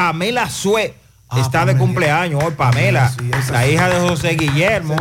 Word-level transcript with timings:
Pamela 0.00 0.48
Sue. 0.48 0.94
está 1.38 1.64
de 1.66 1.76
cumpleaños 1.76 2.42
hoy, 2.42 2.52
Pamela, 2.56 3.12
la 3.52 3.68
hija 3.68 3.88
de 3.90 4.00
José 4.08 4.30
Guillermo, 4.30 4.96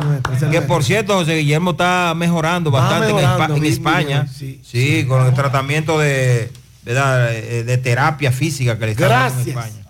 que 0.52 0.62
por 0.62 0.84
cierto 0.84 1.14
José 1.16 1.38
Guillermo 1.38 1.72
está 1.72 2.14
mejorando 2.16 2.70
bastante 2.70 3.10
en 3.12 3.18
Espa- 3.18 3.58
en, 3.58 3.66
España, 3.66 4.28
sí, 4.62 5.06
con 5.08 5.26
el 5.26 5.34
tratamiento. 5.34 6.04
Eh, 6.04 6.52
de 6.86 7.78
terapia 7.78 8.32
física 8.32 8.78
que 8.80 8.86
le 8.88 8.92
está 8.94 9.08
dando 9.08 9.42
en. 9.42 9.50
España. 9.50 9.86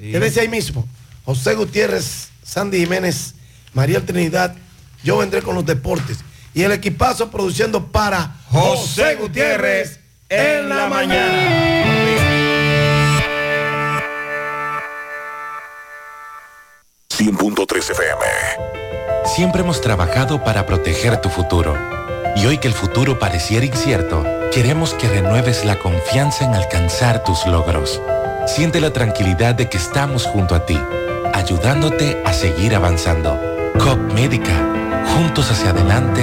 Sí. 0.00 0.10
Quédese 0.12 0.40
ahí 0.40 0.48
mismo. 0.48 0.86
José 1.24 1.54
Gutiérrez, 1.54 2.28
Sandy 2.42 2.78
Jiménez, 2.80 3.34
María 3.72 4.04
Trinidad, 4.04 4.54
yo 5.04 5.18
vendré 5.18 5.42
con 5.42 5.54
los 5.54 5.64
deportes. 5.64 6.18
Y 6.54 6.62
el 6.62 6.72
equipazo 6.72 7.30
produciendo 7.30 7.86
para 7.86 8.36
José 8.50 9.14
Gutiérrez 9.16 10.00
en 10.28 10.68
la 10.68 10.88
mañana. 10.88 11.89
100.3 17.20 17.90
FM. 17.90 18.24
Siempre 19.26 19.60
hemos 19.60 19.82
trabajado 19.82 20.42
para 20.42 20.64
proteger 20.64 21.20
tu 21.20 21.28
futuro. 21.28 21.76
Y 22.34 22.46
hoy 22.46 22.56
que 22.56 22.66
el 22.66 22.72
futuro 22.72 23.18
pareciera 23.18 23.66
incierto, 23.66 24.24
queremos 24.50 24.94
que 24.94 25.06
renueves 25.06 25.66
la 25.66 25.78
confianza 25.78 26.46
en 26.46 26.54
alcanzar 26.54 27.22
tus 27.22 27.44
logros. 27.44 28.00
Siente 28.46 28.80
la 28.80 28.94
tranquilidad 28.94 29.54
de 29.54 29.68
que 29.68 29.76
estamos 29.76 30.24
junto 30.24 30.54
a 30.54 30.64
ti, 30.64 30.80
ayudándote 31.34 32.22
a 32.24 32.32
seguir 32.32 32.74
avanzando. 32.74 33.38
COP 33.78 33.98
Médica, 34.14 34.56
juntos 35.14 35.50
hacia 35.50 35.70
adelante, 35.70 36.22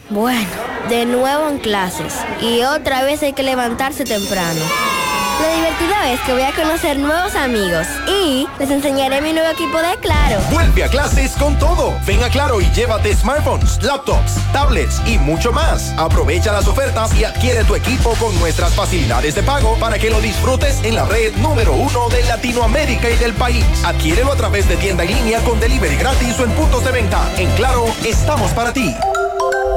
Bueno, 0.11 0.49
de 0.89 1.05
nuevo 1.05 1.47
en 1.47 1.57
clases 1.59 2.13
y 2.41 2.63
otra 2.63 3.01
vez 3.03 3.23
hay 3.23 3.31
que 3.31 3.43
levantarse 3.43 4.03
temprano. 4.03 4.59
Lo 5.39 5.55
divertido 5.55 5.93
es 6.05 6.19
que 6.21 6.33
voy 6.33 6.41
a 6.41 6.51
conocer 6.51 6.99
nuevos 6.99 7.33
amigos 7.33 7.87
y 8.09 8.45
les 8.59 8.69
enseñaré 8.69 9.21
mi 9.21 9.31
nuevo 9.31 9.49
equipo 9.49 9.81
de 9.81 9.95
Claro. 10.01 10.41
Vuelve 10.51 10.83
a 10.83 10.89
clases 10.89 11.31
con 11.37 11.57
todo. 11.57 11.93
Ven 12.05 12.21
a 12.23 12.29
Claro 12.29 12.59
y 12.59 12.65
llévate 12.71 13.15
smartphones, 13.15 13.81
laptops, 13.81 14.33
tablets 14.51 15.01
y 15.07 15.17
mucho 15.17 15.53
más. 15.53 15.93
Aprovecha 15.97 16.51
las 16.51 16.67
ofertas 16.67 17.15
y 17.15 17.23
adquiere 17.23 17.63
tu 17.63 17.75
equipo 17.75 18.13
con 18.15 18.37
nuestras 18.41 18.73
facilidades 18.75 19.33
de 19.35 19.43
pago 19.43 19.77
para 19.79 19.97
que 19.97 20.09
lo 20.09 20.19
disfrutes 20.19 20.83
en 20.83 20.95
la 20.95 21.05
red 21.05 21.33
número 21.37 21.71
uno 21.71 22.09
de 22.09 22.21
Latinoamérica 22.25 23.09
y 23.09 23.15
del 23.15 23.33
país. 23.33 23.65
Adquiérelo 23.85 24.33
a 24.33 24.35
través 24.35 24.67
de 24.67 24.75
tienda 24.75 25.05
en 25.05 25.15
línea 25.15 25.39
con 25.39 25.57
delivery 25.61 25.95
gratis 25.95 26.37
o 26.37 26.43
en 26.43 26.51
puntos 26.51 26.83
de 26.83 26.91
venta. 26.91 27.31
En 27.37 27.49
Claro, 27.51 27.85
estamos 28.03 28.51
para 28.51 28.73
ti. 28.73 28.93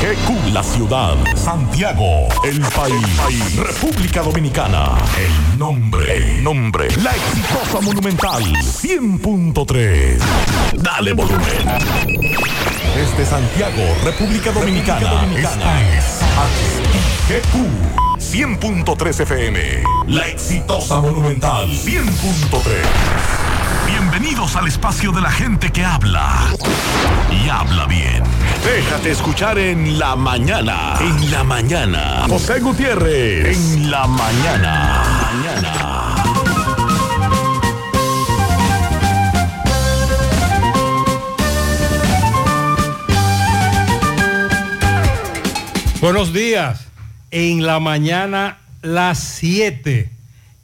H-I-G-Q. 0.00 0.52
La 0.54 0.62
ciudad. 0.62 1.14
Santiago. 1.36 2.26
El 2.42 2.60
país. 2.60 3.56
República 3.56 4.22
Dominicana. 4.22 4.96
El 5.18 5.58
nombre. 5.58 6.16
El 6.16 6.42
nombre. 6.42 6.88
La 7.02 7.10
exitosa 7.10 7.80
monumental. 7.82 8.42
100.3. 8.42 10.18
Dale 10.76 11.12
volumen. 11.12 11.42
Desde 12.94 13.26
Santiago, 13.26 13.82
República 14.02 14.52
Dominicana. 14.52 15.26
Es 15.36 16.20
HIGQ. 17.28 17.54
100.3 18.18 19.20
FM. 19.20 19.82
La 20.06 20.28
exitosa 20.28 21.00
monumental. 21.02 21.68
100.3. 21.68 22.60
Bienvenidos 23.86 24.56
al 24.56 24.66
espacio 24.66 25.12
de 25.12 25.20
la 25.20 25.30
gente 25.30 25.70
que 25.70 25.84
habla. 25.84 26.46
Y 27.30 27.50
habla 27.50 27.86
bien. 27.86 28.22
Déjate 28.64 29.10
escuchar 29.10 29.58
en 29.58 29.98
la 29.98 30.16
mañana. 30.16 30.94
En 31.00 31.30
la 31.30 31.42
mañana. 31.42 32.26
José 32.28 32.60
Gutiérrez. 32.60 33.56
En 33.56 33.90
la 33.90 34.06
mañana. 34.06 35.02
Mañana. 35.32 36.14
Buenos 46.00 46.32
días. 46.32 46.86
En 47.30 47.64
la 47.66 47.80
mañana, 47.80 48.58
las 48.82 49.18
7. 49.18 50.10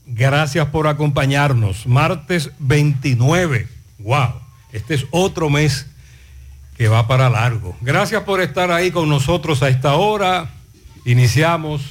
Gracias 0.06 0.66
por 0.68 0.86
acompañarnos. 0.86 1.86
Martes 1.86 2.50
29. 2.58 3.68
Wow. 3.98 4.34
Este 4.72 4.94
es 4.94 5.06
otro 5.10 5.48
mes 5.48 5.86
que 6.76 6.88
va 6.88 7.06
para 7.06 7.30
largo. 7.30 7.76
Gracias 7.80 8.22
por 8.24 8.40
estar 8.40 8.70
ahí 8.70 8.90
con 8.90 9.08
nosotros 9.08 9.62
a 9.62 9.68
esta 9.68 9.94
hora. 9.94 10.50
Iniciamos 11.04 11.82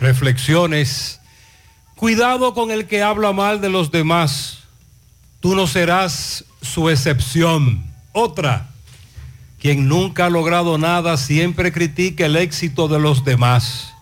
reflexiones. 0.00 1.20
Cuidado 1.96 2.52
con 2.54 2.70
el 2.70 2.86
que 2.86 3.02
habla 3.02 3.32
mal 3.32 3.60
de 3.60 3.70
los 3.70 3.90
demás. 3.90 4.58
Tú 5.40 5.54
no 5.54 5.66
serás 5.66 6.44
su 6.60 6.90
excepción. 6.90 7.84
Otra. 8.12 8.68
Quien 9.58 9.88
nunca 9.88 10.26
ha 10.26 10.30
logrado 10.30 10.76
nada 10.76 11.16
siempre 11.16 11.72
critica 11.72 12.26
el 12.26 12.36
éxito 12.36 12.88
de 12.88 12.98
los 12.98 13.24
demás. 13.24 13.94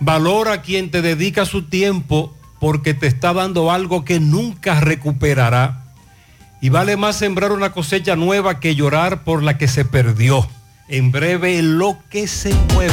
Valora 0.00 0.54
a 0.54 0.62
quien 0.62 0.90
te 0.90 1.02
dedica 1.02 1.44
su 1.44 1.64
tiempo 1.64 2.34
porque 2.58 2.94
te 2.94 3.06
está 3.06 3.34
dando 3.34 3.70
algo 3.70 4.04
que 4.04 4.20
nunca 4.20 4.80
recuperará. 4.80 5.79
Y 6.60 6.68
vale 6.68 6.96
más 6.96 7.16
sembrar 7.16 7.52
una 7.52 7.72
cosecha 7.72 8.16
nueva 8.16 8.60
que 8.60 8.74
llorar 8.74 9.24
por 9.24 9.42
la 9.42 9.56
que 9.56 9.68
se 9.68 9.84
perdió. 9.84 10.46
En 10.88 11.10
breve, 11.10 11.62
lo 11.62 11.98
que 12.10 12.26
se 12.26 12.54
mueve. 12.74 12.92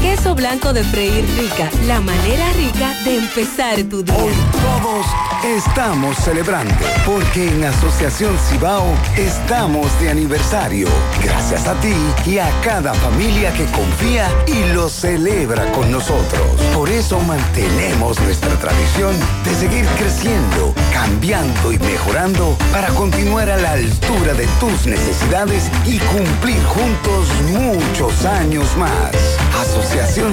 Queso 0.00 0.34
blanco 0.36 0.72
de 0.72 0.84
freír 0.84 1.24
rica, 1.36 1.68
la 1.86 2.00
manera 2.00 2.52
rica 2.52 2.94
de 3.04 3.18
empezar 3.18 3.82
tu 3.84 4.04
día. 4.04 4.14
Hoy 4.14 4.32
todos 4.52 5.06
estamos 5.44 6.16
celebrando 6.18 6.72
porque 7.04 7.48
en 7.48 7.64
Asociación 7.64 8.36
Cibao 8.38 8.84
estamos 9.16 9.86
de 10.00 10.10
aniversario. 10.10 10.88
Gracias 11.22 11.66
a 11.66 11.74
ti 11.80 11.94
y 12.26 12.38
a 12.38 12.48
cada 12.62 12.94
familia 12.94 13.52
que 13.54 13.64
confía 13.66 14.28
y 14.46 14.72
lo 14.72 14.88
celebra 14.88 15.70
con 15.72 15.90
nosotros. 15.90 16.60
Por 16.74 16.88
eso 16.88 17.18
mantenemos 17.20 18.20
nuestra 18.20 18.54
tradición 18.60 19.16
de 19.44 19.54
seguir 19.54 19.84
creciendo, 19.98 20.74
cambiando 20.92 21.72
y 21.72 21.78
mejorando 21.80 22.56
para 22.70 22.88
continuar 22.90 23.50
a 23.50 23.56
la 23.56 23.72
altura 23.72 24.34
de 24.34 24.46
tus 24.60 24.86
necesidades 24.86 25.68
y 25.84 25.98
cumplir 25.98 26.62
juntos 26.66 27.28
muchos 27.52 28.24
años 28.24 28.76
más. 28.76 29.10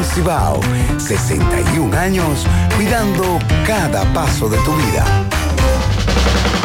Cibao, 0.03 0.59
61 0.97 1.97
años 1.97 2.45
cuidando 2.75 3.39
cada 3.65 4.03
paso 4.13 4.49
de 4.49 4.57
tu 4.59 4.73
vida. 4.75 5.34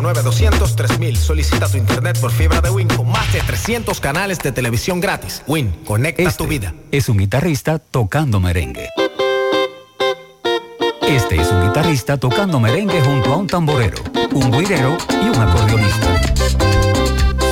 809-203.000. 0.00 1.16
Solicita 1.16 1.68
tu 1.68 1.76
internet 1.76 2.18
por 2.18 2.30
fibra 2.30 2.60
de 2.60 2.70
Win 2.70 2.88
con 2.88 3.08
más 3.08 3.32
de 3.32 3.40
300 3.40 4.00
canales 4.00 4.38
de 4.38 4.52
televisión 4.52 5.00
gratis. 5.00 5.42
Win, 5.46 5.70
conecta 5.84 6.22
este 6.22 6.38
tu 6.38 6.48
vida. 6.48 6.74
Es 6.90 7.08
un 7.08 7.18
guitarrista 7.18 7.78
tocando 7.78 8.40
merengue. 8.40 8.88
Este 11.02 11.40
es 11.40 11.50
un 11.50 11.66
guitarrista 11.66 12.16
tocando 12.16 12.60
merengue 12.60 13.00
junto 13.02 13.32
a 13.32 13.36
un 13.36 13.46
tamborero, 13.46 13.98
un 14.32 14.50
guirero 14.50 14.96
y 15.22 15.28
un 15.28 15.34
acordeonista. 15.34 16.20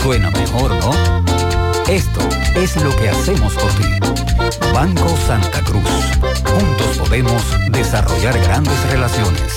Suena 0.02 0.30
mejor, 0.30 0.70
¿no? 0.76 0.92
Esto 1.88 2.20
es 2.54 2.76
lo 2.76 2.94
que 2.96 3.08
hacemos 3.08 3.52
por 3.54 3.70
ti. 3.72 3.84
Banco 4.72 5.08
Santa 5.26 5.62
Cruz. 5.64 5.82
Juntos 6.44 6.98
podemos 6.98 7.42
desarrollar 7.70 8.38
grandes 8.38 8.90
relaciones. 8.90 9.56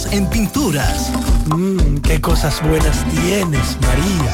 en 0.11 0.27
pinturas. 0.27 1.11
Mmm, 1.47 1.97
qué 1.97 2.19
cosas 2.19 2.59
buenas 2.61 3.05
tienes, 3.09 3.77
María. 3.81 4.31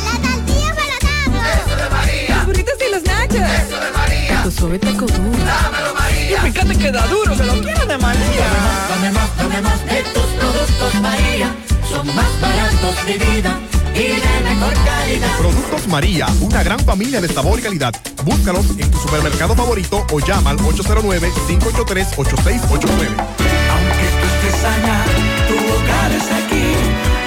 Eso 1.55 1.75
de 1.75 1.89
María. 1.89 2.35
Los 2.37 2.45
burritos 2.45 2.73
y 2.87 2.91
los 2.91 3.03
nachos. 3.03 3.35
Eso 3.35 3.77
de 3.79 3.91
María. 3.91 4.43
Tu 4.43 4.51
suave 4.51 4.79
taco 4.79 5.05
duro. 5.05 5.37
Dámelo, 5.45 5.93
María. 5.93 6.47
Y 6.47 6.51
fíjate 6.51 6.75
que 6.77 6.91
da 6.91 7.05
duro, 7.07 7.35
que 7.35 7.43
lo 7.43 7.53
quiero 7.61 7.85
de 7.85 7.97
María. 7.97 8.47
Dame 8.89 9.11
más, 9.11 9.37
dame 9.37 9.61
más 9.61 9.85
de 9.85 10.03
tus 10.13 10.23
productos, 10.23 10.95
María. 11.01 11.53
Son 11.89 12.07
más 12.15 12.39
baratos 12.41 13.05
de 13.05 13.17
vida 13.17 13.59
y 13.93 14.07
de 14.07 14.41
mejor 14.43 14.73
calidad. 14.85 15.37
Productos 15.37 15.87
María, 15.87 16.27
una 16.41 16.63
gran 16.63 16.79
familia 16.79 17.19
de 17.21 17.27
sabor 17.29 17.59
y 17.59 17.61
calidad. 17.63 17.93
Búscalos 18.23 18.65
en 18.77 18.89
tu 18.91 18.97
supermercado 18.99 19.55
favorito 19.55 20.05
o 20.11 20.19
llama 20.19 20.49
al 20.51 20.57
809-583-8689. 20.57 23.15
Aunque 23.69 24.07
tú 24.19 24.25
estés 24.47 24.63
allá, 24.63 25.05
aquí. 26.15 26.65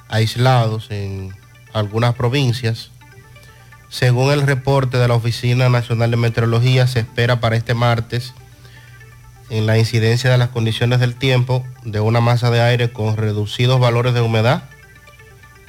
aislados 0.09 0.91
en 0.91 1.35
algunas 1.73 2.15
provincias. 2.15 2.91
Según 3.89 4.33
el 4.33 4.43
reporte 4.43 4.99
de 4.99 5.09
la 5.09 5.15
Oficina 5.15 5.69
Nacional 5.69 6.11
de 6.11 6.17
Meteorología, 6.17 6.87
se 6.87 7.01
espera 7.01 7.41
para 7.41 7.57
este 7.57 7.75
martes 7.75 8.35
en 9.51 9.67
la 9.67 9.79
incidencia 9.79 10.31
de 10.31 10.39
las 10.39 10.49
condiciones 10.49 11.01
del 11.01 11.15
tiempo 11.15 11.65
de 11.85 12.01
una 12.01 12.21
masa 12.21 12.51
de 12.51 12.61
aire 12.61 12.93
con 12.93 13.17
reducidos 13.17 13.81
valores 13.81 14.15
de 14.15 14.21
humedad 14.21 14.65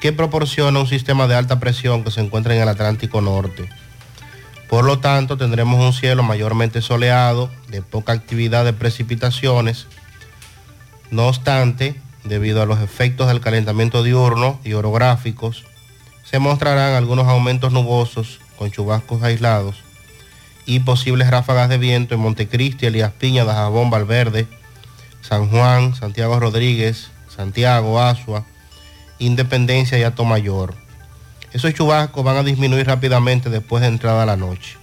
que 0.00 0.12
proporciona 0.12 0.80
un 0.80 0.86
sistema 0.86 1.26
de 1.26 1.34
alta 1.34 1.60
presión 1.60 2.04
que 2.04 2.10
se 2.10 2.20
encuentra 2.20 2.54
en 2.54 2.62
el 2.62 2.68
Atlántico 2.68 3.20
Norte. 3.20 3.68
Por 4.68 4.84
lo 4.84 4.98
tanto, 4.98 5.36
tendremos 5.36 5.84
un 5.84 5.92
cielo 5.92 6.22
mayormente 6.22 6.82
soleado, 6.82 7.50
de 7.68 7.82
poca 7.82 8.12
actividad 8.12 8.64
de 8.64 8.74
precipitaciones. 8.74 9.86
No 11.10 11.26
obstante, 11.26 12.00
debido 12.24 12.62
a 12.62 12.66
los 12.66 12.80
efectos 12.80 13.28
del 13.28 13.40
calentamiento 13.40 14.02
diurno 14.02 14.60
y 14.62 14.74
orográficos, 14.74 15.64
se 16.22 16.38
mostrarán 16.38 16.94
algunos 16.94 17.26
aumentos 17.26 17.72
nubosos 17.72 18.40
con 18.56 18.70
chubascos 18.70 19.22
aislados 19.22 19.87
y 20.68 20.80
posibles 20.80 21.30
ráfagas 21.30 21.70
de 21.70 21.78
viento 21.78 22.14
en 22.14 22.20
Montecristi, 22.20 22.84
Elías 22.84 23.10
Piña, 23.12 23.46
Dajabón, 23.46 23.88
Valverde, 23.88 24.46
San 25.22 25.48
Juan, 25.48 25.94
Santiago 25.94 26.38
Rodríguez, 26.38 27.10
Santiago, 27.34 27.98
Asua, 28.02 28.44
Independencia 29.18 29.98
y 29.98 30.02
Atomayor. 30.02 30.74
Esos 31.54 31.72
chubascos 31.72 32.22
van 32.22 32.36
a 32.36 32.42
disminuir 32.42 32.86
rápidamente 32.86 33.48
después 33.48 33.80
de 33.80 33.88
entrada 33.88 34.26
la 34.26 34.36
noche. 34.36 34.76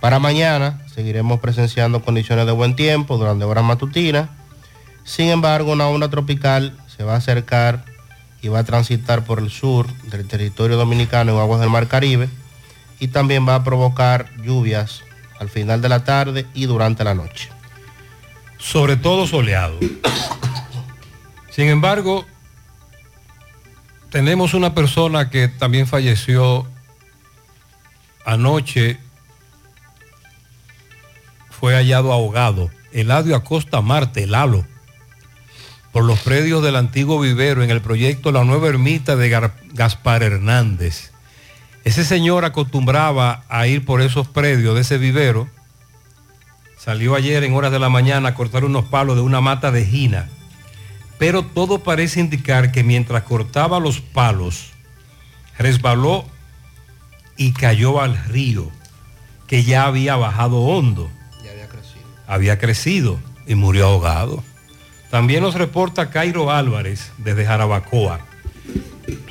Para 0.00 0.18
mañana 0.20 0.80
seguiremos 0.94 1.38
presenciando 1.38 2.02
condiciones 2.02 2.46
de 2.46 2.52
buen 2.52 2.74
tiempo 2.74 3.18
durante 3.18 3.44
horas 3.44 3.64
matutinas. 3.64 4.30
Sin 5.04 5.28
embargo, 5.28 5.72
una 5.72 5.86
onda 5.86 6.08
tropical 6.08 6.74
se 6.96 7.04
va 7.04 7.12
a 7.12 7.18
acercar 7.18 7.84
y 8.40 8.48
va 8.48 8.60
a 8.60 8.64
transitar 8.64 9.22
por 9.26 9.38
el 9.38 9.50
sur 9.50 9.86
del 10.04 10.26
territorio 10.26 10.78
dominicano 10.78 11.32
en 11.32 11.40
aguas 11.40 11.60
del 11.60 11.68
Mar 11.68 11.88
Caribe 11.88 12.30
y 13.00 13.08
también 13.08 13.48
va 13.48 13.56
a 13.56 13.64
provocar 13.64 14.30
lluvias 14.42 15.02
al 15.38 15.48
final 15.48 15.82
de 15.82 15.88
la 15.88 16.04
tarde 16.04 16.46
y 16.54 16.66
durante 16.66 17.04
la 17.04 17.14
noche. 17.14 17.50
Sobre 18.58 18.96
todo 18.96 19.26
soleado. 19.26 19.78
Sin 21.50 21.68
embargo, 21.68 22.26
tenemos 24.10 24.54
una 24.54 24.74
persona 24.74 25.30
que 25.30 25.48
también 25.48 25.86
falleció 25.86 26.66
anoche, 28.24 28.98
fue 31.50 31.74
hallado 31.74 32.12
ahogado, 32.12 32.70
Eladio 32.92 33.36
Acosta 33.36 33.80
Marte, 33.80 34.26
Lalo, 34.26 34.64
por 35.92 36.04
los 36.04 36.20
predios 36.20 36.62
del 36.62 36.76
antiguo 36.76 37.20
vivero 37.20 37.62
en 37.62 37.70
el 37.70 37.80
proyecto 37.80 38.32
La 38.32 38.44
Nueva 38.44 38.68
Ermita 38.68 39.14
de 39.16 39.52
Gaspar 39.72 40.22
Hernández. 40.22 41.13
Ese 41.84 42.04
señor 42.04 42.46
acostumbraba 42.46 43.44
a 43.48 43.66
ir 43.66 43.84
por 43.84 44.00
esos 44.00 44.26
predios 44.26 44.74
de 44.74 44.80
ese 44.80 44.96
vivero. 44.96 45.48
Salió 46.78 47.14
ayer 47.14 47.44
en 47.44 47.54
horas 47.54 47.72
de 47.72 47.78
la 47.78 47.90
mañana 47.90 48.30
a 48.30 48.34
cortar 48.34 48.64
unos 48.64 48.86
palos 48.86 49.16
de 49.16 49.22
una 49.22 49.42
mata 49.42 49.70
de 49.70 49.84
gina. 49.84 50.28
Pero 51.18 51.44
todo 51.44 51.82
parece 51.82 52.20
indicar 52.20 52.72
que 52.72 52.82
mientras 52.82 53.22
cortaba 53.24 53.80
los 53.80 54.00
palos, 54.00 54.72
resbaló 55.58 56.24
y 57.36 57.52
cayó 57.52 58.00
al 58.00 58.16
río, 58.26 58.70
que 59.46 59.62
ya 59.62 59.84
había 59.84 60.16
bajado 60.16 60.60
hondo. 60.60 61.10
Ya 61.44 61.50
había 61.52 61.68
crecido. 61.68 62.04
Había 62.26 62.58
crecido 62.58 63.20
y 63.46 63.54
murió 63.54 63.86
ahogado. 63.86 64.42
También 65.10 65.42
nos 65.42 65.54
reporta 65.54 66.10
Cairo 66.10 66.50
Álvarez 66.50 67.12
desde 67.18 67.44
Jarabacoa, 67.44 68.20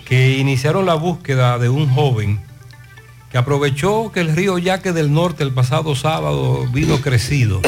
que 0.05 0.37
iniciaron 0.37 0.85
la 0.85 0.93
búsqueda 0.93 1.57
de 1.57 1.69
un 1.69 1.89
joven 1.89 2.39
que 3.31 3.37
aprovechó 3.37 4.11
que 4.11 4.19
el 4.19 4.35
río 4.35 4.59
Yaque 4.59 4.91
del 4.91 5.11
Norte 5.11 5.43
el 5.43 5.53
pasado 5.53 5.95
sábado 5.95 6.67
vino 6.67 7.01
crecido 7.01 7.61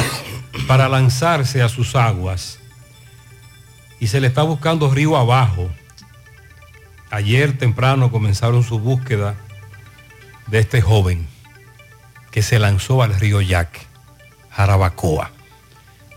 para 0.68 0.88
lanzarse 0.88 1.62
a 1.62 1.68
sus 1.68 1.96
aguas 1.96 2.60
y 3.98 4.06
se 4.06 4.20
le 4.20 4.28
está 4.28 4.42
buscando 4.42 4.92
río 4.92 5.16
abajo. 5.16 5.68
Ayer 7.10 7.56
temprano 7.56 8.10
comenzaron 8.10 8.62
su 8.62 8.78
búsqueda 8.78 9.34
de 10.46 10.58
este 10.58 10.80
joven 10.80 11.26
que 12.30 12.42
se 12.42 12.58
lanzó 12.58 13.02
al 13.02 13.18
río 13.18 13.40
Yaque, 13.40 13.80
Jarabacoa. 14.50 15.30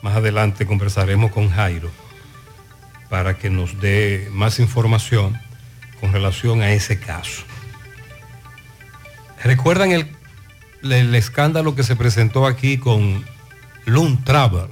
Más 0.01 0.15
adelante 0.15 0.65
conversaremos 0.65 1.31
con 1.31 1.49
Jairo 1.49 1.89
para 3.09 3.37
que 3.37 3.49
nos 3.49 3.79
dé 3.79 4.29
más 4.31 4.59
información 4.59 5.39
con 5.99 6.13
relación 6.13 6.61
a 6.61 6.71
ese 6.71 6.99
caso. 6.99 7.43
¿Recuerdan 9.43 9.91
el, 9.91 10.15
el 10.83 11.15
escándalo 11.15 11.75
que 11.75 11.83
se 11.83 11.95
presentó 11.95 12.45
aquí 12.45 12.77
con 12.77 13.25
Loon 13.85 14.23
Travel, 14.23 14.67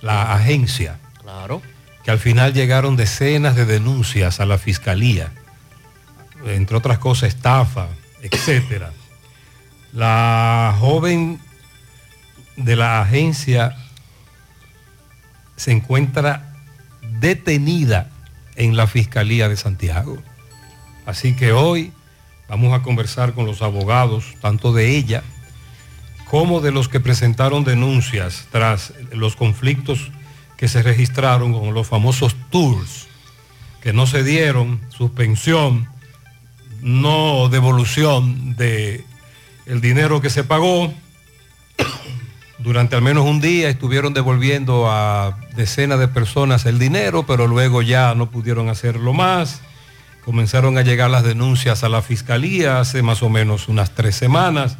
la 0.00 0.34
agencia? 0.34 0.98
Claro. 1.22 1.62
Que 2.04 2.10
al 2.10 2.18
final 2.18 2.52
llegaron 2.52 2.96
decenas 2.96 3.56
de 3.56 3.64
denuncias 3.64 4.40
a 4.40 4.46
la 4.46 4.58
fiscalía, 4.58 5.32
entre 6.44 6.76
otras 6.76 6.98
cosas, 6.98 7.28
estafa, 7.30 7.88
etcétera. 8.22 8.92
La 9.92 10.74
joven 10.78 11.40
de 12.56 12.76
la 12.76 13.00
agencia 13.00 13.76
se 15.56 15.72
encuentra 15.72 16.45
detenida 17.20 18.10
en 18.56 18.76
la 18.76 18.86
Fiscalía 18.86 19.48
de 19.48 19.56
Santiago. 19.56 20.18
Así 21.04 21.34
que 21.36 21.52
hoy 21.52 21.92
vamos 22.48 22.74
a 22.74 22.82
conversar 22.82 23.34
con 23.34 23.46
los 23.46 23.62
abogados, 23.62 24.34
tanto 24.40 24.72
de 24.72 24.96
ella 24.96 25.22
como 26.28 26.60
de 26.60 26.72
los 26.72 26.88
que 26.88 27.00
presentaron 27.00 27.64
denuncias 27.64 28.48
tras 28.50 28.92
los 29.12 29.36
conflictos 29.36 30.10
que 30.56 30.68
se 30.68 30.82
registraron 30.82 31.52
con 31.52 31.74
los 31.74 31.86
famosos 31.86 32.34
tours, 32.50 33.06
que 33.80 33.92
no 33.92 34.06
se 34.06 34.24
dieron, 34.24 34.80
suspensión, 34.88 35.88
no 36.80 37.48
devolución 37.48 38.56
de 38.56 39.04
el 39.66 39.80
dinero 39.80 40.20
que 40.20 40.30
se 40.30 40.44
pagó. 40.44 40.92
Durante 42.66 42.96
al 42.96 43.02
menos 43.02 43.24
un 43.24 43.40
día 43.40 43.68
estuvieron 43.68 44.12
devolviendo 44.12 44.90
a 44.90 45.38
decenas 45.54 46.00
de 46.00 46.08
personas 46.08 46.66
el 46.66 46.80
dinero, 46.80 47.24
pero 47.24 47.46
luego 47.46 47.80
ya 47.80 48.12
no 48.16 48.28
pudieron 48.28 48.68
hacerlo 48.68 49.12
más. 49.12 49.60
Comenzaron 50.24 50.76
a 50.76 50.82
llegar 50.82 51.08
las 51.08 51.22
denuncias 51.22 51.84
a 51.84 51.88
la 51.88 52.02
fiscalía 52.02 52.80
hace 52.80 53.04
más 53.04 53.22
o 53.22 53.28
menos 53.28 53.68
unas 53.68 53.94
tres 53.94 54.16
semanas 54.16 54.78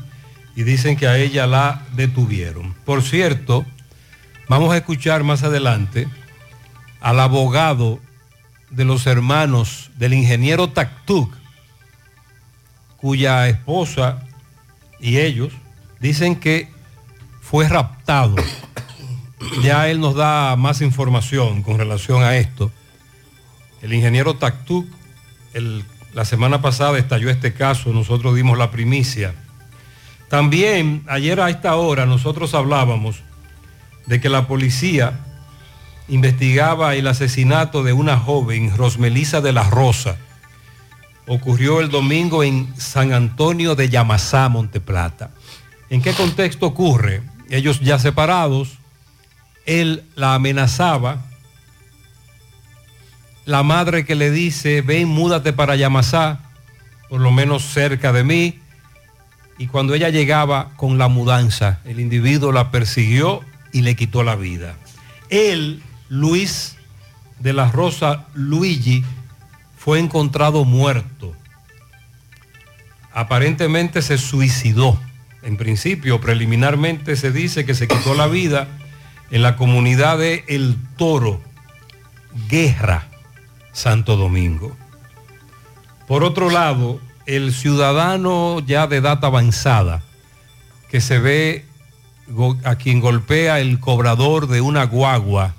y 0.56 0.64
dicen 0.64 0.96
que 0.96 1.06
a 1.06 1.16
ella 1.16 1.46
la 1.46 1.86
detuvieron. 1.94 2.74
Por 2.84 3.04
cierto, 3.04 3.64
vamos 4.48 4.74
a 4.74 4.78
escuchar 4.78 5.22
más 5.22 5.44
adelante 5.44 6.08
al 7.00 7.20
abogado 7.20 8.00
de 8.68 8.84
los 8.84 9.06
hermanos 9.06 9.92
del 9.94 10.12
ingeniero 10.12 10.70
Taktuk, 10.70 11.32
cuya 12.96 13.46
esposa 13.46 14.24
y 14.98 15.18
ellos 15.18 15.52
dicen 16.00 16.34
que 16.34 16.74
fue 17.48 17.68
raptado. 17.68 18.34
Ya 19.62 19.88
él 19.88 20.00
nos 20.00 20.16
da 20.16 20.56
más 20.56 20.80
información 20.80 21.62
con 21.62 21.78
relación 21.78 22.24
a 22.24 22.36
esto. 22.36 22.72
El 23.82 23.94
ingeniero 23.94 24.34
Taktuk, 24.34 24.86
La 26.12 26.24
semana 26.24 26.60
pasada 26.60 26.98
estalló 26.98 27.30
este 27.30 27.52
caso, 27.54 27.92
nosotros 27.92 28.34
dimos 28.34 28.58
la 28.58 28.72
primicia. 28.72 29.34
También 30.28 31.04
ayer 31.06 31.40
a 31.40 31.50
esta 31.50 31.76
hora 31.76 32.04
nosotros 32.04 32.52
hablábamos 32.54 33.22
de 34.06 34.20
que 34.20 34.28
la 34.28 34.48
policía 34.48 35.20
investigaba 36.08 36.96
el 36.96 37.06
asesinato 37.06 37.84
de 37.84 37.92
una 37.92 38.18
joven, 38.18 38.76
Rosmelisa 38.76 39.40
de 39.40 39.52
la 39.52 39.70
Rosa. 39.70 40.16
Ocurrió 41.28 41.80
el 41.80 41.90
domingo 41.90 42.42
en 42.42 42.74
San 42.76 43.12
Antonio 43.12 43.76
de 43.76 43.88
Yamasá, 43.88 44.48
Monteplata. 44.48 45.30
¿En 45.90 46.02
qué 46.02 46.12
contexto 46.12 46.66
ocurre? 46.66 47.35
Ellos 47.50 47.80
ya 47.80 47.98
separados, 47.98 48.78
él 49.66 50.04
la 50.14 50.34
amenazaba, 50.34 51.24
la 53.44 53.62
madre 53.62 54.04
que 54.04 54.16
le 54.16 54.30
dice, 54.30 54.82
ven, 54.82 55.08
múdate 55.08 55.52
para 55.52 55.76
Yamasá, 55.76 56.40
por 57.08 57.20
lo 57.20 57.30
menos 57.30 57.62
cerca 57.62 58.12
de 58.12 58.24
mí, 58.24 58.58
y 59.58 59.68
cuando 59.68 59.94
ella 59.94 60.10
llegaba 60.10 60.70
con 60.76 60.98
la 60.98 61.08
mudanza, 61.08 61.80
el 61.84 62.00
individuo 62.00 62.52
la 62.52 62.70
persiguió 62.70 63.40
y 63.72 63.82
le 63.82 63.94
quitó 63.94 64.22
la 64.22 64.36
vida. 64.36 64.74
Él, 65.30 65.82
Luis 66.08 66.76
de 67.38 67.52
la 67.52 67.70
Rosa 67.70 68.26
Luigi, 68.34 69.04
fue 69.78 69.98
encontrado 70.00 70.64
muerto. 70.64 71.32
Aparentemente 73.14 74.02
se 74.02 74.18
suicidó. 74.18 74.98
En 75.46 75.56
principio, 75.56 76.20
preliminarmente 76.20 77.14
se 77.14 77.30
dice 77.30 77.64
que 77.64 77.76
se 77.76 77.86
quitó 77.86 78.14
la 78.14 78.26
vida 78.26 78.66
en 79.30 79.42
la 79.42 79.54
comunidad 79.54 80.18
de 80.18 80.44
El 80.48 80.76
Toro, 80.96 81.40
Guerra, 82.48 83.06
Santo 83.72 84.16
Domingo. 84.16 84.76
Por 86.08 86.24
otro 86.24 86.50
lado, 86.50 87.00
el 87.26 87.54
ciudadano 87.54 88.58
ya 88.58 88.88
de 88.88 88.96
edad 88.96 89.24
avanzada, 89.24 90.02
que 90.90 91.00
se 91.00 91.20
ve 91.20 91.64
a 92.64 92.74
quien 92.74 92.98
golpea 92.98 93.60
el 93.60 93.78
cobrador 93.78 94.48
de 94.48 94.60
una 94.60 94.82
guagua 94.82 95.54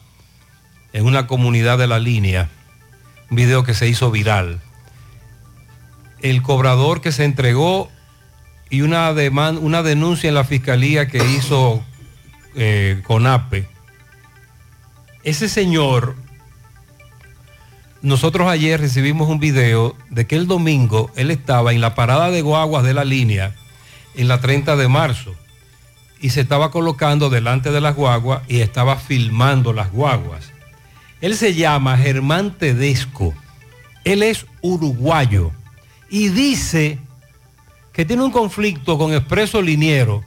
en 0.92 1.06
una 1.06 1.28
comunidad 1.28 1.78
de 1.78 1.88
la 1.88 2.00
línea, 2.00 2.50
un 3.32 3.38
video 3.38 3.64
que 3.64 3.74
se 3.74 3.88
hizo 3.88 4.12
viral. 4.12 4.60
El 6.20 6.42
cobrador 6.42 7.00
que 7.00 7.14
se 7.14 7.24
entregó 7.24 7.90
y 8.70 8.82
una, 8.82 9.12
una 9.12 9.84
denuncia 9.84 10.28
en 10.28 10.36
la 10.36 10.44
fiscalía 10.44 11.08
que 11.08 11.18
hizo 11.18 11.84
eh, 12.56 13.02
CONAPE. 13.06 13.68
Ese 15.24 15.50
señor, 15.50 16.16
nosotros 18.02 18.48
ayer 18.50 18.80
recibimos 18.80 19.30
un 19.30 19.40
video 19.40 19.96
de 20.10 20.28
que 20.28 20.36
el 20.36 20.48
domingo 20.48 21.12
él 21.16 21.32
estaba 21.32 21.74
en 21.74 21.82
la 21.82 21.96
parada 21.96 22.30
de 22.30 22.42
guaguas 22.42 22.84
de 22.84 22.94
la 22.94 23.04
línea 23.04 23.54
en 24.16 24.28
la 24.28 24.40
30 24.40 24.76
de 24.76 24.88
marzo 24.88 25.36
y 26.20 26.30
se 26.30 26.42
estaba 26.42 26.72
colocando 26.72 27.30
delante 27.30 27.72
de 27.72 27.82
las 27.82 27.96
guaguas 27.96 28.42
y 28.48 28.62
estaba 28.62 28.98
filmando 28.98 29.74
las 29.74 29.92
guaguas. 29.92 30.52
Él 31.22 31.36
se 31.36 31.54
llama 31.54 31.98
Germán 31.98 32.52
Tedesco. 32.58 33.34
Él 34.04 34.24
es 34.24 34.46
uruguayo 34.62 35.52
y 36.10 36.30
dice 36.30 37.00
que 37.98 38.06
tiene 38.06 38.24
un 38.24 38.30
conflicto 38.30 38.96
con 38.96 39.12
Expreso 39.12 39.60
Liniero 39.60 40.24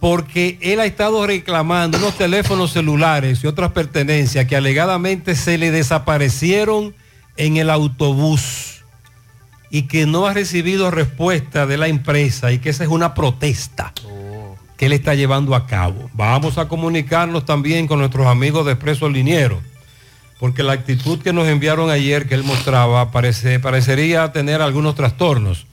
porque 0.00 0.58
él 0.60 0.80
ha 0.80 0.84
estado 0.84 1.26
reclamando 1.26 1.96
unos 1.96 2.18
teléfonos 2.18 2.72
celulares 2.72 3.42
y 3.42 3.46
otras 3.46 3.72
pertenencias 3.72 4.44
que 4.44 4.54
alegadamente 4.54 5.34
se 5.34 5.56
le 5.56 5.70
desaparecieron 5.70 6.94
en 7.38 7.56
el 7.56 7.70
autobús 7.70 8.84
y 9.70 9.84
que 9.84 10.04
no 10.04 10.26
ha 10.26 10.34
recibido 10.34 10.90
respuesta 10.90 11.64
de 11.64 11.78
la 11.78 11.88
empresa 11.88 12.52
y 12.52 12.58
que 12.58 12.68
esa 12.68 12.84
es 12.84 12.90
una 12.90 13.14
protesta 13.14 13.94
que 14.76 14.86
él 14.86 14.92
está 14.92 15.14
llevando 15.14 15.54
a 15.54 15.66
cabo. 15.66 16.10
Vamos 16.12 16.58
a 16.58 16.68
comunicarnos 16.68 17.46
también 17.46 17.86
con 17.86 17.98
nuestros 17.98 18.26
amigos 18.26 18.66
de 18.66 18.72
Expreso 18.72 19.08
Liniero, 19.08 19.62
porque 20.38 20.62
la 20.62 20.72
actitud 20.72 21.20
que 21.20 21.32
nos 21.32 21.48
enviaron 21.48 21.90
ayer 21.90 22.28
que 22.28 22.34
él 22.34 22.44
mostraba 22.44 23.10
parece, 23.10 23.58
parecería 23.58 24.32
tener 24.32 24.62
algunos 24.62 24.94
trastornos 24.94 25.66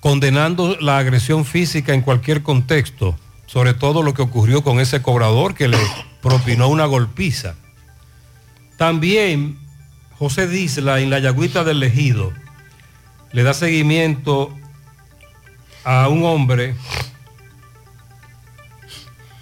condenando 0.00 0.76
la 0.80 0.98
agresión 0.98 1.44
física 1.46 1.94
en 1.94 2.02
cualquier 2.02 2.42
contexto, 2.42 3.16
sobre 3.46 3.72
todo 3.72 4.02
lo 4.02 4.12
que 4.12 4.22
ocurrió 4.22 4.62
con 4.62 4.80
ese 4.80 5.00
cobrador 5.00 5.54
que 5.54 5.68
le 5.68 5.78
propinó 6.20 6.68
una 6.68 6.84
golpiza. 6.84 7.54
También 8.76 9.58
José 10.18 10.46
Disla 10.46 11.00
en 11.00 11.08
la 11.08 11.20
Yagüita 11.20 11.64
del 11.64 11.82
Ejido 11.82 12.32
le 13.32 13.44
da 13.44 13.54
seguimiento 13.54 14.54
a 15.84 16.08
un 16.08 16.24
hombre 16.24 16.74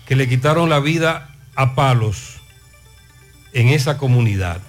que 0.06 0.14
le 0.14 0.28
quitaron 0.28 0.68
la 0.68 0.80
vida 0.80 1.35
a 1.56 1.74
palos 1.74 2.41
en 3.52 3.68
esa 3.68 3.98
comunidad. 3.98 4.60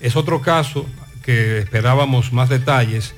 Es 0.00 0.16
otro 0.16 0.40
caso 0.40 0.86
que 1.22 1.58
esperábamos 1.58 2.32
más 2.32 2.48
detalles 2.48 3.14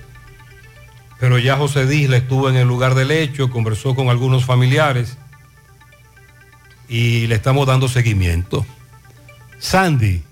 pero 1.19 1.39
ya 1.39 1.57
José 1.57 1.87
Disla 1.87 2.19
estuvo 2.19 2.49
en 2.51 2.57
el 2.57 2.69
lugar 2.69 2.95
del 2.95 3.11
hecho, 3.11 3.51
conversó 3.51 3.95
con 3.95 4.11
algunos 4.11 4.45
familiares 4.45 5.17
y 6.89 7.27
le 7.27 7.37
estamos 7.37 7.67
dando 7.67 7.89
seguimiento. 7.89 8.67
Sandy, 9.59 10.23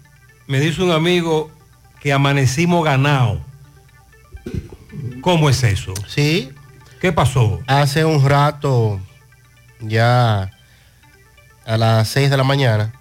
me 0.47 0.61
dice 0.61 0.83
un 0.83 0.91
amigo 0.91 1.51
que 2.01 2.13
amanecimos 2.13 2.85
ganado. 2.85 3.41
¿Cómo 5.23 5.49
es 5.49 5.63
eso? 5.63 5.95
Sí. 6.07 6.53
¿Qué 7.01 7.13
pasó? 7.13 7.61
Hace 7.67 8.05
un 8.05 8.25
rato, 8.25 9.01
ya 9.81 10.51
a 11.67 11.77
las 11.79 12.09
6 12.09 12.31
de 12.31 12.37
la 12.37 12.45
mañana, 12.45 12.93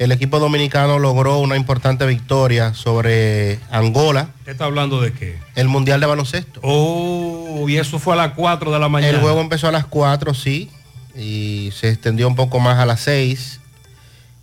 el 0.00 0.12
equipo 0.12 0.38
dominicano 0.38 0.98
logró 0.98 1.40
una 1.40 1.56
importante 1.56 2.06
victoria 2.06 2.72
sobre 2.72 3.60
Angola. 3.70 4.30
¿Usted 4.38 4.52
está 4.52 4.64
hablando 4.64 4.98
de 4.98 5.12
qué? 5.12 5.38
El 5.54 5.68
Mundial 5.68 6.00
de 6.00 6.06
Baloncesto. 6.06 6.58
Oh, 6.62 7.66
y 7.68 7.76
eso 7.76 7.98
fue 7.98 8.14
a 8.14 8.16
las 8.16 8.32
4 8.32 8.72
de 8.72 8.78
la 8.78 8.88
mañana. 8.88 9.12
El 9.12 9.20
juego 9.20 9.42
empezó 9.42 9.68
a 9.68 9.72
las 9.72 9.84
4, 9.84 10.32
sí, 10.32 10.70
y 11.14 11.70
se 11.78 11.90
extendió 11.90 12.26
un 12.28 12.34
poco 12.34 12.60
más 12.60 12.78
a 12.78 12.86
las 12.86 13.00
6. 13.00 13.60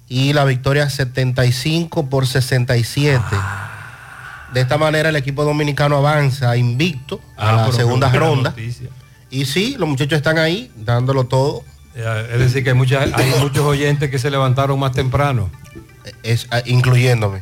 Y 0.08 0.34
la 0.34 0.46
victoria 0.46 0.91
75 0.91 2.08
por 2.08 2.28
67. 2.28 3.20
De 4.54 4.62
esta 4.62 4.78
manera 4.78 5.10
el 5.10 5.15
equipo 5.15 5.43
dominicano 5.43 5.98
avanza 5.98 6.56
invicto 6.56 7.20
a 7.36 7.50
Ah, 7.50 7.56
la 7.56 7.65
qué 7.65 7.72
segunda 7.78 8.12
ronda. 8.12 8.54
Y 9.32 9.46
sí, 9.46 9.76
los 9.80 9.89
muchachos 9.89 10.17
están 10.17 10.38
ahí 10.38 10.72
dándolo 10.76 11.24
todo. 11.24 11.63
Es 11.97 12.39
decir, 12.39 12.63
que 12.63 12.69
hay, 12.71 12.75
muchas- 12.75 13.12
hay 13.13 13.31
muchos 13.39 13.65
oyentes 13.65 14.10
que 14.12 14.19
se 14.19 14.29
levantaron 14.29 14.79
más 14.79 14.91
temprano. 14.91 15.49
Es, 16.23 16.47
ah, 16.51 16.62
incluyéndome. 16.65 17.41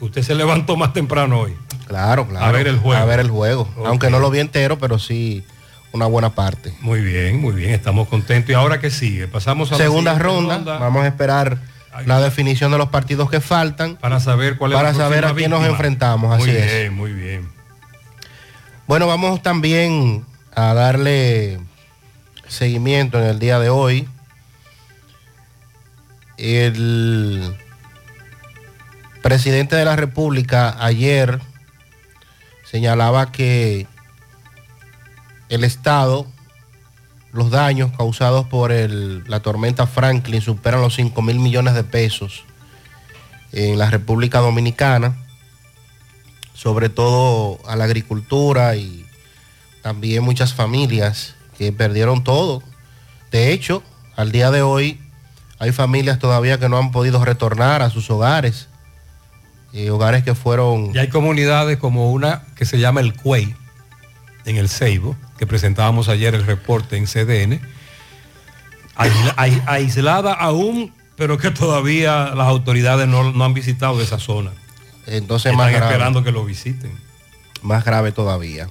Usted 0.00 0.22
se 0.22 0.34
levantó 0.34 0.76
más 0.76 0.92
temprano 0.92 1.40
hoy. 1.40 1.54
Claro, 1.86 2.26
claro. 2.28 2.44
A 2.46 2.52
ver 2.52 2.66
el 2.66 2.78
juego. 2.78 3.00
A 3.02 3.04
ver 3.06 3.20
el 3.20 3.30
juego. 3.30 3.68
Aunque 3.86 4.10
no 4.10 4.18
lo 4.18 4.30
vi 4.30 4.40
entero, 4.40 4.78
pero 4.78 4.98
sí 4.98 5.44
una 5.92 6.06
buena 6.06 6.34
parte. 6.34 6.74
Muy 6.80 7.00
bien, 7.00 7.40
muy 7.40 7.54
bien, 7.54 7.70
estamos 7.70 8.08
contentos. 8.08 8.50
¿Y 8.50 8.54
ahora 8.54 8.80
qué 8.80 8.90
sigue? 8.90 9.28
Pasamos 9.28 9.70
a 9.70 9.76
la 9.76 9.78
Segunda 9.84 10.14
siguiente 10.16 10.54
ronda. 10.62 10.78
Vamos 10.78 11.04
a 11.04 11.06
esperar 11.06 11.58
la 12.06 12.20
definición 12.20 12.72
de 12.72 12.78
los 12.78 12.88
partidos 12.88 13.30
que 13.30 13.40
faltan. 13.40 13.96
Para 13.96 14.20
saber 14.20 14.56
cuál 14.58 14.72
es 14.72 14.76
Para 14.76 14.92
la 14.92 14.98
saber 14.98 15.24
a 15.24 15.34
quién 15.34 15.50
nos 15.50 15.64
enfrentamos. 15.64 16.36
Muy 16.38 16.50
Así 16.50 16.56
bien, 16.56 16.68
es. 16.86 16.92
muy 16.92 17.12
bien. 17.12 17.48
Bueno, 18.86 19.06
vamos 19.06 19.42
también 19.42 20.24
a 20.54 20.74
darle 20.74 21.58
seguimiento 22.54 23.18
en 23.18 23.26
el 23.26 23.38
día 23.38 23.58
de 23.58 23.68
hoy. 23.68 24.08
El 26.36 27.54
presidente 29.22 29.76
de 29.76 29.84
la 29.84 29.96
República 29.96 30.76
ayer 30.84 31.40
señalaba 32.70 33.30
que 33.32 33.86
el 35.48 35.64
Estado, 35.64 36.26
los 37.32 37.50
daños 37.50 37.92
causados 37.96 38.46
por 38.46 38.72
el- 38.72 39.24
la 39.28 39.40
tormenta 39.40 39.86
Franklin 39.86 40.40
superan 40.40 40.80
los 40.80 40.94
5 40.94 41.22
mil 41.22 41.38
millones 41.38 41.74
de 41.74 41.84
pesos 41.84 42.44
en 43.52 43.78
la 43.78 43.90
República 43.90 44.40
Dominicana, 44.40 45.16
sobre 46.54 46.88
todo 46.88 47.58
a 47.68 47.76
la 47.76 47.84
agricultura 47.84 48.74
y 48.76 49.06
también 49.82 50.24
muchas 50.24 50.54
familias 50.54 51.34
que 51.58 51.72
perdieron 51.72 52.24
todo. 52.24 52.62
De 53.30 53.52
hecho, 53.52 53.82
al 54.16 54.32
día 54.32 54.50
de 54.50 54.62
hoy 54.62 55.00
hay 55.58 55.72
familias 55.72 56.18
todavía 56.18 56.58
que 56.58 56.68
no 56.68 56.78
han 56.78 56.90
podido 56.92 57.24
retornar 57.24 57.82
a 57.82 57.90
sus 57.90 58.10
hogares, 58.10 58.68
eh, 59.72 59.90
hogares 59.90 60.22
que 60.24 60.34
fueron... 60.34 60.90
Y 60.94 60.98
hay 60.98 61.08
comunidades 61.08 61.78
como 61.78 62.12
una 62.12 62.42
que 62.56 62.64
se 62.64 62.78
llama 62.78 63.00
el 63.00 63.14
Cuey, 63.14 63.54
en 64.44 64.56
el 64.56 64.68
Ceibo, 64.68 65.16
que 65.38 65.46
presentábamos 65.46 66.08
ayer 66.08 66.34
el 66.34 66.44
reporte 66.46 66.96
en 66.96 67.06
CDN, 67.06 67.60
aisla- 68.96 69.34
ai- 69.36 69.62
aislada 69.66 70.32
aún, 70.32 70.92
pero 71.16 71.38
que 71.38 71.50
todavía 71.50 72.32
las 72.34 72.46
autoridades 72.48 73.08
no, 73.08 73.32
no 73.32 73.44
han 73.44 73.54
visitado 73.54 74.00
esa 74.00 74.18
zona. 74.18 74.50
entonces 75.06 75.52
Están 75.52 75.64
más 75.66 75.72
grave. 75.72 75.86
esperando 75.86 76.22
que 76.24 76.32
lo 76.32 76.44
visiten. 76.44 76.92
Más 77.62 77.84
grave 77.84 78.12
todavía. 78.12 78.68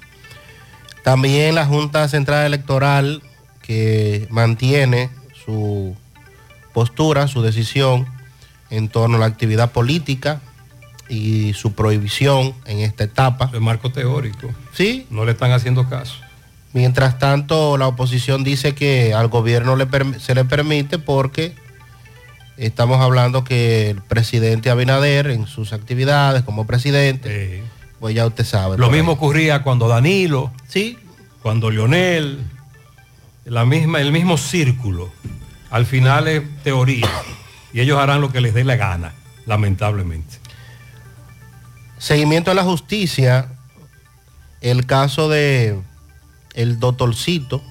También 1.03 1.55
la 1.55 1.65
Junta 1.65 2.07
Central 2.07 2.45
Electoral 2.45 3.21
que 3.61 4.27
mantiene 4.29 5.09
su 5.45 5.95
postura, 6.73 7.27
su 7.27 7.41
decisión 7.41 8.07
en 8.69 8.89
torno 8.89 9.17
a 9.17 9.19
la 9.19 9.25
actividad 9.25 9.71
política 9.71 10.41
y 11.09 11.53
su 11.53 11.73
prohibición 11.73 12.53
en 12.65 12.79
esta 12.79 13.03
etapa. 13.03 13.49
El 13.53 13.61
marco 13.61 13.91
teórico. 13.91 14.49
Sí. 14.73 15.05
No 15.09 15.25
le 15.25 15.33
están 15.33 15.51
haciendo 15.51 15.89
caso. 15.89 16.15
Mientras 16.73 17.19
tanto, 17.19 17.77
la 17.77 17.87
oposición 17.87 18.43
dice 18.43 18.73
que 18.73 19.13
al 19.13 19.27
gobierno 19.27 19.75
le 19.75 19.87
se 20.19 20.33
le 20.33 20.43
permite 20.43 20.97
porque 20.97 21.53
estamos 22.57 22.99
hablando 22.99 23.43
que 23.43 23.91
el 23.91 24.01
presidente 24.01 24.71
Abinader 24.71 25.27
en 25.27 25.45
sus 25.45 25.71
actividades 25.71 26.41
como 26.43 26.65
presidente, 26.65 27.63
pues 28.03 28.15
ya 28.15 28.27
usted 28.27 28.43
sabe. 28.43 28.77
Lo 28.77 28.87
ahí. 28.87 28.91
mismo 28.91 29.13
ocurría 29.13 29.63
cuando 29.63 29.87
Danilo, 29.87 30.51
sí. 30.67 30.97
cuando 31.41 31.71
Lionel, 31.71 32.37
la 33.45 33.63
misma, 33.63 34.01
el 34.01 34.11
mismo 34.11 34.37
círculo. 34.37 35.09
Al 35.69 35.85
final 35.85 36.27
es 36.27 36.43
teoría. 36.65 37.09
Y 37.71 37.79
ellos 37.79 37.97
harán 37.97 38.19
lo 38.19 38.29
que 38.29 38.41
les 38.41 38.53
dé 38.53 38.65
la 38.65 38.75
gana, 38.75 39.13
lamentablemente. 39.45 40.35
Seguimiento 41.97 42.51
a 42.51 42.55
la 42.55 42.65
justicia, 42.65 43.47
el 44.59 44.85
caso 44.85 45.29
de 45.29 45.79
el 46.55 46.81
doctorcito. 46.81 47.63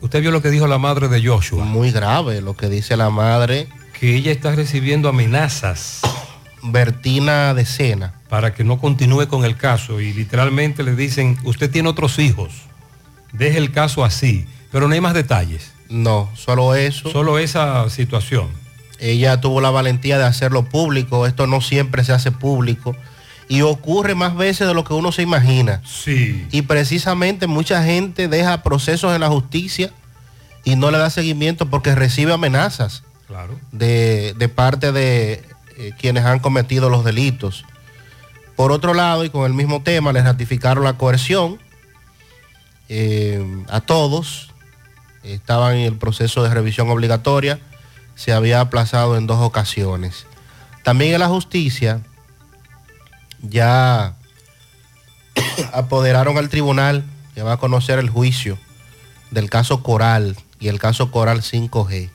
Usted 0.00 0.22
vio 0.22 0.30
lo 0.30 0.40
que 0.40 0.48
dijo 0.48 0.66
la 0.66 0.78
madre 0.78 1.08
de 1.08 1.22
Joshua. 1.22 1.62
Muy 1.62 1.90
grave 1.90 2.40
lo 2.40 2.56
que 2.56 2.70
dice 2.70 2.96
la 2.96 3.10
madre. 3.10 3.68
Que 4.00 4.16
ella 4.16 4.32
está 4.32 4.52
recibiendo 4.52 5.10
amenazas. 5.10 6.00
Bertina 6.72 7.54
de 7.54 7.64
Sena. 7.64 8.14
Para 8.28 8.54
que 8.54 8.64
no 8.64 8.78
continúe 8.78 9.26
con 9.28 9.44
el 9.44 9.56
caso. 9.56 10.00
Y 10.00 10.12
literalmente 10.12 10.82
le 10.82 10.94
dicen, 10.96 11.38
usted 11.44 11.70
tiene 11.70 11.88
otros 11.88 12.18
hijos. 12.18 12.52
Deje 13.32 13.58
el 13.58 13.72
caso 13.72 14.04
así. 14.04 14.46
Pero 14.72 14.88
no 14.88 14.94
hay 14.94 15.00
más 15.00 15.14
detalles. 15.14 15.72
No, 15.88 16.28
solo 16.34 16.74
eso. 16.74 17.10
Solo 17.10 17.38
esa 17.38 17.88
situación. 17.90 18.48
Ella 18.98 19.40
tuvo 19.40 19.60
la 19.60 19.70
valentía 19.70 20.18
de 20.18 20.24
hacerlo 20.24 20.64
público. 20.64 21.26
Esto 21.26 21.46
no 21.46 21.60
siempre 21.60 22.02
se 22.04 22.12
hace 22.12 22.32
público. 22.32 22.96
Y 23.48 23.62
ocurre 23.62 24.16
más 24.16 24.34
veces 24.34 24.66
de 24.66 24.74
lo 24.74 24.82
que 24.82 24.94
uno 24.94 25.12
se 25.12 25.22
imagina. 25.22 25.80
Sí. 25.84 26.46
Y 26.50 26.62
precisamente 26.62 27.46
mucha 27.46 27.84
gente 27.84 28.26
deja 28.26 28.62
procesos 28.64 29.14
en 29.14 29.20
la 29.20 29.28
justicia 29.28 29.92
y 30.64 30.74
no 30.74 30.90
le 30.90 30.98
da 30.98 31.10
seguimiento 31.10 31.70
porque 31.70 31.94
recibe 31.94 32.32
amenazas 32.32 33.04
Claro. 33.28 33.58
de, 33.70 34.34
de 34.36 34.48
parte 34.48 34.90
de 34.90 35.44
eh, 35.78 35.92
quienes 35.98 36.24
han 36.24 36.38
cometido 36.38 36.90
los 36.90 37.04
delitos. 37.04 37.64
Por 38.56 38.72
otro 38.72 38.94
lado, 38.94 39.24
y 39.24 39.30
con 39.30 39.44
el 39.44 39.52
mismo 39.52 39.82
tema, 39.82 40.12
les 40.12 40.24
ratificaron 40.24 40.84
la 40.84 40.96
coerción 40.96 41.58
eh, 42.88 43.44
a 43.68 43.80
todos. 43.80 44.50
Estaban 45.22 45.76
en 45.76 45.82
el 45.82 45.96
proceso 45.96 46.42
de 46.42 46.54
revisión 46.54 46.88
obligatoria. 46.88 47.60
Se 48.14 48.32
había 48.32 48.60
aplazado 48.60 49.16
en 49.16 49.26
dos 49.26 49.40
ocasiones. 49.40 50.26
También 50.82 51.12
en 51.12 51.20
la 51.20 51.28
justicia 51.28 52.00
ya 53.42 54.14
apoderaron 55.72 56.38
al 56.38 56.48
tribunal 56.48 57.04
que 57.34 57.42
va 57.42 57.54
a 57.54 57.56
conocer 57.58 57.98
el 57.98 58.08
juicio 58.08 58.56
del 59.30 59.50
caso 59.50 59.82
Coral 59.82 60.36
y 60.60 60.68
el 60.68 60.78
caso 60.78 61.10
Coral 61.10 61.42
5G. 61.42 62.10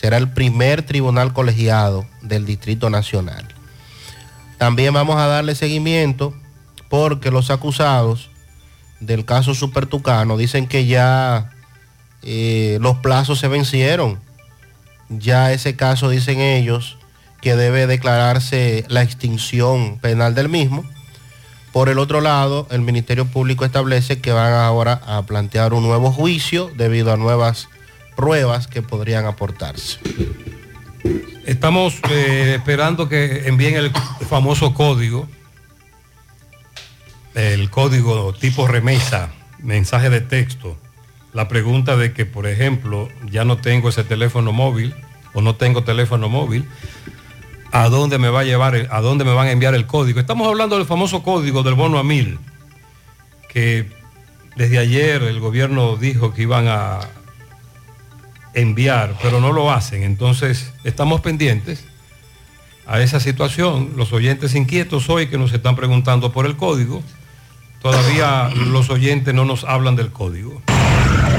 Será 0.00 0.18
el 0.18 0.30
primer 0.30 0.82
tribunal 0.82 1.32
colegiado 1.32 2.06
del 2.22 2.44
Distrito 2.44 2.90
Nacional. 2.90 3.46
También 4.58 4.94
vamos 4.94 5.16
a 5.16 5.26
darle 5.26 5.54
seguimiento 5.54 6.34
porque 6.88 7.30
los 7.30 7.50
acusados 7.50 8.30
del 9.00 9.24
caso 9.24 9.54
Super 9.54 9.86
Tucano 9.86 10.36
dicen 10.36 10.66
que 10.66 10.86
ya 10.86 11.50
eh, 12.22 12.78
los 12.80 12.98
plazos 12.98 13.38
se 13.38 13.48
vencieron. 13.48 14.20
Ya 15.08 15.52
ese 15.52 15.76
caso, 15.76 16.08
dicen 16.08 16.40
ellos, 16.40 16.98
que 17.40 17.54
debe 17.54 17.86
declararse 17.86 18.84
la 18.88 19.02
extinción 19.02 19.98
penal 19.98 20.34
del 20.34 20.48
mismo. 20.48 20.84
Por 21.72 21.88
el 21.88 21.98
otro 21.98 22.20
lado, 22.20 22.66
el 22.70 22.80
Ministerio 22.80 23.26
Público 23.26 23.64
establece 23.64 24.20
que 24.20 24.32
van 24.32 24.52
ahora 24.52 25.00
a 25.06 25.22
plantear 25.22 25.74
un 25.74 25.84
nuevo 25.84 26.10
juicio 26.10 26.70
debido 26.76 27.12
a 27.12 27.16
nuevas 27.16 27.68
pruebas 28.16 28.66
que 28.66 28.82
podrían 28.82 29.26
aportarse. 29.26 29.98
Estamos 31.44 32.00
eh, 32.10 32.54
esperando 32.56 33.08
que 33.08 33.46
envíen 33.46 33.76
el 33.76 33.92
famoso 34.28 34.74
código, 34.74 35.28
el 37.34 37.70
código 37.70 38.32
tipo 38.32 38.66
remesa, 38.66 39.30
mensaje 39.60 40.10
de 40.10 40.20
texto. 40.20 40.76
La 41.32 41.46
pregunta 41.46 41.96
de 41.96 42.12
que, 42.12 42.24
por 42.24 42.46
ejemplo, 42.46 43.08
ya 43.30 43.44
no 43.44 43.58
tengo 43.58 43.90
ese 43.90 44.02
teléfono 44.02 44.52
móvil 44.52 44.94
o 45.34 45.42
no 45.42 45.54
tengo 45.54 45.84
teléfono 45.84 46.28
móvil, 46.28 46.66
¿a 47.70 47.88
dónde 47.90 48.18
me 48.18 48.30
va 48.30 48.40
a 48.40 48.44
llevar, 48.44 48.88
a 48.90 49.00
dónde 49.00 49.24
me 49.24 49.34
van 49.34 49.48
a 49.48 49.52
enviar 49.52 49.74
el 49.74 49.86
código? 49.86 50.18
Estamos 50.18 50.48
hablando 50.48 50.78
del 50.78 50.86
famoso 50.86 51.22
código 51.22 51.62
del 51.62 51.74
bono 51.74 51.98
a 51.98 52.04
mil, 52.04 52.38
que 53.50 53.86
desde 54.56 54.78
ayer 54.78 55.22
el 55.22 55.38
gobierno 55.38 55.96
dijo 55.96 56.32
que 56.32 56.42
iban 56.42 56.66
a 56.68 57.00
enviar, 58.56 59.14
pero 59.22 59.40
no 59.40 59.52
lo 59.52 59.70
hacen. 59.70 60.02
Entonces, 60.02 60.72
estamos 60.82 61.20
pendientes 61.20 61.84
a 62.86 63.00
esa 63.00 63.20
situación. 63.20 63.92
Los 63.96 64.12
oyentes 64.12 64.54
inquietos 64.54 65.08
hoy 65.08 65.28
que 65.28 65.38
nos 65.38 65.52
están 65.52 65.76
preguntando 65.76 66.32
por 66.32 66.46
el 66.46 66.56
código, 66.56 67.02
todavía 67.82 68.50
los 68.54 68.90
oyentes 68.90 69.32
no 69.34 69.44
nos 69.44 69.62
hablan 69.64 69.94
del 69.94 70.10
código. 70.10 70.62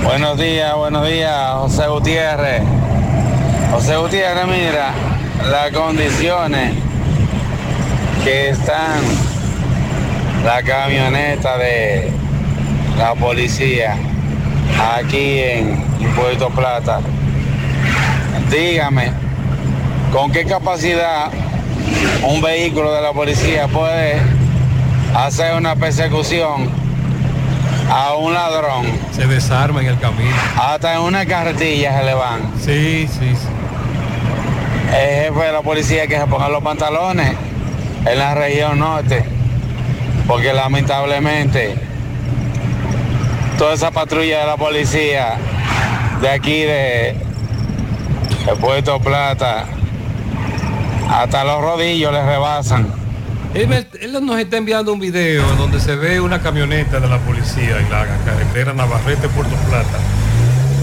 Buenos 0.04 0.38
días, 0.38 0.76
buenos 0.76 1.08
días, 1.08 1.54
José 1.56 1.88
Gutiérrez. 1.88 2.62
José 3.72 3.98
Gutiérrez, 3.98 4.46
mira 4.48 4.94
las 5.50 5.72
condiciones 5.72 6.74
que 8.24 8.50
están 8.50 9.02
la 10.46 10.62
camioneta 10.62 11.58
de 11.58 12.12
la 12.98 13.16
policía 13.16 13.98
aquí 14.80 15.40
en 15.40 15.84
Puerto 16.16 16.50
Plata. 16.50 17.00
Dígame, 18.52 19.12
¿con 20.12 20.32
qué 20.32 20.46
capacidad 20.46 21.30
un 22.24 22.42
vehículo 22.42 22.94
de 22.94 23.02
la 23.02 23.14
policía 23.14 23.68
puede 23.68 24.22
hacer 25.16 25.56
una 25.56 25.76
persecución 25.76 26.70
a 27.90 28.16
un 28.16 28.34
ladrón? 28.34 28.86
Se 29.12 29.28
desarma 29.28 29.82
en 29.82 29.88
el 29.88 30.00
camino. 30.00 30.36
Hasta 30.58 30.94
en 30.94 31.02
una 31.02 31.26
carretilla 31.26 32.00
se 32.00 32.06
le 32.06 32.14
van. 32.14 32.40
Sí, 32.60 33.08
sí, 33.08 33.36
sí. 33.36 33.48
El 34.96 35.26
jefe 35.26 35.46
de 35.46 35.52
la 35.52 35.62
policía 35.62 36.08
que 36.08 36.18
se 36.18 36.28
ponga 36.28 36.48
los 36.50 36.64
pantalones 36.64 37.34
en 38.06 38.20
la 38.20 38.34
región 38.36 38.80
norte. 38.80 39.24
Porque 40.28 40.54
lamentablemente 40.54 41.87
toda 43.58 43.74
esa 43.74 43.90
patrulla 43.92 44.42
de 44.42 44.46
la 44.46 44.58
policía 44.58 45.38
de 46.22 46.30
aquí 46.30 46.62
de, 46.62 47.16
Puerto 48.62 49.00
Plata 49.02 49.66
hasta 51.10 51.44
los 51.44 51.62
rodillos 51.62 52.14
les 52.14 52.26
rebasan. 52.26 52.88
Él, 53.54 53.88
él 54.00 54.26
nos 54.26 54.40
está 54.40 54.58
enviando 54.58 54.94
un 54.94 55.00
video 55.00 55.44
donde 55.56 55.80
se 55.80 55.96
ve 55.96 56.22
una 56.22 56.42
camioneta 56.42 57.00
de 57.00 57.10
la 57.10 57.18
policía 57.20 57.80
en 57.80 57.90
la 57.90 58.06
carretera 58.24 58.74
Navarrete 58.74 59.28
Puerto 59.30 59.56
Plata. 59.70 60.00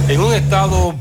En 0.08 0.20
un 0.20 0.34
estado, 0.34 0.94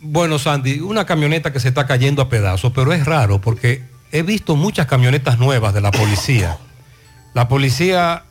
bueno 0.00 0.38
Sandy, 0.38 0.80
una 0.80 1.04
camioneta 1.04 1.52
que 1.52 1.60
se 1.60 1.68
está 1.68 1.86
cayendo 1.86 2.22
a 2.22 2.28
pedazos, 2.28 2.72
pero 2.74 2.92
es 2.92 3.04
raro 3.04 3.40
porque 3.40 3.84
he 4.12 4.22
visto 4.22 4.56
muchas 4.56 4.86
camionetas 4.86 5.38
nuevas 5.38 5.74
de 5.74 5.82
la 5.82 5.92
policía. 5.92 6.58
La 7.34 7.48
policía 7.48 8.24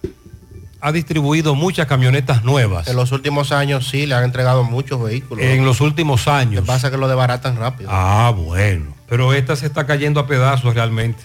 ha 0.81 0.91
distribuido 0.91 1.55
muchas 1.55 1.87
camionetas 1.87 2.43
nuevas. 2.43 2.87
En 2.87 2.95
los 2.95 3.11
últimos 3.11 3.51
años 3.51 3.87
sí, 3.87 4.05
le 4.05 4.15
han 4.15 4.23
entregado 4.23 4.63
muchos 4.63 5.01
vehículos. 5.01 5.43
En 5.43 5.65
los 5.65 5.81
últimos 5.81 6.27
años. 6.27 6.55
Lo 6.55 6.61
que 6.61 6.67
pasa 6.67 6.87
es 6.87 6.91
que 6.91 6.97
lo 6.97 7.07
desbaratan 7.07 7.57
rápido. 7.57 7.89
Ah, 7.91 8.33
bueno. 8.35 8.93
Pero 9.07 9.33
esta 9.33 9.55
se 9.55 9.65
está 9.65 9.85
cayendo 9.85 10.19
a 10.19 10.27
pedazos 10.27 10.73
realmente. 10.73 11.23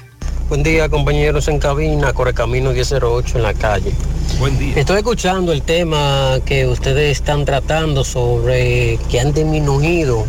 Buen 0.49 0.63
día, 0.63 0.89
compañeros 0.89 1.47
en 1.49 1.59
cabina, 1.59 2.13
Correcamino 2.13 2.73
1008 2.73 3.37
en 3.37 3.43
la 3.43 3.55
calle. 3.55 3.93
Buen 4.39 4.59
día. 4.59 4.75
Estoy 4.77 4.99
escuchando 4.99 5.53
el 5.53 5.63
tema 5.63 6.39
que 6.45 6.67
ustedes 6.67 7.13
están 7.13 7.45
tratando 7.45 8.03
sobre 8.03 8.99
que 9.11 9.21
han 9.21 9.33
disminuido 9.33 10.27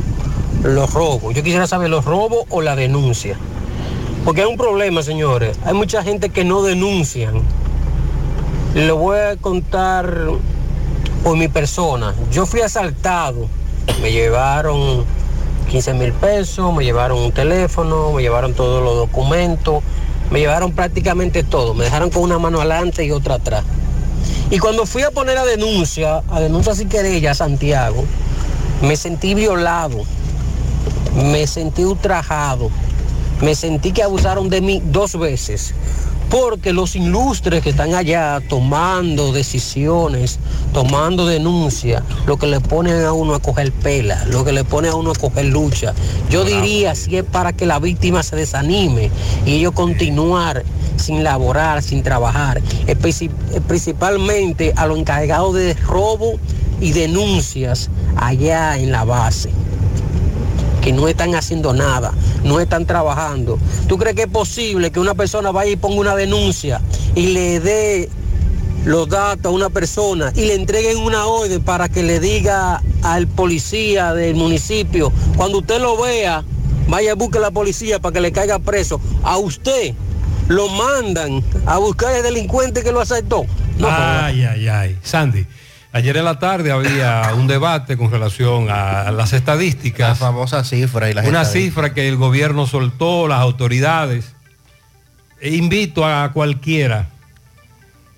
los 0.63 0.93
robos. 0.93 1.33
Yo 1.33 1.41
quisiera 1.41 1.65
saber 1.67 1.89
los 1.89 2.05
robos 2.05 2.45
o 2.49 2.61
la 2.61 2.75
denuncia. 2.75 3.35
Porque 4.23 4.41
hay 4.41 4.47
un 4.47 4.57
problema, 4.57 5.01
señores. 5.01 5.57
Hay 5.65 5.73
mucha 5.73 6.03
gente 6.03 6.29
que 6.29 6.43
no 6.43 6.61
denuncian. 6.61 7.41
Le 8.73 8.93
voy 8.93 9.19
a 9.19 9.35
contar 9.35 10.29
por 11.25 11.35
mi 11.35 11.49
persona. 11.49 12.15
Yo 12.31 12.45
fui 12.45 12.61
asaltado. 12.61 13.47
Me 14.01 14.13
llevaron 14.13 15.03
15 15.69 15.93
mil 15.93 16.13
pesos, 16.13 16.73
me 16.73 16.85
llevaron 16.85 17.17
un 17.17 17.33
teléfono, 17.33 18.13
me 18.13 18.21
llevaron 18.21 18.53
todos 18.53 18.83
los 18.83 18.95
documentos 18.95 19.83
Me 20.29 20.39
llevaron 20.39 20.71
prácticamente 20.71 21.43
todo. 21.43 21.73
Me 21.73 21.83
dejaron 21.83 22.09
con 22.11 22.23
una 22.23 22.39
mano 22.39 22.59
adelante 22.59 23.05
y 23.05 23.11
otra 23.11 23.35
atrás. 23.35 23.65
Y 24.49 24.59
cuando 24.59 24.85
fui 24.85 25.03
a 25.03 25.11
poner 25.11 25.35
la 25.35 25.45
denuncia, 25.45 26.23
a 26.29 26.39
denuncia 26.39 26.73
sin 26.73 26.87
querella 26.87 27.31
a 27.31 27.35
Santiago, 27.35 28.05
me 28.81 28.95
sentí 28.95 29.33
violado, 29.33 30.01
me 31.15 31.45
sentí 31.45 31.83
ultrajado, 31.83 32.69
me 33.41 33.53
sentí 33.53 33.91
que 33.91 34.03
abusaron 34.03 34.49
de 34.49 34.61
mí 34.61 34.81
dos 34.85 35.19
veces. 35.19 35.73
Porque 36.31 36.71
los 36.71 36.95
ilustres 36.95 37.61
que 37.61 37.71
están 37.71 37.93
allá 37.93 38.41
tomando 38.47 39.33
decisiones, 39.33 40.39
tomando 40.73 41.27
denuncias, 41.27 42.03
lo 42.25 42.37
que 42.37 42.47
le 42.47 42.61
ponen 42.61 43.03
a 43.03 43.11
uno 43.11 43.35
a 43.35 43.41
coger 43.41 43.73
pela, 43.73 44.23
lo 44.27 44.45
que 44.45 44.53
le 44.53 44.63
pone 44.63 44.87
a 44.87 44.95
uno 44.95 45.11
a 45.11 45.15
coger 45.15 45.47
lucha. 45.47 45.93
Yo 46.29 46.45
diría 46.45 46.95
si 46.95 47.17
es 47.17 47.25
para 47.25 47.51
que 47.51 47.65
la 47.65 47.79
víctima 47.79 48.23
se 48.23 48.37
desanime 48.37 49.11
y 49.45 49.55
ellos 49.55 49.73
continuar 49.73 50.63
sin 50.95 51.21
laborar, 51.21 51.83
sin 51.83 52.01
trabajar, 52.01 52.61
principalmente 53.67 54.71
a 54.77 54.87
los 54.87 54.99
encargados 54.99 55.53
de 55.55 55.73
robo 55.73 56.39
y 56.79 56.93
denuncias 56.93 57.89
allá 58.15 58.77
en 58.77 58.93
la 58.93 59.03
base 59.03 59.49
que 60.81 60.91
no 60.91 61.07
están 61.07 61.35
haciendo 61.35 61.73
nada, 61.73 62.11
no 62.43 62.59
están 62.59 62.85
trabajando. 62.85 63.59
¿Tú 63.87 63.97
crees 63.97 64.15
que 64.15 64.23
es 64.23 64.27
posible 64.27 64.91
que 64.91 64.99
una 64.99 65.13
persona 65.13 65.51
vaya 65.51 65.71
y 65.71 65.75
ponga 65.75 65.99
una 65.99 66.15
denuncia 66.15 66.81
y 67.15 67.27
le 67.27 67.59
dé 67.59 68.09
los 68.85 69.07
datos 69.07 69.45
a 69.45 69.49
una 69.49 69.69
persona 69.69 70.31
y 70.35 70.45
le 70.45 70.55
entreguen 70.55 70.97
una 70.97 71.27
orden 71.27 71.61
para 71.61 71.87
que 71.87 72.01
le 72.03 72.19
diga 72.19 72.81
al 73.03 73.27
policía 73.27 74.13
del 74.13 74.35
municipio, 74.35 75.11
cuando 75.37 75.59
usted 75.59 75.79
lo 75.79 76.01
vea, 76.01 76.43
vaya 76.87 77.11
a 77.11 77.15
buscar 77.15 77.41
a 77.41 77.45
la 77.45 77.51
policía 77.51 77.99
para 77.99 78.13
que 78.13 78.21
le 78.21 78.31
caiga 78.31 78.59
preso? 78.59 78.99
A 79.23 79.37
usted 79.37 79.93
lo 80.47 80.67
mandan 80.67 81.43
a 81.65 81.77
buscar 81.77 82.13
al 82.13 82.23
delincuente 82.23 82.83
que 82.83 82.91
lo 82.91 82.99
aceptó. 82.99 83.45
No, 83.77 83.87
ay, 83.89 84.43
ay, 84.43 84.67
ay. 84.67 84.97
Sandy, 85.03 85.45
ayer 85.91 86.17
en 86.17 86.25
la 86.25 86.39
tarde 86.39 86.71
había 86.71 87.33
un 87.35 87.47
debate 87.47 87.97
con 87.97 88.11
relación 88.11 88.69
a 88.69 89.11
las 89.11 89.33
estadísticas. 89.33 90.09
La 90.09 90.27
famosa 90.27 90.63
cifra 90.63 91.09
y 91.09 91.13
las 91.13 91.27
Una 91.27 91.45
cifra 91.45 91.93
que 91.93 92.07
el 92.07 92.17
gobierno 92.17 92.67
soltó, 92.67 93.27
las 93.27 93.39
autoridades. 93.39 94.33
E 95.39 95.55
invito 95.55 96.05
a 96.05 96.31
cualquiera 96.33 97.09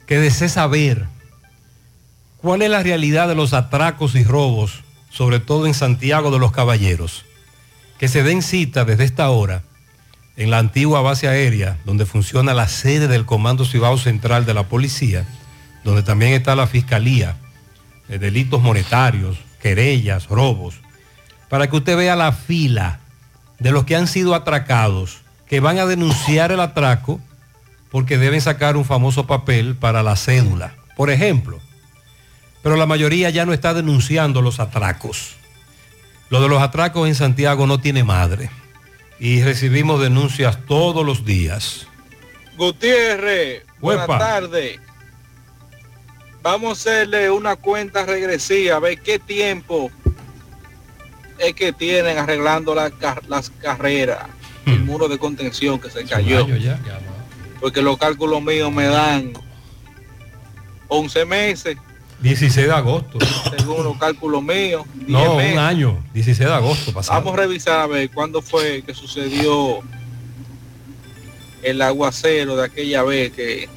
que 0.06 0.20
desee 0.20 0.50
saber 0.50 1.06
cuál 2.38 2.62
es 2.62 2.70
la 2.70 2.84
realidad 2.84 3.28
de 3.28 3.36
los 3.36 3.54
atracos 3.54 4.16
y 4.16 4.24
robos, 4.24 4.84
sobre 5.10 5.40
todo 5.40 5.66
en 5.66 5.74
Santiago 5.74 6.32
de 6.32 6.40
los 6.40 6.52
Caballeros. 6.52 7.26
Que 7.98 8.10
se 8.10 8.24
den 8.24 8.42
cita 8.42 8.84
desde 8.84 9.06
esta 9.06 9.30
hora 9.30 9.64
en 10.36 10.52
la 10.52 10.58
antigua 10.58 11.02
base 11.02 11.28
aérea, 11.28 11.78
donde 11.86 12.06
funciona 12.06 12.54
la 12.54 12.68
sede 12.68 13.08
del 13.08 13.26
Comando 13.26 13.66
Cibao 13.66 13.98
Central 13.98 14.46
de 14.46 14.54
la 14.54 14.64
Policía, 14.64 15.26
donde 15.86 16.04
también 16.04 16.34
está 16.34 16.56
la 16.56 16.68
Fiscalía 16.68 17.38
Delitos 18.08 18.62
Monetarios, 18.62 19.38
querellas, 19.62 20.28
robos, 20.28 20.76
para 21.50 21.70
que 21.70 21.78
usted 21.78 21.98
vea 21.98 22.16
la 22.16 22.32
fila 22.32 23.00
de 23.60 23.72
los 23.72 23.86
que 23.86 23.96
han 23.96 24.08
sido 24.08 24.36
atracados, 24.36 25.22
que 25.48 25.60
van 25.60 25.80
a 25.80 25.86
denunciar 25.86 26.52
el 26.52 26.60
atraco 26.60 27.20
porque 27.90 28.18
deben 28.18 28.42
sacar 28.42 28.76
un 28.76 28.86
famoso 28.86 29.28
papel 29.28 29.76
para 29.76 30.02
la 30.02 30.16
cédula, 30.16 30.74
por 30.96 31.12
ejemplo. 31.12 31.60
Pero 32.64 32.76
la 32.76 32.88
mayoría 32.88 33.30
ya 33.30 33.46
no 33.46 33.54
está 33.54 33.74
denunciando 33.74 34.42
los 34.42 34.60
atracos. 34.60 35.36
Lo 36.30 36.42
de 36.42 36.50
los 36.50 36.62
atracos 36.62 37.08
en 37.08 37.14
Santiago 37.14 37.68
no 37.68 37.80
tiene 37.80 38.04
madre. 38.04 38.50
Y 39.20 39.44
recibimos 39.44 40.02
denuncias 40.02 40.58
todos 40.66 41.06
los 41.06 41.24
días. 41.24 41.88
Gutiérrez, 42.58 43.64
buenas 43.80 44.08
tardes. 44.08 44.80
Vamos 46.44 46.70
a 46.70 46.74
hacerle 46.74 47.32
una 47.32 47.56
cuenta 47.56 48.06
regresiva, 48.06 48.76
a 48.76 48.80
ver 48.80 49.00
qué 49.00 49.18
tiempo 49.18 49.90
es 51.40 51.54
que 51.56 51.72
tienen 51.74 52.18
arreglando 52.18 52.76
las, 52.76 52.92
car- 52.92 53.24
las 53.28 53.50
carreras, 53.50 54.28
el 54.66 54.80
muro 54.82 55.08
de 55.08 55.18
contención 55.18 55.80
que 55.80 55.90
se 55.90 56.04
cayó. 56.04 56.46
Porque 57.62 57.82
los 57.82 57.98
cálculos 57.98 58.42
míos 58.42 58.72
me 58.74 58.86
dan 58.88 59.32
11 60.90 61.26
meses, 61.26 61.78
16 62.20 62.68
de 62.68 62.74
agosto. 62.74 63.20
según 63.58 63.84
los 63.86 63.98
cálculos 63.98 64.44
míos. 64.44 64.84
10 64.96 65.10
No, 65.10 65.36
meses. 65.38 65.54
un 65.54 65.60
año. 65.60 66.04
16 66.14 66.48
de 66.50 66.54
agosto 66.54 66.94
pasado. 66.94 67.20
Vamos 67.22 67.34
a 67.40 67.42
revisar 67.42 67.80
a 67.80 67.88
ver 67.88 68.10
cuándo 68.12 68.42
fue 68.42 68.82
que 68.86 68.94
sucedió 68.94 69.80
el 71.62 71.82
aguacero 71.82 72.56
de 72.58 72.66
aquella 72.66 73.04
vez 73.04 73.32
que 73.32 73.70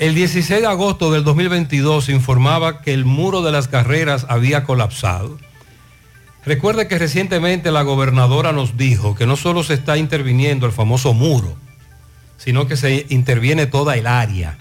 El 0.00 0.14
16 0.14 0.62
de 0.62 0.66
agosto 0.66 1.12
del 1.12 1.24
2022 1.24 2.06
se 2.06 2.12
informaba 2.12 2.80
que 2.80 2.94
el 2.94 3.04
muro 3.04 3.42
de 3.42 3.52
las 3.52 3.68
carreras 3.68 4.24
había 4.30 4.64
colapsado. 4.64 5.38
Recuerde 6.42 6.88
que 6.88 6.98
recientemente 6.98 7.70
la 7.70 7.82
gobernadora 7.82 8.52
nos 8.52 8.78
dijo 8.78 9.14
que 9.14 9.26
no 9.26 9.36
solo 9.36 9.62
se 9.62 9.74
está 9.74 9.98
interviniendo 9.98 10.64
el 10.64 10.72
famoso 10.72 11.12
muro, 11.12 11.54
sino 12.38 12.66
que 12.66 12.78
se 12.78 13.04
interviene 13.10 13.66
toda 13.66 13.94
el 13.94 14.06
área, 14.06 14.56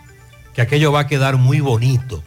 que 0.53 0.61
aquello 0.61 0.91
va 0.91 0.99
a 0.99 1.07
quedar 1.07 1.37
muy 1.37 1.61
bonito. 1.61 2.21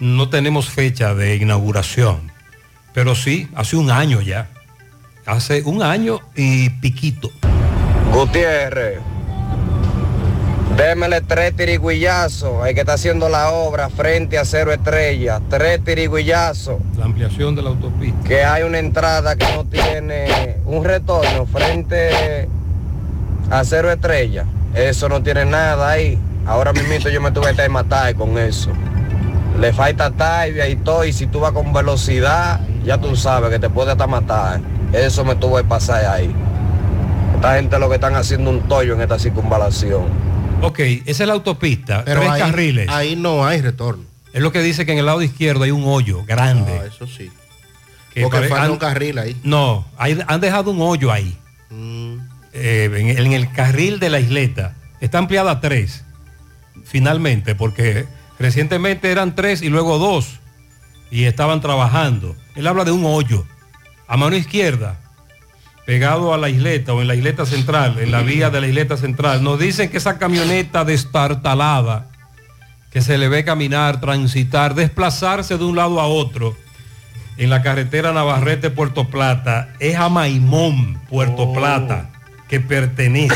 No 0.00 0.28
tenemos 0.28 0.70
fecha 0.70 1.14
de 1.14 1.36
inauguración, 1.36 2.32
pero 2.92 3.14
sí, 3.14 3.46
hace 3.54 3.76
un 3.76 3.92
año 3.92 4.20
ya. 4.20 4.50
Hace 5.26 5.62
un 5.62 5.80
año 5.80 6.18
y 6.34 6.70
piquito. 6.70 7.30
Gutiérrez, 8.12 8.98
démele 10.76 11.20
tres 11.20 11.54
tirigüillazos 11.54 12.62
al 12.62 12.74
que 12.74 12.80
está 12.80 12.94
haciendo 12.94 13.28
la 13.28 13.50
obra 13.50 13.88
frente 13.88 14.38
a 14.38 14.44
Cero 14.44 14.72
Estrella. 14.72 15.40
Tres 15.48 15.82
tirigüillazos. 15.84 16.76
La 16.96 17.04
ampliación 17.06 17.54
de 17.54 17.62
la 17.62 17.70
autopista. 17.70 18.22
Que 18.24 18.44
hay 18.44 18.62
una 18.62 18.78
entrada 18.78 19.36
que 19.36 19.46
no 19.54 19.64
tiene 19.64 20.56
un 20.64 20.84
retorno 20.84 21.46
frente 21.46 22.48
a 23.50 23.64
Cero 23.64 23.90
Estrella. 23.90 24.44
Eso 24.74 25.08
no 25.08 25.22
tiene 25.22 25.44
nada 25.44 25.90
ahí. 25.90 26.18
Ahora 26.46 26.72
mismo 26.72 26.94
yo 27.08 27.20
me 27.20 27.30
tuve 27.30 27.54
que 27.54 27.68
matar 27.68 28.14
con 28.14 28.36
eso. 28.38 28.70
Le 29.58 29.72
falta 29.72 30.10
tibia 30.10 30.68
y 30.68 30.76
todo, 30.76 31.04
y 31.04 31.12
si 31.12 31.26
tú 31.26 31.40
vas 31.40 31.52
con 31.52 31.72
velocidad, 31.72 32.60
ya 32.84 32.98
tú 32.98 33.14
sabes 33.14 33.50
que 33.50 33.58
te 33.58 33.70
puede 33.70 33.92
hasta 33.92 34.06
matar. 34.06 34.60
Eso 34.92 35.24
me 35.24 35.36
tuvo 35.36 35.56
que 35.56 35.64
pasar 35.64 36.04
ahí. 36.04 36.34
Esta 37.36 37.54
gente 37.54 37.78
lo 37.78 37.88
que 37.88 37.94
están 37.94 38.16
haciendo 38.16 38.50
un 38.50 38.62
tollo 38.62 38.94
en 38.94 39.02
esta 39.02 39.18
circunvalación. 39.18 40.34
Ok, 40.62 40.78
esa 40.80 41.22
es 41.24 41.26
la 41.26 41.34
autopista, 41.34 42.04
Pero 42.04 42.20
tres 42.20 42.32
ahí- 42.32 42.40
carriles. 42.40 42.88
ahí 42.88 43.16
no 43.16 43.44
hay 43.46 43.60
retorno. 43.60 44.04
Es 44.32 44.42
lo 44.42 44.50
que 44.50 44.60
dice 44.62 44.84
que 44.86 44.92
en 44.92 44.98
el 44.98 45.06
lado 45.06 45.22
izquierdo 45.22 45.64
hay 45.64 45.70
un 45.70 45.84
hoyo 45.84 46.24
grande. 46.24 46.80
Ah, 46.82 46.86
eso 46.86 47.06
sí. 47.06 47.30
Que 48.12 48.22
Porque 48.22 48.48
falta 48.48 48.70
un 48.70 48.78
carril 48.78 49.18
ahí. 49.18 49.36
No, 49.42 49.86
hay- 49.96 50.18
han 50.26 50.40
dejado 50.40 50.70
un 50.70 50.80
hoyo 50.80 51.12
ahí. 51.12 51.36
Mm. 51.70 52.16
Eh, 52.52 52.90
en, 52.96 53.26
en 53.26 53.32
el 53.32 53.50
carril 53.52 53.98
de 53.98 54.10
la 54.10 54.20
isleta. 54.20 54.74
Está 55.00 55.18
ampliada 55.18 55.50
a 55.50 55.60
tres, 55.60 56.04
finalmente, 56.84 57.54
porque 57.54 58.06
recientemente 58.38 59.10
eran 59.10 59.34
tres 59.34 59.60
y 59.62 59.68
luego 59.68 59.98
dos. 59.98 60.40
Y 61.10 61.24
estaban 61.24 61.60
trabajando. 61.60 62.34
Él 62.56 62.66
habla 62.66 62.84
de 62.84 62.92
un 62.92 63.04
hoyo. 63.04 63.44
A 64.08 64.16
mano 64.16 64.36
izquierda, 64.36 65.00
pegado 65.84 66.32
a 66.32 66.38
la 66.38 66.48
isleta 66.48 66.92
o 66.92 67.02
en 67.02 67.08
la 67.08 67.14
isleta 67.14 67.44
central, 67.44 67.98
en 67.98 68.10
la 68.10 68.22
vía 68.22 68.50
de 68.50 68.60
la 68.60 68.66
isleta 68.66 68.96
central. 68.96 69.42
Nos 69.42 69.58
dicen 69.58 69.90
que 69.90 69.98
esa 69.98 70.18
camioneta 70.18 70.84
destartalada, 70.84 72.06
que 72.90 73.00
se 73.02 73.18
le 73.18 73.28
ve 73.28 73.44
caminar, 73.44 74.00
transitar, 74.00 74.74
desplazarse 74.74 75.58
de 75.58 75.64
un 75.64 75.76
lado 75.76 76.00
a 76.00 76.06
otro 76.06 76.56
en 77.36 77.50
la 77.50 77.62
carretera 77.62 78.12
Navarrete-Puerto 78.12 79.08
Plata, 79.10 79.74
es 79.80 79.96
a 79.96 80.08
Maimón, 80.08 81.00
Puerto 81.08 81.52
Plata, 81.52 82.10
que 82.48 82.60
pertenece. 82.60 83.34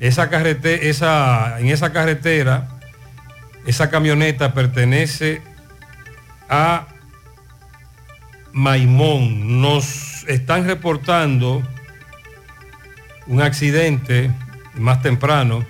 Esa 0.00 0.30
carretera, 0.30 0.82
esa, 0.82 1.60
en 1.60 1.68
esa 1.68 1.92
carretera, 1.92 2.68
esa 3.66 3.90
camioneta 3.90 4.54
pertenece 4.54 5.42
a 6.48 6.88
Maimón. 8.52 9.60
Nos 9.60 10.11
están 10.28 10.66
reportando 10.66 11.62
un 13.26 13.40
accidente 13.42 14.30
más 14.74 15.02
temprano. 15.02 15.64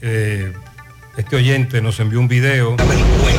Eh, 0.00 0.52
este 1.16 1.36
oyente 1.36 1.80
nos 1.80 2.00
envió 2.00 2.18
un 2.20 2.28
video. 2.28 2.76
¿Qué 2.76 2.84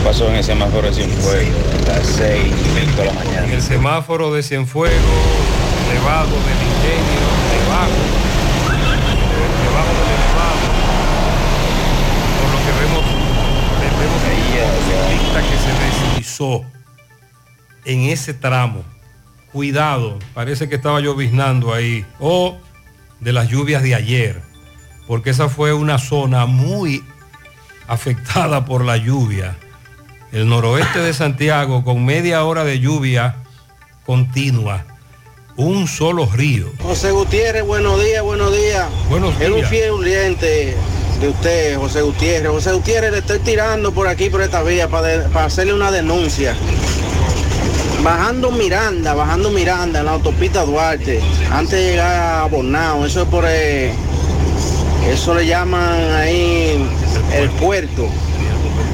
pasó 0.03 0.29
en 0.29 0.35
el 0.35 0.43
semáforo 0.43 0.87
de 0.87 0.93
Cienfuegos? 0.93 1.55
A 1.89 1.97
las 1.97 2.07
6 2.07 2.45
y 2.45 2.79
5 2.85 2.97
de 3.01 3.05
la 3.05 3.13
mañana. 3.13 3.43
En 3.47 3.51
el 3.51 3.61
semáforo 3.61 4.33
de 4.33 4.41
Cienfuegos, 4.43 4.95
elevado 5.91 6.29
del 6.29 6.39
ingenio, 6.39 7.25
debajo, 7.51 7.91
de- 8.71 9.65
debajo 9.65 9.91
del 9.91 10.09
elevado, 10.15 10.65
por 12.39 12.49
lo 12.51 12.59
que 12.65 12.71
vemos, 12.79 13.03
vemos 13.99 14.21
un 14.23 14.29
ciclista 14.87 15.39
que 15.41 15.57
se 15.57 15.71
deslizó 16.15 16.63
en 17.85 17.99
ese 18.09 18.33
tramo. 18.33 18.83
Cuidado, 19.55 20.19
parece 20.33 20.67
que 20.67 20.75
estaba 20.75 20.99
lloviznando 20.99 21.73
ahí. 21.73 22.05
O 22.19 22.57
de 23.21 23.31
las 23.31 23.47
lluvias 23.47 23.81
de 23.83 23.95
ayer, 23.95 24.41
porque 25.07 25.29
esa 25.29 25.47
fue 25.47 25.71
una 25.71 25.97
zona 25.97 26.45
muy 26.45 27.05
afectada 27.87 28.65
por 28.65 28.83
la 28.83 28.97
lluvia. 28.97 29.55
El 30.33 30.49
noroeste 30.49 30.99
de 30.99 31.13
Santiago 31.13 31.85
con 31.85 32.03
media 32.03 32.43
hora 32.43 32.65
de 32.65 32.81
lluvia 32.81 33.37
continua. 34.05 34.83
Un 35.55 35.87
solo 35.87 36.25
río. 36.25 36.67
José 36.83 37.11
Gutiérrez, 37.11 37.63
buenos 37.65 38.03
días, 38.03 38.23
buenos 38.23 38.51
días. 38.53 38.89
Buenos 39.09 39.39
Es 39.39 39.47
un 39.47 39.55
días. 39.55 39.69
fiel 39.69 39.93
cliente 40.01 40.75
de 41.21 41.29
usted, 41.29 41.77
José 41.77 42.01
Gutiérrez. 42.01 42.51
José 42.51 42.73
Gutiérrez, 42.73 43.11
le 43.13 43.19
estoy 43.19 43.39
tirando 43.39 43.93
por 43.93 44.09
aquí, 44.09 44.29
por 44.29 44.41
esta 44.41 44.61
vía, 44.63 44.89
para, 44.89 45.07
de- 45.07 45.29
para 45.29 45.45
hacerle 45.45 45.73
una 45.73 45.91
denuncia. 45.91 46.57
Bajando 48.05 48.51
Miranda, 48.51 49.15
bajando 49.15 49.49
Miranda 49.49 49.99
en 50.01 50.05
la 50.05 50.11
autopista 50.11 50.63
Duarte, 50.63 51.19
antes 51.51 51.71
de 51.71 51.89
llegar 51.89 52.41
a 52.43 52.45
Bonao, 52.45 53.03
eso 53.03 53.23
es 53.23 53.27
por 53.27 53.45
eh, 53.47 53.91
eso 55.11 55.33
le 55.33 55.47
llaman 55.47 56.11
ahí 56.13 56.87
el 57.35 57.49
puerto. 57.49 58.07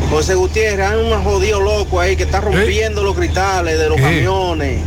José 0.10 0.36
Gutiérrez, 0.36 0.88
hay 0.92 0.98
un 1.12 1.24
jodido 1.26 1.60
loco 1.60 2.00
ahí 2.00 2.16
que 2.16 2.24
está 2.24 2.40
rompiendo 2.40 3.04
los 3.04 3.14
cristales 3.16 3.78
de 3.78 3.90
los 3.90 4.00
camiones. 4.00 4.80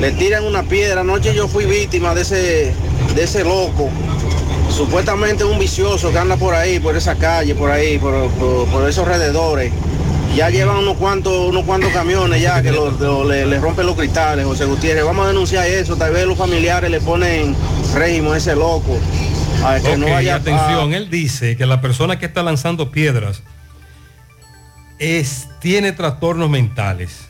Le 0.00 0.10
tiran 0.12 0.44
una 0.44 0.62
piedra. 0.62 1.02
Anoche 1.02 1.34
yo 1.34 1.46
fui 1.46 1.66
víctima 1.66 2.14
de 2.14 2.22
ese, 2.22 2.72
de 3.14 3.22
ese 3.22 3.44
loco. 3.44 3.90
Supuestamente 4.74 5.44
un 5.44 5.58
vicioso 5.58 6.10
que 6.12 6.18
anda 6.18 6.36
por 6.38 6.54
ahí, 6.54 6.78
por 6.78 6.96
esa 6.96 7.14
calle, 7.14 7.54
por 7.54 7.70
ahí, 7.70 7.98
por, 7.98 8.28
por- 8.32 8.66
por 8.68 8.88
esos 8.88 9.06
alrededores. 9.06 9.70
Ya 10.34 10.50
llevan 10.50 10.76
unos 10.78 10.96
cuantos, 10.98 11.32
unos 11.48 11.64
cuantos 11.64 11.90
camiones 11.92 12.42
ya 12.42 12.60
que 12.60 12.70
lo- 12.70 12.90
lo- 12.90 13.24
le, 13.24 13.46
le 13.46 13.58
rompen 13.58 13.86
los 13.86 13.96
cristales, 13.96 14.44
José 14.44 14.66
Gutiérrez. 14.66 15.02
Vamos 15.04 15.24
a 15.24 15.28
denunciar 15.28 15.66
eso. 15.66 15.96
Tal 15.96 16.12
vez 16.12 16.26
los 16.26 16.36
familiares 16.36 16.90
le 16.90 17.00
ponen 17.00 17.56
régimen 17.94 18.34
a 18.34 18.36
ese 18.36 18.54
loco. 18.54 18.98
A 19.64 19.80
que 19.80 19.96
no 19.96 20.06
vaya 20.10 20.34
a- 20.34 20.36
atención, 20.36 20.92
él 20.92 21.08
dice 21.08 21.56
que 21.56 21.64
la 21.64 21.80
persona 21.80 22.18
que 22.18 22.26
está 22.26 22.42
lanzando 22.42 22.90
piedras 22.90 23.42
es, 24.98 25.48
tiene 25.60 25.92
trastornos 25.92 26.50
mentales. 26.50 27.28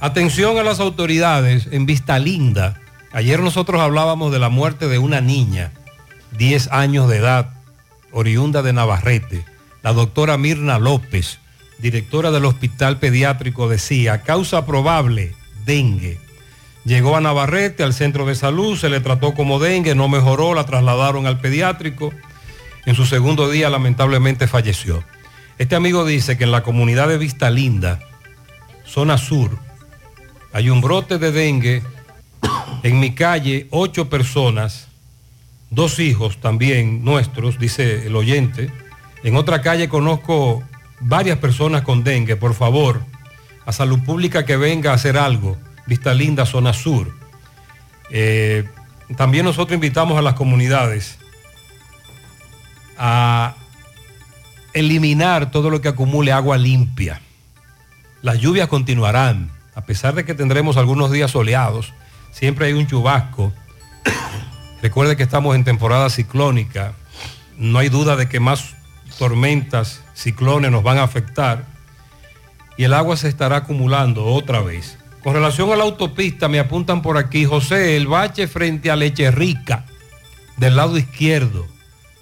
Atención 0.00 0.58
a 0.58 0.64
las 0.64 0.80
autoridades 0.80 1.68
en 1.70 1.86
Vista 1.86 2.18
Linda. 2.18 2.80
Ayer 3.12 3.38
nosotros 3.40 3.80
hablábamos 3.80 4.32
de 4.32 4.40
la 4.40 4.48
muerte 4.48 4.88
de 4.88 4.98
una 4.98 5.20
niña, 5.20 5.70
10 6.36 6.68
años 6.72 7.08
de 7.08 7.18
edad, 7.18 7.50
oriunda 8.10 8.62
de 8.62 8.72
Navarrete. 8.72 9.44
La 9.86 9.92
doctora 9.92 10.36
Mirna 10.36 10.80
López, 10.80 11.38
directora 11.78 12.32
del 12.32 12.44
Hospital 12.46 12.98
Pediátrico, 12.98 13.68
decía, 13.68 14.22
causa 14.22 14.66
probable, 14.66 15.32
dengue. 15.64 16.18
Llegó 16.84 17.16
a 17.16 17.20
Navarrete, 17.20 17.84
al 17.84 17.94
centro 17.94 18.26
de 18.26 18.34
salud, 18.34 18.76
se 18.76 18.88
le 18.88 18.98
trató 18.98 19.32
como 19.32 19.60
dengue, 19.60 19.94
no 19.94 20.08
mejoró, 20.08 20.54
la 20.54 20.66
trasladaron 20.66 21.28
al 21.28 21.38
pediátrico. 21.38 22.12
En 22.84 22.96
su 22.96 23.06
segundo 23.06 23.48
día 23.48 23.70
lamentablemente 23.70 24.48
falleció. 24.48 25.04
Este 25.56 25.76
amigo 25.76 26.04
dice 26.04 26.36
que 26.36 26.42
en 26.42 26.50
la 26.50 26.64
comunidad 26.64 27.06
de 27.06 27.18
Vista 27.18 27.48
Linda, 27.48 28.00
zona 28.84 29.18
sur, 29.18 29.56
hay 30.52 30.68
un 30.68 30.80
brote 30.80 31.18
de 31.18 31.30
dengue. 31.30 31.84
En 32.82 32.98
mi 32.98 33.14
calle, 33.14 33.68
ocho 33.70 34.10
personas, 34.10 34.88
dos 35.70 36.00
hijos 36.00 36.40
también 36.40 37.04
nuestros, 37.04 37.60
dice 37.60 38.08
el 38.08 38.16
oyente. 38.16 38.72
En 39.22 39.36
otra 39.36 39.62
calle 39.62 39.88
conozco 39.88 40.62
varias 41.00 41.38
personas 41.38 41.82
con 41.82 42.04
dengue. 42.04 42.36
Por 42.36 42.54
favor, 42.54 43.02
a 43.64 43.72
salud 43.72 44.00
pública 44.00 44.44
que 44.44 44.56
venga 44.56 44.92
a 44.92 44.94
hacer 44.94 45.18
algo. 45.18 45.56
Vista 45.86 46.14
Linda, 46.14 46.46
zona 46.46 46.72
sur. 46.72 47.12
Eh, 48.10 48.64
también 49.16 49.44
nosotros 49.44 49.74
invitamos 49.74 50.18
a 50.18 50.22
las 50.22 50.34
comunidades 50.34 51.18
a 52.98 53.54
eliminar 54.72 55.50
todo 55.50 55.70
lo 55.70 55.80
que 55.80 55.88
acumule 55.88 56.32
agua 56.32 56.56
limpia. 56.56 57.20
Las 58.22 58.38
lluvias 58.38 58.68
continuarán, 58.68 59.50
a 59.74 59.82
pesar 59.82 60.14
de 60.14 60.24
que 60.24 60.34
tendremos 60.34 60.76
algunos 60.76 61.10
días 61.10 61.30
soleados, 61.30 61.92
siempre 62.32 62.66
hay 62.66 62.72
un 62.72 62.86
chubasco. 62.86 63.52
Recuerde 64.82 65.16
que 65.16 65.22
estamos 65.22 65.54
en 65.54 65.64
temporada 65.64 66.10
ciclónica, 66.10 66.92
no 67.56 67.78
hay 67.78 67.88
duda 67.88 68.16
de 68.16 68.28
que 68.28 68.40
más 68.40 68.75
tormentas, 69.18 70.02
ciclones 70.14 70.70
nos 70.70 70.82
van 70.82 70.98
a 70.98 71.02
afectar 71.02 71.64
y 72.76 72.84
el 72.84 72.94
agua 72.94 73.16
se 73.16 73.28
estará 73.28 73.56
acumulando 73.56 74.24
otra 74.24 74.60
vez. 74.60 74.98
Con 75.22 75.34
relación 75.34 75.72
a 75.72 75.76
la 75.76 75.84
autopista, 75.84 76.48
me 76.48 76.60
apuntan 76.60 77.02
por 77.02 77.18
aquí, 77.18 77.44
José, 77.44 77.96
el 77.96 78.06
bache 78.06 78.46
frente 78.46 78.90
a 78.90 78.96
Leche 78.96 79.30
Rica, 79.30 79.84
del 80.56 80.76
lado 80.76 80.98
izquierdo. 80.98 81.66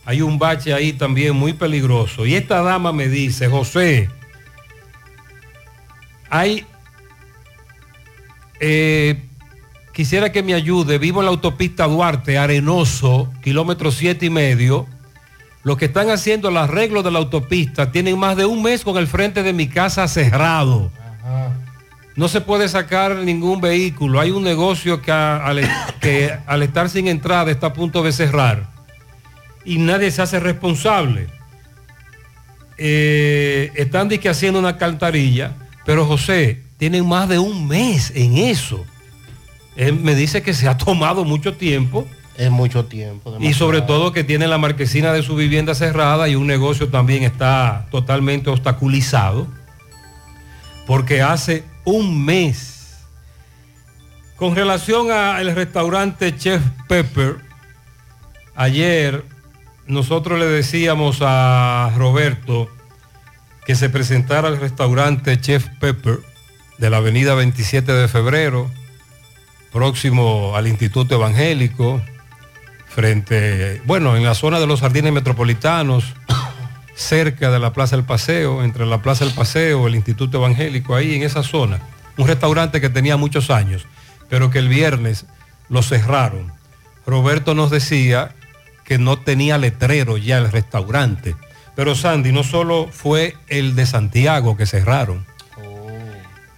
Hay 0.07 0.23
un 0.23 0.39
bache 0.39 0.73
ahí 0.73 0.93
también 0.93 1.35
muy 1.35 1.53
peligroso. 1.53 2.25
Y 2.25 2.35
esta 2.35 2.63
dama 2.63 2.93
me 2.93 3.09
dice, 3.09 3.49
José, 3.49 4.09
hay, 6.31 6.65
eh, 8.61 9.23
quisiera 9.93 10.33
que 10.33 10.43
me 10.43 10.55
ayude, 10.55 10.99
vivo 10.99 11.21
en 11.21 11.27
la 11.27 11.31
autopista 11.31 11.87
Duarte, 11.87 12.39
Arenoso, 12.39 13.33
kilómetro 13.43 13.91
siete 13.91 14.27
y 14.27 14.31
medio. 14.31 14.87
Los 15.65 15.77
que 15.79 15.87
están 15.87 16.11
haciendo 16.11 16.49
el 16.51 16.57
arreglo 16.59 17.03
de 17.03 17.11
la 17.11 17.19
autopista 17.19 17.91
tienen 17.91 18.19
más 18.19 18.37
de 18.37 18.45
un 18.45 18.63
mes 18.63 18.85
con 18.85 18.97
el 18.99 19.07
frente 19.07 19.43
de 19.43 19.53
mi 19.53 19.67
casa 19.67 20.07
cerrado. 20.09 20.91
No 22.17 22.29
se 22.29 22.41
puede 22.43 22.69
sacar 22.69 23.17
ningún 23.17 23.61
vehículo. 23.61 24.21
Hay 24.21 24.31
un 24.31 24.45
negocio 24.45 25.03
que, 25.03 25.11
a- 25.11 25.45
al, 25.45 25.69
que 26.01 26.33
al 26.47 26.63
estar 26.63 26.89
sin 26.91 27.09
entrada 27.09 27.51
está 27.51 27.69
a 27.69 27.73
punto 27.73 28.03
de 28.03 28.13
cerrar 28.13 28.71
y 29.65 29.79
nadie 29.79 30.11
se 30.11 30.23
hace 30.23 30.39
responsable. 30.39 31.27
Eh, 32.77 33.71
están 33.77 34.09
disque 34.09 34.29
haciendo 34.29 34.59
una 34.59 34.71
alcantarilla, 34.71 35.53
pero 35.87 36.07
José, 36.07 36.63
tienen 36.77 37.07
más 37.09 37.29
de 37.29 37.39
un 37.39 37.67
mes 37.69 38.13
en 38.15 38.37
eso. 38.37 38.85
Él 39.77 39.95
me 39.95 40.15
dice 40.15 40.43
que 40.43 40.53
se 40.55 40.69
ha 40.69 40.77
tomado 40.77 41.25
mucho 41.25 41.55
tiempo. 41.55 42.07
Es 42.37 42.51
mucho 42.51 42.87
tiempo. 42.87 43.37
Y 43.41 43.55
sobre 43.55 43.81
todo 43.81 44.13
que 44.13 44.25
tiene 44.25 44.49
la 44.49 44.59
marquesina 44.59 45.13
de 45.13 45.23
su 45.23 45.37
vivienda 45.37 45.75
cerrada 45.75 46.29
y 46.29 46.35
un 46.35 46.47
negocio 46.47 46.89
también 46.89 47.23
está 47.23 47.87
totalmente 47.91 48.51
obstaculizado. 48.51 49.47
Porque 50.87 51.23
hace 51.23 51.65
un 51.85 52.25
mes, 52.25 53.05
con 54.37 54.57
relación 54.57 55.11
al 55.11 55.55
restaurante 55.55 56.37
Chef 56.37 56.63
Pepper, 56.89 57.37
ayer 58.55 59.25
nosotros 59.87 60.39
le 60.39 60.47
decíamos 60.47 61.19
a 61.21 61.93
Roberto 61.97 62.69
que 63.65 63.77
se 63.77 63.89
presentara 63.89 64.49
al 64.49 64.59
restaurante 64.59 65.41
Chef 65.41 65.69
Pepper 65.81 66.21
de 66.79 66.91
la 66.91 66.99
avenida 66.99 67.35
27 67.35 67.93
de 67.93 68.09
febrero, 68.09 68.71
próximo 69.73 70.55
al 70.57 70.67
Instituto 70.67 71.15
Evangélico, 71.15 72.03
frente, 72.95 73.83
bueno, 73.87 74.17
en 74.17 74.23
la 74.25 74.35
zona 74.35 74.61
de 74.61 74.69
los 74.69 74.81
jardines 74.81 75.13
metropolitanos, 75.13 76.15
cerca 76.95 77.51
de 77.51 77.59
la 77.59 77.73
Plaza 77.73 77.97
del 77.97 78.05
Paseo, 78.05 78.63
entre 78.63 78.87
la 78.87 79.03
Plaza 79.03 79.25
del 79.25 79.35
Paseo, 79.35 79.89
el 79.89 79.97
Instituto 79.97 80.39
Evangélico, 80.39 80.95
ahí 80.95 81.17
en 81.17 81.25
esa 81.25 81.43
zona. 81.43 81.81
Un 82.17 82.29
restaurante 82.29 82.81
que 82.81 82.91
tenía 82.91 83.17
muchos 83.17 83.51
años, 83.51 83.87
pero 84.29 84.51
que 84.51 84.61
el 84.61 84.69
viernes 84.69 85.27
lo 85.69 85.83
cerraron. 85.83 86.53
Roberto 87.05 87.55
nos 87.55 87.71
decía 87.71 88.37
que 88.85 88.99
no 88.99 89.19
tenía 89.19 89.59
letrero 89.59 90.17
ya 90.17 90.39
el 90.39 90.53
restaurante. 90.53 91.35
Pero 91.75 91.97
Sandy, 91.97 92.31
no 92.31 92.45
solo 92.45 92.89
fue 92.93 93.37
el 93.49 93.75
de 93.75 93.87
Santiago 93.87 94.57
que 94.57 94.67
cerraron. 94.67 95.27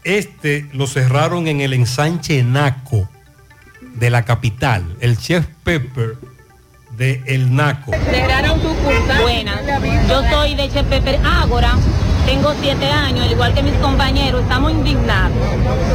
Este 0.04 0.68
lo 0.74 0.86
cerraron 0.86 1.48
en 1.48 1.62
el 1.62 1.72
ensanche 1.72 2.42
Naco 2.44 3.08
de 3.96 4.10
la 4.10 4.24
capital, 4.24 4.96
el 5.00 5.18
Chef 5.18 5.46
Pepper 5.64 6.16
de 6.96 7.22
El 7.26 7.54
Naco. 7.54 7.92
Cerraron 8.10 8.60
sucursal. 8.60 9.22
Buenas. 9.22 9.60
Yo 10.08 10.22
soy 10.30 10.54
de 10.54 10.70
Chef 10.70 10.86
Pepper 10.86 11.18
Ágora. 11.24 11.74
Tengo 12.24 12.52
siete 12.60 12.90
años, 12.90 13.24
al 13.24 13.30
igual 13.30 13.54
que 13.54 13.62
mis 13.62 13.74
compañeros, 13.74 14.42
estamos 14.42 14.72
indignados 14.72 15.36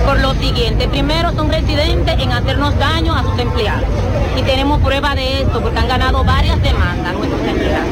por 0.05 0.19
lo 0.19 0.33
siguiente. 0.35 0.87
Primero, 0.87 1.33
son 1.33 1.49
residentes 1.51 2.15
en 2.19 2.31
hacernos 2.31 2.77
daño 2.79 3.13
a 3.13 3.23
sus 3.23 3.37
empleados. 3.37 3.89
Y 4.37 4.41
tenemos 4.43 4.81
prueba 4.81 5.13
de 5.13 5.41
esto 5.41 5.61
porque 5.61 5.77
han 5.77 5.89
ganado 5.89 6.23
varias 6.23 6.61
demandas 6.63 7.13
nuestros 7.15 7.41
empleados. 7.41 7.89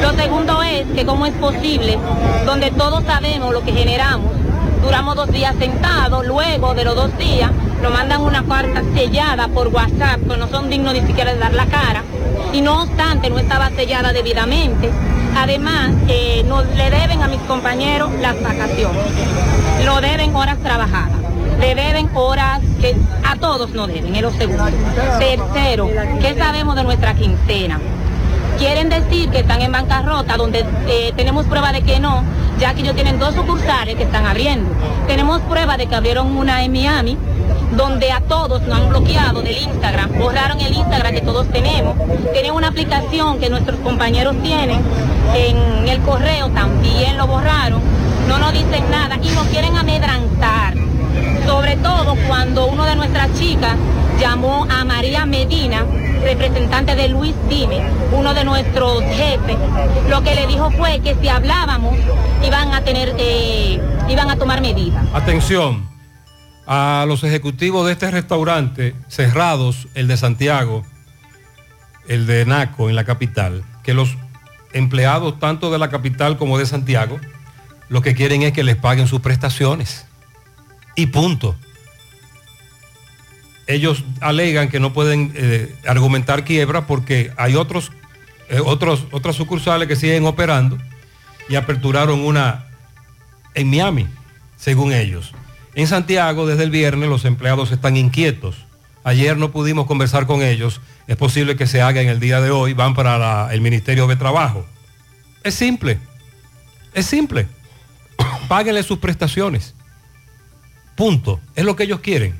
Lo 0.00 0.14
segundo 0.14 0.62
es 0.62 0.86
que 0.94 1.04
cómo 1.04 1.26
es 1.26 1.34
posible, 1.34 1.98
donde 2.46 2.70
todos 2.70 3.04
sabemos 3.04 3.52
lo 3.52 3.62
que 3.62 3.72
generamos, 3.72 4.32
duramos 4.82 5.14
dos 5.14 5.30
días 5.30 5.54
sentados, 5.58 6.26
luego 6.26 6.74
de 6.74 6.84
los 6.84 6.96
dos 6.96 7.16
días 7.18 7.50
nos 7.82 7.92
mandan 7.92 8.22
una 8.22 8.44
carta 8.44 8.82
sellada 8.94 9.48
por 9.48 9.68
WhatsApp, 9.68 10.20
que 10.28 10.36
no 10.36 10.48
son 10.48 10.70
dignos 10.70 10.94
ni 10.94 11.00
siquiera 11.00 11.32
de 11.32 11.38
dar 11.38 11.52
la 11.52 11.66
cara, 11.66 12.02
y 12.52 12.60
no 12.60 12.82
obstante 12.82 13.28
no 13.28 13.38
estaba 13.38 13.70
sellada 13.70 14.12
debidamente. 14.12 14.90
Además, 15.36 15.90
eh, 16.08 16.44
nos 16.46 16.64
le 16.76 16.90
deben 16.90 17.22
a 17.22 17.28
mis 17.28 17.40
compañeros 17.40 18.10
las 18.20 18.40
vacaciones, 18.40 19.02
lo 19.84 20.00
deben 20.00 20.34
horas 20.36 20.58
trabajadas, 20.58 21.16
le 21.58 21.74
deben 21.74 22.08
horas 22.14 22.60
que 22.80 22.94
a 23.24 23.36
todos 23.36 23.70
nos 23.70 23.88
deben, 23.88 24.14
es 24.14 24.22
lo 24.22 24.30
segundo. 24.30 24.64
Tercero, 25.18 25.88
¿qué 26.20 26.34
sabemos 26.36 26.76
de 26.76 26.84
nuestra 26.84 27.14
quincena? 27.14 27.80
Quieren 28.58 28.90
decir 28.90 29.30
que 29.30 29.40
están 29.40 29.60
en 29.62 29.72
bancarrota, 29.72 30.36
donde 30.36 30.64
eh, 30.86 31.12
tenemos 31.16 31.46
prueba 31.46 31.72
de 31.72 31.82
que 31.82 31.98
no, 31.98 32.22
ya 32.60 32.74
que 32.74 32.82
ellos 32.82 32.94
tienen 32.94 33.18
dos 33.18 33.34
sucursales 33.34 33.96
que 33.96 34.04
están 34.04 34.26
abriendo. 34.26 34.70
Tenemos 35.08 35.40
prueba 35.42 35.76
de 35.76 35.86
que 35.86 35.94
abrieron 35.96 36.36
una 36.36 36.62
en 36.62 36.70
Miami, 36.70 37.16
donde 37.76 38.12
a 38.12 38.20
todos 38.20 38.62
nos 38.62 38.78
han 38.78 38.88
bloqueado 38.88 39.42
del 39.42 39.56
Instagram, 39.56 40.18
borraron 40.18 40.60
el 40.60 40.74
Instagram 40.74 41.14
que 41.14 41.20
todos 41.20 41.48
tenemos. 41.48 41.96
Tienen 42.32 42.52
una 42.52 42.68
aplicación 42.68 43.38
que 43.38 43.48
nuestros 43.48 43.78
compañeros 43.80 44.36
tienen 44.42 44.80
en 45.34 45.88
el 45.88 46.00
correo, 46.02 46.48
también 46.50 47.16
lo 47.16 47.26
borraron. 47.26 47.80
No 48.28 48.38
nos 48.38 48.52
dicen 48.52 48.90
nada 48.90 49.18
y 49.22 49.28
nos 49.30 49.46
quieren 49.46 49.76
amedrantar. 49.76 50.74
Sobre 51.46 51.76
todo 51.76 52.16
cuando 52.28 52.66
uno 52.66 52.84
de 52.84 52.96
nuestras 52.96 53.32
chicas 53.38 53.76
llamó 54.20 54.66
a 54.70 54.84
María 54.84 55.26
Medina, 55.26 55.84
representante 56.22 56.94
de 56.94 57.08
Luis 57.08 57.34
Dime, 57.48 57.80
uno 58.12 58.32
de 58.32 58.44
nuestros 58.44 59.02
jefes, 59.02 59.56
lo 60.08 60.22
que 60.22 60.34
le 60.34 60.46
dijo 60.46 60.70
fue 60.70 61.00
que 61.00 61.16
si 61.20 61.28
hablábamos 61.28 61.96
iban 62.44 62.72
a 62.72 62.82
tener, 62.82 63.14
eh, 63.18 63.80
iban 64.08 64.30
a 64.30 64.36
tomar 64.36 64.60
medidas. 64.60 65.02
Atención 65.12 65.91
a 66.66 67.04
los 67.08 67.24
ejecutivos 67.24 67.86
de 67.86 67.92
este 67.92 68.10
restaurante 68.10 68.94
cerrados, 69.08 69.88
el 69.94 70.08
de 70.08 70.16
Santiago, 70.16 70.84
el 72.08 72.26
de 72.26 72.44
Naco 72.46 72.88
en 72.88 72.96
la 72.96 73.04
capital, 73.04 73.64
que 73.82 73.94
los 73.94 74.16
empleados 74.72 75.38
tanto 75.38 75.70
de 75.70 75.78
la 75.78 75.90
capital 75.90 76.38
como 76.38 76.58
de 76.58 76.66
Santiago, 76.66 77.20
lo 77.88 78.02
que 78.02 78.14
quieren 78.14 78.42
es 78.42 78.52
que 78.52 78.64
les 78.64 78.76
paguen 78.76 79.06
sus 79.06 79.20
prestaciones. 79.20 80.06
Y 80.94 81.06
punto. 81.06 81.56
Ellos 83.66 84.04
alegan 84.20 84.68
que 84.68 84.80
no 84.80 84.92
pueden 84.92 85.32
eh, 85.34 85.74
argumentar 85.86 86.44
quiebra 86.44 86.86
porque 86.86 87.32
hay 87.36 87.54
otros, 87.54 87.92
eh, 88.48 88.60
otros, 88.64 89.06
otras 89.12 89.36
sucursales 89.36 89.88
que 89.88 89.96
siguen 89.96 90.26
operando 90.26 90.78
y 91.48 91.54
aperturaron 91.54 92.20
una 92.20 92.66
en 93.54 93.70
Miami, 93.70 94.06
según 94.56 94.92
ellos. 94.92 95.32
En 95.74 95.86
Santiago, 95.86 96.46
desde 96.46 96.64
el 96.64 96.70
viernes, 96.70 97.08
los 97.08 97.24
empleados 97.24 97.72
están 97.72 97.96
inquietos. 97.96 98.56
Ayer 99.04 99.36
no 99.36 99.50
pudimos 99.50 99.86
conversar 99.86 100.26
con 100.26 100.42
ellos. 100.42 100.80
Es 101.06 101.16
posible 101.16 101.56
que 101.56 101.66
se 101.66 101.82
haga 101.82 102.00
en 102.02 102.08
el 102.08 102.20
día 102.20 102.40
de 102.40 102.50
hoy. 102.50 102.72
Van 102.74 102.94
para 102.94 103.18
la- 103.18 103.48
el 103.52 103.60
Ministerio 103.60 104.06
de 104.06 104.16
Trabajo. 104.16 104.64
Es 105.42 105.54
simple. 105.54 105.98
Es 106.94 107.06
simple. 107.06 107.48
Páguenle 108.48 108.82
sus 108.82 108.98
prestaciones. 108.98 109.74
Punto. 110.94 111.40
Es 111.56 111.64
lo 111.64 111.74
que 111.74 111.84
ellos 111.84 112.00
quieren. 112.00 112.34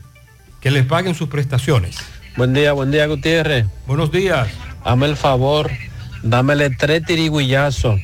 Que 0.61 0.71
les 0.71 0.85
paguen 0.87 1.15
sus 1.15 1.29
prestaciones. 1.29 1.97
Buen 2.37 2.53
día, 2.55 2.73
buen 2.73 2.91
día, 2.91 3.07
Gutiérrez. 3.07 3.67
Buenos 3.87 4.13
días. 4.13 4.49
Hazme 4.85 5.07
el 5.07 5.17
favor, 5.17 5.71
dámele 6.23 6.71
tres 6.71 7.05
tirigüillazos 7.05 8.01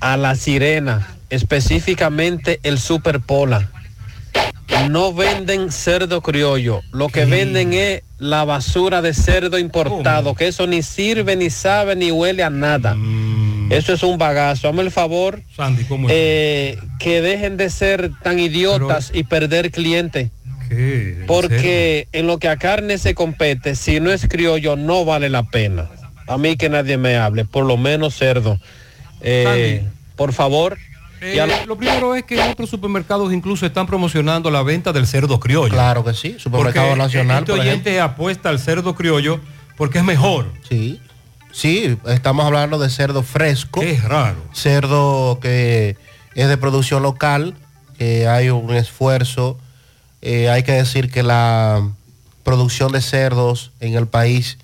a 0.00 0.16
la 0.16 0.34
sirena, 0.34 1.08
específicamente 1.30 2.60
el 2.62 2.78
Super 2.78 3.20
Pola. 3.20 3.70
No 4.88 5.12
venden 5.12 5.72
cerdo 5.72 6.20
criollo, 6.20 6.80
lo 6.92 7.08
que 7.08 7.24
venden 7.24 7.72
es 7.72 8.02
la 8.18 8.44
basura 8.44 9.02
de 9.02 9.14
cerdo 9.14 9.58
importado, 9.58 10.34
que 10.34 10.46
eso 10.46 10.66
ni 10.68 10.82
sirve, 10.82 11.34
ni 11.34 11.50
sabe, 11.50 11.96
ni 11.96 12.12
huele 12.12 12.44
a 12.44 12.50
nada. 12.50 12.96
Eso 13.70 13.92
es 13.92 14.02
un 14.02 14.16
bagazo. 14.18 14.68
Hazme 14.68 14.82
el 14.82 14.90
favor 14.90 15.42
Sandy, 15.56 15.84
¿cómo 15.84 16.08
es? 16.08 16.14
eh, 16.16 16.78
que 17.00 17.20
dejen 17.20 17.56
de 17.56 17.68
ser 17.70 18.10
tan 18.22 18.38
idiotas 18.38 19.10
y 19.12 19.24
perder 19.24 19.70
clientes. 19.70 20.30
Porque 21.26 22.06
en 22.12 22.28
lo 22.28 22.38
que 22.38 22.48
a 22.48 22.56
carne 22.56 22.98
se 22.98 23.14
compete, 23.14 23.74
si 23.74 23.98
no 23.98 24.12
es 24.12 24.28
criollo, 24.28 24.76
no 24.76 25.04
vale 25.04 25.28
la 25.28 25.42
pena. 25.42 25.88
A 26.28 26.38
mí 26.38 26.56
que 26.56 26.68
nadie 26.68 26.96
me 26.96 27.16
hable, 27.16 27.44
por 27.44 27.64
lo 27.64 27.76
menos 27.76 28.14
cerdo. 28.16 28.58
Eh, 29.20 29.84
por 30.14 30.32
favor. 30.32 30.78
Eh, 31.20 31.64
lo 31.66 31.76
primero 31.76 32.14
es 32.14 32.24
que 32.24 32.40
otros 32.40 32.70
supermercados 32.70 33.32
incluso 33.32 33.66
están 33.66 33.86
promocionando 33.86 34.50
la 34.50 34.62
venta 34.62 34.92
del 34.92 35.06
cerdo 35.06 35.38
criollo. 35.38 35.72
Claro 35.72 36.04
que 36.04 36.14
sí, 36.14 36.36
Supermercado 36.38 36.88
Porque 36.88 37.02
Nacional, 37.02 37.38
Este 37.40 37.52
por 37.52 37.60
oyente 37.60 38.00
apuesta 38.00 38.48
al 38.48 38.58
cerdo 38.58 38.94
criollo 38.94 39.40
porque 39.76 39.98
es 39.98 40.04
mejor. 40.04 40.46
Sí, 40.68 41.00
sí, 41.52 41.98
estamos 42.06 42.46
hablando 42.46 42.78
de 42.78 42.88
cerdo 42.88 43.22
fresco. 43.22 43.82
Es 43.82 44.02
raro. 44.02 44.38
Cerdo 44.52 45.38
que 45.40 45.96
es 46.34 46.48
de 46.48 46.56
producción 46.56 47.02
local, 47.02 47.54
que 47.98 48.26
hay 48.26 48.50
un 48.50 48.74
esfuerzo. 48.74 49.58
Eh, 50.22 50.48
hay 50.48 50.62
que 50.62 50.72
decir 50.72 51.10
que 51.10 51.22
la 51.22 51.86
producción 52.44 52.92
de 52.92 53.02
cerdos 53.02 53.72
en 53.80 53.94
el 53.94 54.06
país 54.06 54.58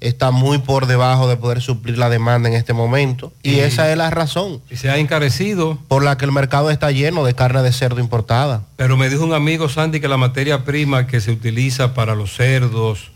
está 0.00 0.30
muy 0.30 0.58
por 0.58 0.86
debajo 0.86 1.28
de 1.28 1.36
poder 1.36 1.60
suplir 1.60 1.98
la 1.98 2.08
demanda 2.08 2.48
en 2.48 2.54
este 2.54 2.72
momento. 2.72 3.32
Y 3.42 3.54
Y- 3.54 3.60
esa 3.60 3.90
es 3.90 3.96
la 3.98 4.10
razón. 4.10 4.60
Y 4.70 4.76
se 4.76 4.90
ha 4.90 4.98
encarecido. 4.98 5.78
Por 5.88 6.04
la 6.04 6.16
que 6.16 6.24
el 6.24 6.32
mercado 6.32 6.70
está 6.70 6.90
lleno 6.92 7.24
de 7.24 7.34
carne 7.34 7.62
de 7.62 7.72
cerdo 7.72 8.00
importada. 8.00 8.62
Pero 8.76 8.96
me 8.96 9.08
dijo 9.10 9.24
un 9.24 9.34
amigo 9.34 9.68
Sandy 9.68 10.00
que 10.00 10.08
la 10.08 10.16
materia 10.16 10.64
prima 10.64 11.06
que 11.06 11.20
se 11.20 11.32
utiliza 11.32 11.94
para 11.94 12.14
los 12.14 12.34
cerdos, 12.36 13.10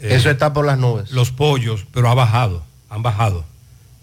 eh, 0.00 0.14
Eso 0.14 0.30
está 0.30 0.52
por 0.52 0.64
las 0.64 0.78
nubes. 0.78 1.10
los 1.10 1.30
pollos, 1.32 1.86
pero 1.92 2.08
ha 2.08 2.14
bajado, 2.14 2.62
han 2.88 3.02
bajado 3.02 3.44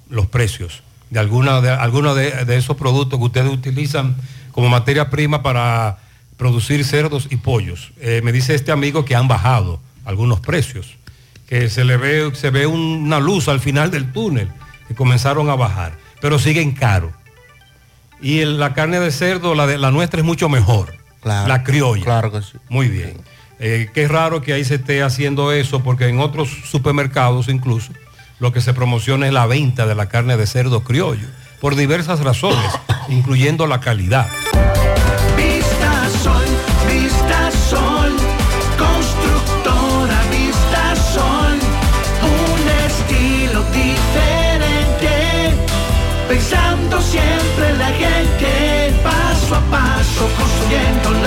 los 0.09 0.25
precios 0.27 0.81
de 1.09 1.19
algunos 1.19 1.63
de, 1.63 1.69
algunos 1.71 2.15
de, 2.15 2.45
de 2.45 2.57
esos 2.57 2.75
productos 2.77 3.17
que 3.19 3.25
ustedes 3.25 3.51
utilizan 3.51 4.15
como 4.51 4.69
materia 4.69 5.09
prima 5.09 5.41
para 5.41 5.97
producir 6.37 6.83
cerdos 6.85 7.27
y 7.29 7.37
pollos. 7.37 7.91
Eh, 7.99 8.21
me 8.23 8.31
dice 8.31 8.53
este 8.55 8.71
amigo 8.71 9.05
que 9.05 9.15
han 9.15 9.27
bajado 9.27 9.79
algunos 10.05 10.39
precios, 10.39 10.95
que 11.49 11.67
se 11.69 11.83
le 11.83 11.97
ve, 11.97 12.29
se 12.35 12.51
ve 12.51 12.67
una 12.67 13.19
luz 13.19 13.47
al 13.49 13.59
final 13.59 13.89
del 13.91 14.11
túnel, 14.13 14.47
que 14.87 14.93
comenzaron 14.95 15.49
a 15.49 15.55
bajar, 15.55 15.93
pero 16.21 16.37
siguen 16.39 16.71
caros. 16.71 17.11
Y 18.21 18.39
el- 18.39 18.59
la 18.59 18.73
carne 18.73 18.99
de 18.99 19.11
cerdo, 19.11 19.55
la, 19.55 19.65
de, 19.65 19.77
la 19.79 19.89
nuestra 19.91 20.19
es 20.19 20.25
mucho 20.25 20.47
mejor, 20.47 20.93
la 21.23 21.63
criolla. 21.63 22.03
Claro 22.05 22.31
que 22.31 22.41
sí. 22.43 22.53
Muy 22.69 22.87
bien. 22.87 23.17
Eh, 23.59 23.89
qué 23.93 24.07
raro 24.07 24.41
que 24.41 24.53
ahí 24.53 24.63
se 24.63 24.75
esté 24.75 25.01
haciendo 25.03 25.51
eso, 25.51 25.81
porque 25.83 26.07
en 26.07 26.19
otros 26.19 26.49
supermercados 26.65 27.49
incluso 27.49 27.91
lo 28.39 28.53
que 28.53 28.61
se 28.61 28.73
promociona 28.73 29.25
es 29.27 29.33
la 29.33 29.47
venta 29.47 29.85
de 29.85 29.95
la 29.95 30.07
carne 30.07 30.37
de 30.37 30.45
cerdo 30.47 30.83
criollo, 30.83 31.27
por 31.59 31.75
diversas 31.75 32.21
razones, 32.21 32.71
incluyendo 33.09 33.67
la 33.67 33.79
calidad. 33.81 34.29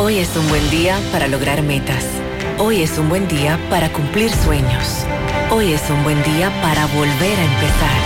Hoy 0.00 0.18
es 0.18 0.36
un 0.36 0.48
buen 0.48 0.70
día 0.70 0.96
para 1.10 1.26
lograr 1.26 1.60
metas. 1.60 2.04
Hoy 2.58 2.84
es 2.84 2.98
un 2.98 3.08
buen 3.08 3.26
día 3.26 3.58
para 3.68 3.92
cumplir 3.92 4.30
sueños. 4.30 5.04
Hoy 5.50 5.72
es 5.72 5.90
un 5.90 6.04
buen 6.04 6.22
día 6.22 6.52
para 6.62 6.86
volver 6.86 7.36
a 7.36 7.44
empezar. 7.44 7.98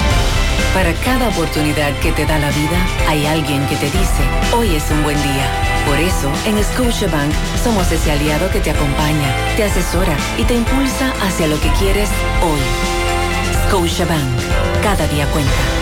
Para 0.73 0.95
cada 1.05 1.29
oportunidad 1.29 1.93
que 2.01 2.13
te 2.13 2.25
da 2.25 2.39
la 2.39 2.49
vida, 2.49 2.87
hay 3.07 3.27
alguien 3.27 3.67
que 3.67 3.77
te 3.77 3.91
dice, 3.91 4.25
hoy 4.57 4.75
es 4.75 4.91
un 4.91 5.03
buen 5.03 5.23
día. 5.23 5.47
Por 5.87 5.99
eso, 5.99 6.33
en 6.47 6.65
Scotiabank 6.65 7.31
somos 7.63 7.93
ese 7.93 8.11
aliado 8.11 8.51
que 8.51 8.61
te 8.61 8.71
acompaña, 8.71 9.31
te 9.59 9.65
asesora 9.65 10.17
y 10.39 10.45
te 10.45 10.55
impulsa 10.55 11.13
hacia 11.21 11.47
lo 11.47 11.61
que 11.61 11.69
quieres 11.79 12.09
hoy. 12.41 13.69
Scotiabank. 13.69 14.41
Cada 14.83 15.07
día 15.09 15.27
cuenta. 15.27 15.82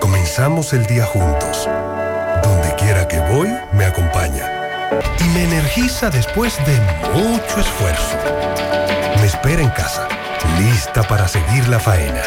Comenzamos 0.00 0.72
el 0.72 0.86
día 0.86 1.04
juntos. 1.06 1.68
Donde 2.42 2.74
quiera 2.76 3.06
que 3.08 3.18
voy, 3.20 3.48
me 3.72 3.86
acompaña. 3.86 4.55
Y 5.20 5.24
me 5.30 5.44
energiza 5.44 6.10
después 6.10 6.56
de 6.66 6.80
mucho 7.12 7.60
esfuerzo. 7.60 8.16
Me 9.20 9.26
espera 9.26 9.62
en 9.62 9.70
casa, 9.70 10.08
lista 10.58 11.02
para 11.02 11.28
seguir 11.28 11.68
la 11.68 11.78
faena. 11.78 12.22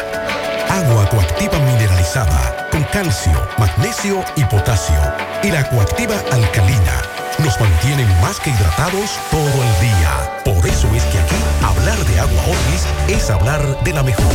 Agua 0.68 1.08
coactiva 1.08 1.58
mineralizada 1.58 2.68
con 2.70 2.84
calcio, 2.84 3.48
magnesio 3.58 4.24
y 4.36 4.44
potasio. 4.44 5.00
Y 5.42 5.50
la 5.50 5.68
coactiva 5.68 6.16
alcalina 6.30 7.19
nos 7.44 7.58
mantienen 7.60 8.08
más 8.20 8.38
que 8.40 8.50
hidratados 8.50 9.18
todo 9.30 9.40
el 9.40 9.80
día. 9.80 10.42
Por 10.44 10.66
eso 10.66 10.88
es 10.94 11.04
que 11.04 11.18
aquí 11.18 11.36
hablar 11.64 11.98
de 12.06 12.20
agua 12.20 12.42
Orvis 12.42 12.86
es 13.08 13.30
hablar 13.30 13.82
de 13.84 13.92
la 13.92 14.02
mejor. 14.02 14.26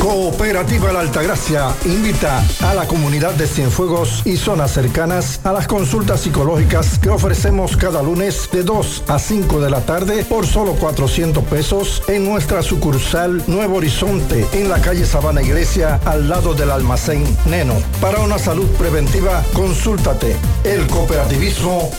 Cooperativa 0.00 0.92
La 0.92 1.00
Altagracia 1.00 1.74
invita 1.84 2.42
a 2.62 2.72
la 2.72 2.86
comunidad 2.86 3.34
de 3.34 3.46
Cienfuegos 3.46 4.22
y 4.24 4.36
zonas 4.36 4.70
cercanas 4.70 5.40
a 5.44 5.52
las 5.52 5.66
consultas 5.66 6.20
psicológicas 6.20 6.98
que 6.98 7.10
ofrecemos 7.10 7.76
cada 7.76 8.02
lunes 8.02 8.48
de 8.52 8.62
2 8.62 9.04
a 9.08 9.18
5 9.18 9.60
de 9.60 9.70
la 9.70 9.80
tarde 9.80 10.24
por 10.24 10.46
solo 10.46 10.74
400 10.74 11.44
pesos 11.44 12.02
en 12.08 12.24
nuestra 12.24 12.62
sucursal 12.62 13.42
Nuevo 13.48 13.76
Horizonte 13.76 14.46
en 14.52 14.68
la 14.68 14.80
calle 14.80 15.04
Sabana 15.04 15.42
Iglesia 15.42 16.00
al 16.04 16.28
lado 16.28 16.54
del 16.54 16.70
almacén 16.70 17.24
Neno. 17.46 17.74
Para 18.00 18.20
una 18.20 18.38
salud 18.38 18.68
preventiva, 18.78 19.42
consúltate. 19.52 20.36
El 20.64 20.86
cooperativismo 20.86 21.90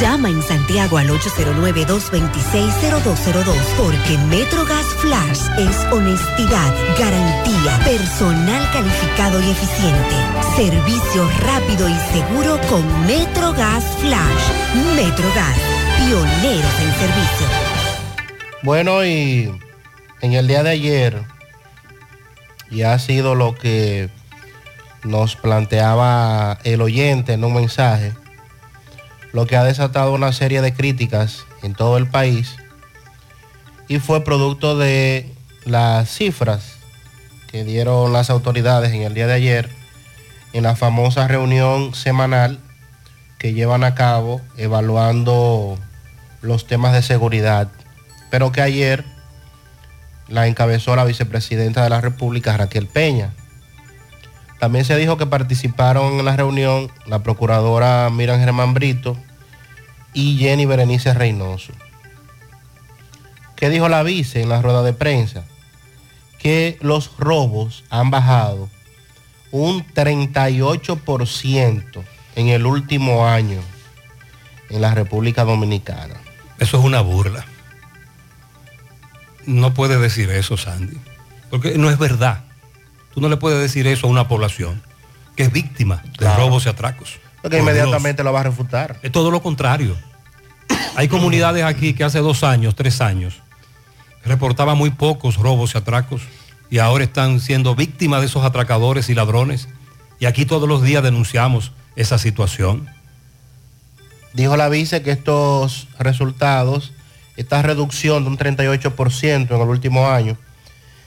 Llama 0.00 0.28
en 0.28 0.42
Santiago 0.42 0.98
al 0.98 1.08
809-226-0202 1.08 3.54
porque 3.78 4.18
MetroGas 4.28 4.86
Flash 4.98 5.38
es 5.58 5.76
honestidad, 5.92 6.74
garantía, 6.98 7.78
personal 7.84 8.68
calificado 8.72 9.40
y 9.40 9.50
eficiente, 9.50 10.16
servicio 10.56 11.30
rápido 11.42 11.88
y 11.88 11.94
seguro 12.12 12.58
con 12.68 12.82
MetroGas 13.06 13.84
Flash. 14.00 14.50
MetroGas, 14.96 15.56
pioneros 15.98 16.80
en 16.80 16.92
servicio. 16.94 17.46
Bueno, 18.62 19.04
y 19.04 19.48
en 20.22 20.32
el 20.32 20.48
día 20.48 20.64
de 20.64 20.70
ayer, 20.70 21.22
y 22.68 22.82
ha 22.82 22.98
sido 22.98 23.36
lo 23.36 23.54
que 23.54 24.10
nos 25.04 25.36
planteaba 25.36 26.58
el 26.64 26.82
oyente 26.82 27.34
en 27.34 27.44
un 27.44 27.54
mensaje, 27.54 28.12
lo 29.34 29.46
que 29.46 29.56
ha 29.56 29.64
desatado 29.64 30.14
una 30.14 30.32
serie 30.32 30.62
de 30.62 30.72
críticas 30.72 31.44
en 31.62 31.74
todo 31.74 31.98
el 31.98 32.08
país 32.08 32.56
y 33.88 33.98
fue 33.98 34.24
producto 34.24 34.78
de 34.78 35.30
las 35.64 36.08
cifras 36.08 36.76
que 37.50 37.64
dieron 37.64 38.12
las 38.12 38.30
autoridades 38.30 38.92
en 38.92 39.02
el 39.02 39.12
día 39.12 39.26
de 39.26 39.34
ayer 39.34 39.70
en 40.52 40.62
la 40.62 40.76
famosa 40.76 41.26
reunión 41.26 41.94
semanal 41.94 42.60
que 43.38 43.52
llevan 43.52 43.82
a 43.82 43.96
cabo 43.96 44.40
evaluando 44.56 45.78
los 46.40 46.66
temas 46.68 46.92
de 46.92 47.02
seguridad, 47.02 47.68
pero 48.30 48.52
que 48.52 48.62
ayer 48.62 49.04
la 50.28 50.46
encabezó 50.46 50.94
la 50.94 51.04
vicepresidenta 51.04 51.82
de 51.82 51.90
la 51.90 52.00
República, 52.00 52.56
Raquel 52.56 52.86
Peña. 52.86 53.34
También 54.64 54.86
se 54.86 54.96
dijo 54.96 55.18
que 55.18 55.26
participaron 55.26 56.18
en 56.18 56.24
la 56.24 56.38
reunión 56.38 56.90
la 57.04 57.22
procuradora 57.22 58.08
Miran 58.08 58.40
Germán 58.40 58.72
Brito 58.72 59.14
y 60.14 60.38
Jenny 60.38 60.64
Berenice 60.64 61.12
Reynoso. 61.12 61.74
¿Qué 63.56 63.68
dijo 63.68 63.90
la 63.90 64.02
vice 64.02 64.40
en 64.40 64.48
la 64.48 64.62
rueda 64.62 64.82
de 64.82 64.94
prensa? 64.94 65.44
Que 66.38 66.78
los 66.80 67.14
robos 67.18 67.84
han 67.90 68.10
bajado 68.10 68.70
un 69.50 69.86
38% 69.86 72.02
en 72.34 72.48
el 72.48 72.64
último 72.64 73.26
año 73.26 73.60
en 74.70 74.80
la 74.80 74.94
República 74.94 75.44
Dominicana. 75.44 76.14
Eso 76.58 76.78
es 76.78 76.84
una 76.84 77.02
burla. 77.02 77.44
No 79.44 79.74
puede 79.74 79.98
decir 79.98 80.30
eso, 80.30 80.56
Sandy. 80.56 80.96
Porque 81.50 81.76
no 81.76 81.90
es 81.90 81.98
verdad. 81.98 82.44
Tú 83.14 83.20
no 83.20 83.28
le 83.28 83.36
puedes 83.36 83.60
decir 83.60 83.86
eso 83.86 84.06
a 84.06 84.10
una 84.10 84.28
población 84.28 84.82
que 85.36 85.44
es 85.44 85.52
víctima 85.52 86.02
de 86.04 86.18
Claro. 86.18 86.44
robos 86.44 86.66
y 86.66 86.68
atracos. 86.68 87.18
Porque 87.42 87.58
Por 87.58 87.68
inmediatamente 87.68 88.22
lo 88.24 88.32
va 88.32 88.40
a 88.40 88.44
refutar. 88.44 88.98
Es 89.02 89.12
todo 89.12 89.30
lo 89.30 89.42
contrario. 89.42 89.96
Hay 90.96 91.08
comunidades 91.08 91.64
aquí 91.64 91.94
que 91.94 92.04
hace 92.04 92.18
dos 92.20 92.44
años, 92.44 92.74
tres 92.74 93.00
años, 93.00 93.40
reportaban 94.24 94.78
muy 94.78 94.90
pocos 94.90 95.36
robos 95.36 95.74
y 95.74 95.78
atracos 95.78 96.22
y 96.70 96.78
ahora 96.78 97.04
están 97.04 97.40
siendo 97.40 97.74
víctimas 97.74 98.20
de 98.20 98.26
esos 98.26 98.44
atracadores 98.44 99.08
y 99.08 99.14
ladrones. 99.14 99.68
Y 100.20 100.26
aquí 100.26 100.46
todos 100.46 100.68
los 100.68 100.82
días 100.82 101.02
denunciamos 101.02 101.72
esa 101.96 102.18
situación. 102.18 102.88
Dijo 104.32 104.56
la 104.56 104.68
vice 104.68 105.02
que 105.02 105.10
estos 105.10 105.88
resultados 105.98 106.92
esta 107.36 107.62
reducción 107.62 108.22
de 108.24 108.30
un 108.30 108.38
38% 108.38 109.54
en 109.54 109.60
el 109.60 109.68
último 109.68 110.08
año, 110.08 110.36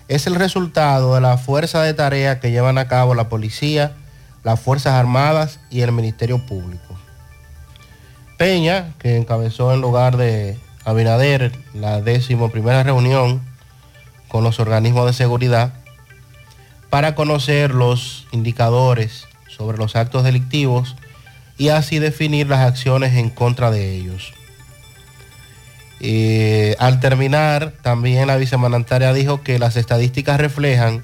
es 0.08 0.28
el 0.28 0.36
resultado 0.36 1.16
de 1.16 1.22
la 1.22 1.38
fuerza 1.38 1.82
de 1.82 1.93
tarea 1.93 2.39
que 2.39 2.51
llevan 2.51 2.78
a 2.78 2.88
cabo 2.88 3.16
la 3.16 3.30
policía, 3.30 3.93
las 4.43 4.60
Fuerzas 4.60 4.93
Armadas 4.93 5.60
y 5.70 5.82
el 5.82 5.91
Ministerio 5.91 6.45
Público. 6.45 6.97
Peña, 8.38 8.93
que 8.99 9.18
encabezó 9.18 9.74
en 9.74 9.82
lugar 9.82 10.16
de 10.16 10.58
Abinader 10.86 11.51
la 11.74 12.01
décimo 12.01 12.49
primera 12.49 12.84
reunión 12.84 13.41
con 14.30 14.43
los 14.43 14.60
organismos 14.60 15.05
de 15.05 15.14
seguridad 15.14 15.74
para 16.89 17.16
conocer 17.16 17.74
los 17.74 18.28
indicadores 18.32 19.28
sobre 19.49 19.78
los 19.78 19.95
actos 19.95 20.24
delictivos 20.24 20.95
y 21.58 21.70
así 21.70 21.99
definir 21.99 22.47
las 22.47 22.60
acciones 22.60 23.16
en 23.16 23.30
contra 23.30 23.72
de 23.72 23.95
ellos. 23.95 24.34
Eh, 26.00 26.76
al 26.80 27.00
terminar, 27.00 27.74
también 27.82 28.28
la 28.28 28.38
vicemandaria 28.38 29.14
dijo 29.14 29.41
que 29.41 29.58
las 29.58 29.78
estadísticas 29.78 30.39
reflejan 30.39 31.02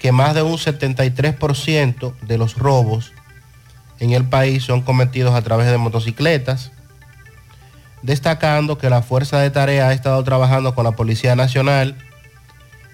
que 0.00 0.12
más 0.12 0.34
de 0.34 0.42
un 0.42 0.56
73% 0.56 2.14
de 2.22 2.38
los 2.38 2.56
robos 2.56 3.12
en 3.98 4.12
el 4.12 4.24
país 4.24 4.64
son 4.64 4.80
cometidos 4.80 5.34
a 5.34 5.42
través 5.42 5.66
de 5.70 5.76
motocicletas, 5.76 6.72
destacando 8.02 8.78
que 8.78 8.88
la 8.88 9.02
Fuerza 9.02 9.38
de 9.40 9.50
Tarea 9.50 9.88
ha 9.88 9.92
estado 9.92 10.22
trabajando 10.24 10.74
con 10.74 10.84
la 10.84 10.92
Policía 10.92 11.36
Nacional, 11.36 11.96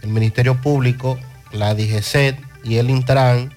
el 0.03 0.09
Ministerio 0.09 0.61
Público, 0.61 1.18
la 1.53 1.74
DGCET 1.74 2.38
y 2.64 2.76
el 2.76 2.90
Intran, 2.90 3.53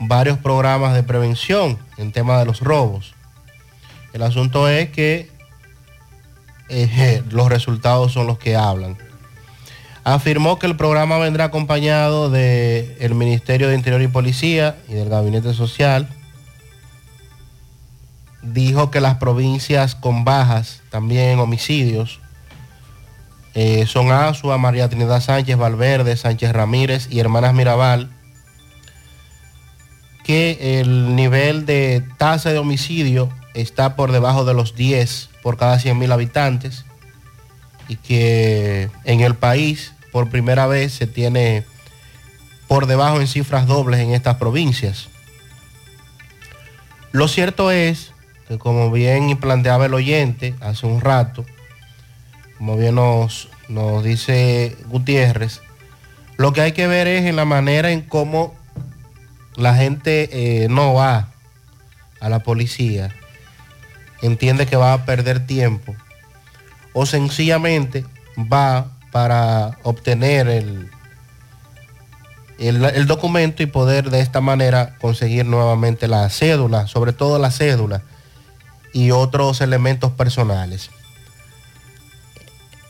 varios 0.00 0.38
programas 0.38 0.94
de 0.94 1.04
prevención 1.04 1.78
en 1.98 2.10
tema 2.10 2.38
de 2.38 2.46
los 2.46 2.60
robos. 2.60 3.14
El 4.12 4.22
asunto 4.22 4.68
es 4.68 4.90
que 4.90 5.30
los 7.30 7.48
resultados 7.48 8.12
son 8.12 8.26
los 8.26 8.38
que 8.38 8.56
hablan. 8.56 8.96
Afirmó 10.04 10.58
que 10.58 10.66
el 10.66 10.76
programa 10.76 11.18
vendrá 11.18 11.44
acompañado 11.44 12.28
del 12.28 13.14
Ministerio 13.14 13.68
de 13.68 13.76
Interior 13.76 14.02
y 14.02 14.08
Policía 14.08 14.76
y 14.88 14.94
del 14.94 15.08
Gabinete 15.08 15.54
Social. 15.54 16.08
Dijo 18.42 18.90
que 18.90 19.00
las 19.00 19.18
provincias 19.18 19.94
con 19.94 20.24
bajas, 20.24 20.82
también 20.90 21.38
homicidios, 21.38 22.18
eh, 23.54 23.86
son 23.86 24.10
Asua, 24.10 24.58
María 24.58 24.88
Trinidad 24.88 25.20
Sánchez, 25.20 25.56
Valverde, 25.56 26.16
Sánchez 26.16 26.52
Ramírez 26.52 27.06
y 27.10 27.20
Hermanas 27.20 27.54
Mirabal, 27.54 28.10
que 30.24 30.80
el 30.80 31.14
nivel 31.14 31.66
de 31.66 32.02
tasa 32.16 32.52
de 32.52 32.58
homicidio 32.58 33.28
está 33.54 33.94
por 33.94 34.10
debajo 34.10 34.44
de 34.44 34.54
los 34.54 34.74
10 34.74 35.31
por 35.42 35.56
cada 35.56 35.78
100 35.78 35.98
mil 35.98 36.12
habitantes 36.12 36.84
y 37.88 37.96
que 37.96 38.90
en 39.04 39.20
el 39.20 39.34
país 39.34 39.92
por 40.12 40.30
primera 40.30 40.66
vez 40.66 40.92
se 40.92 41.06
tiene 41.06 41.64
por 42.68 42.86
debajo 42.86 43.20
en 43.20 43.26
cifras 43.26 43.66
dobles 43.66 44.00
en 44.00 44.12
estas 44.12 44.36
provincias. 44.36 45.08
Lo 47.10 47.28
cierto 47.28 47.70
es 47.70 48.12
que 48.48 48.58
como 48.58 48.90
bien 48.90 49.36
planteaba 49.36 49.86
el 49.86 49.94
oyente 49.94 50.54
hace 50.60 50.86
un 50.86 51.00
rato, 51.00 51.44
como 52.56 52.76
bien 52.76 52.94
nos, 52.94 53.48
nos 53.68 54.02
dice 54.04 54.76
Gutiérrez, 54.86 55.60
lo 56.36 56.52
que 56.52 56.62
hay 56.62 56.72
que 56.72 56.86
ver 56.86 57.06
es 57.06 57.24
en 57.24 57.36
la 57.36 57.44
manera 57.44 57.90
en 57.90 58.02
cómo 58.02 58.54
la 59.56 59.74
gente 59.74 60.64
eh, 60.64 60.68
no 60.68 60.94
va 60.94 61.28
a 62.20 62.28
la 62.28 62.40
policía, 62.40 63.14
entiende 64.22 64.66
que 64.66 64.76
va 64.76 64.94
a 64.94 65.04
perder 65.04 65.46
tiempo 65.46 65.94
o 66.94 67.06
sencillamente 67.06 68.04
va 68.38 68.92
para 69.10 69.78
obtener 69.82 70.48
el, 70.48 70.90
el, 72.58 73.06
documento 73.06 73.62
y 73.62 73.66
poder 73.66 74.10
de 74.10 74.20
esta 74.20 74.40
manera 74.40 74.96
conseguir 75.00 75.44
nuevamente 75.44 76.08
la 76.08 76.28
cédula, 76.30 76.86
sobre 76.86 77.12
todo 77.12 77.38
la 77.38 77.50
cédula 77.50 78.02
y 78.92 79.10
otros 79.10 79.60
elementos 79.60 80.12
personales. 80.12 80.90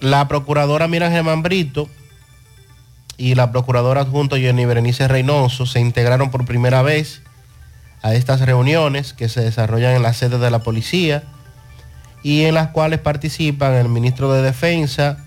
La 0.01 0.29
procuradora 0.29 0.89
Miriam 0.89 1.13
Germán 1.13 1.43
Brito 1.43 1.89
y 3.17 3.35
la 3.35 3.51
procuradora 3.51 4.03
adjunto 4.03 4.37
Jenny 4.37 4.65
Berenice 4.65 5.09
Reynoso 5.09 5.65
se 5.67 5.81
integraron 5.81 6.31
por 6.31 6.45
primera 6.45 6.83
vez 6.83 7.23
a 8.03 8.15
estas 8.15 8.41
reuniones 8.41 9.13
que 9.13 9.29
se 9.29 9.41
desarrollan 9.41 9.95
en 9.95 10.03
la 10.03 10.13
sede 10.13 10.39
de 10.39 10.51
la 10.51 10.59
policía 10.61 11.23
y 12.23 12.45
en 12.45 12.55
las 12.55 12.69
cuales 12.69 13.01
participan 13.01 13.75
el 13.75 13.89
ministro 13.89 14.33
de 14.33 14.43
Defensa, 14.43 15.25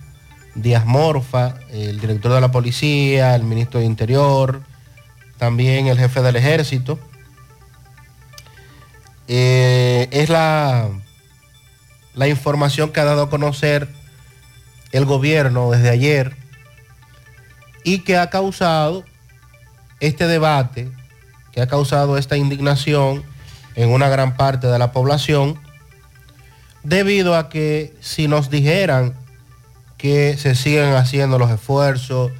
Díaz 0.55 0.85
Morfa, 0.85 1.55
el 1.71 1.99
director 1.99 2.31
de 2.33 2.41
la 2.41 2.51
policía, 2.51 3.35
el 3.35 3.43
ministro 3.43 3.79
de 3.79 3.85
Interior, 3.85 4.61
también 5.37 5.87
el 5.87 5.97
jefe 5.97 6.21
del 6.21 6.35
ejército. 6.35 6.99
Eh, 9.27 10.07
es 10.11 10.29
la, 10.29 10.89
la 12.13 12.27
información 12.27 12.91
que 12.91 12.99
ha 12.99 13.05
dado 13.05 13.23
a 13.23 13.29
conocer 13.29 13.89
el 14.91 15.05
gobierno 15.05 15.71
desde 15.71 15.89
ayer 15.89 16.35
y 17.83 17.99
que 17.99 18.17
ha 18.17 18.29
causado 18.29 19.03
este 19.99 20.27
debate, 20.27 20.89
que 21.55 21.61
ha 21.61 21.67
causado 21.67 22.17
esta 22.17 22.35
indignación 22.35 23.23
en 23.75 23.89
una 23.89 24.09
gran 24.09 24.35
parte 24.35 24.67
de 24.67 24.77
la 24.77 24.91
población, 24.91 25.57
debido 26.83 27.35
a 27.35 27.47
que 27.47 27.93
si 28.01 28.27
nos 28.27 28.49
dijeran 28.49 29.13
que 29.97 30.37
se 30.37 30.53
siguen 30.53 30.93
haciendo 30.93 31.39
los 31.39 31.49
esfuerzos, 31.49 32.31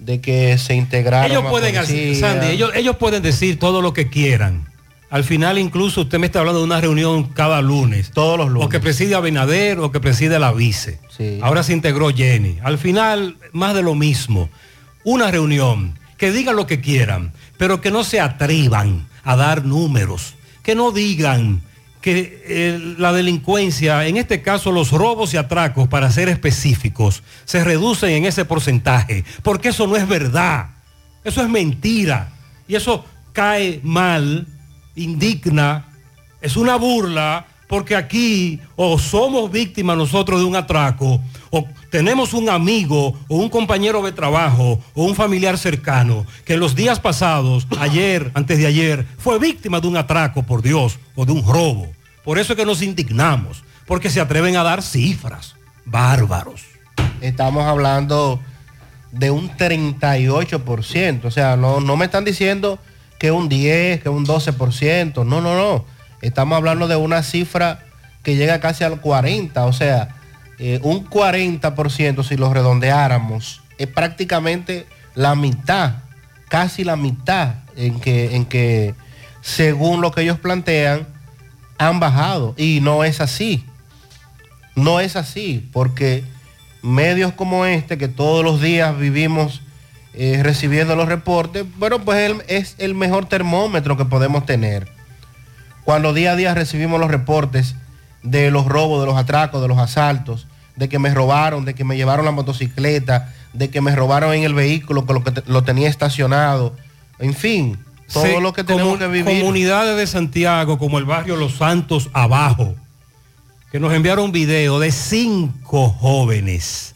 de 0.00 0.20
que 0.20 0.58
se 0.58 0.74
integraron. 0.74 1.30
Ellos 1.30 1.44
pueden, 1.48 1.76
hacer, 1.76 2.16
Sandy, 2.16 2.48
ellos, 2.48 2.72
ellos 2.74 2.96
pueden 2.96 3.22
decir 3.22 3.60
todo 3.60 3.80
lo 3.80 3.92
que 3.92 4.08
quieran. 4.08 4.66
Al 5.08 5.22
final 5.22 5.58
incluso 5.58 6.02
usted 6.02 6.18
me 6.18 6.26
está 6.26 6.40
hablando 6.40 6.58
de 6.58 6.66
una 6.66 6.80
reunión 6.80 7.28
cada 7.28 7.62
lunes. 7.62 8.10
Todos 8.10 8.36
los 8.36 8.48
lunes. 8.48 8.66
O 8.66 8.68
que 8.68 8.80
preside 8.80 9.14
Abinader 9.14 9.78
o 9.78 9.92
que 9.92 10.00
preside 10.00 10.40
la 10.40 10.52
vice. 10.52 10.98
Sí. 11.16 11.38
Ahora 11.40 11.62
se 11.62 11.72
integró 11.72 12.10
Jenny. 12.10 12.58
Al 12.64 12.78
final, 12.78 13.36
más 13.52 13.74
de 13.76 13.84
lo 13.84 13.94
mismo. 13.94 14.50
Una 15.04 15.30
reunión, 15.30 15.96
que 16.18 16.32
digan 16.32 16.56
lo 16.56 16.66
que 16.66 16.80
quieran, 16.80 17.32
pero 17.56 17.80
que 17.80 17.90
no 17.90 18.04
se 18.04 18.20
atrevan 18.20 19.06
a 19.22 19.36
dar 19.36 19.64
números. 19.64 20.34
Que 20.62 20.74
no 20.74 20.92
digan 20.92 21.62
que 22.04 22.42
eh, 22.46 22.94
la 22.98 23.14
delincuencia, 23.14 24.06
en 24.06 24.18
este 24.18 24.42
caso 24.42 24.70
los 24.72 24.90
robos 24.90 25.32
y 25.32 25.38
atracos, 25.38 25.88
para 25.88 26.12
ser 26.12 26.28
específicos, 26.28 27.22
se 27.46 27.64
reducen 27.64 28.10
en 28.10 28.26
ese 28.26 28.44
porcentaje, 28.44 29.24
porque 29.42 29.70
eso 29.70 29.86
no 29.86 29.96
es 29.96 30.06
verdad, 30.06 30.68
eso 31.24 31.40
es 31.40 31.48
mentira, 31.48 32.28
y 32.68 32.74
eso 32.74 33.06
cae 33.32 33.80
mal, 33.82 34.46
indigna, 34.94 35.86
es 36.42 36.56
una 36.56 36.76
burla, 36.76 37.46
porque 37.74 37.96
aquí 37.96 38.60
o 38.76 39.00
somos 39.00 39.50
víctimas 39.50 39.96
nosotros 39.96 40.38
de 40.38 40.46
un 40.46 40.54
atraco, 40.54 41.20
o 41.50 41.66
tenemos 41.90 42.32
un 42.32 42.48
amigo 42.48 43.18
o 43.26 43.36
un 43.36 43.48
compañero 43.48 44.00
de 44.02 44.12
trabajo 44.12 44.78
o 44.94 45.02
un 45.02 45.16
familiar 45.16 45.58
cercano 45.58 46.24
que 46.44 46.54
en 46.54 46.60
los 46.60 46.76
días 46.76 47.00
pasados, 47.00 47.66
ayer, 47.80 48.30
antes 48.34 48.58
de 48.58 48.68
ayer, 48.68 49.04
fue 49.18 49.40
víctima 49.40 49.80
de 49.80 49.88
un 49.88 49.96
atraco, 49.96 50.44
por 50.44 50.62
Dios, 50.62 51.00
o 51.16 51.26
de 51.26 51.32
un 51.32 51.44
robo. 51.44 51.88
Por 52.22 52.38
eso 52.38 52.52
es 52.52 52.56
que 52.56 52.64
nos 52.64 52.80
indignamos, 52.80 53.64
porque 53.88 54.08
se 54.08 54.20
atreven 54.20 54.56
a 54.56 54.62
dar 54.62 54.80
cifras. 54.80 55.56
Bárbaros. 55.84 56.62
Estamos 57.22 57.64
hablando 57.64 58.38
de 59.10 59.32
un 59.32 59.50
38%, 59.50 61.24
o 61.24 61.30
sea, 61.32 61.56
no, 61.56 61.80
no 61.80 61.96
me 61.96 62.04
están 62.04 62.24
diciendo 62.24 62.78
que 63.18 63.32
un 63.32 63.48
10, 63.48 64.00
que 64.00 64.08
un 64.08 64.24
12%, 64.24 65.26
no, 65.26 65.40
no, 65.40 65.56
no. 65.56 65.93
Estamos 66.24 66.56
hablando 66.56 66.88
de 66.88 66.96
una 66.96 67.22
cifra 67.22 67.80
que 68.22 68.34
llega 68.34 68.58
casi 68.58 68.82
al 68.82 68.98
40, 68.98 69.66
o 69.66 69.72
sea, 69.74 70.16
eh, 70.58 70.80
un 70.82 71.04
40% 71.04 72.24
si 72.24 72.36
lo 72.38 72.52
redondeáramos, 72.52 73.60
es 73.76 73.88
prácticamente 73.88 74.86
la 75.14 75.34
mitad, 75.34 75.96
casi 76.48 76.82
la 76.82 76.96
mitad 76.96 77.56
en 77.76 78.00
que, 78.00 78.36
en 78.36 78.46
que 78.46 78.94
según 79.42 80.00
lo 80.00 80.12
que 80.12 80.22
ellos 80.22 80.38
plantean, 80.38 81.06
han 81.76 82.00
bajado. 82.00 82.54
Y 82.56 82.80
no 82.80 83.04
es 83.04 83.20
así. 83.20 83.66
No 84.76 85.00
es 85.00 85.16
así, 85.16 85.68
porque 85.74 86.24
medios 86.80 87.34
como 87.34 87.66
este, 87.66 87.98
que 87.98 88.08
todos 88.08 88.42
los 88.42 88.62
días 88.62 88.96
vivimos 88.96 89.60
eh, 90.14 90.40
recibiendo 90.42 90.96
los 90.96 91.06
reportes, 91.06 91.66
bueno, 91.76 92.00
pues 92.02 92.34
es 92.48 92.76
el 92.78 92.94
mejor 92.94 93.26
termómetro 93.26 93.98
que 93.98 94.06
podemos 94.06 94.46
tener. 94.46 94.93
Cuando 95.84 96.12
día 96.12 96.32
a 96.32 96.36
día 96.36 96.54
recibimos 96.54 96.98
los 96.98 97.10
reportes 97.10 97.74
de 98.22 98.50
los 98.50 98.66
robos, 98.66 99.00
de 99.00 99.06
los 99.06 99.16
atracos, 99.16 99.60
de 99.60 99.68
los 99.68 99.78
asaltos, 99.78 100.46
de 100.76 100.88
que 100.88 100.98
me 100.98 101.12
robaron, 101.14 101.64
de 101.64 101.74
que 101.74 101.84
me 101.84 101.96
llevaron 101.96 102.24
la 102.24 102.30
motocicleta, 102.30 103.32
de 103.52 103.70
que 103.70 103.80
me 103.80 103.94
robaron 103.94 104.34
en 104.34 104.44
el 104.44 104.54
vehículo, 104.54 105.06
que 105.06 105.12
lo, 105.12 105.22
que 105.22 105.42
lo 105.46 105.62
tenía 105.62 105.88
estacionado, 105.88 106.74
en 107.18 107.34
fin, 107.34 107.78
todo 108.12 108.24
Sí, 108.24 108.40
lo 108.40 108.52
que 108.52 108.64
tenemos 108.64 108.98
que 108.98 109.06
vivir. 109.06 109.40
Comunidades 109.40 109.96
de 109.96 110.06
Santiago 110.06 110.78
como 110.78 110.98
el 110.98 111.04
barrio 111.04 111.36
Los 111.36 111.56
Santos 111.56 112.10
abajo, 112.12 112.74
que 113.70 113.80
nos 113.80 113.92
enviaron 113.92 114.26
un 114.26 114.32
video 114.32 114.78
de 114.78 114.90
cinco 114.90 115.90
jóvenes 115.90 116.94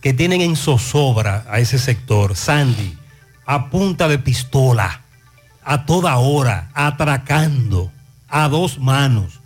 que 0.00 0.12
tienen 0.12 0.40
en 0.40 0.56
zozobra 0.56 1.44
a 1.50 1.58
ese 1.58 1.78
sector, 1.78 2.36
Sandy, 2.36 2.96
a 3.44 3.70
punta 3.70 4.08
de 4.08 4.18
pistola, 4.18 5.02
a 5.66 5.84
toda 5.84 6.16
hora, 6.16 6.70
atracando, 6.74 7.90
a 8.28 8.48
dos 8.48 8.78
manos, 8.78 9.40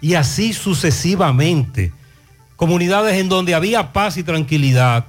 y 0.00 0.14
así 0.14 0.52
sucesivamente. 0.52 1.92
Comunidades 2.56 3.18
en 3.18 3.28
donde 3.28 3.54
había 3.54 3.92
paz 3.92 4.16
y 4.16 4.24
tranquilidad, 4.24 5.06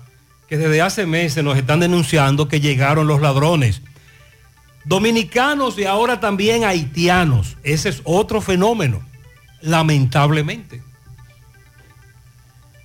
que 0.48 0.58
desde 0.58 0.84
hace 0.84 1.08
meses 1.08 1.44
nos 1.44 1.58
están 1.58 1.80
denunciando 1.80 2.48
que 2.48 2.62
llegaron 2.62 3.08
los 3.08 3.22
ladrones. 3.22 3.82
Dominicanos 4.86 5.80
y 5.80 5.86
ahora 5.86 6.20
también 6.20 6.64
haitianos. 6.64 7.58
Ese 7.64 7.90
es 7.90 8.02
otro 8.04 8.40
fenómeno, 8.40 9.02
lamentablemente. 9.62 10.84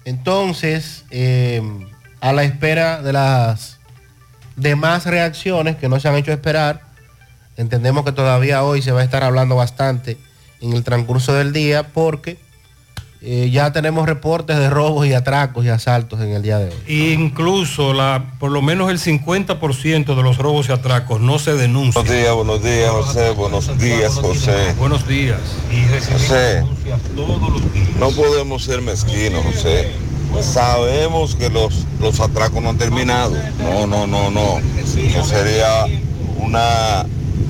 Entonces, 0.07 1.05
eh, 1.11 1.61
a 2.23 2.33
la 2.33 2.43
espera 2.45 3.03
de 3.03 3.13
las 3.13 3.79
demás 4.57 5.05
reacciones 5.05 5.77
que 5.77 5.91
no 5.91 6.01
se 6.01 6.09
han 6.09 6.15
hecho 6.15 6.33
esperar, 6.33 6.86
entendemos 7.57 8.05
que 8.05 8.13
todavía 8.13 8.63
hoy 8.63 8.83
se 8.83 8.93
va 8.93 9.01
a 9.01 9.05
estar 9.05 9.25
hablando 9.25 9.57
bastante 9.57 10.17
en 10.61 10.73
el 10.73 10.85
transcurso 10.85 11.35
del 11.35 11.53
día 11.53 11.89
porque 11.93 12.39
eh, 13.23 13.51
ya 13.51 13.73
tenemos 13.73 14.07
reportes 14.07 14.57
de 14.59 14.69
robos 14.69 15.07
y 15.07 15.15
atracos 15.15 15.65
y 15.65 15.69
asaltos 15.69 16.21
en 16.21 16.31
el 16.31 16.43
día 16.43 16.59
de 16.59 16.67
hoy. 16.67 17.13
Incluso 17.13 17.93
la, 17.93 18.35
por 18.39 18.51
lo 18.51 18.63
menos 18.63 18.91
el 18.91 19.01
50% 19.01 20.15
de 20.15 20.23
los 20.23 20.39
robos 20.39 20.69
y 20.69 20.73
atracos 20.73 21.21
no 21.21 21.39
se 21.39 21.55
denuncian. 21.55 22.05
Buenos 22.05 22.21
días, 22.23 22.35
buenos 22.35 22.63
días, 22.63 22.91
José. 22.91 23.31
Buenos 23.31 23.79
días, 23.79 24.15
José. 24.15 24.75
Buenos 24.79 25.09
días. 25.09 25.41
José, 26.13 26.63
no 27.99 28.11
podemos 28.11 28.63
ser 28.63 28.83
mezquinos, 28.83 29.45
José. 29.45 29.91
Sabemos 30.41 31.35
que 31.35 31.49
los, 31.49 31.87
los 32.01 32.21
atracos 32.21 32.63
no 32.63 32.69
han 32.69 32.79
terminado. 32.79 33.35
No, 33.59 33.87
no, 33.87 34.07
no, 34.07 34.31
no. 34.31 34.61
No 34.61 35.25
sería 35.25 35.87
una 36.39 37.07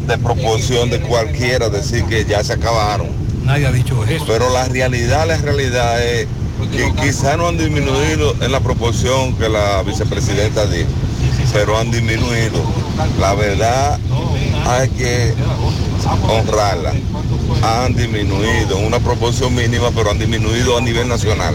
desproporción 0.06 0.90
de 0.90 1.00
cualquiera 1.00 1.68
decir 1.68 2.04
que 2.04 2.24
ya 2.24 2.42
se 2.44 2.54
acabaron. 2.54 3.08
Nadie 3.44 3.66
ha 3.66 3.72
dicho 3.72 4.04
eso. 4.04 4.24
Pero 4.26 4.50
la 4.50 4.64
realidad, 4.66 5.26
la 5.26 5.36
realidad 5.36 6.02
es 6.04 6.26
que 6.72 6.92
quizá 7.00 7.36
no 7.36 7.48
han 7.48 7.58
disminuido 7.58 8.34
en 8.40 8.50
la 8.50 8.60
proporción 8.60 9.34
que 9.36 9.48
la 9.48 9.82
vicepresidenta 9.82 10.66
dijo, 10.66 10.88
pero 11.52 11.78
han 11.78 11.90
disminuido. 11.90 12.60
La 13.20 13.34
verdad 13.34 13.98
hay 14.66 14.88
que 14.90 15.34
honrarla. 16.28 16.92
Han 17.62 17.94
disminuido 17.94 18.78
en 18.78 18.86
una 18.86 18.98
proporción 19.00 19.54
mínima, 19.54 19.90
pero 19.94 20.10
han 20.10 20.18
disminuido 20.18 20.76
a 20.76 20.80
nivel 20.80 21.08
nacional. 21.08 21.54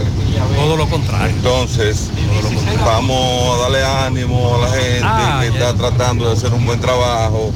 Todo 0.56 0.76
lo 0.76 0.88
contrario. 0.88 1.34
Entonces, 1.36 2.08
vamos 2.84 3.56
a 3.56 3.62
darle 3.62 3.84
ánimo 3.84 4.54
a 4.56 4.58
la 4.58 4.68
gente 4.68 5.00
Ah, 5.04 5.38
que 5.42 5.48
está 5.48 5.74
tratando 5.74 6.26
de 6.26 6.32
hacer 6.32 6.52
un 6.52 6.64
buen 6.66 6.80
trabajo. 6.80 7.52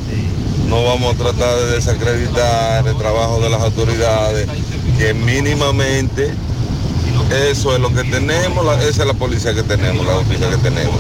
No 0.69 0.85
vamos 0.85 1.15
a 1.15 1.19
tratar 1.19 1.57
de 1.59 1.73
desacreditar 1.73 2.87
el 2.87 2.97
trabajo 2.97 3.41
de 3.41 3.51
las 3.51 3.61
autoridades, 3.63 4.49
que 4.99 5.15
mínimamente 5.15 6.33
eso 7.51 7.75
es 7.75 7.81
lo 7.81 7.93
que 7.93 8.05
tenemos, 8.05 8.65
la- 8.65 8.75
esa 8.83 9.03
es 9.03 9.07
la 9.07 9.15
policía 9.15 9.55
que 9.55 9.63
tenemos, 9.63 10.05
la 10.07 10.15
justicia 10.15 10.51
que 10.51 10.57
tenemos. 10.59 10.97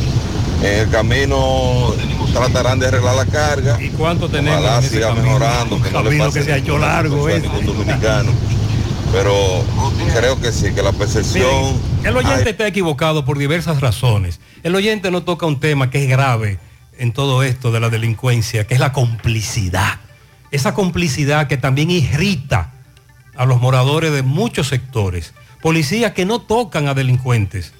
En 0.62 0.80
el 0.80 0.90
camino 0.90 1.92
tratarán 2.32 2.78
de 2.78 2.86
arreglar 2.86 3.16
la 3.16 3.26
carga. 3.26 3.80
¿Y 3.82 3.90
cuánto 3.90 4.28
tenemos 4.28 4.60
Ojalá 4.60 4.82
siga 4.82 5.08
camino? 5.08 5.26
mejorando, 5.26 5.82
que 5.82 5.90
no 5.90 6.02
le 6.02 6.18
pase 6.18 6.38
que 6.38 6.44
se 6.44 6.52
ha 6.52 6.56
hecho 6.58 6.78
largo 6.78 7.26
a 7.26 7.38
ningún 7.38 7.66
dominicano. 7.66 8.32
Pero 9.12 9.34
creo 10.14 10.40
que 10.40 10.52
sí, 10.52 10.72
que 10.72 10.82
la 10.82 10.92
percepción... 10.92 11.44
Miren, 11.44 11.80
el 12.04 12.16
oyente 12.16 12.50
está 12.50 12.66
equivocado 12.66 13.24
por 13.24 13.38
diversas 13.38 13.80
razones. 13.80 14.40
El 14.62 14.74
oyente 14.74 15.10
no 15.10 15.22
toca 15.22 15.46
un 15.46 15.60
tema 15.60 15.90
que 15.90 16.02
es 16.04 16.08
grave 16.10 16.58
en 16.99 17.12
todo 17.12 17.42
esto 17.42 17.72
de 17.72 17.80
la 17.80 17.90
delincuencia, 17.90 18.66
que 18.66 18.74
es 18.74 18.80
la 18.80 18.92
complicidad. 18.92 20.01
Esa 20.51 20.74
complicidad 20.74 21.49
que 21.49 21.57
también 21.57 21.90
irrita 21.90 22.72
a 23.36 23.44
los 23.44 23.61
moradores 23.61 24.12
de 24.12 24.22
muchos 24.22 24.68
sectores. 24.68 25.34
Policías 25.62 26.12
que 26.12 26.24
no 26.24 26.40
tocan 26.40 26.88
a 26.88 26.94
delincuentes, 26.94 27.72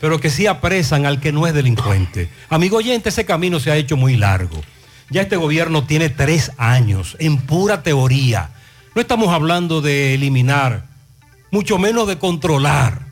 pero 0.00 0.20
que 0.20 0.30
sí 0.30 0.46
apresan 0.46 1.06
al 1.06 1.20
que 1.20 1.32
no 1.32 1.46
es 1.46 1.54
delincuente. 1.54 2.30
Amigo 2.48 2.78
oyente, 2.78 3.08
ese 3.08 3.24
camino 3.24 3.60
se 3.60 3.70
ha 3.70 3.76
hecho 3.76 3.96
muy 3.96 4.16
largo. 4.16 4.60
Ya 5.10 5.22
este 5.22 5.36
gobierno 5.36 5.84
tiene 5.84 6.08
tres 6.08 6.52
años 6.56 7.16
en 7.18 7.38
pura 7.38 7.82
teoría. 7.82 8.50
No 8.94 9.00
estamos 9.00 9.28
hablando 9.28 9.80
de 9.80 10.14
eliminar, 10.14 10.86
mucho 11.50 11.78
menos 11.78 12.06
de 12.06 12.18
controlar. 12.18 13.09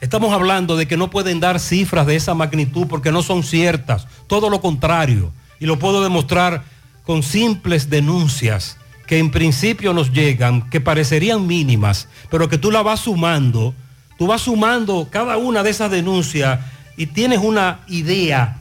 Estamos 0.00 0.32
hablando 0.32 0.76
de 0.76 0.86
que 0.86 0.96
no 0.96 1.10
pueden 1.10 1.40
dar 1.40 1.58
cifras 1.58 2.06
de 2.06 2.16
esa 2.16 2.34
magnitud 2.34 2.86
porque 2.86 3.12
no 3.12 3.22
son 3.22 3.42
ciertas, 3.42 4.06
todo 4.26 4.50
lo 4.50 4.60
contrario. 4.60 5.32
Y 5.58 5.66
lo 5.66 5.78
puedo 5.78 6.02
demostrar 6.02 6.64
con 7.04 7.22
simples 7.22 7.88
denuncias 7.88 8.76
que 9.06 9.18
en 9.18 9.30
principio 9.30 9.94
nos 9.94 10.12
llegan, 10.12 10.68
que 10.68 10.80
parecerían 10.80 11.46
mínimas, 11.46 12.08
pero 12.30 12.48
que 12.48 12.58
tú 12.58 12.70
la 12.70 12.82
vas 12.82 13.00
sumando, 13.00 13.72
tú 14.18 14.26
vas 14.26 14.42
sumando 14.42 15.08
cada 15.10 15.36
una 15.38 15.62
de 15.62 15.70
esas 15.70 15.90
denuncias 15.90 16.60
y 16.96 17.06
tienes 17.06 17.38
una 17.38 17.80
idea 17.88 18.58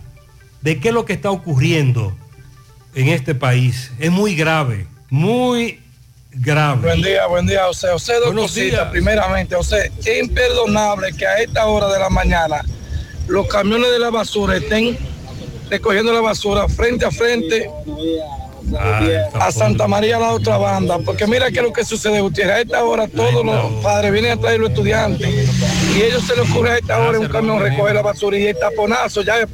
de 0.61 0.79
qué 0.79 0.89
es 0.89 0.93
lo 0.93 1.05
que 1.05 1.13
está 1.13 1.31
ocurriendo 1.31 2.15
en 2.93 3.09
este 3.09 3.36
país. 3.36 3.91
Es 3.99 4.11
muy 4.11 4.36
grave, 4.36 4.88
muy 5.09 5.79
grave. 6.36 6.81
Buen 6.81 7.01
día, 7.01 7.25
buen 7.27 7.45
día, 7.45 7.65
José. 7.65 7.89
José, 7.91 8.13
dos 8.15 8.25
Buenos 8.25 8.43
cositas. 8.43 8.71
días. 8.71 8.88
Primeramente, 8.91 9.55
José, 9.55 9.91
es 9.99 10.19
imperdonable 10.19 11.13
que 11.13 11.25
a 11.25 11.39
esta 11.39 11.65
hora 11.67 11.88
de 11.88 11.99
la 11.99 12.09
mañana 12.09 12.61
los 13.27 13.47
camiones 13.47 13.91
de 13.91 13.99
la 13.99 14.09
basura 14.09 14.57
estén 14.57 14.97
recogiendo 15.69 16.13
la 16.13 16.21
basura 16.21 16.67
frente 16.67 17.05
a 17.05 17.11
frente 17.11 17.69
a 19.39 19.51
Santa 19.51 19.88
María, 19.88 20.19
la 20.19 20.31
otra 20.31 20.57
banda. 20.57 20.99
Porque 20.99 21.25
mira 21.27 21.49
qué 21.51 21.59
es 21.59 21.63
lo 21.63 21.73
que 21.73 21.86
sucede, 21.86 22.21
Gutiérrez. 22.21 22.55
A 22.55 22.61
esta 22.61 22.83
hora 22.83 23.07
todos 23.07 23.45
los 23.45 23.83
padres 23.83 24.11
vienen 24.11 24.31
a 24.31 24.38
traer 24.38 24.59
los 24.59 24.69
estudiantes 24.69 25.27
y 25.95 26.01
ellos 26.01 26.23
se 26.25 26.36
les 26.36 26.49
ocurre 26.49 26.71
a 26.71 26.77
esta 26.77 26.99
hora 26.99 27.19
un 27.19 27.27
camión 27.27 27.59
recoger 27.59 27.95
la 27.95 28.01
basura 28.01 28.38
y 28.38 28.47
el 28.47 28.57
taponazo 28.57 29.21
ya 29.21 29.47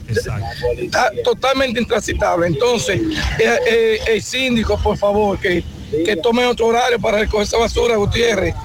está 0.78 1.12
totalmente 1.24 1.80
intransitable. 1.80 2.48
Entonces, 2.48 3.02
eh, 3.40 3.58
eh, 3.68 4.00
el 4.08 4.22
síndico, 4.22 4.78
por 4.78 4.98
favor, 4.98 5.38
que, 5.40 5.64
que 6.06 6.16
tome 6.16 6.46
otro 6.46 6.68
horario 6.68 7.00
para 7.00 7.20
recoger 7.20 7.46
esa 7.48 7.58
basura, 7.58 7.96
Gutiérrez. 7.98 8.56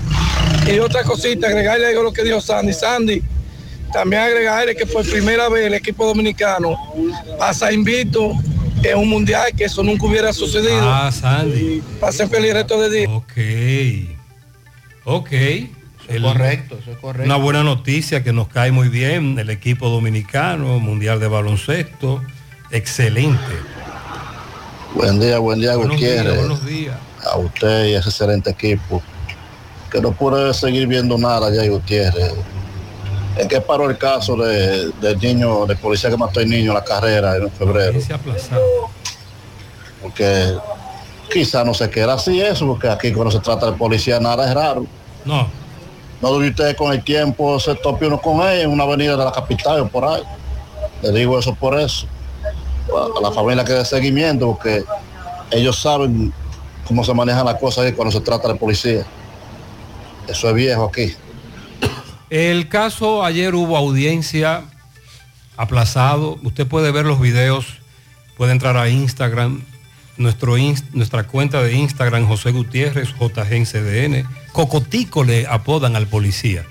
Y 0.73 0.79
otra 0.79 1.03
cosita, 1.05 1.49
agregarle 1.49 1.87
algo 1.89 2.01
a 2.01 2.05
lo 2.05 2.13
que 2.13 2.23
dijo 2.25 2.41
Sandy. 2.41 2.73
Sandy, 2.73 3.23
también 3.93 4.23
agregarle 4.23 4.75
que 4.75 4.87
por 4.87 5.09
primera 5.09 5.49
vez 5.49 5.67
el 5.67 5.75
equipo 5.75 6.05
dominicano 6.07 6.77
pasa 7.39 7.73
invito 7.73 8.33
en 8.83 8.99
un 8.99 9.09
mundial 9.09 9.53
que 9.57 9.65
eso 9.65 9.83
nunca 9.83 10.07
hubiera 10.07 10.33
sucedido. 10.33 10.81
Ah, 10.83 11.11
Sandy. 11.13 11.83
Pasen 12.01 12.29
feliz 12.29 12.53
resto 12.53 12.81
de 12.81 12.91
día. 12.99 13.09
Ok. 13.11 13.33
Ok. 15.05 15.33
El- 16.09 16.23
correcto, 16.23 16.79
eso 16.81 16.93
es 16.93 16.99
correcto. 16.99 17.27
Una 17.27 17.37
buena 17.37 17.65
noticia 17.65 18.23
que 18.23 18.33
nos 18.33 18.47
cae 18.49 18.71
muy 18.71 18.89
bien 18.89 19.39
el 19.41 19.51
equipo 19.51 19.89
dominicano, 19.89 20.79
Mundial 20.79 21.19
de 21.19 21.27
Baloncesto. 21.27 22.23
Excelente. 22.71 23.39
Buen 24.95 25.19
día, 25.21 25.39
buen 25.39 25.61
día, 25.61 25.77
Buenos 25.77 25.97
Gutiérrez. 25.97 26.23
días, 26.25 26.37
buenos 26.39 26.67
días. 26.67 26.97
A 27.33 27.37
usted 27.39 27.87
y 27.87 27.95
a 27.95 28.01
ese 28.01 28.09
excelente 28.11 28.51
equipo. 28.51 29.03
Que 29.91 30.01
no 30.01 30.13
pude 30.13 30.53
seguir 30.55 30.87
viendo 30.87 31.17
nada 31.19 31.51
ya, 31.51 31.69
Gutiérrez. 31.69 32.35
¿En 33.37 33.49
qué 33.49 33.61
paró 33.61 33.91
el 33.91 33.99
caso 33.99 34.35
de, 34.37 34.91
del 35.01 35.19
niño, 35.19 35.67
de 35.67 35.77
policía 35.77 36.09
que 36.09 36.17
mató 36.17 36.41
al 36.41 36.49
niño 36.49 36.71
en 36.71 36.75
la 36.75 36.85
carrera 36.85 37.37
en 37.37 37.51
febrero? 37.51 37.99
Porque 40.01 40.55
quizá 41.31 41.63
no 41.63 41.75
se 41.75 41.91
queda 41.91 42.15
así 42.15 42.41
eso, 42.41 42.67
porque 42.67 42.89
aquí 42.89 43.13
cuando 43.13 43.31
se 43.31 43.41
trata 43.41 43.67
de 43.67 43.73
policía 43.73 44.19
nada 44.21 44.49
es 44.49 44.55
raro. 44.55 44.87
No. 45.25 45.49
No 46.23 46.33
debe 46.33 46.49
usted 46.49 46.77
con 46.77 46.93
el 46.93 47.05
tiempo 47.05 47.61
se 47.61 47.75
tope 47.75 48.07
uno 48.07 48.21
con 48.21 48.41
él 48.41 48.63
en 48.63 48.71
una 48.71 48.85
avenida 48.85 49.17
de 49.17 49.25
la 49.25 49.33
capital 49.33 49.81
o 49.81 49.89
por 49.89 50.05
ahí. 50.05 50.23
Le 51.03 51.13
digo 51.13 51.39
eso 51.39 51.55
por 51.55 51.79
eso. 51.79 52.07
A 52.89 53.21
la 53.21 53.31
familia 53.33 53.65
que 53.65 53.73
dé 53.73 53.85
seguimiento, 53.85 54.47
porque 54.47 54.83
ellos 55.51 55.79
saben 55.79 56.33
cómo 56.87 57.05
se 57.05 57.13
manejan 57.15 57.45
las 57.45 57.57
cosas 57.57 57.85
ahí 57.87 57.93
cuando 57.93 58.13
se 58.13 58.21
trata 58.21 58.49
de 58.49 58.55
policía. 58.55 59.05
Eso 60.29 60.49
es 60.49 60.55
viejo 60.55 60.85
aquí. 60.85 61.15
El 62.31 62.69
caso, 62.69 63.25
ayer 63.25 63.55
hubo 63.55 63.77
audiencia 63.77 64.65
aplazado. 65.57 66.39
Usted 66.43 66.67
puede 66.67 66.91
ver 66.91 67.07
los 67.07 67.21
videos, 67.21 67.67
puede 68.37 68.53
entrar 68.53 68.77
a 68.77 68.89
Instagram, 68.89 69.63
nuestro 70.17 70.57
ins- 70.59 70.85
nuestra 70.93 71.25
cuenta 71.25 71.63
de 71.63 71.73
Instagram, 71.75 72.27
José 72.27 72.51
Gutiérrez, 72.51 73.11
JGNCDN. 73.19 74.27
Cocotico 74.53 75.23
le 75.25 75.47
apodan 75.47 75.95
al 75.97 76.07
policía. 76.07 76.65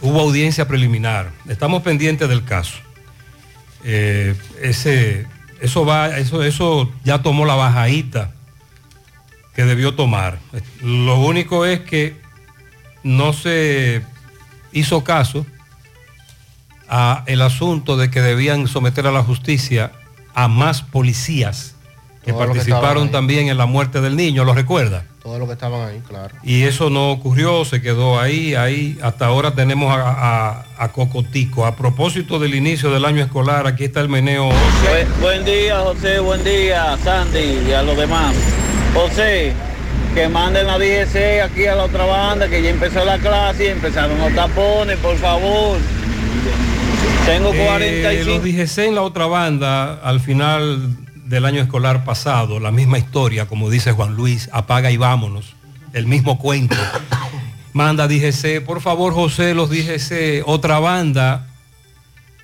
Hubo 0.00 0.20
audiencia 0.20 0.66
preliminar. 0.68 1.30
Estamos 1.48 1.82
pendientes 1.82 2.28
del 2.28 2.44
caso. 2.44 2.78
Eh, 3.84 4.34
ese, 4.62 5.26
eso 5.60 5.84
va, 5.84 6.16
eso, 6.18 6.42
eso 6.42 6.90
ya 7.04 7.20
tomó 7.22 7.44
la 7.44 7.54
bajadita 7.54 8.32
que 9.58 9.64
debió 9.64 9.92
tomar. 9.96 10.38
Lo 10.84 11.18
único 11.18 11.66
es 11.66 11.80
que 11.80 12.14
no 13.02 13.32
se 13.32 14.02
hizo 14.70 15.02
caso 15.02 15.44
a 16.88 17.24
el 17.26 17.42
asunto 17.42 17.96
de 17.96 18.08
que 18.08 18.20
debían 18.20 18.68
someter 18.68 19.08
a 19.08 19.10
la 19.10 19.24
justicia 19.24 19.90
a 20.32 20.46
más 20.46 20.82
policías 20.82 21.74
que 22.24 22.30
Todo 22.30 22.42
lo 22.46 22.52
que 22.52 22.58
participaron 22.60 23.10
también 23.10 23.48
en 23.48 23.58
la 23.58 23.66
muerte 23.66 24.00
del 24.00 24.14
niño, 24.14 24.44
¿lo 24.44 24.54
recuerda? 24.54 25.02
Todos 25.24 25.40
los 25.40 25.48
que 25.48 25.54
estaban 25.54 25.88
ahí, 25.88 26.00
claro. 26.06 26.36
Y 26.44 26.62
eso 26.62 26.88
no 26.88 27.10
ocurrió, 27.10 27.64
se 27.64 27.82
quedó 27.82 28.20
ahí, 28.20 28.54
ahí. 28.54 28.96
Hasta 29.02 29.26
ahora 29.26 29.56
tenemos 29.56 29.92
a, 29.92 30.10
a- 30.52 30.64
a 30.78 30.88
Cocotico. 30.92 31.66
A 31.66 31.74
propósito 31.74 32.38
del 32.38 32.54
inicio 32.54 32.92
del 32.92 33.04
año 33.04 33.24
escolar, 33.24 33.66
aquí 33.66 33.82
está 33.86 34.00
el 34.02 34.08
meneo. 34.08 34.50
Buen, 34.84 35.20
buen 35.20 35.44
día, 35.44 35.80
José, 35.80 36.20
buen 36.20 36.44
día, 36.44 36.96
Sandy 37.02 37.66
y 37.68 37.72
a 37.72 37.82
los 37.82 37.96
demás. 37.96 38.36
José, 38.94 39.52
que 40.14 40.28
manden 40.28 40.66
la 40.66 40.78
DGC 40.78 41.42
aquí 41.42 41.66
a 41.66 41.74
la 41.74 41.84
otra 41.84 42.04
banda, 42.04 42.48
que 42.48 42.62
ya 42.62 42.70
empezó 42.70 43.04
la 43.04 43.18
clase 43.18 43.64
y 43.64 43.68
empezaron 43.68 44.18
los 44.18 44.34
tapones, 44.34 44.96
por 44.98 45.16
favor. 45.16 45.78
Tengo 47.26 47.52
Eh, 47.52 47.64
45. 47.66 48.30
los 48.30 48.42
DGC 48.42 48.78
en 48.88 48.94
la 48.94 49.02
otra 49.02 49.26
banda, 49.26 50.00
al 50.02 50.20
final 50.20 50.96
del 51.26 51.44
año 51.44 51.60
escolar 51.60 52.04
pasado, 52.04 52.58
la 52.58 52.70
misma 52.70 52.98
historia, 52.98 53.46
como 53.46 53.68
dice 53.70 53.92
Juan 53.92 54.14
Luis, 54.14 54.48
apaga 54.52 54.90
y 54.90 54.96
vámonos, 54.96 55.54
el 55.92 56.06
mismo 56.06 56.38
cuento. 56.38 56.76
Manda 57.74 58.08
DGC, 58.08 58.64
por 58.64 58.80
favor 58.80 59.12
José, 59.12 59.54
los 59.54 59.68
DGC, 59.70 60.42
otra 60.46 60.78
banda, 60.80 61.46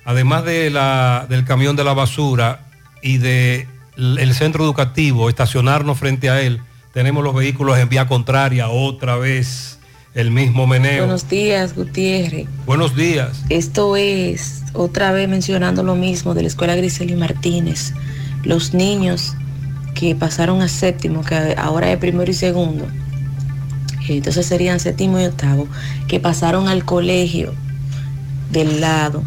además 0.05 0.45
de 0.45 0.69
la, 0.69 1.25
del 1.27 1.43
camión 1.45 1.75
de 1.75 1.83
la 1.83 1.93
basura 1.93 2.59
y 3.01 3.17
del 3.17 3.67
el 3.97 4.33
centro 4.33 4.63
educativo, 4.63 5.29
estacionarnos 5.29 5.97
frente 5.97 6.29
a 6.29 6.41
él, 6.41 6.61
tenemos 6.93 7.23
los 7.23 7.35
vehículos 7.35 7.77
en 7.77 7.89
vía 7.89 8.07
contraria, 8.07 8.69
otra 8.69 9.17
vez 9.17 9.79
el 10.13 10.31
mismo 10.31 10.65
meneo. 10.65 11.03
Buenos 11.03 11.27
días, 11.27 11.75
Gutiérrez. 11.75 12.47
Buenos 12.65 12.95
días. 12.95 13.43
Esto 13.49 13.97
es 13.97 14.63
otra 14.73 15.11
vez 15.11 15.27
mencionando 15.27 15.83
lo 15.83 15.95
mismo 15.95 16.33
de 16.33 16.43
la 16.43 16.47
escuela 16.47 16.75
Griseli 16.75 17.15
Martínez. 17.15 17.93
Los 18.43 18.73
niños 18.73 19.35
que 19.93 20.15
pasaron 20.15 20.61
a 20.61 20.69
séptimo, 20.69 21.23
que 21.23 21.55
ahora 21.57 21.91
es 21.91 21.97
primero 21.97 22.31
y 22.31 22.33
segundo, 22.33 22.87
entonces 24.07 24.45
serían 24.45 24.79
séptimo 24.79 25.19
y 25.19 25.25
octavo, 25.25 25.67
que 26.07 26.19
pasaron 26.19 26.67
al 26.67 26.85
colegio 26.85 27.53
del 28.51 28.79
lado, 28.79 29.23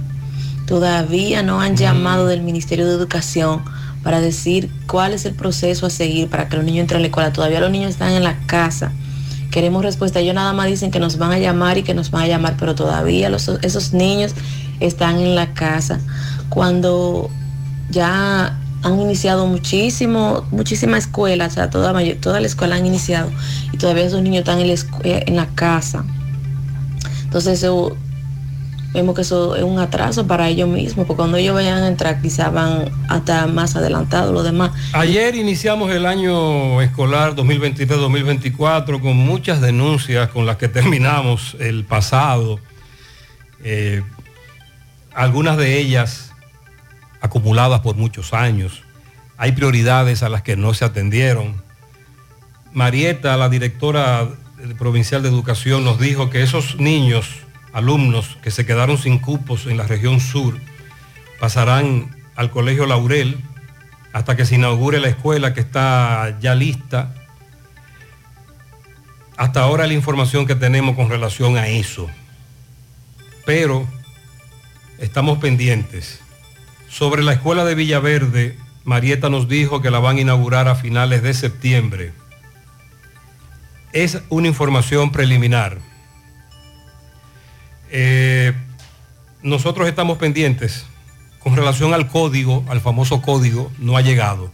todavía 0.66 1.42
no 1.42 1.60
han 1.60 1.76
llamado 1.76 2.26
del 2.26 2.42
Ministerio 2.42 2.86
de 2.86 2.94
Educación 2.94 3.62
para 4.02 4.20
decir 4.20 4.70
cuál 4.86 5.12
es 5.12 5.24
el 5.24 5.34
proceso 5.34 5.86
a 5.86 5.90
seguir 5.90 6.28
para 6.28 6.48
que 6.48 6.56
los 6.56 6.64
niños 6.64 6.82
entren 6.82 6.98
a 6.98 7.00
la 7.02 7.06
escuela. 7.08 7.32
Todavía 7.32 7.60
los 7.60 7.70
niños 7.70 7.90
están 7.90 8.12
en 8.12 8.24
la 8.24 8.38
casa. 8.46 8.92
Queremos 9.50 9.82
respuesta. 9.82 10.20
Ellos 10.20 10.34
nada 10.34 10.52
más 10.52 10.66
dicen 10.66 10.90
que 10.90 11.00
nos 11.00 11.18
van 11.18 11.32
a 11.32 11.38
llamar 11.38 11.78
y 11.78 11.82
que 11.82 11.94
nos 11.94 12.10
van 12.10 12.22
a 12.22 12.26
llamar, 12.28 12.56
pero 12.58 12.74
todavía 12.74 13.28
los- 13.30 13.48
esos 13.62 13.92
niños 13.92 14.32
están 14.80 15.18
en 15.18 15.34
la 15.34 15.52
casa. 15.54 16.00
Cuando 16.48 17.30
ya 17.90 18.58
han 18.82 19.00
iniciado 19.00 19.46
muchísimo, 19.46 20.44
muchísima 20.50 20.98
escuela, 20.98 21.46
o 21.46 21.50
sea, 21.50 21.68
toda, 21.70 21.92
toda 22.20 22.40
la 22.40 22.46
escuela 22.46 22.76
han 22.76 22.86
iniciado 22.86 23.30
y 23.72 23.76
todavía 23.78 24.04
esos 24.04 24.22
niños 24.22 24.40
están 24.40 24.60
en 24.60 24.68
la, 24.68 24.74
eh, 25.02 25.24
en 25.26 25.36
la 25.36 25.46
casa. 25.46 26.04
Entonces 27.24 27.58
eso, 27.58 27.96
vemos 28.92 29.14
que 29.14 29.22
eso 29.22 29.56
es 29.56 29.62
un 29.62 29.78
atraso 29.78 30.26
para 30.26 30.48
ellos 30.48 30.68
mismos, 30.68 31.06
porque 31.06 31.18
cuando 31.18 31.36
ellos 31.36 31.54
vayan 31.54 31.82
a 31.82 31.88
entrar 31.88 32.20
quizás 32.20 32.52
van 32.52 32.90
hasta 33.08 33.46
más 33.46 33.76
adelantados 33.76 34.32
los 34.32 34.44
demás. 34.44 34.72
Ayer 34.92 35.34
iniciamos 35.34 35.90
el 35.90 36.06
año 36.06 36.80
escolar 36.80 37.34
2023-2024 37.36 39.00
con 39.00 39.16
muchas 39.16 39.60
denuncias 39.60 40.28
con 40.30 40.46
las 40.46 40.56
que 40.56 40.68
terminamos 40.68 41.56
el 41.60 41.84
pasado. 41.84 42.60
Eh, 43.62 44.02
algunas 45.14 45.56
de 45.56 45.78
ellas 45.78 46.32
acumuladas 47.20 47.80
por 47.80 47.96
muchos 47.96 48.32
años. 48.32 48.82
Hay 49.36 49.52
prioridades 49.52 50.22
a 50.22 50.28
las 50.28 50.42
que 50.42 50.56
no 50.56 50.74
se 50.74 50.84
atendieron. 50.84 51.60
Marieta, 52.72 53.36
la 53.36 53.48
directora 53.48 54.28
provincial 54.78 55.22
de 55.22 55.28
educación, 55.28 55.84
nos 55.84 55.98
dijo 55.98 56.30
que 56.30 56.42
esos 56.42 56.76
niños, 56.78 57.28
alumnos 57.72 58.38
que 58.42 58.50
se 58.50 58.66
quedaron 58.66 58.98
sin 58.98 59.18
cupos 59.18 59.66
en 59.66 59.76
la 59.76 59.86
región 59.86 60.20
sur, 60.20 60.58
pasarán 61.40 62.16
al 62.36 62.50
Colegio 62.50 62.86
Laurel 62.86 63.38
hasta 64.12 64.36
que 64.36 64.46
se 64.46 64.56
inaugure 64.56 65.00
la 65.00 65.08
escuela 65.08 65.54
que 65.54 65.60
está 65.60 66.38
ya 66.40 66.54
lista. 66.54 67.14
Hasta 69.36 69.60
ahora 69.60 69.86
la 69.86 69.94
información 69.94 70.46
que 70.46 70.54
tenemos 70.54 70.96
con 70.96 71.08
relación 71.08 71.56
a 71.56 71.68
eso. 71.68 72.08
Pero 73.46 73.86
estamos 74.98 75.38
pendientes. 75.38 76.20
Sobre 76.88 77.22
la 77.22 77.34
escuela 77.34 77.64
de 77.64 77.74
Villaverde, 77.74 78.58
Marieta 78.84 79.28
nos 79.28 79.48
dijo 79.48 79.82
que 79.82 79.90
la 79.90 79.98
van 79.98 80.16
a 80.16 80.20
inaugurar 80.22 80.66
a 80.68 80.74
finales 80.74 81.22
de 81.22 81.34
septiembre. 81.34 82.12
Es 83.92 84.20
una 84.28 84.48
información 84.48 85.12
preliminar. 85.12 85.78
Eh, 87.90 88.52
nosotros 89.42 89.88
estamos 89.88 90.18
pendientes 90.18 90.86
con 91.38 91.56
relación 91.56 91.94
al 91.94 92.08
código, 92.08 92.64
al 92.68 92.80
famoso 92.80 93.22
código, 93.22 93.70
no 93.78 93.96
ha 93.96 94.00
llegado. 94.00 94.50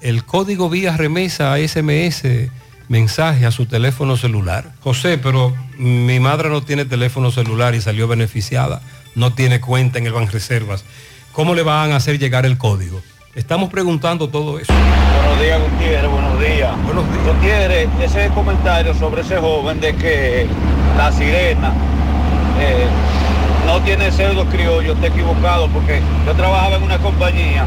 El 0.00 0.24
código 0.24 0.70
vía 0.70 0.96
remesa 0.96 1.56
SMS, 1.56 2.50
mensaje 2.88 3.46
a 3.46 3.50
su 3.50 3.66
teléfono 3.66 4.16
celular. 4.16 4.72
José, 4.80 5.18
pero 5.18 5.54
mi 5.78 6.20
madre 6.20 6.48
no 6.48 6.62
tiene 6.62 6.84
teléfono 6.84 7.30
celular 7.30 7.74
y 7.74 7.80
salió 7.80 8.08
beneficiada, 8.08 8.82
no 9.14 9.32
tiene 9.32 9.60
cuenta 9.60 9.98
en 9.98 10.06
el 10.06 10.12
Banreservas. 10.12 10.84
¿Cómo 11.32 11.54
le 11.54 11.62
van 11.62 11.92
a 11.92 11.96
hacer 11.96 12.18
llegar 12.18 12.46
el 12.46 12.58
código? 12.58 13.00
Estamos 13.34 13.70
preguntando 13.70 14.28
todo 14.28 14.58
eso. 14.58 14.72
Buenos 14.72 15.40
días, 15.40 15.60
Gutiérrez, 15.60 16.10
buenos 16.10 16.40
días. 16.40 16.74
Gutiérrez, 17.26 17.88
ese 18.02 18.28
comentario 18.34 18.94
sobre 18.94 19.22
ese 19.22 19.36
joven 19.36 19.80
de 19.80 19.94
que 19.94 20.46
la 20.96 21.12
sirena 21.12 21.72
eh, 22.60 22.86
no 23.66 23.80
tiene 23.80 24.10
cerdo 24.10 24.44
criollo, 24.46 24.92
está 24.92 25.06
equivocado, 25.08 25.68
porque 25.68 26.00
yo 26.26 26.32
trabajaba 26.34 26.76
en 26.76 26.82
una 26.82 26.98
compañía 26.98 27.64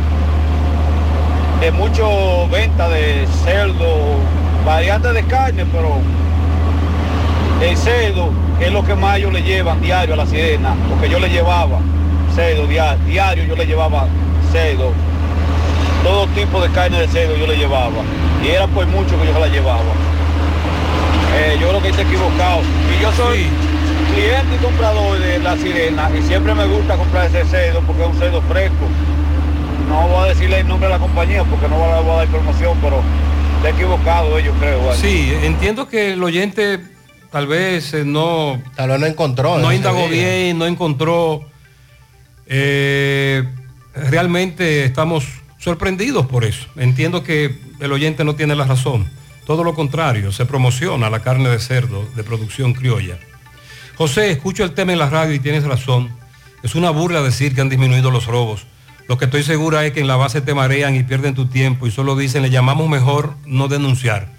de 1.60 1.72
mucho 1.72 2.48
venta 2.50 2.90
de 2.90 3.26
cerdo, 3.44 3.86
variantes 4.66 5.14
de 5.14 5.24
carne, 5.24 5.66
pero 5.72 5.98
el 7.62 7.78
cerdo 7.78 8.32
es 8.60 8.72
lo 8.72 8.84
que 8.84 8.96
más 8.96 9.18
ellos 9.18 9.34
le 9.34 9.42
llevan 9.42 9.82
diario 9.82 10.14
a 10.14 10.18
la 10.18 10.26
sirena, 10.26 10.76
porque 10.90 11.10
yo 11.10 11.20
le 11.20 11.30
llevaba 11.30 11.80
cerdo 12.36 12.68
dia- 12.68 12.98
diario, 13.06 13.46
yo 13.46 13.56
le 13.56 13.66
llevaba 13.66 14.08
cerdo, 14.52 14.92
todo 16.04 16.28
tipo 16.28 16.62
de 16.62 16.70
carne 16.70 17.00
de 17.00 17.08
cerdo 17.08 17.36
yo 17.38 17.48
le 17.48 17.56
llevaba, 17.58 18.04
y 18.44 18.50
era 18.50 18.68
por 18.68 18.86
mucho 18.88 19.20
que 19.22 19.28
yo 19.28 19.40
la 19.40 19.48
llevaba. 19.48 19.94
Eh, 21.36 21.58
yo 21.60 21.70
creo 21.70 21.82
que 21.82 21.90
está 21.90 22.02
equivocado. 22.04 22.60
Y 22.96 23.02
yo 23.02 23.12
soy 23.14 23.48
cliente 24.14 24.56
y 24.56 24.64
comprador 24.64 25.20
de 25.20 25.40
la 25.40 25.58
sirena 25.58 26.12
y 26.18 26.22
siempre 26.22 26.54
me 26.54 26.66
gusta 26.66 26.96
comprar 26.96 27.28
ese 27.28 27.46
cerdo 27.46 27.82
porque 27.82 28.04
es 28.04 28.10
un 28.10 28.18
cerdo 28.18 28.42
fresco. 28.44 28.88
No 29.90 30.08
voy 30.08 30.26
a 30.26 30.34
decirle 30.34 30.60
el 30.60 30.68
nombre 30.68 30.88
de 30.88 30.94
la 30.94 31.00
compañía 31.00 31.44
porque 31.44 31.68
no 31.68 31.78
voy 31.78 31.90
a, 31.90 32.02
dar 32.02 32.26
información, 32.26 32.78
pero 32.82 33.02
está 33.58 33.70
equivocado 33.70 34.38
ellos 34.38 34.56
creo. 34.60 34.86
¿vale? 34.86 34.98
Sí, 34.98 35.34
entiendo 35.44 35.88
que 35.88 36.14
el 36.14 36.24
oyente 36.24 36.80
tal 37.32 37.48
vez 37.48 37.94
eh, 37.94 38.06
no... 38.06 38.62
Tal 38.76 38.90
vez 38.90 39.00
no 39.00 39.06
encontró. 39.08 39.58
No 39.58 39.74
indagó 39.74 40.08
bien, 40.08 40.58
no 40.58 40.68
encontró. 40.68 41.44
Eh, 42.46 43.44
realmente 43.96 44.86
estamos 44.86 45.26
sorprendidos 45.58 46.28
por 46.28 46.44
eso. 46.46 46.68
Entiendo 46.76 47.24
que 47.24 47.58
el 47.80 47.92
oyente 47.92 48.24
no 48.24 48.36
tiene 48.36 48.56
la 48.56 48.66
razón. 48.66 49.08
Todo 49.46 49.64
lo 49.64 49.74
contrario, 49.74 50.32
se 50.32 50.46
promociona 50.46 51.10
la 51.10 51.20
carne 51.20 51.50
de 51.50 51.60
cerdo 51.60 52.08
de 52.16 52.24
producción 52.24 52.74
criolla. 52.74 53.18
José, 53.96 54.32
escucho 54.32 54.64
el 54.64 54.74
tema 54.74 54.92
en 54.92 55.00
la 55.00 55.10
radio 55.10 55.36
y 55.36 55.40
tienes 55.40 55.64
razón. 55.66 56.10
Es 56.64 56.76
una 56.76 56.90
burla 56.90 57.22
decir 57.22 57.54
que 57.54 57.62
han 57.62 57.70
disminuido 57.70 58.10
los 58.10 58.26
robos. 58.26 58.66
Lo 59.08 59.18
que 59.18 59.26
estoy 59.26 59.44
segura 59.44 59.86
es 59.86 59.94
que 59.94 60.00
en 60.00 60.08
la 60.08 60.16
base 60.16 60.42
te 60.42 60.54
marean 60.54 60.96
y 60.96 61.04
pierden 61.04 61.36
tu 61.36 61.48
tiempo 61.48 61.86
y 61.86 61.92
solo 61.92 62.16
dicen, 62.16 62.42
le 62.42 62.50
llamamos 62.50 62.90
mejor 62.90 63.36
no 63.46 63.68
denunciar. 63.68 64.30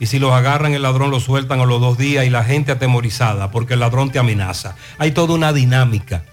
Y 0.00 0.06
si 0.06 0.18
los 0.18 0.32
agarran, 0.32 0.74
el 0.74 0.82
ladrón 0.82 1.10
lo 1.10 1.20
sueltan 1.20 1.60
a 1.60 1.64
los 1.64 1.80
dos 1.80 1.96
días 1.96 2.26
y 2.26 2.30
la 2.30 2.44
gente 2.44 2.70
atemorizada 2.70 3.50
porque 3.50 3.74
el 3.74 3.80
ladrón 3.80 4.10
te 4.10 4.18
amenaza. 4.18 4.76
Hay 4.98 5.12
toda 5.12 5.34
una 5.34 5.52
dinámica. 5.52 6.24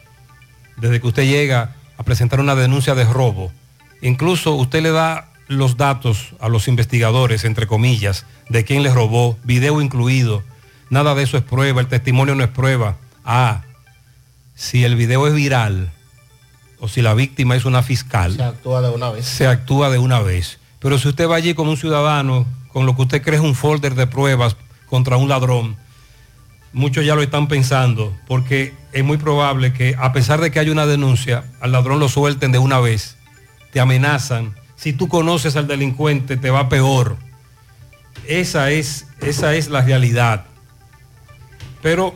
Desde 0.77 0.99
que 0.99 1.07
usted 1.07 1.23
llega 1.23 1.75
a 1.97 2.03
presentar 2.03 2.41
una 2.41 2.55
denuncia 2.55 2.93
de 2.93 3.05
robo, 3.05 3.51
incluso 4.01 4.53
usted 4.53 4.83
le 4.83 4.91
da 4.91 5.31
los 5.47 5.77
datos 5.77 6.33
a 6.39 6.49
los 6.49 6.67
investigadores, 6.67 7.45
entre 7.45 7.67
comillas, 7.67 8.25
de 8.49 8.65
quién 8.65 8.83
le 8.83 8.93
robó, 8.93 9.37
video 9.43 9.81
incluido. 9.81 10.43
Nada 10.95 11.13
de 11.13 11.23
eso 11.23 11.35
es 11.35 11.43
prueba, 11.43 11.81
el 11.81 11.87
testimonio 11.87 12.35
no 12.35 12.43
es 12.45 12.49
prueba. 12.49 12.95
Ah, 13.25 13.63
si 14.55 14.85
el 14.85 14.95
video 14.95 15.27
es 15.27 15.33
viral 15.33 15.91
o 16.79 16.87
si 16.87 17.01
la 17.01 17.13
víctima 17.13 17.57
es 17.57 17.65
una 17.65 17.83
fiscal, 17.83 18.37
Se 18.37 18.43
actúa 18.43 18.79
de 18.79 18.87
una 18.91 19.09
vez. 19.09 19.25
se 19.25 19.45
actúa 19.45 19.89
de 19.89 19.97
una 19.97 20.21
vez. 20.21 20.57
Pero 20.79 20.97
si 20.97 21.09
usted 21.09 21.27
va 21.27 21.35
allí 21.35 21.53
como 21.53 21.71
un 21.71 21.75
ciudadano, 21.75 22.45
con 22.71 22.85
lo 22.85 22.95
que 22.95 23.01
usted 23.01 23.21
cree 23.21 23.35
es 23.35 23.43
un 23.43 23.55
folder 23.55 23.95
de 23.95 24.07
pruebas 24.07 24.55
contra 24.85 25.17
un 25.17 25.27
ladrón, 25.27 25.75
muchos 26.71 27.05
ya 27.05 27.13
lo 27.15 27.21
están 27.21 27.49
pensando, 27.49 28.15
porque 28.25 28.73
es 28.93 29.03
muy 29.03 29.17
probable 29.17 29.73
que 29.73 29.97
a 29.99 30.13
pesar 30.13 30.39
de 30.39 30.49
que 30.49 30.59
haya 30.59 30.71
una 30.71 30.85
denuncia, 30.85 31.43
al 31.59 31.73
ladrón 31.73 31.99
lo 31.99 32.07
suelten 32.07 32.53
de 32.53 32.59
una 32.59 32.79
vez, 32.79 33.17
te 33.73 33.81
amenazan. 33.81 34.55
Si 34.77 34.93
tú 34.93 35.09
conoces 35.09 35.57
al 35.57 35.67
delincuente, 35.67 36.37
te 36.37 36.51
va 36.51 36.69
peor. 36.69 37.17
Esa 38.29 38.71
es, 38.71 39.07
esa 39.19 39.55
es 39.55 39.67
la 39.67 39.81
realidad. 39.81 40.45
Pero 41.85 42.15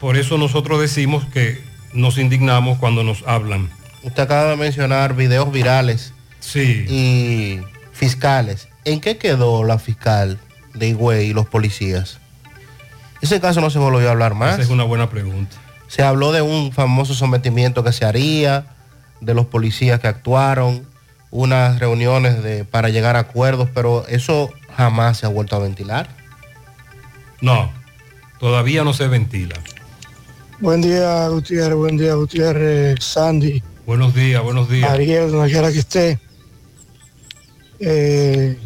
por 0.00 0.16
eso 0.16 0.36
nosotros 0.36 0.80
decimos 0.80 1.24
que 1.26 1.62
nos 1.92 2.18
indignamos 2.18 2.76
cuando 2.78 3.04
nos 3.04 3.22
hablan. 3.24 3.70
Usted 4.02 4.24
acaba 4.24 4.50
de 4.50 4.56
mencionar 4.56 5.14
videos 5.14 5.52
virales 5.52 6.12
sí. 6.40 6.86
y 6.88 7.60
fiscales. 7.92 8.66
¿En 8.84 9.00
qué 9.00 9.16
quedó 9.16 9.62
la 9.62 9.78
fiscal 9.78 10.40
de 10.74 10.88
Higüey 10.88 11.28
y 11.28 11.32
los 11.32 11.46
policías? 11.46 12.18
Ese 13.20 13.40
caso 13.40 13.60
no 13.60 13.70
se 13.70 13.78
volvió 13.78 14.08
a 14.08 14.10
hablar 14.10 14.34
más. 14.34 14.54
Esa 14.54 14.62
es 14.62 14.70
una 14.70 14.82
buena 14.82 15.08
pregunta. 15.08 15.56
Se 15.86 16.02
habló 16.02 16.32
de 16.32 16.42
un 16.42 16.72
famoso 16.72 17.14
sometimiento 17.14 17.84
que 17.84 17.92
se 17.92 18.04
haría, 18.04 18.66
de 19.20 19.34
los 19.34 19.46
policías 19.46 20.00
que 20.00 20.08
actuaron, 20.08 20.84
unas 21.30 21.78
reuniones 21.78 22.42
de, 22.42 22.64
para 22.64 22.88
llegar 22.88 23.14
a 23.14 23.20
acuerdos, 23.20 23.68
pero 23.72 24.04
eso 24.08 24.50
jamás 24.76 25.18
se 25.18 25.26
ha 25.26 25.28
vuelto 25.28 25.54
a 25.54 25.60
ventilar. 25.60 26.08
No, 27.40 27.70
todavía 28.40 28.82
no 28.82 28.92
se 28.92 29.06
ventila. 29.06 29.54
Buen 30.58 30.80
día, 30.80 31.28
Gutiérrez. 31.28 31.76
Buen 31.76 31.96
día, 31.96 32.14
Gutiérrez. 32.14 33.04
Sandy. 33.04 33.62
Buenos 33.86 34.14
días, 34.14 34.42
buenos 34.42 34.68
días. 34.68 34.90
Ariel, 34.90 35.30
donde 35.30 35.50
quiera 35.50 35.70
que 35.70 35.78
esté. 35.78 36.18
Eh, 37.78 38.58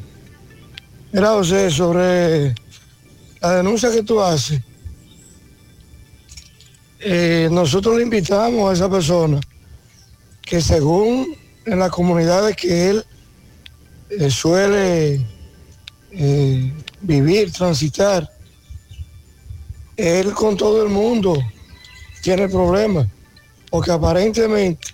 mira, 1.12 1.30
José, 1.30 1.70
sobre 1.70 2.54
la 3.40 3.56
denuncia 3.56 3.90
que 3.90 4.02
tú 4.02 4.20
haces. 4.20 4.60
Eh, 7.00 7.48
nosotros 7.52 7.96
le 7.96 8.02
invitamos 8.02 8.70
a 8.70 8.72
esa 8.72 8.90
persona 8.90 9.38
que 10.40 10.60
según 10.60 11.36
en 11.66 11.78
las 11.78 11.90
comunidades 11.90 12.56
que 12.56 12.90
él 12.90 13.04
eh, 14.10 14.30
suele 14.30 15.20
eh, 16.12 16.72
vivir, 17.02 17.52
transitar, 17.52 18.30
él 19.96 20.32
con 20.32 20.56
todo 20.56 20.82
el 20.82 20.90
mundo 20.90 21.36
tiene 22.22 22.48
problemas, 22.48 23.06
porque 23.70 23.92
aparentemente 23.92 24.88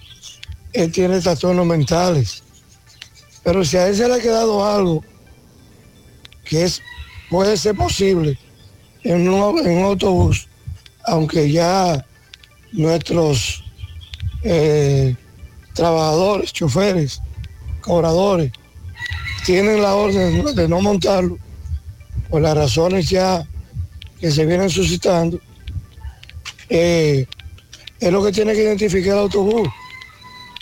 él 0.72 0.92
tiene 0.92 1.20
trastornos 1.20 1.66
mentales. 1.66 2.42
Pero 3.42 3.64
si 3.64 3.76
a 3.76 3.88
él 3.88 3.96
se 3.96 4.06
le 4.06 4.14
ha 4.14 4.20
quedado 4.20 4.64
algo 4.64 5.02
que 6.44 6.64
es, 6.64 6.82
puede 7.30 7.56
ser 7.56 7.76
posible 7.76 8.38
en 9.02 9.28
un, 9.28 9.84
autobús, 9.84 10.48
aunque 11.04 11.50
ya 11.50 12.04
nuestros 12.72 13.64
eh, 14.42 15.16
trabajadores, 15.74 16.52
choferes, 16.52 17.20
cobradores, 17.80 18.52
tienen 19.44 19.80
la 19.80 19.94
orden 19.94 20.54
de 20.54 20.68
no 20.68 20.80
montarlo 20.80 21.38
por 22.28 22.42
las 22.42 22.54
razones 22.54 23.08
ya 23.08 23.46
que 24.20 24.30
se 24.30 24.44
vienen 24.44 24.68
suscitando, 24.68 25.40
eh, 26.68 27.26
es 27.98 28.12
lo 28.12 28.22
que 28.22 28.32
tiene 28.32 28.52
que 28.52 28.62
identificar 28.62 29.14
el 29.14 29.20
autobús. 29.20 29.68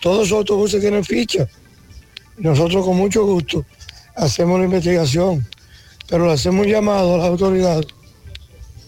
Todos 0.01 0.31
los 0.31 0.39
autobuses 0.39 0.81
tienen 0.81 1.05
ficha. 1.05 1.49
Nosotros 2.39 2.85
con 2.85 2.97
mucho 2.97 3.25
gusto 3.25 3.65
hacemos 4.15 4.59
la 4.59 4.67
investigación, 4.67 5.47
pero 6.09 6.27
le 6.27 6.33
hacemos 6.33 6.67
un 6.67 6.73
llamado 6.73 7.15
a 7.15 7.19
las 7.19 7.27
autoridades 7.27 7.87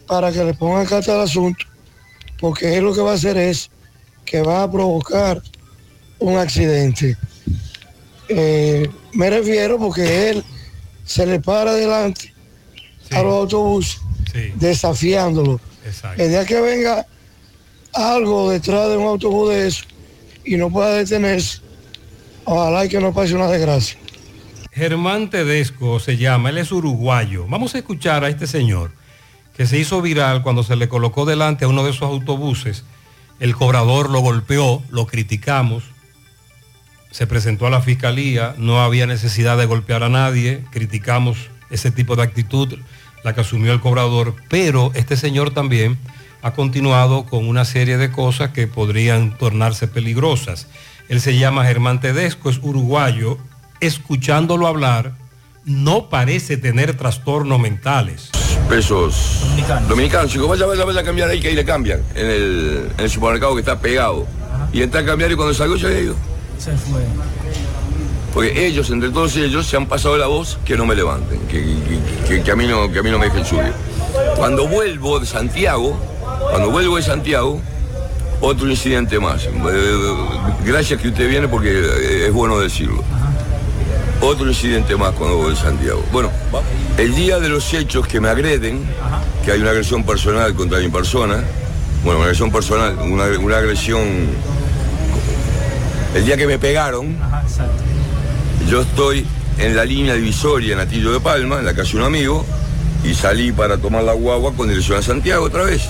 para 0.06 0.32
que 0.32 0.44
le 0.44 0.54
pongan 0.54 0.86
carta 0.86 1.14
al 1.14 1.22
asunto, 1.22 1.64
porque 2.40 2.76
él 2.76 2.84
lo 2.84 2.94
que 2.94 3.00
va 3.00 3.12
a 3.12 3.14
hacer 3.14 3.36
es 3.36 3.70
que 4.24 4.42
va 4.42 4.62
a 4.62 4.70
provocar 4.70 5.42
un 6.20 6.36
accidente. 6.36 7.16
Eh, 8.28 8.88
me 9.12 9.30
refiero 9.30 9.78
porque 9.78 10.30
él 10.30 10.44
se 11.04 11.26
le 11.26 11.40
para 11.40 11.72
adelante 11.72 12.32
a 13.10 13.22
los 13.22 13.34
autobuses, 13.34 14.00
desafiándolo. 14.56 15.60
El 16.16 16.30
día 16.30 16.44
que 16.44 16.60
venga 16.60 17.06
algo 17.92 18.50
detrás 18.50 18.88
de 18.88 18.96
un 18.96 19.06
autobús 19.06 19.50
de 19.50 19.66
eso 19.66 19.84
y 20.44 20.56
no 20.56 20.70
pueda 20.70 20.94
detenerse, 20.94 21.60
ojalá 22.44 22.84
y 22.84 22.88
que 22.88 23.00
no 23.00 23.12
pase 23.12 23.34
una 23.34 23.48
desgracia. 23.48 23.98
Germán 24.72 25.30
Tedesco 25.30 25.98
se 25.98 26.16
llama, 26.16 26.50
él 26.50 26.58
es 26.58 26.70
uruguayo. 26.70 27.46
Vamos 27.48 27.74
a 27.74 27.78
escuchar 27.78 28.24
a 28.24 28.28
este 28.28 28.46
señor 28.46 28.92
que 29.56 29.66
se 29.66 29.78
hizo 29.78 30.00
viral 30.00 30.42
cuando 30.42 30.62
se 30.62 30.76
le 30.76 30.88
colocó 30.88 31.26
delante 31.26 31.64
a 31.64 31.68
uno 31.68 31.84
de 31.84 31.90
esos 31.90 32.02
autobuses. 32.02 32.84
El 33.40 33.54
cobrador 33.54 34.10
lo 34.10 34.20
golpeó, 34.20 34.82
lo 34.90 35.06
criticamos, 35.06 35.84
se 37.10 37.26
presentó 37.26 37.66
a 37.66 37.70
la 37.70 37.82
fiscalía, 37.82 38.54
no 38.56 38.80
había 38.80 39.06
necesidad 39.06 39.58
de 39.58 39.66
golpear 39.66 40.02
a 40.02 40.08
nadie, 40.08 40.64
criticamos 40.70 41.50
ese 41.70 41.90
tipo 41.90 42.16
de 42.16 42.22
actitud, 42.22 42.78
la 43.24 43.34
que 43.34 43.40
asumió 43.42 43.72
el 43.72 43.80
cobrador, 43.80 44.34
pero 44.48 44.92
este 44.94 45.16
señor 45.16 45.52
también 45.52 45.98
ha 46.42 46.52
continuado 46.52 47.26
con 47.26 47.46
una 47.46 47.64
serie 47.64 47.98
de 47.98 48.10
cosas 48.10 48.50
que 48.50 48.66
podrían 48.66 49.36
tornarse 49.36 49.88
peligrosas. 49.88 50.68
Él 51.08 51.20
se 51.20 51.36
llama 51.36 51.64
Germán 51.64 52.00
Tedesco, 52.00 52.50
es 52.50 52.58
uruguayo, 52.62 53.38
escuchándolo 53.80 54.66
hablar, 54.66 55.12
no 55.64 56.08
parece 56.08 56.56
tener 56.56 56.96
trastornos 56.96 57.60
mentales. 57.60 58.30
Pesos 58.68 59.40
dominicanos. 59.88 60.30
Chicos, 60.30 60.48
vaya, 60.48 60.66
vaya, 60.66 60.84
vaya 60.84 61.00
a 61.00 61.04
cambiar 61.04 61.28
ahí, 61.28 61.40
que 61.40 61.48
ahí 61.48 61.54
le 61.54 61.64
cambian, 61.64 62.00
en 62.14 62.26
el, 62.26 62.90
en 62.96 63.04
el 63.04 63.10
supermercado 63.10 63.54
que 63.54 63.60
está 63.60 63.80
pegado. 63.80 64.26
Y 64.72 64.82
entra 64.82 65.00
a 65.00 65.04
cambiar 65.04 65.30
y 65.32 65.34
cuando 65.34 65.52
salió 65.52 65.78
se 65.78 65.86
había 65.86 66.00
ido. 66.00 66.16
Se 66.58 66.76
fue. 66.76 67.00
Porque 68.32 68.66
ellos, 68.66 68.90
entre 68.90 69.10
todos 69.10 69.36
ellos, 69.36 69.66
se 69.66 69.76
han 69.76 69.86
pasado 69.86 70.16
la 70.16 70.26
voz 70.26 70.58
que 70.64 70.76
no 70.76 70.86
me 70.86 70.94
levanten, 70.94 71.40
que, 71.48 71.58
a, 72.50 72.56
mí 72.56 72.66
no, 72.66 72.90
que 72.90 72.98
a 73.00 73.02
mí 73.02 73.10
no 73.10 73.18
me 73.18 73.26
dejen 73.26 73.44
subir. 73.44 73.72
Cuando 74.36 74.68
vuelvo 74.68 75.18
de 75.18 75.26
Santiago, 75.26 75.98
cuando 76.50 76.70
vuelvo 76.70 76.96
de 76.96 77.02
Santiago, 77.02 77.60
otro 78.40 78.68
incidente 78.68 79.18
más. 79.18 79.44
Eh, 79.44 79.50
Gracias 80.64 81.00
que 81.00 81.08
usted 81.08 81.28
viene 81.28 81.48
porque 81.48 81.70
eh, 81.70 82.26
es 82.26 82.32
bueno 82.32 82.58
decirlo. 82.58 83.02
Otro 84.20 84.46
incidente 84.46 84.94
más 84.96 85.12
cuando 85.12 85.38
voy 85.38 85.50
de 85.50 85.56
Santiago. 85.56 86.04
Bueno, 86.12 86.30
el 86.98 87.14
día 87.14 87.40
de 87.40 87.48
los 87.48 87.72
hechos 87.72 88.06
que 88.06 88.20
me 88.20 88.28
agreden, 88.28 88.84
que 89.44 89.52
hay 89.52 89.60
una 89.60 89.70
agresión 89.70 90.04
personal 90.04 90.54
contra 90.54 90.78
mi 90.78 90.88
persona, 90.88 91.42
bueno, 92.04 92.18
una 92.18 92.26
agresión 92.26 92.50
personal, 92.50 92.98
una 92.98 93.56
agresión... 93.56 94.28
El 96.14 96.24
día 96.26 96.36
que 96.36 96.46
me 96.46 96.58
pegaron, 96.58 97.16
yo 98.68 98.82
estoy 98.82 99.26
en 99.58 99.76
la 99.76 99.84
línea 99.84 100.14
divisoria 100.14 100.74
en 100.74 100.80
Atillo 100.80 101.12
de 101.12 101.20
Palma, 101.20 101.58
en 101.58 101.64
la 101.66 101.74
calle 101.74 101.96
Un 101.96 102.02
Amigo, 102.04 102.46
y 103.04 103.14
salí 103.14 103.52
para 103.52 103.78
tomar 103.78 104.04
la 104.04 104.12
guagua 104.12 104.52
con 104.54 104.68
dirección 104.68 104.98
a 104.98 105.02
Santiago 105.02 105.44
otra 105.46 105.64
vez. 105.64 105.82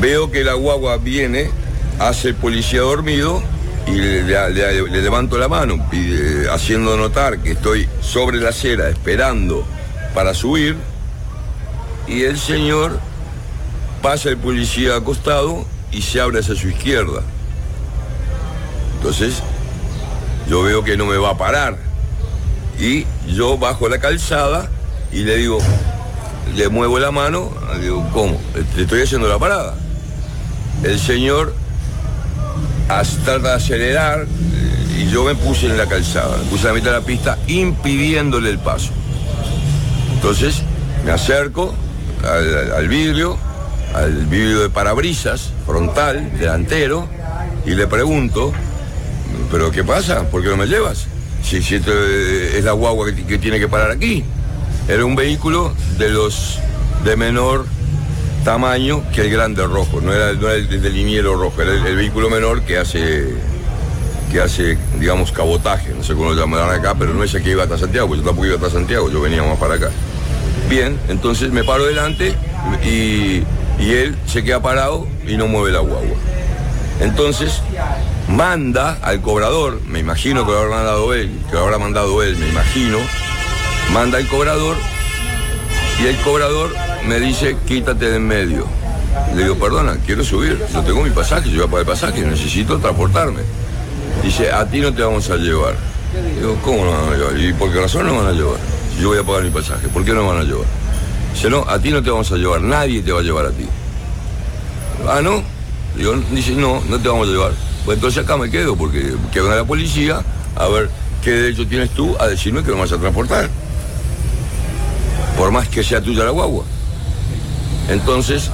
Veo 0.00 0.30
que 0.30 0.44
la 0.44 0.54
guagua 0.54 0.96
viene, 0.98 1.50
hace 1.98 2.28
el 2.28 2.34
policía 2.34 2.80
dormido 2.80 3.42
y 3.86 3.92
le, 3.92 4.22
le- 4.22 4.50
le- 4.50 4.82
le 4.90 5.02
levanto 5.02 5.38
la 5.38 5.48
mano, 5.48 5.84
haciendo 6.52 6.96
notar 6.96 7.38
que 7.38 7.52
estoy 7.52 7.88
sobre 8.00 8.38
la 8.38 8.50
acera 8.50 8.88
esperando 8.88 9.66
para 10.14 10.34
subir. 10.34 10.76
Y 12.06 12.22
el 12.24 12.38
señor 12.38 12.98
pasa 14.02 14.28
el 14.28 14.36
policía 14.36 14.96
acostado 14.96 15.64
y 15.92 16.02
se 16.02 16.20
abre 16.20 16.40
hacia 16.40 16.54
su 16.56 16.68
izquierda. 16.68 17.22
Entonces, 18.96 19.42
yo 20.48 20.62
veo 20.62 20.82
que 20.82 20.96
no 20.96 21.06
me 21.06 21.16
va 21.16 21.30
a 21.30 21.38
parar. 21.38 21.76
Y 22.78 23.06
yo 23.28 23.58
bajo 23.58 23.88
la 23.88 23.98
calzada 23.98 24.68
y 25.12 25.24
le 25.24 25.36
digo, 25.36 25.58
le 26.56 26.68
muevo 26.68 26.98
la 26.98 27.10
mano, 27.10 27.50
le 27.74 27.80
digo, 27.80 28.08
¿cómo? 28.12 28.40
Te 28.74 28.82
estoy 28.82 29.02
haciendo 29.02 29.28
la 29.28 29.38
parada. 29.38 29.74
El 30.82 30.98
señor 30.98 31.54
trata 33.24 33.38
de 33.38 33.54
acelerar 33.54 34.26
y 34.98 35.08
yo 35.08 35.24
me 35.24 35.34
puse 35.34 35.66
en 35.66 35.78
la 35.78 35.86
calzada, 35.86 36.36
me 36.36 36.44
puse 36.44 36.66
a 36.66 36.68
la 36.68 36.74
mitad 36.74 36.90
de 36.90 36.98
la 36.98 37.06
pista 37.06 37.38
impidiéndole 37.46 38.50
el 38.50 38.58
paso. 38.58 38.90
Entonces 40.14 40.62
me 41.04 41.12
acerco 41.12 41.74
al 42.76 42.88
vidrio, 42.88 43.38
al 43.94 44.26
vidrio 44.26 44.60
de 44.62 44.70
parabrisas, 44.70 45.50
frontal, 45.66 46.38
delantero, 46.38 47.08
y 47.64 47.70
le 47.70 47.86
pregunto, 47.86 48.52
¿pero 49.50 49.70
qué 49.70 49.84
pasa? 49.84 50.28
¿Por 50.30 50.42
qué 50.42 50.48
no 50.48 50.56
me 50.56 50.66
llevas? 50.66 51.06
Si, 51.42 51.56
esto 51.58 51.90
eh, 51.92 52.58
es 52.58 52.64
la 52.64 52.72
guagua 52.72 53.06
que, 53.12 53.38
tiene 53.38 53.58
que 53.58 53.68
parar 53.68 53.90
aquí. 53.90 54.24
Era 54.88 55.04
un 55.04 55.14
vehículo 55.14 55.72
de 55.98 56.08
los 56.08 56.58
de 57.04 57.16
menor 57.16 57.66
tamaño 58.44 59.02
que 59.12 59.22
el 59.22 59.30
grande 59.30 59.64
rojo, 59.66 60.00
no 60.00 60.12
era, 60.12 60.32
no 60.32 60.48
era 60.48 60.54
el 60.54 60.82
del 60.82 60.94
liniero 60.94 61.36
rojo, 61.36 61.62
era 61.62 61.72
el, 61.72 61.86
el 61.86 61.96
vehículo 61.96 62.30
menor 62.30 62.62
que 62.62 62.78
hace, 62.78 63.34
que 64.32 64.40
hace, 64.40 64.78
digamos, 64.98 65.30
cabotaje, 65.30 65.92
no 65.94 66.02
sé 66.02 66.14
cómo 66.14 66.32
lo 66.32 66.40
llamarán 66.40 66.70
acá, 66.70 66.94
pero 66.98 67.14
no 67.14 67.22
es 67.22 67.34
el 67.34 67.42
que 67.42 67.50
iba 67.50 67.62
hasta 67.62 67.78
Santiago, 67.78 68.14
yo 68.16 68.22
tampoco 68.22 68.46
iba 68.46 68.56
hasta 68.56 68.70
Santiago, 68.70 69.10
yo 69.10 69.20
venía 69.20 69.42
más 69.42 69.58
para 69.58 69.74
acá. 69.74 69.90
Bien, 70.68 70.98
entonces 71.08 71.52
me 71.52 71.64
paro 71.64 71.84
delante 71.84 72.34
y, 72.84 73.42
y 73.78 73.92
él 73.92 74.16
se 74.26 74.42
queda 74.42 74.60
parado 74.60 75.06
y 75.26 75.36
no 75.36 75.46
mueve 75.46 75.70
la 75.70 75.80
guagua. 75.80 76.16
Entonces 77.00 77.60
manda 78.32 78.98
al 79.02 79.20
cobrador, 79.20 79.80
me 79.86 79.98
imagino 79.98 80.46
que 80.46 80.52
lo 80.52 80.58
habrá 80.58 80.76
mandado 80.76 81.12
él, 81.12 81.30
que 81.48 81.54
lo 81.54 81.60
habrá 81.60 81.78
mandado 81.78 82.22
él, 82.22 82.36
me 82.36 82.48
imagino, 82.48 82.98
manda 83.92 84.18
al 84.18 84.26
cobrador 84.26 84.76
y 86.02 86.06
el 86.06 86.16
cobrador 86.18 86.74
me 87.06 87.20
dice 87.20 87.56
quítate 87.66 88.10
de 88.10 88.16
en 88.16 88.26
medio. 88.26 88.66
Le 89.34 89.42
digo, 89.42 89.56
perdona, 89.56 89.98
quiero 90.06 90.24
subir, 90.24 90.58
no 90.72 90.82
tengo 90.82 91.02
mi 91.02 91.10
pasaje, 91.10 91.50
yo 91.50 91.56
voy 91.56 91.66
a 91.66 91.66
pagar 91.66 91.80
el 91.80 91.86
pasaje, 91.86 92.20
necesito 92.22 92.78
transportarme. 92.78 93.42
Dice, 94.22 94.50
a 94.50 94.66
ti 94.66 94.80
no 94.80 94.92
te 94.94 95.02
vamos 95.02 95.28
a 95.28 95.36
llevar. 95.36 95.74
Digo, 96.38 96.58
¿cómo 96.62 96.84
no 96.84 96.92
van 96.92 97.12
a 97.12 97.16
llevar? 97.16 97.38
¿Y 97.38 97.52
por 97.52 97.70
qué 97.70 97.80
razón 97.80 98.06
no 98.06 98.16
van 98.16 98.26
a 98.26 98.32
llevar? 98.32 98.58
Yo 98.98 99.08
voy 99.08 99.18
a 99.18 99.22
pagar 99.22 99.42
mi 99.42 99.50
pasaje, 99.50 99.88
¿por 99.88 100.04
qué 100.04 100.12
no 100.12 100.26
van 100.26 100.38
a 100.38 100.42
llevar? 100.42 100.66
Dice, 101.34 101.50
no, 101.50 101.66
a 101.68 101.78
ti 101.78 101.90
no 101.90 102.02
te 102.02 102.10
vamos 102.10 102.32
a 102.32 102.36
llevar, 102.36 102.62
nadie 102.62 103.02
te 103.02 103.12
va 103.12 103.20
a 103.20 103.22
llevar 103.22 103.46
a 103.46 103.50
ti. 103.50 103.66
Ah, 105.06 105.20
¿no? 105.22 105.42
Digo, 105.96 106.14
dice, 106.30 106.52
no, 106.52 106.82
no 106.88 106.98
te 106.98 107.08
vamos 107.08 107.28
a 107.28 107.30
llevar. 107.30 107.71
Pues 107.84 107.96
entonces 107.96 108.22
acá 108.22 108.36
me 108.36 108.50
quedo, 108.50 108.76
porque 108.76 109.14
que 109.32 109.40
venga 109.40 109.56
la 109.56 109.64
policía 109.64 110.22
a 110.56 110.68
ver 110.68 110.88
qué 111.22 111.30
derecho 111.30 111.66
tienes 111.66 111.90
tú 111.90 112.16
a 112.20 112.26
decirme 112.26 112.62
que 112.62 112.70
no 112.70 112.78
vas 112.78 112.92
a 112.92 112.98
transportar. 112.98 113.48
Por 115.36 115.50
más 115.50 115.68
que 115.68 115.82
sea 115.82 116.00
tuya 116.00 116.24
la 116.24 116.30
guagua. 116.30 116.64
Entonces 117.88 118.50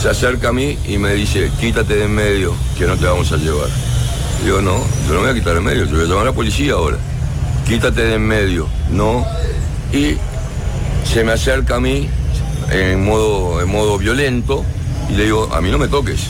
se 0.00 0.08
acerca 0.08 0.48
a 0.48 0.52
mí 0.52 0.78
y 0.86 0.98
me 0.98 1.14
dice, 1.14 1.50
quítate 1.60 1.96
de 1.96 2.04
en 2.04 2.14
medio, 2.14 2.54
que 2.78 2.86
no 2.86 2.96
te 2.96 3.06
vamos 3.06 3.32
a 3.32 3.36
llevar. 3.36 3.68
Digo, 4.44 4.60
no, 4.60 4.78
yo 5.06 5.14
no 5.14 5.20
me 5.20 5.20
voy 5.20 5.30
a 5.30 5.34
quitar 5.34 5.52
de 5.54 5.58
en 5.58 5.64
medio, 5.64 5.84
yo 5.84 5.96
voy 5.96 6.04
a 6.04 6.08
llamar 6.08 6.22
a 6.22 6.26
la 6.26 6.32
policía 6.32 6.74
ahora. 6.74 6.98
Quítate 7.66 8.02
de 8.02 8.14
en 8.14 8.26
medio, 8.26 8.68
no. 8.90 9.26
Y 9.92 10.16
se 11.04 11.24
me 11.24 11.32
acerca 11.32 11.76
a 11.76 11.80
mí 11.80 12.08
en 12.70 13.04
modo, 13.04 13.60
en 13.60 13.68
modo 13.68 13.98
violento 13.98 14.64
y 15.08 15.14
le 15.14 15.24
digo, 15.24 15.48
a 15.52 15.60
mí 15.60 15.70
no 15.70 15.78
me 15.78 15.88
toques, 15.88 16.20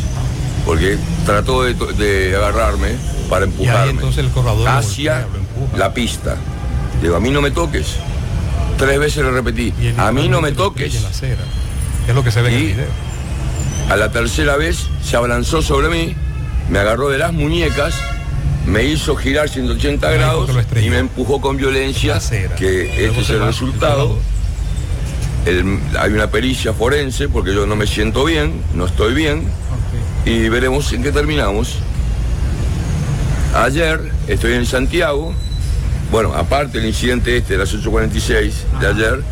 porque 0.64 0.98
trató 1.26 1.62
de, 1.64 2.34
agarrarme 2.36 2.90
para 3.28 3.44
empujarme 3.44 3.90
entonces 3.92 4.24
el 4.24 4.30
corredor 4.30 4.58
lo 4.58 4.68
hacia 4.68 5.26
la 5.76 5.92
pista. 5.94 6.36
Digo, 7.02 7.16
a 7.16 7.20
mí 7.20 7.30
no 7.30 7.40
me 7.40 7.50
toques. 7.50 7.96
Tres 8.76 8.98
veces 8.98 9.24
le 9.24 9.30
repetí, 9.30 9.72
a 9.98 10.10
mí 10.12 10.28
no 10.28 10.40
me 10.40 10.52
toques. 10.52 10.94
Es 10.94 12.14
lo 12.14 12.24
que 12.24 12.30
se 12.30 12.42
ve 12.42 12.48
en 12.48 12.54
el 12.54 12.66
video. 12.66 12.86
a 13.90 13.96
la 13.96 14.10
tercera 14.10 14.56
vez 14.56 14.86
se 15.04 15.16
abalanzó 15.16 15.62
sobre 15.62 15.88
mí, 15.88 16.14
me 16.70 16.78
agarró 16.78 17.08
de 17.10 17.18
las 17.18 17.32
muñecas, 17.32 17.94
me 18.66 18.84
hizo 18.84 19.16
girar 19.16 19.48
180 19.48 20.10
grados 20.12 20.50
y 20.82 20.90
me 20.90 20.98
empujó 20.98 21.40
con 21.40 21.56
violencia, 21.56 22.18
que 22.58 23.06
este 23.06 23.20
es 23.20 23.30
el 23.30 23.40
resultado. 23.40 24.18
El- 25.46 25.78
hay 25.98 26.12
una 26.12 26.30
pericia 26.30 26.72
forense 26.74 27.28
porque 27.28 27.54
yo 27.54 27.66
no 27.66 27.74
me 27.76 27.86
siento 27.86 28.24
bien, 28.24 28.62
no 28.74 28.86
estoy 28.86 29.14
bien, 29.14 29.44
y 30.24 30.48
veremos 30.48 30.92
en 30.92 31.02
qué 31.02 31.12
terminamos. 31.12 31.76
Ayer 33.54 34.00
estoy 34.28 34.52
en 34.52 34.66
Santiago, 34.66 35.32
bueno, 36.12 36.32
aparte 36.34 36.78
del 36.78 36.88
incidente 36.88 37.36
este 37.36 37.54
de 37.54 37.58
las 37.60 37.74
8.46 37.74 38.52
de 38.80 38.86
ayer, 38.86 39.22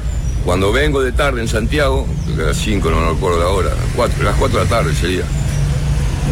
cuando 0.44 0.72
vengo 0.72 1.02
de 1.02 1.12
tarde 1.12 1.40
en 1.40 1.48
Santiago, 1.48 2.06
creo 2.24 2.36
que 2.36 2.42
a 2.42 2.46
las 2.46 2.56
5, 2.56 2.90
no 2.90 3.00
me 3.00 3.16
acuerdo 3.16 3.38
de 3.38 3.44
ahora, 3.44 3.70
las 3.70 3.94
4, 3.94 4.24
las 4.24 4.36
4 4.36 4.58
de 4.58 4.64
la 4.64 4.70
tarde 4.70 4.94
sería, 4.94 5.24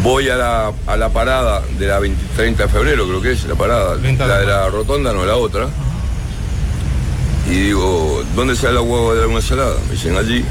voy 0.03 0.29
a 0.29 0.35
la, 0.35 0.71
a 0.85 0.97
la 0.97 1.09
parada 1.09 1.61
de 1.77 1.87
la 1.87 1.99
20 1.99 2.25
30 2.35 2.63
de 2.63 2.69
febrero, 2.69 3.07
creo 3.07 3.21
que 3.21 3.31
es 3.31 3.45
la 3.45 3.55
parada, 3.55 3.95
la 3.95 4.39
de 4.39 4.45
la 4.45 4.69
rotonda, 4.69 5.13
no 5.13 5.25
la 5.25 5.35
otra, 5.35 5.67
y 7.49 7.51
digo, 7.51 8.23
¿dónde 8.35 8.55
sale 8.55 8.73
la 8.73 8.81
huevo 8.81 9.15
de 9.15 9.25
la 9.25 9.33
ensalada? 9.33 9.75
Me 9.87 9.93
dicen 9.93 10.17
allí, 10.17 10.43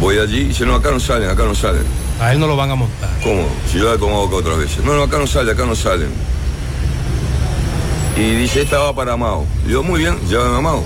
voy 0.00 0.18
allí, 0.18 0.40
y 0.40 0.44
dicen, 0.44 0.68
no, 0.68 0.76
acá 0.76 0.90
no 0.90 1.00
salen, 1.00 1.28
acá 1.28 1.44
no 1.44 1.54
salen. 1.54 2.07
A 2.20 2.32
él 2.32 2.40
no 2.40 2.46
lo 2.46 2.56
van 2.56 2.70
a 2.70 2.74
montar. 2.74 3.10
¿Cómo? 3.22 3.46
Si 3.70 3.78
yo 3.78 3.90
la 3.90 3.98
tomo 3.98 4.24
acá 4.24 4.36
otras 4.36 4.58
veces. 4.58 4.84
No, 4.84 4.94
no, 4.94 5.04
acá 5.04 5.18
no 5.18 5.26
sale, 5.26 5.52
acá 5.52 5.64
no 5.64 5.76
salen. 5.76 6.10
Y 8.16 8.34
dice, 8.34 8.62
esta 8.62 8.78
va 8.78 8.94
para 8.94 9.16
Mao. 9.16 9.46
Digo, 9.66 9.82
muy 9.84 10.00
bien, 10.00 10.18
llévame 10.28 10.56
a 10.56 10.60
Mao. 10.60 10.84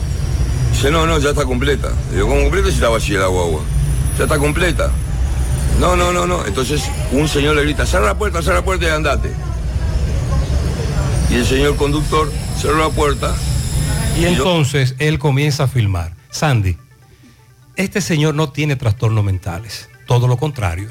Dice, 0.73 0.91
no, 0.91 1.07
no, 1.07 1.19
ya 1.19 1.31
está 1.31 1.45
completa. 1.45 1.91
Digo, 2.13 2.29
¿cómo 2.29 2.43
completa 2.43 2.69
si 2.69 2.75
está 2.75 2.91
vacía 2.91 3.21
la 3.21 3.29
guagua? 3.29 3.63
Ya 4.19 4.25
está 4.25 4.39
completa. 4.39 4.91
No, 5.81 5.97
no, 5.97 6.13
no, 6.13 6.27
no. 6.27 6.45
Entonces 6.47 6.83
un 7.13 7.29
señor 7.29 7.57
le 7.57 7.63
grita, 7.63 7.87
cerra 7.87 8.07
la 8.07 8.19
puerta, 8.19 8.43
cerra 8.43 8.57
la 8.57 8.65
puerta 8.65 8.87
y 8.87 8.89
andate. 8.91 9.33
Y 11.31 11.37
el 11.37 11.47
señor 11.47 11.77
conductor 11.77 12.31
cerró 12.61 12.77
la 12.77 12.91
puerta. 12.91 13.35
Y 14.19 14.27
entonces 14.27 14.95
él 14.99 15.19
comienza 15.19 15.65
a 15.65 15.69
filmar. 15.69 16.13
Sandy, 16.31 16.77
este 17.77 18.03
señor 18.03 18.35
no 18.35 18.51
tiene 18.51 18.77
trastornos 18.77 19.25
mentales, 19.25 19.89
todo 20.07 20.29
lo 20.29 20.37
contrario. 20.37 20.91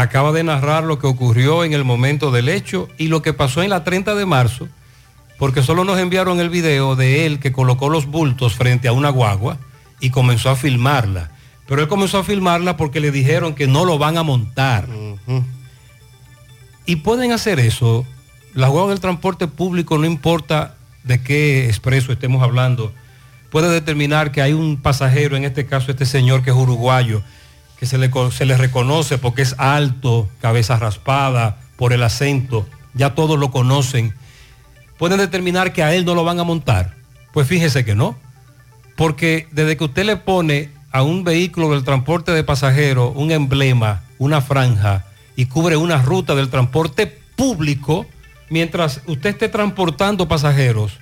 Acaba 0.00 0.30
de 0.32 0.44
narrar 0.44 0.84
lo 0.84 0.98
que 0.98 1.06
ocurrió 1.06 1.64
en 1.64 1.72
el 1.72 1.82
momento 1.82 2.30
del 2.30 2.50
hecho 2.50 2.90
y 2.98 3.08
lo 3.08 3.22
que 3.22 3.32
pasó 3.32 3.62
en 3.62 3.70
la 3.70 3.82
30 3.82 4.14
de 4.14 4.26
marzo, 4.26 4.68
porque 5.38 5.62
solo 5.62 5.84
nos 5.84 5.98
enviaron 5.98 6.38
el 6.38 6.50
video 6.50 6.96
de 6.96 7.24
él 7.24 7.40
que 7.40 7.50
colocó 7.50 7.88
los 7.88 8.04
bultos 8.04 8.54
frente 8.54 8.88
a 8.88 8.92
una 8.92 9.08
guagua 9.08 9.56
y 9.98 10.10
comenzó 10.10 10.50
a 10.50 10.56
filmarla. 10.56 11.30
Pero 11.66 11.80
él 11.80 11.88
comenzó 11.88 12.18
a 12.18 12.24
filmarla 12.24 12.76
porque 12.76 13.00
le 13.00 13.10
dijeron 13.10 13.54
que 13.54 13.66
no 13.66 13.86
lo 13.86 13.96
van 13.96 14.18
a 14.18 14.22
montar. 14.22 14.86
Y 16.84 16.96
pueden 16.96 17.32
hacer 17.32 17.58
eso. 17.58 18.04
La 18.52 18.68
guagua 18.68 18.90
del 18.90 19.00
transporte 19.00 19.48
público, 19.48 19.96
no 19.96 20.04
importa 20.04 20.74
de 21.04 21.22
qué 21.22 21.68
expreso 21.68 22.12
estemos 22.12 22.42
hablando, 22.42 22.92
puede 23.50 23.70
determinar 23.70 24.30
que 24.30 24.42
hay 24.42 24.52
un 24.52 24.76
pasajero, 24.76 25.38
en 25.38 25.44
este 25.44 25.64
caso 25.64 25.90
este 25.90 26.04
señor 26.04 26.42
que 26.42 26.50
es 26.50 26.56
uruguayo, 26.56 27.22
que 27.78 27.86
se 27.86 27.98
le, 27.98 28.10
se 28.30 28.46
le 28.46 28.56
reconoce 28.56 29.18
porque 29.18 29.42
es 29.42 29.54
alto, 29.58 30.28
cabeza 30.40 30.76
raspada, 30.76 31.58
por 31.76 31.92
el 31.92 32.02
acento, 32.02 32.66
ya 32.94 33.14
todos 33.14 33.38
lo 33.38 33.50
conocen. 33.50 34.14
Pueden 34.98 35.18
determinar 35.18 35.72
que 35.72 35.82
a 35.82 35.94
él 35.94 36.04
no 36.04 36.14
lo 36.14 36.24
van 36.24 36.40
a 36.40 36.44
montar. 36.44 36.94
Pues 37.32 37.46
fíjese 37.46 37.84
que 37.84 37.94
no. 37.94 38.16
Porque 38.96 39.46
desde 39.52 39.76
que 39.76 39.84
usted 39.84 40.04
le 40.06 40.16
pone 40.16 40.70
a 40.90 41.02
un 41.02 41.22
vehículo 41.22 41.70
del 41.72 41.84
transporte 41.84 42.32
de 42.32 42.42
pasajeros 42.42 43.12
un 43.14 43.30
emblema, 43.30 44.02
una 44.18 44.40
franja 44.40 45.04
y 45.36 45.46
cubre 45.46 45.76
una 45.76 46.00
ruta 46.00 46.34
del 46.34 46.48
transporte 46.48 47.06
público, 47.36 48.06
mientras 48.48 49.02
usted 49.06 49.30
esté 49.30 49.50
transportando 49.50 50.28
pasajeros, 50.28 50.98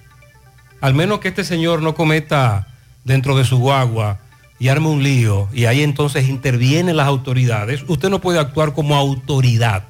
al 0.81 0.95
menos 0.95 1.21
que 1.21 1.29
este 1.29 1.45
señor 1.45 1.83
no 1.83 1.95
cometa 1.95 2.67
dentro 3.05 3.37
de 3.37 3.45
su 3.45 3.59
guagua 3.59 4.19
y 4.59 4.69
arme 4.69 4.89
un 4.89 5.03
lío 5.03 5.49
y 5.53 5.65
ahí 5.67 5.83
entonces 5.83 6.29
intervienen 6.29 6.97
las 6.97 7.07
autoridades, 7.07 7.85
usted 7.89 8.09
no 8.09 8.21
puede 8.21 8.39
actuar 8.39 8.73
como 8.73 8.95
autoridad 8.97 9.85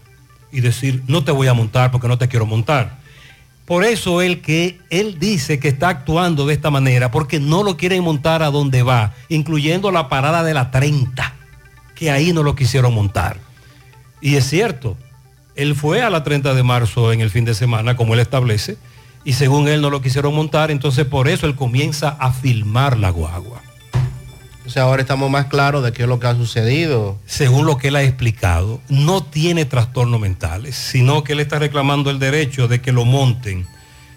y 0.50 0.60
decir, 0.60 1.02
no 1.06 1.24
te 1.24 1.32
voy 1.32 1.48
a 1.48 1.54
montar 1.54 1.90
porque 1.90 2.08
no 2.08 2.18
te 2.18 2.28
quiero 2.28 2.46
montar. 2.46 2.98
Por 3.66 3.84
eso 3.84 4.20
él 4.20 4.40
que 4.40 4.78
él 4.90 5.18
dice 5.18 5.58
que 5.58 5.68
está 5.68 5.88
actuando 5.88 6.46
de 6.46 6.54
esta 6.54 6.70
manera, 6.70 7.10
porque 7.10 7.40
no 7.40 7.62
lo 7.62 7.76
quieren 7.76 8.04
montar 8.04 8.42
a 8.42 8.50
donde 8.50 8.82
va, 8.82 9.14
incluyendo 9.28 9.90
la 9.90 10.08
parada 10.08 10.42
de 10.44 10.52
la 10.52 10.70
30, 10.70 11.34
que 11.94 12.10
ahí 12.10 12.32
no 12.32 12.42
lo 12.42 12.54
quisieron 12.54 12.94
montar. 12.94 13.38
Y 14.20 14.36
es 14.36 14.48
cierto, 14.48 14.96
él 15.56 15.74
fue 15.74 16.02
a 16.02 16.10
la 16.10 16.22
30 16.22 16.54
de 16.54 16.62
marzo 16.62 17.12
en 17.12 17.20
el 17.20 17.30
fin 17.30 17.44
de 17.44 17.54
semana, 17.54 17.96
como 17.96 18.14
él 18.14 18.20
establece, 18.20 18.76
y 19.24 19.32
según 19.32 19.66
él 19.68 19.80
no 19.80 19.88
lo 19.88 20.02
quisieron 20.02 20.34
montar, 20.34 20.70
entonces 20.70 21.06
por 21.06 21.28
eso 21.28 21.46
él 21.46 21.56
comienza 21.56 22.10
a 22.10 22.32
filmar 22.32 22.98
la 22.98 23.10
guagua. 23.10 23.62
Sea, 24.66 24.84
ahora 24.84 25.02
estamos 25.02 25.30
más 25.30 25.46
claros 25.46 25.84
de 25.84 25.92
qué 25.92 26.02
es 26.02 26.08
lo 26.08 26.18
que 26.18 26.26
ha 26.26 26.34
sucedido. 26.34 27.18
Según 27.26 27.66
lo 27.66 27.76
que 27.76 27.88
él 27.88 27.96
ha 27.96 28.02
explicado, 28.02 28.80
no 28.88 29.22
tiene 29.22 29.66
trastornos 29.66 30.18
mentales, 30.18 30.74
sino 30.74 31.22
que 31.22 31.34
él 31.34 31.40
está 31.40 31.58
reclamando 31.58 32.10
el 32.10 32.18
derecho 32.18 32.66
de 32.66 32.80
que 32.80 32.92
lo 32.92 33.04
monten. 33.04 33.66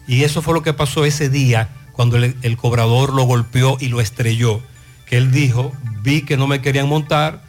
Y 0.07 0.24
eso 0.24 0.41
fue 0.41 0.53
lo 0.53 0.64
que 0.64 0.74
pasó 0.74 1.03
ese 1.03 1.30
día 1.30 1.69
cuando 1.91 2.15
el, 2.18 2.38
el 2.44 2.56
cobrador 2.56 3.14
lo 3.14 3.24
golpeó 3.24 3.78
y 3.80 3.90
lo 3.90 3.99
estrelló. 3.99 4.61
Que 5.06 5.18
él 5.18 5.32
dijo, 5.32 5.74
vi 6.02 6.22
que 6.22 6.38
no 6.38 6.48
me 6.48 6.61
querían 6.61 6.88
montar 6.88 7.41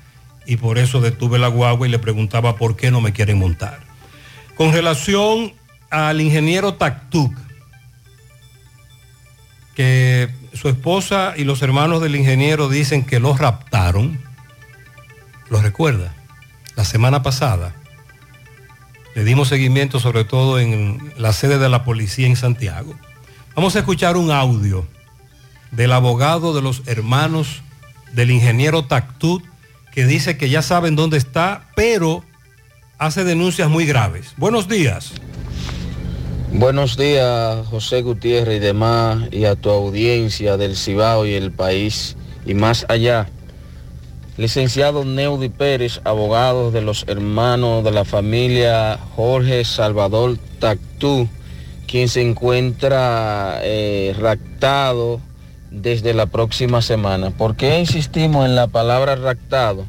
y 0.44 0.56
por 0.56 0.78
eso 0.78 1.00
detuve 1.00 1.38
la 1.38 1.48
guagua 1.48 1.86
y 1.86 1.90
le 1.90 1.98
preguntaba 1.98 2.56
por 2.56 2.74
qué 2.74 2.90
no 2.90 3.00
me 3.00 3.12
quieren 3.12 3.38
montar. 3.38 3.80
Con 4.56 4.72
relación 4.72 5.52
al 5.90 6.20
ingeniero 6.20 6.74
Taktuk, 6.74 7.32
que 9.76 10.28
su 10.58 10.68
esposa 10.68 11.34
y 11.36 11.44
los 11.44 11.62
hermanos 11.62 12.02
del 12.02 12.16
ingeniero 12.16 12.68
dicen 12.68 13.04
que 13.04 13.20
lo 13.20 13.36
raptaron. 13.36 14.20
¿Lo 15.50 15.62
recuerda? 15.62 16.12
La 16.74 16.84
semana 16.84 17.22
pasada 17.22 17.74
le 19.14 19.22
dimos 19.24 19.48
seguimiento 19.48 20.00
sobre 20.00 20.24
todo 20.24 20.58
en 20.58 21.12
la 21.16 21.32
sede 21.32 21.58
de 21.58 21.68
la 21.68 21.84
policía 21.84 22.26
en 22.26 22.34
Santiago. 22.36 22.98
Vamos 23.54 23.76
a 23.76 23.80
escuchar 23.80 24.16
un 24.16 24.32
audio 24.32 24.86
del 25.70 25.92
abogado 25.92 26.54
de 26.54 26.62
los 26.62 26.82
hermanos 26.86 27.62
del 28.12 28.30
ingeniero 28.32 28.84
Tactut 28.84 29.44
que 29.92 30.06
dice 30.06 30.36
que 30.36 30.48
ya 30.48 30.62
saben 30.62 30.96
dónde 30.96 31.18
está, 31.18 31.68
pero 31.76 32.24
hace 32.98 33.22
denuncias 33.22 33.68
muy 33.68 33.86
graves. 33.86 34.34
Buenos 34.36 34.66
días. 34.66 35.12
Buenos 36.52 36.96
días, 36.96 37.66
José 37.66 38.00
Gutiérrez 38.00 38.56
y 38.56 38.58
demás, 38.58 39.28
y 39.30 39.44
a 39.44 39.54
tu 39.54 39.68
audiencia 39.68 40.56
del 40.56 40.76
Cibao 40.76 41.26
y 41.26 41.34
el 41.34 41.52
país 41.52 42.16
y 42.46 42.54
más 42.54 42.86
allá. 42.88 43.28
Licenciado 44.38 45.04
Neudi 45.04 45.50
Pérez, 45.50 46.00
abogado 46.04 46.70
de 46.70 46.80
los 46.80 47.04
hermanos 47.06 47.84
de 47.84 47.90
la 47.90 48.06
familia 48.06 48.98
Jorge 49.14 49.62
Salvador 49.64 50.38
Tactú, 50.58 51.28
quien 51.86 52.08
se 52.08 52.22
encuentra 52.22 53.60
eh, 53.62 54.16
raptado 54.18 55.20
desde 55.70 56.14
la 56.14 56.26
próxima 56.26 56.80
semana. 56.80 57.30
¿Por 57.30 57.56
qué 57.56 57.78
insistimos 57.78 58.46
en 58.46 58.56
la 58.56 58.68
palabra 58.68 59.16
raptado? 59.16 59.84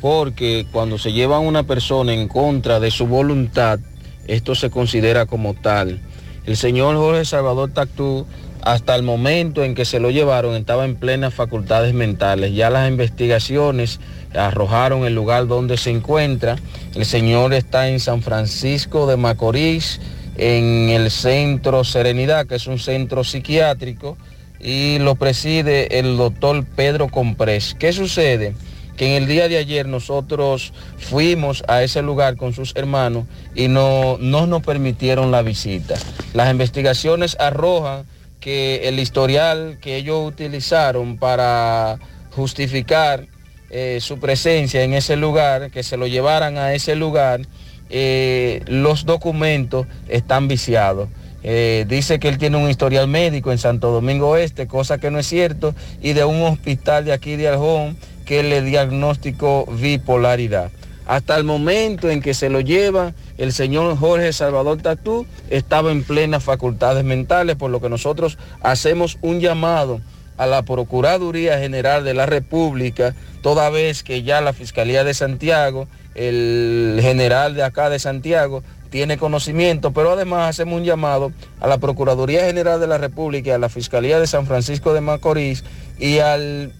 Porque 0.00 0.66
cuando 0.72 0.98
se 0.98 1.12
lleva 1.12 1.36
a 1.36 1.40
una 1.40 1.62
persona 1.62 2.12
en 2.12 2.26
contra 2.26 2.80
de 2.80 2.90
su 2.90 3.06
voluntad, 3.06 3.78
esto 4.26 4.54
se 4.54 4.70
considera 4.70 5.26
como 5.26 5.54
tal. 5.54 6.00
El 6.46 6.56
señor 6.56 6.96
Jorge 6.96 7.24
Salvador 7.24 7.70
Tactú, 7.72 8.26
hasta 8.62 8.94
el 8.94 9.02
momento 9.02 9.64
en 9.64 9.74
que 9.74 9.84
se 9.84 10.00
lo 10.00 10.10
llevaron, 10.10 10.54
estaba 10.54 10.84
en 10.84 10.96
plenas 10.96 11.34
facultades 11.34 11.94
mentales. 11.94 12.54
Ya 12.54 12.70
las 12.70 12.88
investigaciones 12.88 14.00
arrojaron 14.34 15.04
el 15.04 15.14
lugar 15.14 15.46
donde 15.46 15.76
se 15.76 15.90
encuentra. 15.90 16.56
El 16.94 17.04
señor 17.04 17.54
está 17.54 17.88
en 17.88 18.00
San 18.00 18.22
Francisco 18.22 19.06
de 19.06 19.16
Macorís, 19.16 20.00
en 20.36 20.90
el 20.90 21.10
centro 21.10 21.84
Serenidad, 21.84 22.46
que 22.46 22.56
es 22.56 22.66
un 22.66 22.78
centro 22.78 23.24
psiquiátrico, 23.24 24.16
y 24.60 24.98
lo 24.98 25.16
preside 25.16 25.98
el 25.98 26.16
doctor 26.16 26.64
Pedro 26.64 27.08
Comprés. 27.08 27.76
¿Qué 27.78 27.92
sucede? 27.92 28.54
Que 28.96 29.16
en 29.16 29.22
el 29.22 29.28
día 29.28 29.48
de 29.48 29.56
ayer 29.56 29.86
nosotros 29.86 30.72
fuimos 30.98 31.64
a 31.68 31.82
ese 31.82 32.02
lugar 32.02 32.36
con 32.36 32.52
sus 32.52 32.74
hermanos 32.76 33.24
y 33.54 33.68
no, 33.68 34.18
no 34.18 34.46
nos 34.46 34.62
permitieron 34.62 35.30
la 35.30 35.42
visita. 35.42 35.94
Las 36.34 36.50
investigaciones 36.50 37.36
arrojan 37.40 38.04
que 38.40 38.88
el 38.88 38.98
historial 38.98 39.78
que 39.80 39.96
ellos 39.96 40.26
utilizaron 40.26 41.16
para 41.16 41.98
justificar 42.32 43.26
eh, 43.70 43.98
su 44.00 44.18
presencia 44.18 44.82
en 44.82 44.92
ese 44.92 45.16
lugar, 45.16 45.70
que 45.70 45.82
se 45.82 45.96
lo 45.96 46.06
llevaran 46.06 46.58
a 46.58 46.74
ese 46.74 46.94
lugar, 46.96 47.40
eh, 47.88 48.62
los 48.66 49.06
documentos 49.06 49.86
están 50.08 50.48
viciados. 50.48 51.08
Eh, 51.44 51.86
dice 51.88 52.18
que 52.18 52.28
él 52.28 52.38
tiene 52.38 52.56
un 52.56 52.68
historial 52.68 53.08
médico 53.08 53.50
en 53.50 53.58
Santo 53.58 53.90
Domingo 53.90 54.36
Este, 54.36 54.66
cosa 54.66 54.98
que 54.98 55.10
no 55.10 55.18
es 55.18 55.26
cierto, 55.26 55.74
y 56.00 56.12
de 56.12 56.24
un 56.24 56.42
hospital 56.42 57.04
de 57.04 57.12
aquí 57.12 57.36
de 57.36 57.48
Aljón 57.48 57.96
que 58.24 58.42
le 58.42 58.62
diagnosticó 58.62 59.66
bipolaridad. 59.66 60.70
Hasta 61.06 61.36
el 61.36 61.44
momento 61.44 62.10
en 62.10 62.22
que 62.22 62.32
se 62.32 62.48
lo 62.48 62.60
lleva, 62.60 63.12
el 63.36 63.52
señor 63.52 63.96
Jorge 63.96 64.32
Salvador 64.32 64.80
Tatú 64.80 65.26
estaba 65.50 65.90
en 65.90 66.04
plenas 66.04 66.44
facultades 66.44 67.04
mentales, 67.04 67.56
por 67.56 67.70
lo 67.70 67.80
que 67.80 67.88
nosotros 67.88 68.38
hacemos 68.62 69.18
un 69.20 69.40
llamado 69.40 70.00
a 70.36 70.46
la 70.46 70.62
Procuraduría 70.62 71.58
General 71.58 72.04
de 72.04 72.14
la 72.14 72.26
República, 72.26 73.14
toda 73.42 73.68
vez 73.70 74.02
que 74.02 74.22
ya 74.22 74.40
la 74.40 74.52
Fiscalía 74.52 75.04
de 75.04 75.14
Santiago, 75.14 75.88
el 76.14 76.98
general 77.02 77.54
de 77.54 77.64
acá 77.64 77.90
de 77.90 77.98
Santiago, 77.98 78.62
tiene 78.90 79.18
conocimiento, 79.18 79.92
pero 79.92 80.12
además 80.12 80.50
hacemos 80.50 80.78
un 80.78 80.84
llamado 80.84 81.32
a 81.60 81.66
la 81.66 81.78
Procuraduría 81.78 82.44
General 82.44 82.78
de 82.78 82.86
la 82.86 82.98
República, 82.98 83.54
a 83.54 83.58
la 83.58 83.68
Fiscalía 83.68 84.20
de 84.20 84.26
San 84.26 84.46
Francisco 84.46 84.92
de 84.92 85.00
Macorís 85.00 85.64
y 85.98 86.18
al 86.18 86.72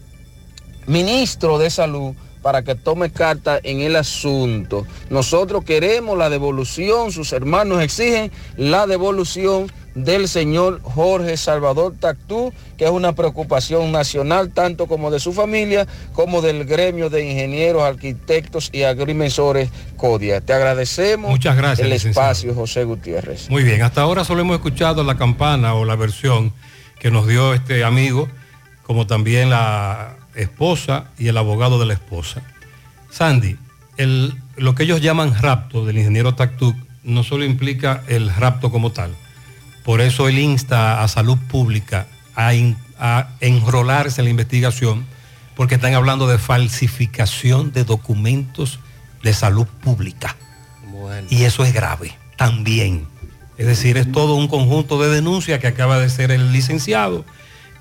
ministro 0.86 1.58
de 1.58 1.70
Salud 1.70 2.14
para 2.42 2.62
que 2.62 2.74
tome 2.74 3.10
carta 3.10 3.60
en 3.62 3.80
el 3.80 3.96
asunto. 3.96 4.84
Nosotros 5.10 5.64
queremos 5.64 6.18
la 6.18 6.28
devolución, 6.28 7.12
sus 7.12 7.32
hermanos 7.32 7.80
exigen 7.80 8.32
la 8.56 8.86
devolución 8.86 9.70
del 9.94 10.26
señor 10.26 10.80
Jorge 10.82 11.36
Salvador 11.36 11.94
Tactú, 12.00 12.52
que 12.76 12.84
es 12.84 12.90
una 12.90 13.14
preocupación 13.14 13.92
nacional 13.92 14.50
tanto 14.50 14.86
como 14.86 15.10
de 15.10 15.20
su 15.20 15.32
familia 15.32 15.86
como 16.14 16.40
del 16.40 16.64
gremio 16.64 17.10
de 17.10 17.30
ingenieros, 17.30 17.82
arquitectos 17.82 18.70
y 18.72 18.82
agrimensores 18.82 19.70
CODIA. 19.96 20.40
Te 20.40 20.52
agradecemos 20.54 21.30
Muchas 21.30 21.56
gracias, 21.56 21.80
el 21.80 21.90
licenciado. 21.90 22.30
espacio, 22.30 22.54
José 22.54 22.84
Gutiérrez. 22.84 23.50
Muy 23.50 23.62
bien, 23.62 23.82
hasta 23.82 24.00
ahora 24.00 24.24
solo 24.24 24.40
hemos 24.40 24.56
escuchado 24.56 25.04
la 25.04 25.16
campana 25.16 25.74
o 25.74 25.84
la 25.84 25.94
versión 25.94 26.52
que 26.98 27.10
nos 27.10 27.28
dio 27.28 27.52
este 27.54 27.84
amigo, 27.84 28.28
como 28.82 29.06
también 29.06 29.50
la 29.50 30.16
esposa 30.34 31.06
y 31.18 31.28
el 31.28 31.36
abogado 31.36 31.78
de 31.78 31.86
la 31.86 31.94
esposa. 31.94 32.42
Sandy, 33.10 33.56
el- 33.96 34.34
lo 34.56 34.74
que 34.74 34.84
ellos 34.84 35.00
llaman 35.00 35.34
rapto 35.40 35.84
del 35.84 35.98
ingeniero 35.98 36.34
Tactuc 36.34 36.76
no 37.04 37.22
solo 37.24 37.44
implica 37.44 38.02
el 38.08 38.32
rapto 38.34 38.70
como 38.70 38.92
tal. 38.92 39.14
Por 39.84 40.00
eso 40.00 40.28
él 40.28 40.38
insta 40.38 41.02
a 41.02 41.08
salud 41.08 41.36
pública 41.48 42.06
a, 42.34 42.54
in- 42.54 42.76
a 42.98 43.28
enrolarse 43.40 44.20
en 44.20 44.26
la 44.26 44.30
investigación, 44.30 45.04
porque 45.56 45.74
están 45.74 45.94
hablando 45.94 46.26
de 46.28 46.38
falsificación 46.38 47.72
de 47.72 47.84
documentos 47.84 48.78
de 49.22 49.34
salud 49.34 49.66
pública. 49.66 50.36
Y 51.30 51.44
eso 51.44 51.64
es 51.64 51.72
grave 51.72 52.16
también. 52.36 53.06
Es 53.58 53.66
decir, 53.66 53.96
es 53.98 54.10
todo 54.10 54.34
un 54.34 54.48
conjunto 54.48 55.00
de 55.00 55.08
denuncias 55.10 55.60
que 55.60 55.66
acaba 55.66 55.98
de 55.98 56.08
ser 56.08 56.30
el 56.30 56.52
licenciado. 56.52 57.24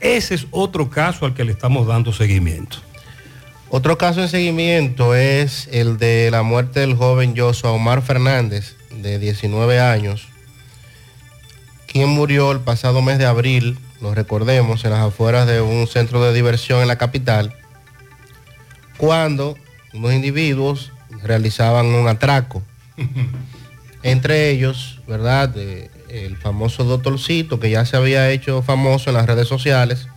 Ese 0.01 0.33
es 0.35 0.47
otro 0.49 0.89
caso 0.89 1.25
al 1.25 1.33
que 1.33 1.43
le 1.43 1.51
estamos 1.51 1.87
dando 1.87 2.11
seguimiento. 2.11 2.77
Otro 3.69 3.97
caso 3.97 4.21
de 4.21 4.27
seguimiento 4.27 5.15
es 5.15 5.69
el 5.71 5.97
de 5.97 6.29
la 6.31 6.43
muerte 6.43 6.81
del 6.81 6.95
joven 6.95 7.35
Joshua 7.37 7.71
Omar 7.71 8.01
Fernández, 8.01 8.75
de 8.89 9.19
19 9.19 9.79
años, 9.79 10.27
quien 11.87 12.09
murió 12.09 12.51
el 12.51 12.59
pasado 12.59 13.01
mes 13.01 13.17
de 13.17 13.25
abril, 13.25 13.77
lo 14.01 14.13
recordemos, 14.15 14.83
en 14.83 14.91
las 14.91 15.01
afueras 15.01 15.47
de 15.47 15.61
un 15.61 15.87
centro 15.87 16.23
de 16.23 16.33
diversión 16.33 16.81
en 16.81 16.87
la 16.87 16.97
capital, 16.97 17.53
cuando 18.97 19.55
unos 19.93 20.13
individuos 20.13 20.91
realizaban 21.23 21.85
un 21.87 22.07
atraco. 22.07 22.63
Entre 24.03 24.49
ellos, 24.49 24.99
¿verdad? 25.07 25.53
Eh, 25.55 25.89
el 26.11 26.37
famoso 26.37 26.83
doctorcito 26.83 27.59
que 27.59 27.69
ya 27.69 27.85
se 27.85 27.97
había 27.97 28.29
hecho 28.29 28.61
famoso 28.61 29.09
en 29.09 29.15
las 29.15 29.25
redes 29.25 29.47
sociales, 29.47 30.07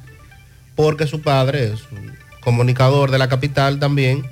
porque 0.74 1.06
su 1.06 1.22
padre 1.22 1.72
es 1.72 1.82
un 1.92 2.12
comunicador 2.40 3.10
de 3.10 3.18
la 3.18 3.28
capital 3.28 3.78
también, 3.78 4.26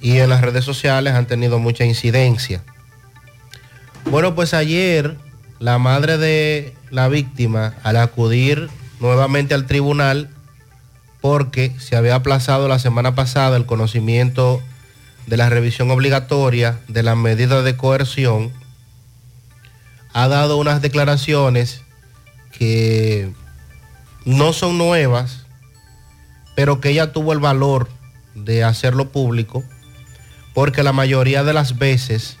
y 0.00 0.18
en 0.18 0.30
las 0.30 0.42
redes 0.42 0.64
sociales 0.64 1.14
han 1.14 1.26
tenido 1.26 1.58
mucha 1.58 1.84
incidencia. 1.84 2.62
Bueno, 4.10 4.34
pues 4.34 4.54
ayer 4.54 5.16
la 5.58 5.78
madre 5.78 6.18
de 6.18 6.74
la 6.90 7.08
víctima, 7.08 7.74
al 7.82 7.96
acudir 7.96 8.68
nuevamente 9.00 9.54
al 9.54 9.66
tribunal, 9.66 10.28
porque 11.20 11.72
se 11.78 11.96
había 11.96 12.14
aplazado 12.14 12.68
la 12.68 12.78
semana 12.78 13.14
pasada 13.14 13.56
el 13.56 13.66
conocimiento 13.66 14.62
de 15.26 15.36
la 15.36 15.48
revisión 15.48 15.90
obligatoria 15.90 16.78
de 16.86 17.02
las 17.02 17.16
medidas 17.16 17.64
de 17.64 17.76
coerción, 17.76 18.52
ha 20.16 20.28
dado 20.28 20.56
unas 20.56 20.80
declaraciones 20.80 21.82
que 22.50 23.34
no 24.24 24.54
son 24.54 24.78
nuevas, 24.78 25.44
pero 26.54 26.80
que 26.80 26.88
ella 26.88 27.12
tuvo 27.12 27.34
el 27.34 27.38
valor 27.38 27.90
de 28.34 28.64
hacerlo 28.64 29.10
público, 29.10 29.62
porque 30.54 30.82
la 30.82 30.94
mayoría 30.94 31.44
de 31.44 31.52
las 31.52 31.76
veces 31.76 32.38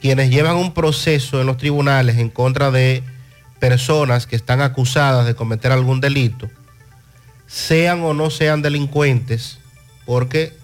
quienes 0.00 0.30
llevan 0.30 0.56
un 0.56 0.74
proceso 0.74 1.40
en 1.40 1.46
los 1.46 1.58
tribunales 1.58 2.18
en 2.18 2.28
contra 2.28 2.72
de 2.72 3.04
personas 3.60 4.26
que 4.26 4.34
están 4.34 4.60
acusadas 4.60 5.26
de 5.26 5.36
cometer 5.36 5.70
algún 5.70 6.00
delito, 6.00 6.50
sean 7.46 8.02
o 8.02 8.14
no 8.14 8.30
sean 8.30 8.62
delincuentes, 8.62 9.60
porque 10.06 10.54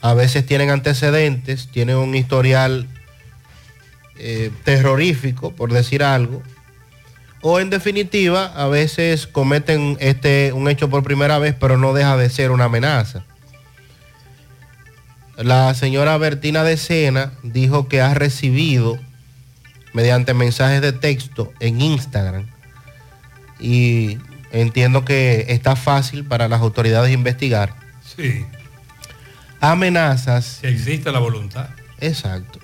a 0.00 0.12
veces 0.12 0.44
tienen 0.44 0.70
antecedentes, 0.70 1.68
tienen 1.70 1.98
un 1.98 2.16
historial 2.16 2.88
eh, 4.18 4.50
terrorífico, 4.64 5.52
por 5.52 5.72
decir 5.72 6.02
algo, 6.02 6.42
o 7.42 7.60
en 7.60 7.70
definitiva, 7.70 8.46
a 8.56 8.66
veces 8.66 9.26
cometen 9.26 9.96
este, 10.00 10.52
un 10.52 10.68
hecho 10.68 10.90
por 10.90 11.02
primera 11.04 11.38
vez, 11.38 11.54
pero 11.58 11.76
no 11.76 11.92
deja 11.92 12.16
de 12.16 12.28
ser 12.28 12.50
una 12.50 12.64
amenaza. 12.64 13.24
La 15.36 15.72
señora 15.74 16.16
Bertina 16.16 16.64
de 16.64 16.76
Sena 16.76 17.32
dijo 17.42 17.88
que 17.88 18.00
ha 18.00 18.14
recibido, 18.14 18.98
mediante 19.92 20.34
mensajes 20.34 20.80
de 20.80 20.92
texto 20.92 21.52
en 21.60 21.80
Instagram, 21.80 22.46
y 23.60 24.18
entiendo 24.50 25.04
que 25.04 25.46
está 25.48 25.76
fácil 25.76 26.24
para 26.24 26.48
las 26.48 26.60
autoridades 26.60 27.12
investigar, 27.12 27.74
Sí, 28.16 28.44
amenazas 29.60 30.58
si 30.62 30.66
existe 30.68 31.12
la 31.12 31.18
voluntad. 31.18 31.68
Exacto. 32.00 32.58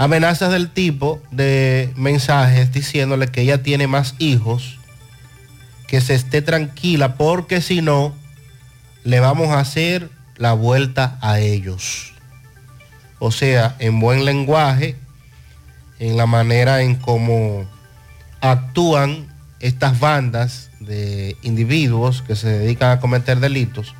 Amenazas 0.00 0.52
del 0.52 0.70
tipo 0.70 1.20
de 1.32 1.92
mensajes 1.96 2.72
diciéndole 2.72 3.26
que 3.26 3.40
ella 3.40 3.64
tiene 3.64 3.88
más 3.88 4.14
hijos, 4.20 4.78
que 5.88 6.00
se 6.00 6.14
esté 6.14 6.40
tranquila 6.40 7.16
porque 7.16 7.60
si 7.60 7.82
no, 7.82 8.14
le 9.02 9.18
vamos 9.18 9.48
a 9.48 9.58
hacer 9.58 10.08
la 10.36 10.52
vuelta 10.52 11.18
a 11.20 11.40
ellos. 11.40 12.12
O 13.18 13.32
sea, 13.32 13.74
en 13.80 13.98
buen 13.98 14.24
lenguaje, 14.24 14.94
en 15.98 16.16
la 16.16 16.26
manera 16.26 16.82
en 16.82 16.94
cómo 16.94 17.68
actúan 18.40 19.26
estas 19.58 19.98
bandas 19.98 20.70
de 20.78 21.36
individuos 21.42 22.22
que 22.22 22.36
se 22.36 22.50
dedican 22.50 22.92
a 22.92 23.00
cometer 23.00 23.40
delitos, 23.40 23.96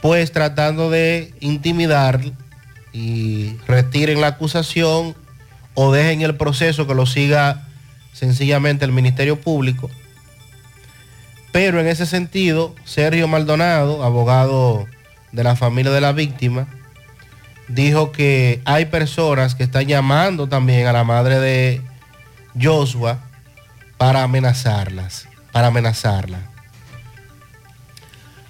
pues 0.00 0.30
tratando 0.30 0.88
de 0.88 1.34
intimidar 1.40 2.20
y 2.98 3.56
retiren 3.68 4.20
la 4.20 4.26
acusación 4.26 5.14
o 5.74 5.92
dejen 5.92 6.22
el 6.22 6.34
proceso 6.34 6.88
que 6.88 6.94
lo 6.94 7.06
siga 7.06 7.68
sencillamente 8.12 8.84
el 8.84 8.90
Ministerio 8.90 9.40
Público. 9.40 9.88
Pero 11.52 11.78
en 11.78 11.86
ese 11.86 12.06
sentido, 12.06 12.74
Sergio 12.84 13.28
Maldonado, 13.28 14.02
abogado 14.02 14.86
de 15.30 15.44
la 15.44 15.54
familia 15.54 15.92
de 15.92 16.00
la 16.00 16.10
víctima, 16.10 16.66
dijo 17.68 18.10
que 18.10 18.60
hay 18.64 18.86
personas 18.86 19.54
que 19.54 19.62
están 19.62 19.86
llamando 19.86 20.48
también 20.48 20.88
a 20.88 20.92
la 20.92 21.04
madre 21.04 21.38
de 21.38 21.80
Joshua 22.60 23.20
para 23.96 24.24
amenazarlas, 24.24 25.28
para 25.52 25.68
amenazarla. 25.68 26.40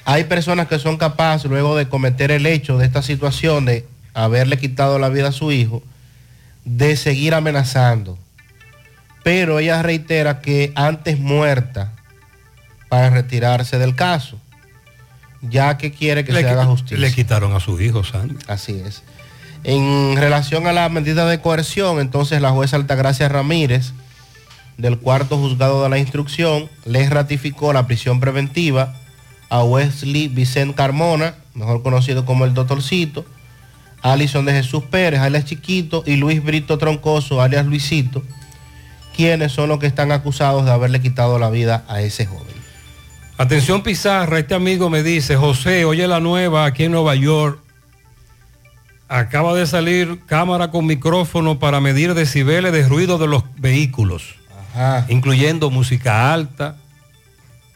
Hay 0.07 0.25
personas 0.25 0.69
que 0.69 0.79
son 0.79 0.97
capaces 0.97 1.51
luego 1.51 1.77
de 1.77 1.87
cometer 1.87 2.31
el 2.31 2.47
hecho 2.47 2.79
de 2.79 2.87
esta 2.87 3.03
situación 3.03 3.67
de 3.67 3.87
haberle 4.15 4.59
quitado 4.59 4.99
la 4.99 5.09
vida 5.09 5.29
a 5.29 5.33
su 5.33 5.53
hijo, 5.53 5.83
de 6.65 6.97
seguir 6.97 7.35
amenazando. 7.35 8.19
Pero 9.23 9.59
ella 9.59 9.83
reitera 9.83 10.41
que 10.41 10.73
antes 10.75 11.19
muerta 11.19 11.93
para 12.89 13.11
retirarse 13.11 13.79
del 13.79 13.95
caso, 13.95 14.39
ya 15.43 15.77
que 15.79 15.93
quiere 15.93 16.25
que 16.25 16.33
Le 16.33 16.43
se 16.43 16.49
haga 16.49 16.65
justicia. 16.65 16.99
Le 16.99 17.13
quitaron 17.13 17.55
a 17.55 17.61
su 17.61 17.81
hijo, 17.81 18.05
Sandy. 18.05 18.37
Así 18.47 18.83
es. 18.85 19.03
En 19.65 20.17
relación 20.17 20.67
a 20.67 20.73
la 20.73 20.89
medida 20.89 21.27
de 21.27 21.41
coerción, 21.41 22.01
entonces 22.01 22.41
la 22.41 22.51
jueza 22.51 22.77
Altagracia 22.77 23.29
Ramírez, 23.29 23.93
del 24.77 24.99
cuarto 24.99 25.37
juzgado 25.37 25.83
de 25.83 25.89
la 25.89 25.99
instrucción, 25.99 26.69
le 26.85 27.09
ratificó 27.09 27.73
la 27.73 27.87
prisión 27.87 28.21
preventiva 28.21 28.95
a 29.51 29.65
Wesley 29.65 30.29
Vicente 30.29 30.75
Carmona, 30.75 31.35
mejor 31.55 31.83
conocido 31.83 32.25
como 32.25 32.45
el 32.45 32.55
Doctorcito, 32.55 33.25
Alison 34.03 34.45
de 34.45 34.53
Jesús 34.53 34.85
Pérez, 34.85 35.21
alias 35.21 35.45
Chiquito, 35.45 36.03
y 36.07 36.17
Luis 36.17 36.43
Brito 36.43 36.79
Troncoso, 36.79 37.43
alias 37.43 37.67
Luisito, 37.67 38.23
quienes 39.15 39.53
son 39.53 39.69
los 39.69 39.79
que 39.79 39.87
están 39.87 40.13
acusados 40.13 40.65
de 40.65 40.71
haberle 40.71 41.01
quitado 41.01 41.39
la 41.39 41.51
vida 41.51 41.85
a 41.89 42.01
ese 42.01 42.27
joven. 42.27 42.57
Atención 43.37 43.83
Pizarra, 43.83 44.39
este 44.39 44.55
amigo 44.55 44.91
me 44.91 45.03
dice, 45.03 45.37
José, 45.37 45.85
oye 45.85 46.07
la 46.09 46.21
nueva 46.21 46.65
aquí 46.65 46.85
en 46.85 46.93
Nueva 46.93 47.15
York. 47.15 47.61
Acaba 49.09 49.55
de 49.55 49.67
salir 49.67 50.21
cámara 50.27 50.71
con 50.71 50.87
micrófono 50.87 51.59
para 51.59 51.81
medir 51.81 52.15
decibeles 52.15 52.73
de 52.73 52.87
ruido 52.87 53.17
de 53.17 53.27
los 53.27 53.45
vehículos, 53.57 54.35
incluyendo 55.09 55.71
música 55.71 56.33
alta, 56.33 56.77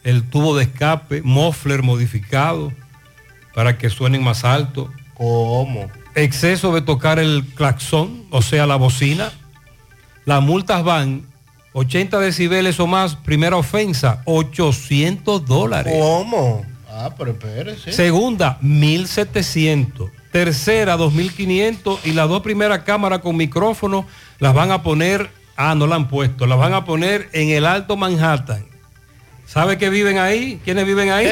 el 0.05 0.29
tubo 0.29 0.57
de 0.57 0.65
escape, 0.65 1.23
muffler 1.23 1.83
modificado 1.83 2.73
para 3.55 3.79
que 3.79 3.89
suenen 3.89 4.23
más 4.23 4.45
alto. 4.45 4.91
¿Cómo? 5.15 5.89
Exceso 6.15 6.75
de 6.75 6.83
tocar 6.83 7.19
el 7.19 7.45
claxón, 7.55 8.25
o 8.31 8.43
sea, 8.43 8.67
la 8.67 8.77
bocina. 8.77 9.33
Las 10.25 10.43
multas 10.43 10.85
van 10.85 11.27
80 11.73 12.19
decibeles 12.19 12.79
o 12.81 12.87
más, 12.87 13.17
primera 13.17 13.57
ofensa, 13.57 14.23
800 14.27 15.47
dólares. 15.47 15.95
¿Cómo? 15.99 16.65
Ah, 16.89 17.11
pero 17.17 17.31
espérese. 17.31 17.93
Segunda, 17.93 18.59
1700. 18.61 20.11
Tercera, 20.31 20.97
2500. 20.97 22.07
Y 22.07 22.13
las 22.13 22.29
dos 22.29 22.43
primeras 22.43 22.81
cámaras 22.81 23.21
con 23.21 23.37
micrófono 23.37 24.07
las 24.39 24.55
van 24.55 24.71
a 24.71 24.83
poner, 24.83 25.31
ah, 25.57 25.75
no 25.75 25.87
la 25.87 25.97
han 25.97 26.09
puesto, 26.09 26.47
las 26.47 26.59
van 26.59 26.75
a 26.75 26.85
poner 26.85 27.31
en 27.33 27.49
el 27.49 27.65
Alto 27.65 27.97
Manhattan. 27.97 28.72
¿Sabe 29.47 29.77
que 29.77 29.91
viven 29.91 30.19
ahí? 30.19 30.61
¿Quiénes 30.65 30.87
viven 30.87 31.11
ahí? 31.11 31.27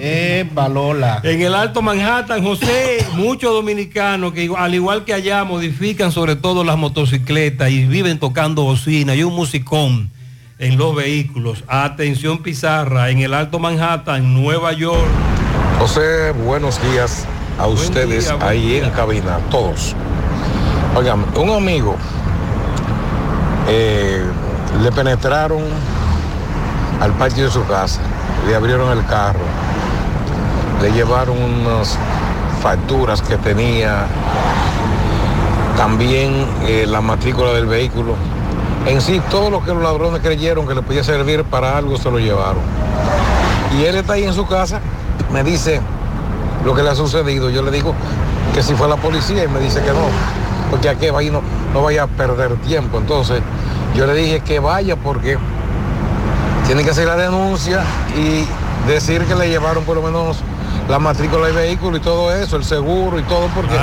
Eh, 0.00 0.48
Balola. 0.52 1.20
En 1.24 1.42
el 1.42 1.54
Alto 1.54 1.82
Manhattan, 1.82 2.44
José, 2.44 3.04
muchos 3.14 3.52
dominicanos 3.52 4.32
que 4.32 4.50
al 4.56 4.74
igual 4.74 5.04
que 5.04 5.14
allá 5.14 5.42
modifican 5.44 6.12
sobre 6.12 6.36
todo 6.36 6.62
las 6.62 6.76
motocicletas 6.76 7.70
y 7.70 7.86
viven 7.86 8.18
tocando 8.18 8.62
bocina 8.62 9.14
y 9.16 9.24
un 9.24 9.34
musicón 9.34 10.10
en 10.58 10.76
los 10.76 10.94
vehículos. 10.94 11.64
Atención 11.66 12.42
Pizarra, 12.42 13.10
en 13.10 13.18
el 13.18 13.34
Alto 13.34 13.58
Manhattan, 13.58 14.34
Nueva 14.34 14.72
York. 14.72 15.08
José, 15.78 16.32
buenos 16.32 16.80
días 16.92 17.26
a 17.58 17.66
ustedes 17.66 18.26
día, 18.26 18.38
ahí 18.46 18.76
en 18.76 18.90
cabina, 18.90 19.38
todos. 19.50 19.96
Oigan, 20.94 21.24
un 21.36 21.50
amigo 21.50 21.96
eh, 23.68 24.24
le 24.82 24.92
penetraron 24.92 25.62
al 27.00 27.12
patio 27.12 27.44
de 27.44 27.50
su 27.50 27.64
casa, 27.66 28.00
le 28.46 28.54
abrieron 28.54 28.96
el 28.96 29.04
carro, 29.06 29.40
le 30.82 30.92
llevaron 30.92 31.36
unas 31.38 31.96
facturas 32.62 33.22
que 33.22 33.36
tenía, 33.36 34.06
también 35.76 36.46
eh, 36.66 36.86
la 36.88 37.00
matrícula 37.00 37.52
del 37.52 37.66
vehículo. 37.66 38.14
En 38.86 39.00
sí, 39.00 39.20
todo 39.30 39.50
lo 39.50 39.62
que 39.62 39.72
los 39.72 39.82
ladrones 39.82 40.20
creyeron 40.22 40.66
que 40.66 40.74
le 40.74 40.82
podía 40.82 41.04
servir 41.04 41.44
para 41.44 41.76
algo 41.76 41.96
se 41.98 42.10
lo 42.10 42.18
llevaron. 42.18 42.62
Y 43.76 43.84
él 43.84 43.96
está 43.96 44.14
ahí 44.14 44.24
en 44.24 44.32
su 44.32 44.46
casa, 44.46 44.80
me 45.32 45.44
dice 45.44 45.80
lo 46.64 46.74
que 46.74 46.82
le 46.82 46.90
ha 46.90 46.94
sucedido. 46.94 47.50
Yo 47.50 47.62
le 47.62 47.70
digo 47.70 47.94
que 48.54 48.62
si 48.62 48.74
fue 48.74 48.88
la 48.88 48.96
policía 48.96 49.44
y 49.44 49.48
me 49.48 49.60
dice 49.60 49.80
que 49.82 49.90
no, 49.90 50.06
porque 50.70 50.88
aquí 50.88 51.06
no, 51.30 51.42
no 51.72 51.82
vaya 51.82 52.04
a 52.04 52.06
perder 52.06 52.56
tiempo. 52.62 52.98
Entonces 52.98 53.42
yo 53.94 54.06
le 54.06 54.14
dije 54.14 54.40
que 54.40 54.58
vaya 54.58 54.96
porque 54.96 55.38
tiene 56.68 56.84
que 56.84 56.90
hacer 56.90 57.06
la 57.08 57.16
denuncia 57.16 57.80
y 58.16 58.46
decir 58.88 59.24
que 59.24 59.34
le 59.34 59.48
llevaron 59.48 59.82
por 59.84 59.96
lo 59.96 60.02
menos 60.02 60.36
la 60.88 60.98
matrícula 61.00 61.46
del 61.46 61.56
vehículo 61.56 61.96
y 61.96 62.00
todo 62.00 62.32
eso, 62.32 62.56
el 62.56 62.64
seguro 62.64 63.18
y 63.18 63.22
todo, 63.24 63.48
porque 63.54 63.74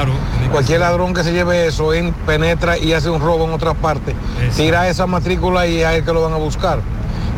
cualquier 0.52 0.80
ladrón 0.80 1.14
que 1.14 1.24
se 1.24 1.34
lleve 1.34 1.68
eso 1.68 1.94
en- 1.94 2.14
penetra 2.14 2.78
y 2.78 2.94
hace 2.94 3.10
un 3.10 3.20
robo 3.22 3.44
en 3.46 3.52
otra 3.54 3.74
parte, 3.74 4.16
tira 4.56 4.88
esa 4.88 5.06
matrícula 5.06 5.68
y 5.68 5.84
a 5.84 5.94
él 5.96 6.04
que 6.06 6.14
lo 6.14 6.22
van 6.24 6.34
a 6.34 6.38
buscar. 6.38 6.80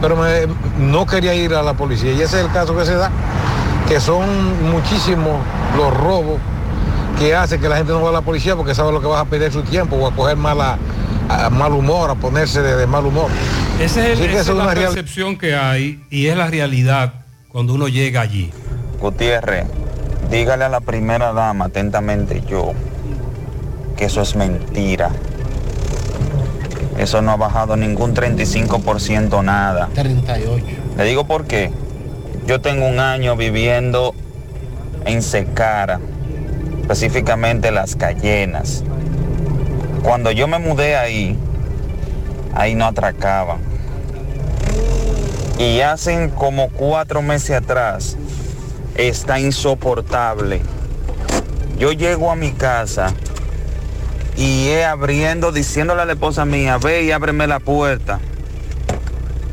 Pero 0.01 0.15
me- 0.15 0.47
no 0.79 1.05
quería 1.07 1.33
ir 1.33 1.55
a 1.55 1.63
la 1.63 1.73
policía. 1.73 2.11
Y 2.11 2.21
ese 2.21 2.39
es 2.39 2.45
el 2.45 2.51
caso 2.51 2.77
que 2.77 2.85
se 2.85 2.93
da, 2.95 3.09
que 3.87 3.99
son 3.99 4.69
muchísimos 4.69 5.37
los 5.75 5.91
robos 5.97 6.37
que 7.17 7.35
hace 7.35 7.59
que 7.59 7.67
la 7.67 7.77
gente 7.77 7.91
no 7.93 8.01
va 8.03 8.09
a 8.09 8.13
la 8.13 8.21
policía 8.21 8.55
porque 8.55 8.75
sabe 8.75 8.91
lo 8.91 9.01
que 9.01 9.07
vas 9.07 9.21
a 9.21 9.25
perder 9.25 9.51
su 9.51 9.63
tiempo 9.63 9.95
o 9.95 10.07
a 10.07 10.11
coger 10.13 10.37
mala, 10.37 10.77
a 11.29 11.49
mal 11.49 11.73
humor, 11.73 12.09
a 12.11 12.15
ponerse 12.15 12.61
de, 12.61 12.75
de 12.75 12.87
mal 12.87 13.05
humor. 13.05 13.29
Esa 13.79 14.07
es, 14.07 14.19
el- 14.19 14.29
esa 14.31 14.53
la 14.53 14.73
percepción 14.73 15.37
que 15.37 15.55
hay 15.55 16.01
y 16.09 16.27
es 16.27 16.37
la 16.37 16.47
realidad 16.47 17.13
cuando 17.49 17.73
uno 17.73 17.87
llega 17.87 18.21
allí. 18.21 18.51
Gutiérrez, 18.99 19.65
dígale 20.31 20.65
a 20.65 20.69
la 20.69 20.79
primera 20.81 21.33
dama 21.33 21.65
atentamente 21.65 22.41
yo 22.49 22.73
que 23.95 24.05
eso 24.05 24.21
es 24.21 24.35
mentira. 24.35 25.09
Eso 26.97 27.21
no 27.21 27.31
ha 27.31 27.35
bajado 27.35 27.75
ningún 27.77 28.15
35% 28.15 29.43
nada. 29.43 29.89
38. 29.93 30.63
Le 30.97 31.03
digo 31.03 31.25
por 31.27 31.45
qué. 31.45 31.71
Yo 32.47 32.59
tengo 32.61 32.87
un 32.87 32.99
año 32.99 33.35
viviendo 33.35 34.15
en 35.05 35.21
Secara, 35.21 35.99
específicamente 36.81 37.71
Las 37.71 37.95
Cayenas. 37.95 38.83
Cuando 40.07 40.31
yo 40.31 40.47
me 40.47 40.57
mudé 40.57 40.95
ahí, 40.95 41.37
ahí 42.55 42.75
no 42.75 42.85
atracaban. 42.85 43.57
Y 45.59 45.81
hacen 45.81 46.29
como 46.29 46.69
cuatro 46.69 47.21
meses 47.21 47.57
atrás, 47.57 48.15
está 48.95 49.37
insoportable. 49.37 50.61
Yo 51.77 51.91
llego 51.91 52.31
a 52.31 52.37
mi 52.37 52.51
casa 52.51 53.13
y 54.37 54.69
es 54.69 54.85
abriendo, 54.85 55.51
diciéndole 55.51 56.03
a 56.03 56.05
la 56.05 56.13
esposa 56.13 56.45
mía, 56.45 56.77
ve 56.77 57.03
y 57.03 57.11
ábreme 57.11 57.45
la 57.45 57.59
puerta. 57.59 58.21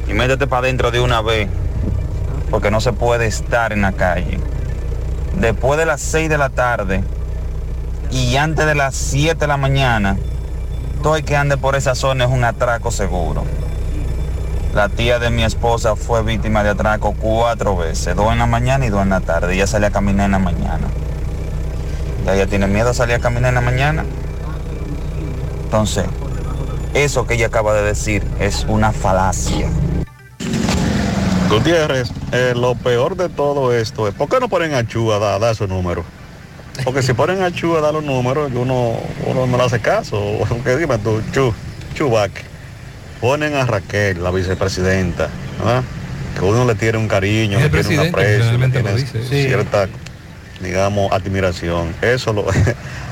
Y 0.07 0.13
métete 0.13 0.47
para 0.47 0.61
adentro 0.61 0.93
de 0.93 1.01
una 1.01 1.21
vez, 1.21 1.49
porque 2.53 2.71
no 2.71 2.81
se 2.81 2.93
puede 2.93 3.27
estar 3.27 3.73
en 3.73 3.83
la 3.83 3.91
calle. 3.91 4.39
Después 5.37 5.81
de 5.81 5.87
las 5.87 6.01
6 6.01 6.29
de 6.29 6.39
la 6.39 6.51
tarde 6.51 7.03
y 8.13 8.37
antes 8.37 8.65
de 8.67 8.77
las 8.77 8.95
7 8.95 9.35
de 9.41 9.47
la 9.49 9.57
mañana, 9.57 10.17
todo 11.05 11.17
el 11.17 11.25
que 11.27 11.37
ande 11.37 11.59
por 11.59 11.77
esa 11.77 11.95
zona 11.95 12.25
es 12.25 12.31
un 12.31 12.45
atraco 12.45 12.91
seguro. 12.91 13.45
La 14.73 14.89
tía 14.89 15.19
de 15.19 15.29
mi 15.29 15.45
esposa 15.45 15.97
fue 15.97 16.23
víctima 16.23 16.65
de 16.65 16.71
atraco 16.71 17.13
cuatro 17.13 17.77
veces, 17.77 18.17
dos 18.17 18.33
en 18.33 18.39
la 18.39 18.47
mañana 18.47 18.87
y 18.87 18.89
dos 18.89 19.03
en 19.03 19.11
la 19.11 19.21
tarde. 19.21 19.53
Ella 19.53 19.67
salía 19.67 19.89
a 19.89 19.91
caminar 19.91 20.25
en 20.25 20.33
la 20.33 20.39
mañana. 20.39 20.89
Ya 22.25 22.35
ella 22.35 22.47
tiene 22.47 22.69
miedo 22.69 22.89
a 22.89 22.95
salir 22.95 23.17
a 23.17 23.19
caminar 23.19 23.51
en 23.51 23.57
la 23.57 23.61
mañana. 23.61 24.07
Entonces, 25.65 26.07
eso 26.95 27.27
que 27.27 27.35
ella 27.35 27.49
acaba 27.49 27.75
de 27.75 27.83
decir 27.83 28.27
es 28.41 28.65
una 28.67 28.91
falacia. 28.91 29.69
Gutiérrez, 31.51 32.11
eh, 32.33 32.55
lo 32.57 32.77
peor 32.77 33.15
de 33.15 33.29
todo 33.29 33.75
esto 33.75 34.09
es, 34.09 34.15
¿por 34.15 34.31
qué 34.31 34.41
no 34.41 34.49
ponen 34.49 34.73
a 34.73 34.79
a 34.79 35.39
dar 35.39 35.55
su 35.55 35.67
número? 35.67 36.03
Porque 36.83 37.03
si 37.03 37.13
ponen 37.13 37.43
a 37.43 37.53
Chu 37.53 37.77
a 37.77 37.81
dar 37.81 37.93
los 37.95 38.03
números, 38.03 38.51
uno, 38.55 38.99
uno 39.27 39.47
no 39.47 39.57
le 39.57 39.63
hace 39.63 39.81
caso. 39.81 40.19
Aunque 40.51 40.77
dime 40.77 40.99
tú, 40.99 41.23
Chu, 41.33 41.55
Chubac, 41.95 42.33
ponen 43.21 43.55
a 43.55 43.65
Raquel, 43.65 44.23
la 44.23 44.31
vicepresidenta, 44.31 45.29
¿verdad? 45.59 45.85
que 46.37 46.45
uno 46.45 46.65
le 46.65 46.75
tiene 46.75 46.99
un 46.99 47.07
cariño, 47.07 47.61
le 47.61 47.69
tiene 47.71 48.01
un 48.01 48.09
aprecio, 48.09 48.59
le 48.59 48.69
tiene 48.69 48.95
dice. 48.97 49.23
Sí. 49.23 49.45
cierta 49.47 49.89
digamos, 50.61 51.13
admiración. 51.13 51.95
Eso 52.01 52.33
lo... 52.33 52.47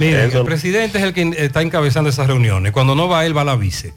Mire, 0.01 0.24
eso- 0.26 0.40
el 0.40 0.44
presidente 0.44 0.98
es 0.98 1.05
el 1.05 1.12
que 1.12 1.34
está 1.39 1.62
encabezando 1.62 2.10
esas 2.10 2.26
reuniones. 2.26 2.72
Cuando 2.72 2.94
no 2.94 3.09
va 3.09 3.24
él, 3.26 3.36
va 3.36 3.44
la 3.44 3.56
vice. 3.56 3.93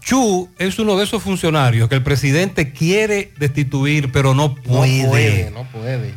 Chu 0.00 0.48
es 0.58 0.78
uno 0.78 0.96
de 0.96 1.04
esos 1.04 1.22
funcionarios 1.22 1.88
que 1.88 1.94
el 1.94 2.02
presidente 2.02 2.72
quiere 2.72 3.32
destituir, 3.36 4.10
pero 4.10 4.34
no 4.34 4.54
puede. 4.54 5.02
No 5.02 5.08
puede, 5.10 5.50
no 5.50 5.64
puede. 5.70 6.14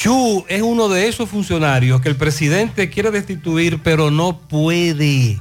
Chu 0.00 0.46
es 0.48 0.62
uno 0.62 0.88
de 0.88 1.08
esos 1.08 1.28
funcionarios 1.28 2.00
que 2.00 2.08
el 2.08 2.16
presidente 2.16 2.88
quiere 2.88 3.10
destituir, 3.10 3.82
pero 3.82 4.10
no 4.10 4.38
puede. 4.38 5.38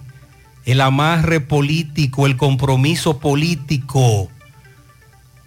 El 0.65 0.81
amarre 0.81 1.39
político, 1.39 2.25
el 2.25 2.35
compromiso 2.35 3.19
político. 3.19 4.27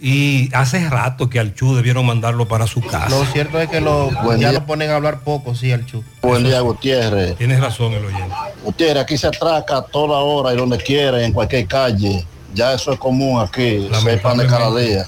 Y 0.01 0.49
hace 0.55 0.89
rato 0.89 1.29
que 1.29 1.39
al 1.39 1.55
Chu 1.55 1.77
debieron 1.77 2.07
mandarlo 2.07 2.49
para 2.49 2.67
su 2.67 2.81
casa. 2.81 3.11
Lo 3.11 3.27
cierto 3.27 3.61
es 3.61 3.69
que 3.69 3.83
lo, 3.83 4.11
Buen 4.23 4.41
ya 4.41 4.49
día. 4.49 4.61
lo 4.61 4.65
ponen 4.65 4.89
a 4.89 4.97
hablar 4.97 5.21
poco, 5.21 5.55
sí, 5.55 5.71
al 5.71 5.85
Chu. 5.85 6.03
Buen 6.23 6.45
día, 6.45 6.61
Gutiérrez. 6.61 7.37
Tienes 7.37 7.61
razón 7.61 7.93
el 7.93 8.07
oyente. 8.07 8.35
Gutiérrez, 8.65 9.03
aquí 9.03 9.19
se 9.19 9.27
atraca 9.27 9.77
a 9.77 9.83
toda 9.83 10.21
hora 10.21 10.55
y 10.55 10.57
donde 10.57 10.79
quiera, 10.79 11.23
en 11.23 11.35
cualquier 11.35 11.67
calle. 11.67 12.25
Ya 12.55 12.73
eso 12.73 12.95
es 12.95 12.99
común 12.99 13.43
aquí, 13.43 13.91
sepan 14.03 14.39
de 14.39 14.47
cada 14.47 14.75
día. 14.75 15.07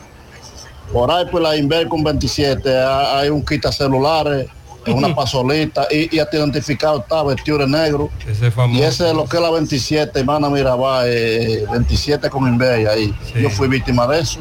Por 0.93 1.11
ahí, 1.11 1.25
pues 1.31 1.43
la 1.43 1.57
Invercom 1.57 2.03
27, 2.05 2.77
ha- 2.79 3.19
hay 3.21 3.29
un 3.31 3.45
quita 3.45 3.73
celulares, 3.73 4.47
es 4.87 4.95
una 4.95 5.15
pasolita 5.17 5.87
y, 5.91 6.15
y 6.17 6.19
hasta 6.21 6.37
identificado 6.37 7.01
está 7.01 7.23
vestido 7.23 7.59
de 7.59 7.67
negro. 7.67 8.11
Ese 8.29 8.51
famoso. 8.51 8.81
Y 8.81 8.85
ese 8.85 9.09
es 9.09 9.15
lo 9.15 9.25
que 9.25 9.37
es 9.37 9.43
la 9.43 9.51
27, 9.51 10.21
hermana 10.21 10.49
Mirabal, 10.51 11.07
eh, 11.09 11.65
27 11.71 12.29
con 12.31 12.47
Inver 12.49 12.87
ahí. 12.89 13.15
Yo 13.41 13.51
fui 13.51 13.67
víctima 13.69 14.07
de 14.07 14.21
eso. 14.21 14.41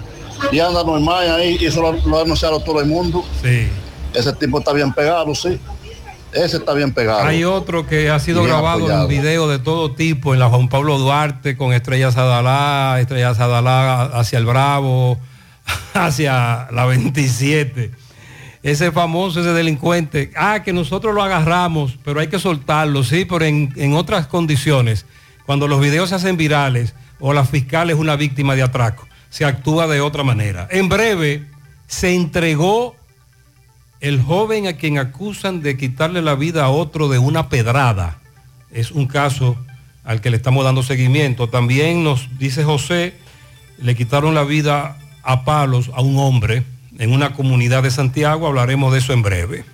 Y 0.52 0.60
anda 0.60 0.84
normal 0.84 1.32
ahí, 1.32 1.57
y 1.60 1.65
eso 1.65 1.82
lo, 1.82 1.94
lo 2.07 2.18
ha 2.18 2.24
denunciado 2.24 2.60
todo 2.60 2.82
el 2.82 2.88
mundo. 2.88 3.24
Sí. 3.41 3.70
Ese 4.14 4.34
tipo 4.34 4.60
está 4.60 4.74
bien 4.74 4.91
pegado, 4.94 5.34
sí. 5.34 5.60
Ese 6.34 6.57
está 6.57 6.74
bien 6.74 6.91
pegado. 6.94 7.22
Hay 7.24 7.44
otro 7.44 7.86
que 7.88 8.10
ha 8.10 8.20
sido 8.20 8.40
Bien 8.41 8.52
grabado 8.52 8.80
apoyado. 8.80 9.03
en 9.03 9.07
video 9.07 9.48
de 9.48 9.60
todo 9.60 9.94
tipo, 9.94 10.34
en 10.34 10.40
la 10.40 10.49
Juan 10.49 10.68
Pablo 10.68 10.98
Duarte, 10.98 11.56
con 11.56 11.74
Estrellas 11.74 12.18
Adalá, 12.18 12.99
Estrellas 12.99 13.40
Adalá 13.40 14.02
hacia 14.06 14.40
el 14.40 14.45
Bravo, 14.48 15.20
hacia 15.94 16.68
la 16.72 16.85
27. 16.85 17.91
Ese 18.64 18.91
famoso, 18.91 19.41
ese 19.41 19.53
delincuente. 19.53 20.31
Ah, 20.35 20.64
que 20.64 20.73
nosotros 20.73 21.14
lo 21.14 21.22
agarramos, 21.22 21.98
pero 22.03 22.19
hay 22.19 22.27
que 22.27 22.40
soltarlo, 22.40 23.03
sí, 23.03 23.26
pero 23.26 23.45
en, 23.45 23.73
en 23.76 23.94
otras 23.94 24.27
condiciones. 24.27 25.06
Cuando 25.45 25.68
los 25.68 25.81
videos 25.81 26.10
se 26.10 26.15
hacen 26.15 26.38
virales 26.38 26.95
o 27.19 27.34
la 27.34 27.45
fiscal 27.45 27.90
es 27.90 27.98
una 27.98 28.15
víctima 28.15 28.56
de 28.56 28.64
atraco, 28.64 29.07
se 29.30 29.45
actúa 29.45 29.88
de 29.88 29.99
otra 29.99 30.23
manera. 30.23 30.68
En 30.72 30.88
breve, 30.88 31.45
se 31.88 32.15
entregó 32.15 32.95
el 33.99 34.22
joven 34.22 34.68
a 34.68 34.73
quien 34.73 34.98
acusan 34.98 35.61
de 35.61 35.77
quitarle 35.77 36.22
la 36.22 36.35
vida 36.35 36.65
a 36.65 36.69
otro 36.69 37.07
de 37.07 37.19
una 37.19 37.49
pedrada. 37.49 38.19
Es 38.72 38.91
un 38.91 39.07
caso 39.07 39.57
al 40.03 40.22
que 40.22 40.30
le 40.30 40.38
estamos 40.38 40.65
dando 40.65 40.84
seguimiento. 40.84 41.48
También 41.48 42.03
nos 42.03 42.38
dice 42.38 42.64
José, 42.64 43.14
le 43.77 43.95
quitaron 43.95 44.35
la 44.35 44.44
vida 44.44 44.98
a 45.24 45.45
palos 45.45 45.90
a 45.94 46.02
un 46.02 46.18
hombre 46.18 46.64
en 47.00 47.12
una 47.12 47.34
comunidad 47.34 47.84
de 47.84 47.91
Santiago. 47.91 48.48
Hablaremos 48.48 48.94
de 48.94 49.00
eso 49.00 49.14
en 49.14 49.24
breve. 49.24 49.66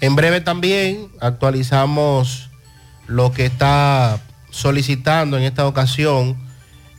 En 0.00 0.16
breve 0.16 0.40
también 0.40 1.08
actualizamos 1.20 2.50
lo 3.06 3.32
que 3.32 3.46
está 3.46 4.20
solicitando 4.50 5.36
en 5.36 5.44
esta 5.44 5.66
ocasión 5.66 6.36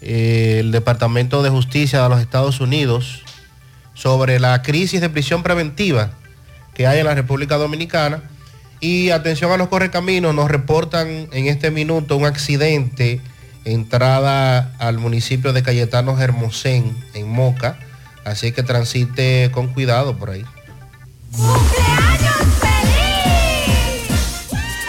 eh, 0.01 0.57
el 0.59 0.71
Departamento 0.71 1.43
de 1.43 1.49
Justicia 1.49 2.01
de 2.01 2.09
los 2.09 2.21
Estados 2.21 2.61
Unidos 2.61 3.23
sobre 3.93 4.39
la 4.39 4.61
crisis 4.61 5.01
de 5.01 5.09
prisión 5.09 5.43
preventiva 5.43 6.11
que 6.73 6.87
hay 6.87 6.99
en 6.99 7.05
la 7.05 7.15
República 7.15 7.57
Dominicana. 7.57 8.23
Y 8.79 9.09
atención 9.09 9.51
a 9.51 9.57
los 9.57 9.67
correcaminos, 9.67 10.33
nos 10.33 10.49
reportan 10.49 11.27
en 11.33 11.47
este 11.47 11.69
minuto 11.69 12.15
un 12.15 12.25
accidente 12.25 13.19
entrada 13.65 14.75
al 14.79 14.97
municipio 14.97 15.53
de 15.53 15.63
Cayetano 15.63 16.19
Hermosén, 16.19 16.95
en 17.13 17.29
Moca. 17.29 17.77
Así 18.25 18.51
que 18.51 18.63
transite 18.63 19.49
con 19.51 19.67
cuidado 19.73 20.17
por 20.17 20.29
ahí. 20.29 20.45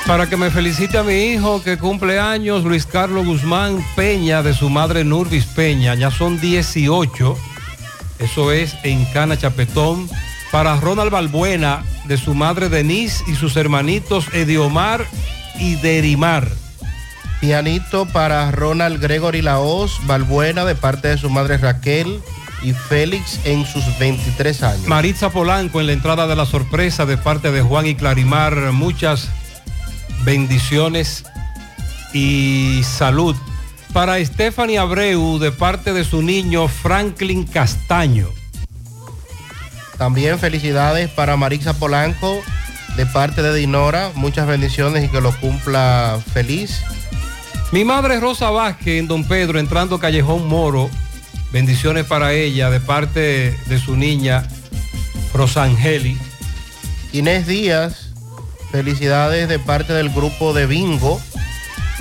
Para 0.06 0.28
que 0.28 0.36
me 0.36 0.50
felicite 0.50 0.98
a 0.98 1.04
mi 1.04 1.14
hijo 1.14 1.62
que 1.62 1.78
cumple 1.78 2.18
años, 2.18 2.64
Luis 2.64 2.84
Carlos 2.84 3.24
Guzmán 3.26 3.84
Peña, 3.94 4.42
de 4.42 4.52
su 4.54 4.68
madre 4.68 5.04
Nurvis 5.04 5.46
Peña. 5.46 5.94
Ya 5.94 6.10
son 6.10 6.40
18. 6.40 7.38
Eso 8.18 8.50
es 8.50 8.76
en 8.82 9.04
Cana 9.06 9.38
Chapetón. 9.38 10.08
Para 10.50 10.74
Ronald 10.80 11.12
Balbuena, 11.12 11.84
de 12.06 12.16
su 12.16 12.34
madre 12.34 12.68
Denise 12.68 13.22
y 13.28 13.36
sus 13.36 13.56
hermanitos 13.56 14.26
Ediomar 14.34 15.06
y 15.60 15.76
Derimar. 15.76 16.48
Pianito 17.40 18.06
para 18.06 18.50
Ronald 18.50 19.00
Gregory 19.00 19.40
Laos, 19.40 19.98
Balbuena, 20.04 20.66
de 20.66 20.74
parte 20.74 21.08
de 21.08 21.18
su 21.18 21.30
madre 21.30 21.56
Raquel 21.56 22.20
y 22.62 22.74
Félix 22.74 23.40
en 23.44 23.64
sus 23.64 23.82
23 23.98 24.62
años. 24.62 24.86
Maritza 24.86 25.30
Polanco 25.30 25.80
en 25.80 25.86
la 25.86 25.94
entrada 25.94 26.26
de 26.26 26.36
la 26.36 26.44
sorpresa 26.44 27.06
de 27.06 27.16
parte 27.16 27.50
de 27.50 27.62
Juan 27.62 27.86
y 27.86 27.94
Clarimar. 27.94 28.54
Muchas 28.72 29.28
bendiciones 30.24 31.24
y 32.12 32.82
salud. 32.84 33.34
Para 33.94 34.22
Stephanie 34.24 34.78
Abreu 34.78 35.38
de 35.38 35.50
parte 35.50 35.92
de 35.92 36.04
su 36.04 36.22
niño 36.22 36.68
Franklin 36.68 37.44
Castaño. 37.44 38.28
También 39.96 40.38
felicidades 40.38 41.10
para 41.10 41.36
Marixa 41.36 41.74
Polanco, 41.74 42.40
de 42.96 43.06
parte 43.06 43.42
de 43.42 43.54
Dinora. 43.54 44.12
Muchas 44.14 44.46
bendiciones 44.46 45.04
y 45.04 45.08
que 45.08 45.20
lo 45.20 45.34
cumpla 45.40 46.18
feliz. 46.32 46.82
Mi 47.72 47.84
madre 47.84 48.18
Rosa 48.18 48.50
Vázquez 48.50 48.98
en 48.98 49.06
Don 49.06 49.22
Pedro, 49.22 49.60
entrando 49.60 50.00
Callejón 50.00 50.48
Moro. 50.48 50.90
Bendiciones 51.52 52.04
para 52.04 52.32
ella 52.32 52.68
de 52.68 52.80
parte 52.80 53.56
de 53.66 53.78
su 53.78 53.96
niña 53.96 54.48
Rosangeli. 55.32 56.18
Inés 57.12 57.46
Díaz, 57.46 58.12
felicidades 58.72 59.48
de 59.48 59.60
parte 59.60 59.92
del 59.92 60.10
grupo 60.10 60.52
de 60.52 60.66
Bingo. 60.66 61.20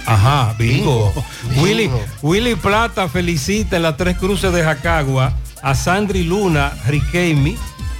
Ajá, 0.08 0.56
bingo. 0.58 1.14
Bingo. 1.14 1.26
Willy, 1.62 1.84
Bingo. 1.84 2.04
Willy 2.24 2.56
Plata 2.56 3.08
felicita 3.08 3.76
en 3.76 3.84
las 3.84 3.96
tres 3.96 4.18
cruces 4.18 4.52
de 4.52 4.64
Jacagua 4.64 5.38
a 5.62 5.76
Sandri 5.76 6.24
Luna 6.24 6.74
Riquelme, 6.88 7.56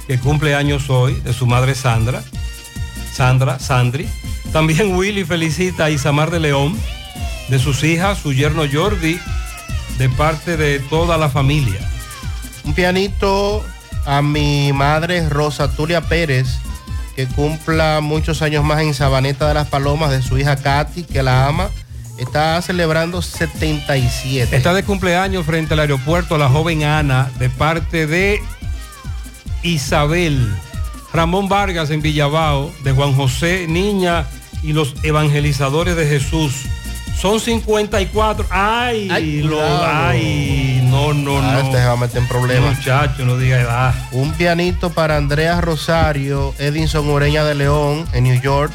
que 0.08 0.18
cumple 0.18 0.56
años 0.56 0.90
hoy, 0.90 1.14
de 1.20 1.32
su 1.32 1.46
madre 1.46 1.76
Sandra. 1.76 2.20
Sandra, 3.14 3.60
Sandri. 3.60 4.08
También 4.52 4.96
Willy 4.96 5.24
felicita 5.24 5.84
a 5.84 5.90
Isamar 5.90 6.32
de 6.32 6.40
León, 6.40 6.76
de 7.50 7.58
sus 7.58 7.82
hijas, 7.82 8.18
su 8.18 8.32
yerno 8.32 8.62
Jordi, 8.72 9.18
de 9.98 10.08
parte 10.08 10.56
de 10.56 10.78
toda 10.78 11.18
la 11.18 11.28
familia. 11.28 11.80
Un 12.64 12.74
pianito 12.74 13.64
a 14.06 14.22
mi 14.22 14.72
madre 14.72 15.28
Rosa 15.28 15.70
Tulia 15.74 16.00
Pérez, 16.00 16.46
que 17.16 17.26
cumpla 17.26 18.00
muchos 18.00 18.40
años 18.42 18.64
más 18.64 18.80
en 18.80 18.94
Sabaneta 18.94 19.48
de 19.48 19.54
las 19.54 19.68
Palomas, 19.68 20.10
de 20.10 20.22
su 20.22 20.38
hija 20.38 20.56
Katy, 20.56 21.02
que 21.04 21.22
la 21.22 21.46
ama. 21.46 21.70
Está 22.18 22.60
celebrando 22.62 23.22
77. 23.22 24.54
Está 24.54 24.74
de 24.74 24.84
cumpleaños 24.84 25.46
frente 25.46 25.74
al 25.74 25.80
aeropuerto 25.80 26.38
la 26.38 26.48
joven 26.50 26.84
Ana 26.84 27.30
de 27.38 27.48
parte 27.48 28.06
de 28.06 28.40
Isabel. 29.62 30.54
Ramón 31.12 31.48
Vargas 31.48 31.90
en 31.90 32.02
Villabao, 32.02 32.70
de 32.84 32.92
Juan 32.92 33.14
José 33.14 33.66
Niña 33.68 34.26
y 34.62 34.72
los 34.72 34.94
evangelizadores 35.02 35.96
de 35.96 36.06
Jesús. 36.06 36.66
Son 37.20 37.38
54. 37.38 38.46
Ay, 38.50 39.08
Ay, 39.10 39.42
lo- 39.42 39.60
ay, 39.86 40.80
no, 40.84 41.12
no, 41.12 41.38
Ah, 41.38 41.52
no. 41.52 41.60
este 41.60 41.78
se 41.78 41.84
va 41.86 41.92
a 41.92 41.96
meter 41.96 42.18
en 42.22 42.28
problemas. 42.28 42.78
Muchacho, 42.78 43.24
no 43.26 43.36
diga 43.36 43.60
edad. 43.60 43.94
Un 44.12 44.32
pianito 44.32 44.90
para 44.90 45.16
Andrea 45.18 45.60
Rosario, 45.60 46.54
Edinson 46.58 47.08
Ureña 47.10 47.44
de 47.44 47.54
León, 47.54 48.06
en 48.14 48.24
New 48.24 48.40
York. 48.40 48.72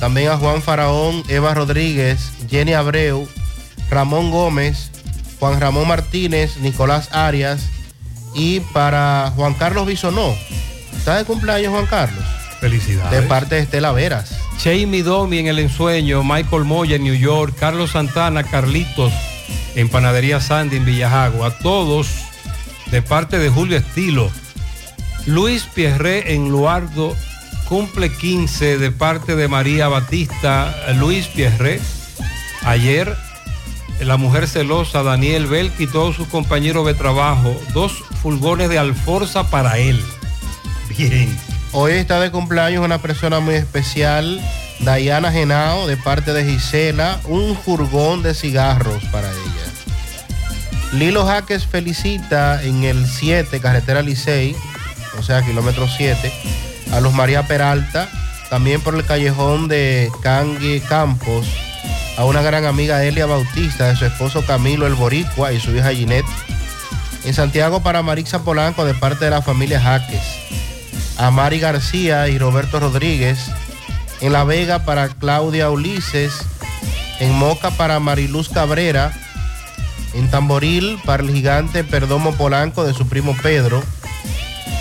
También 0.00 0.30
a 0.30 0.36
Juan 0.36 0.62
Faraón, 0.62 1.22
Eva 1.28 1.54
Rodríguez, 1.54 2.32
Jenny 2.50 2.72
Abreu, 2.74 3.28
Ramón 3.88 4.30
Gómez, 4.32 4.90
Juan 5.38 5.60
Ramón 5.60 5.86
Martínez, 5.86 6.56
Nicolás 6.58 7.08
Arias. 7.12 7.66
Y 8.34 8.60
para 8.60 9.32
Juan 9.36 9.54
Carlos 9.54 9.86
Bisonó. 9.86 10.34
¿Está 10.96 11.16
de 11.16 11.24
cumpleaños 11.24 11.72
Juan 11.72 11.86
Carlos? 11.86 12.24
Felicidades. 12.60 13.20
De 13.20 13.26
parte 13.26 13.56
de 13.56 13.62
Estela 13.62 13.92
Veras. 13.92 14.38
Jamie 14.62 15.02
Domi 15.02 15.38
en 15.38 15.46
El 15.46 15.58
Ensueño, 15.58 16.22
Michael 16.24 16.64
Moya 16.64 16.96
en 16.96 17.04
New 17.04 17.14
York, 17.14 17.54
Carlos 17.58 17.92
Santana, 17.92 18.44
Carlitos 18.44 19.12
en 19.74 19.88
Panadería 19.88 20.40
Sandy 20.40 20.76
en 20.76 20.84
Villajago. 20.84 21.44
A 21.44 21.50
todos 21.58 22.08
de 22.90 23.02
parte 23.02 23.38
de 23.38 23.50
Julio 23.50 23.76
Estilo. 23.76 24.30
Luis 25.26 25.64
Pierre 25.74 26.34
en 26.34 26.48
Luardo 26.48 27.14
cumple 27.68 28.12
15 28.12 28.78
de 28.78 28.90
parte 28.90 29.36
de 29.36 29.48
María 29.48 29.88
Batista. 29.88 30.74
Luis 30.98 31.26
Pierre. 31.26 31.80
Ayer 32.62 33.16
la 34.00 34.16
mujer 34.16 34.46
celosa 34.46 35.02
Daniel 35.02 35.46
Belk 35.46 35.78
y 35.80 35.86
todos 35.86 36.16
sus 36.16 36.28
compañeros 36.28 36.86
de 36.86 36.94
trabajo. 36.94 37.54
Dos 37.72 37.92
fulgones 38.22 38.68
de 38.68 38.78
alforza 38.78 39.50
para 39.50 39.78
él. 39.78 40.02
Bien. 40.88 41.36
Hoy 41.78 41.92
está 41.92 42.18
de 42.20 42.30
cumpleaños 42.30 42.82
una 42.82 43.02
persona 43.02 43.38
muy 43.40 43.54
especial, 43.54 44.40
Dayana 44.80 45.30
Genao, 45.30 45.86
de 45.86 45.98
parte 45.98 46.32
de 46.32 46.42
Gisela, 46.42 47.20
un 47.24 47.54
furgón 47.54 48.22
de 48.22 48.32
cigarros 48.32 49.04
para 49.12 49.30
ella. 49.30 50.94
Lilo 50.94 51.26
Jaques 51.26 51.66
felicita 51.66 52.62
en 52.62 52.84
el 52.84 53.06
7, 53.06 53.60
carretera 53.60 54.00
Licey, 54.00 54.56
o 55.18 55.22
sea, 55.22 55.42
kilómetro 55.42 55.86
7, 55.86 56.32
a 56.92 57.00
los 57.00 57.12
María 57.12 57.46
Peralta, 57.46 58.08
también 58.48 58.80
por 58.80 58.94
el 58.94 59.04
callejón 59.04 59.68
de 59.68 60.10
Cangue 60.22 60.80
Campos, 60.88 61.46
a 62.16 62.24
una 62.24 62.40
gran 62.40 62.64
amiga 62.64 63.04
Elia 63.04 63.26
Bautista, 63.26 63.88
de 63.88 63.96
su 63.96 64.06
esposo 64.06 64.46
Camilo 64.46 64.86
El 64.86 64.94
Boricua 64.94 65.52
y 65.52 65.60
su 65.60 65.76
hija 65.76 65.92
Ginette. 65.92 66.24
En 67.26 67.34
Santiago 67.34 67.82
para 67.82 68.00
Marixa 68.00 68.44
Polanco, 68.44 68.86
de 68.86 68.94
parte 68.94 69.26
de 69.26 69.30
la 69.30 69.42
familia 69.42 69.78
Jaques. 69.78 70.22
A 71.18 71.30
Mari 71.30 71.58
García 71.58 72.28
y 72.28 72.38
Roberto 72.38 72.80
Rodríguez. 72.80 73.38
En 74.20 74.32
La 74.32 74.44
Vega 74.44 74.84
para 74.84 75.08
Claudia 75.08 75.70
Ulises. 75.70 76.32
En 77.20 77.32
Moca 77.32 77.70
para 77.70 78.00
Mariluz 78.00 78.48
Cabrera. 78.48 79.12
En 80.14 80.30
Tamboril 80.30 80.98
para 81.04 81.22
el 81.22 81.30
gigante 81.30 81.84
Perdomo 81.84 82.32
Polanco 82.32 82.84
de 82.84 82.94
su 82.94 83.08
primo 83.08 83.36
Pedro. 83.42 83.82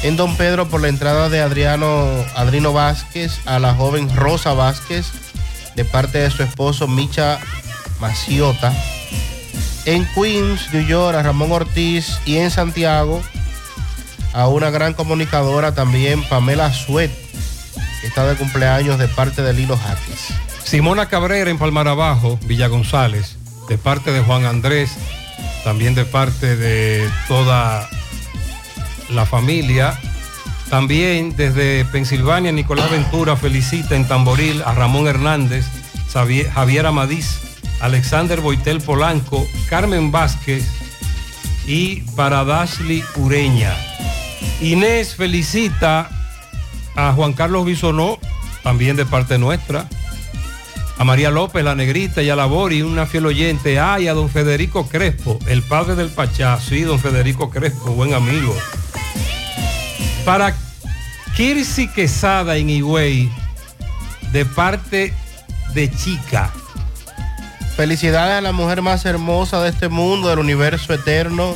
En 0.04 0.18
Don 0.18 0.36
Pedro 0.36 0.68
por 0.68 0.82
la 0.82 0.90
entrada 0.90 1.30
de 1.30 1.42
Adriano 1.42 2.08
Adrino 2.36 2.74
Vázquez 2.74 3.40
a 3.46 3.60
la 3.60 3.74
joven 3.74 4.14
Rosa 4.16 4.54
Vázquez 4.54 5.08
de 5.76 5.84
parte 5.84 6.20
de 6.20 6.32
su 6.32 6.44
esposo 6.44 6.88
Micha 6.88 7.40
Maciota. 8.00 8.74
En 9.86 10.08
Queens, 10.14 10.74
New 10.74 10.86
York, 10.86 11.18
a 11.18 11.24
Ramón 11.24 11.52
Ortiz 11.52 12.20
y 12.26 12.38
en 12.38 12.52
Santiago 12.52 13.22
a 14.36 14.50
una 14.50 14.70
gran 14.70 14.94
comunicadora 14.94 15.74
también, 15.74 16.22
Pamela 16.28 16.74
Suet, 16.74 17.10
que 18.02 18.08
está 18.08 18.28
de 18.28 18.36
cumpleaños 18.36 19.00
de 19.00 19.08
parte 19.08 19.42
de 19.42 19.54
Lilo 19.54 19.78
Jaques. 19.78 20.28
Simona 20.62 21.08
Cabrera 21.08 21.50
en 21.50 21.58
Palmar 21.58 21.88
Abajo, 21.88 22.38
Villa 22.44 22.68
González, 22.68 23.38
de 23.70 23.78
parte 23.78 24.12
de 24.12 24.20
Juan 24.20 24.44
Andrés, 24.46 24.92
también 25.64 25.96
de 25.96 26.04
parte 26.04 26.58
de 26.58 27.10
toda 27.30 27.90
la 29.10 29.26
familia. 29.26 29.98
También 30.70 31.34
desde 31.38 31.86
Pensilvania, 31.86 32.52
Nicolás 32.52 32.92
Ventura 32.92 33.38
felicita 33.38 33.96
en 33.96 34.06
Tamboril 34.06 34.64
a 34.66 34.74
Ramón 34.74 35.08
Hernández, 35.08 35.66
Javier 36.12 36.86
Amadís, 36.86 37.40
Alexander 37.80 38.42
Boitel 38.42 38.82
Polanco, 38.82 39.48
Carmen 39.70 40.12
Vázquez 40.12 40.66
y 41.66 42.02
para 42.18 42.44
Dashley 42.44 43.02
Ureña. 43.16 43.95
Inés 44.62 45.16
felicita 45.16 46.10
a 46.96 47.12
Juan 47.14 47.34
Carlos 47.34 47.66
Bisonó, 47.66 48.20
también 48.64 48.96
de 48.96 49.06
parte 49.06 49.38
nuestra, 49.38 49.88
a 50.98 51.04
María 51.04 51.30
López, 51.30 51.64
la 51.64 51.76
negrita, 51.76 52.22
y 52.22 52.30
a 52.30 52.36
la 52.36 52.46
Bori, 52.46 52.82
una 52.82 53.06
fiel 53.06 53.26
oyente, 53.26 53.80
ay, 53.80 54.08
a 54.08 54.14
don 54.14 54.30
Federico 54.30 54.88
Crespo, 54.88 55.38
el 55.48 55.62
padre 55.62 55.96
del 55.96 56.10
Pachá, 56.10 56.58
sí, 56.60 56.82
don 56.82 57.00
Federico 57.00 57.50
Crespo, 57.50 57.92
buen 57.92 58.14
amigo. 58.14 58.56
Para 60.24 60.56
Kirsi 61.36 61.90
Quesada 61.90 62.56
en 62.56 62.70
Higüey, 62.70 63.30
de 64.32 64.46
parte 64.46 65.14
de 65.74 65.92
Chica. 65.92 66.52
Felicidades 67.76 68.38
a 68.38 68.42
la 68.42 68.54
mujer 68.54 68.82
más 68.82 69.06
hermosa 69.06 69.62
de 69.62 69.70
este 69.70 69.90
mundo, 69.90 70.30
del 70.30 70.40
universo 70.40 70.94
eterno, 70.94 71.54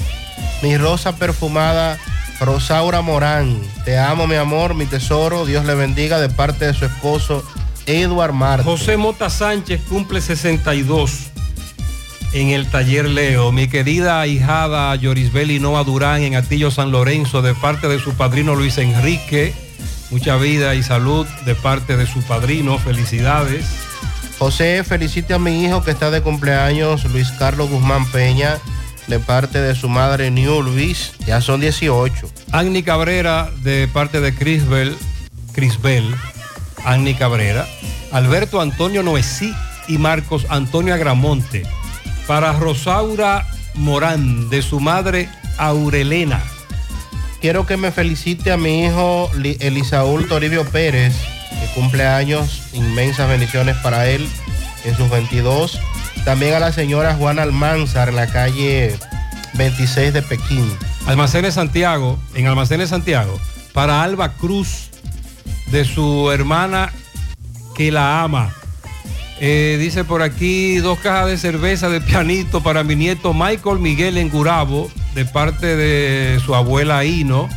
mi 0.62 0.78
rosa 0.78 1.16
perfumada, 1.16 1.98
Rosaura 2.40 3.02
Morán. 3.02 3.60
Te 3.86 3.98
amo, 3.98 4.28
mi 4.28 4.36
amor, 4.36 4.74
mi 4.74 4.86
tesoro. 4.86 5.46
Dios 5.46 5.66
le 5.66 5.76
bendiga 5.76 6.20
de 6.20 6.30
parte 6.30 6.66
de 6.66 6.74
su 6.74 6.86
esposo, 6.86 7.44
Edward 7.86 8.34
Marte. 8.34 8.64
José 8.64 8.98
Mota 8.98 9.30
Sánchez 9.30 9.82
cumple 9.90 10.22
62 10.22 11.32
en 12.34 12.50
el 12.50 12.68
taller 12.68 13.10
Leo. 13.10 13.52
Mi 13.52 13.68
querida 13.68 14.22
ahijada 14.22 14.96
Yorisbel 14.96 15.62
Noa 15.62 15.84
Durán 15.84 16.22
en 16.24 16.36
Atillo 16.36 16.72
San 16.72 16.92
Lorenzo 16.92 17.42
de 17.42 17.56
parte 17.56 17.88
de 17.88 18.00
su 18.00 18.14
padrino 18.14 18.56
Luis 18.56 18.78
Enrique. 18.78 19.54
Mucha 20.12 20.38
vida 20.38 20.76
y 20.76 20.84
salud 20.84 21.28
de 21.46 21.56
parte 21.56 21.98
de 21.98 22.08
su 22.08 22.22
padrino. 22.22 22.78
Felicidades. 22.80 23.66
José, 24.40 24.84
felicite 24.86 25.34
a 25.34 25.40
mi 25.40 25.66
hijo 25.66 25.84
que 25.84 25.92
está 25.92 26.12
de 26.12 26.22
cumpleaños, 26.22 27.04
Luis 27.12 27.30
Carlos 27.34 27.70
Guzmán 27.70 28.10
Peña, 28.10 28.58
de 29.10 29.20
parte 29.20 29.60
de 29.60 29.76
su 29.76 29.90
madre 29.90 30.32
Newlvis. 30.32 31.12
Ya 31.26 31.42
son 31.42 31.60
18. 31.62 32.30
Annie 32.52 32.84
Cabrera 32.84 33.50
de 33.64 33.88
parte 33.88 34.22
de 34.22 34.34
Crisbel, 34.34 34.96
Crisbel, 35.54 36.16
Annie 36.86 37.16
Cabrera. 37.16 37.68
Alberto 38.12 38.62
Antonio 38.62 39.04
Noesí 39.04 39.54
y 39.88 39.98
Marcos 39.98 40.46
Antonio 40.50 40.94
Agramonte. 40.94 41.64
Para 42.28 42.54
Rosaura 42.54 43.46
Morán, 43.76 44.50
de 44.50 44.62
su 44.62 44.80
madre 44.80 45.30
Aurelena. 45.58 46.42
Quiero 47.42 47.66
que 47.66 47.78
me 47.78 47.92
felicite 47.92 48.52
a 48.52 48.58
mi 48.58 48.86
hijo 48.86 49.30
Li- 49.38 49.58
Elisaúl 49.60 50.28
Toribio 50.28 50.66
Pérez, 50.66 51.16
que 51.50 51.68
cumple 51.74 52.06
años, 52.06 52.64
inmensas 52.74 53.30
bendiciones 53.30 53.78
para 53.78 54.08
él 54.10 54.28
en 54.86 54.96
sus 54.98 55.10
22. 55.10 55.80
También 56.26 56.54
a 56.54 56.60
la 56.60 56.72
señora 56.72 57.16
Juana 57.16 57.44
Almanzar 57.44 58.10
en 58.10 58.16
la 58.16 58.28
calle 58.28 58.98
26 59.54 60.14
de 60.14 60.22
Pekín. 60.22 60.70
Almacenes 61.08 61.56
Santiago, 61.56 62.20
en 62.36 62.48
Almacenes 62.48 62.90
Santiago, 62.90 63.40
para 63.74 64.04
Alba 64.04 64.34
Cruz, 64.34 64.90
de 65.68 65.86
su 65.86 66.32
hermana 66.32 66.92
que 67.76 67.92
la 67.92 68.22
ama. 68.24 68.54
Eh, 69.42 69.78
dice 69.80 70.04
por 70.04 70.22
aquí 70.22 70.78
dos 70.78 71.00
cajas 71.00 71.28
de 71.28 71.38
cerveza 71.38 71.90
de 71.90 72.02
pianito 72.02 72.62
para 72.62 72.84
mi 72.84 72.96
nieto 72.96 73.34
Michael 73.34 73.80
Miguel 73.80 74.18
en 74.18 74.30
Gurabo, 74.30 74.92
de 75.16 75.26
parte 75.26 75.76
de 75.76 76.40
su 76.46 76.56
abuela 76.56 77.06
Ino. 77.06 77.50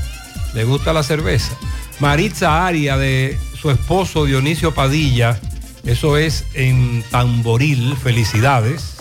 Le 0.54 0.64
gusta 0.64 0.92
la 0.92 1.02
cerveza. 1.02 1.52
Maritza 1.98 2.66
Aria, 2.66 2.96
de 2.96 3.38
su 3.60 3.70
esposo 3.70 4.24
Dionisio 4.24 4.72
Padilla. 4.74 5.38
Eso 5.84 6.16
es 6.16 6.44
en 6.54 7.02
Tamboril. 7.10 7.96
Felicidades. 7.96 8.96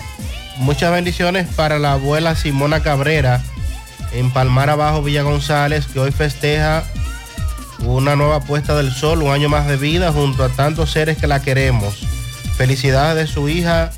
Muchas 0.58 0.92
bendiciones 0.92 1.48
para 1.56 1.80
la 1.80 1.94
abuela 1.94 2.36
Simona 2.36 2.82
Cabrera 2.82 3.44
en 4.14 4.32
Palmar 4.32 4.70
Abajo, 4.70 5.02
Villa 5.02 5.24
González, 5.24 5.88
que 5.88 6.00
hoy 6.00 6.12
festeja 6.12 6.84
una 7.80 8.16
nueva 8.16 8.42
puesta 8.42 8.76
del 8.76 8.92
sol, 8.92 9.24
un 9.24 9.32
año 9.32 9.50
más 9.50 9.68
de 9.68 9.78
vida 9.78 10.12
junto 10.12 10.44
a 10.44 10.50
tantos 10.50 10.92
seres 10.92 11.18
que 11.18 11.28
la 11.28 11.42
queremos. 11.42 12.06
Felicidades 12.58 13.28
de 13.28 13.34
su 13.34 13.50
hija 13.50 13.92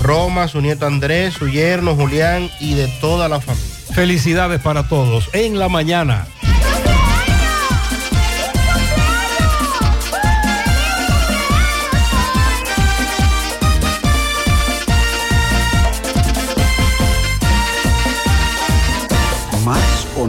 Roma, 0.00 0.48
su 0.48 0.60
nieto 0.60 0.86
Andrés, 0.86 1.34
su 1.34 1.48
yerno 1.48 1.94
Julián 1.94 2.50
y 2.60 2.74
de 2.74 2.88
toda 3.00 3.28
la 3.28 3.40
familia. 3.40 3.66
Felicidades 3.92 4.60
para 4.60 4.88
todos. 4.88 5.28
En 5.32 5.58
la 5.58 5.68
mañana. 5.68 6.26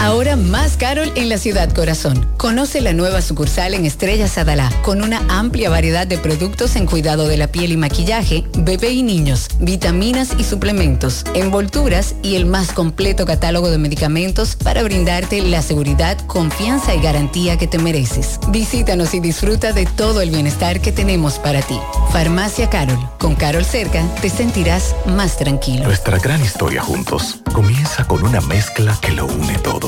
Ahora 0.00 0.36
más 0.36 0.76
Carol 0.76 1.10
en 1.16 1.28
la 1.28 1.38
ciudad 1.38 1.72
corazón. 1.72 2.24
Conoce 2.36 2.80
la 2.80 2.92
nueva 2.92 3.20
sucursal 3.20 3.74
en 3.74 3.84
Estrella 3.84 4.28
Sadalá, 4.28 4.70
con 4.82 5.02
una 5.02 5.20
amplia 5.28 5.70
variedad 5.70 6.06
de 6.06 6.18
productos 6.18 6.76
en 6.76 6.86
cuidado 6.86 7.26
de 7.26 7.36
la 7.36 7.48
piel 7.48 7.72
y 7.72 7.76
maquillaje, 7.76 8.44
bebé 8.56 8.90
y 8.90 9.02
niños, 9.02 9.48
vitaminas 9.58 10.30
y 10.38 10.44
suplementos, 10.44 11.24
envolturas 11.34 12.14
y 12.22 12.36
el 12.36 12.46
más 12.46 12.72
completo 12.72 13.26
catálogo 13.26 13.70
de 13.70 13.78
medicamentos 13.78 14.54
para 14.54 14.84
brindarte 14.84 15.42
la 15.42 15.62
seguridad, 15.62 16.16
confianza 16.26 16.94
y 16.94 17.00
garantía 17.00 17.58
que 17.58 17.66
te 17.66 17.78
mereces. 17.78 18.38
Visítanos 18.50 19.14
y 19.14 19.20
disfruta 19.20 19.72
de 19.72 19.84
todo 19.84 20.20
el 20.20 20.30
bienestar 20.30 20.80
que 20.80 20.92
tenemos 20.92 21.40
para 21.40 21.60
ti. 21.60 21.78
Farmacia 22.12 22.70
Carol. 22.70 22.98
Con 23.18 23.34
Carol 23.34 23.64
cerca 23.64 24.04
te 24.22 24.30
sentirás 24.30 24.94
más 25.06 25.36
tranquilo. 25.36 25.84
Nuestra 25.84 26.18
gran 26.18 26.40
historia 26.42 26.82
juntos 26.82 27.40
comienza 27.52 28.04
con 28.06 28.22
una 28.22 28.40
mezcla 28.40 28.96
que 29.02 29.10
lo 29.10 29.26
une 29.26 29.58
todo. 29.58 29.87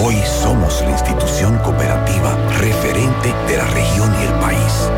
hoy 0.00 0.16
somos 0.24 0.80
la 0.82 0.90
institución 0.90 1.58
cooperativa 1.58 2.36
referente 2.58 3.32
de 3.48 3.56
la 3.56 3.64
región 3.66 4.12
y 4.20 4.26
el 4.26 4.32
país. 4.34 4.90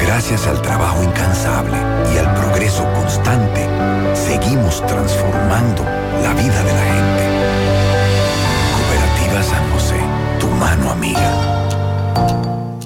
Gracias 0.00 0.46
al 0.46 0.60
trabajo 0.60 1.02
incansable 1.02 1.76
y 2.14 2.18
al 2.18 2.34
progreso 2.34 2.84
constante, 2.94 3.66
seguimos 4.14 4.84
transformando 4.86 5.84
la 6.22 6.34
vida 6.34 6.62
de 6.62 6.72
la 6.72 6.84
gente. 6.94 7.22
Cooperativa 8.76 9.42
San 9.42 9.72
José, 9.72 10.00
tu 10.40 10.48
mano 10.48 10.90
amiga. 10.90 11.30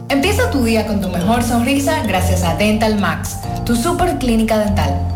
Empieza 0.08 0.50
tu 0.50 0.64
día 0.64 0.86
con 0.86 1.00
tu 1.00 1.08
mejor 1.08 1.42
sonrisa 1.42 2.02
gracias 2.06 2.42
a 2.42 2.54
Dental 2.56 2.98
Max, 2.98 3.38
tu 3.64 3.74
super 3.74 4.18
clínica 4.18 4.58
dental. 4.58 5.15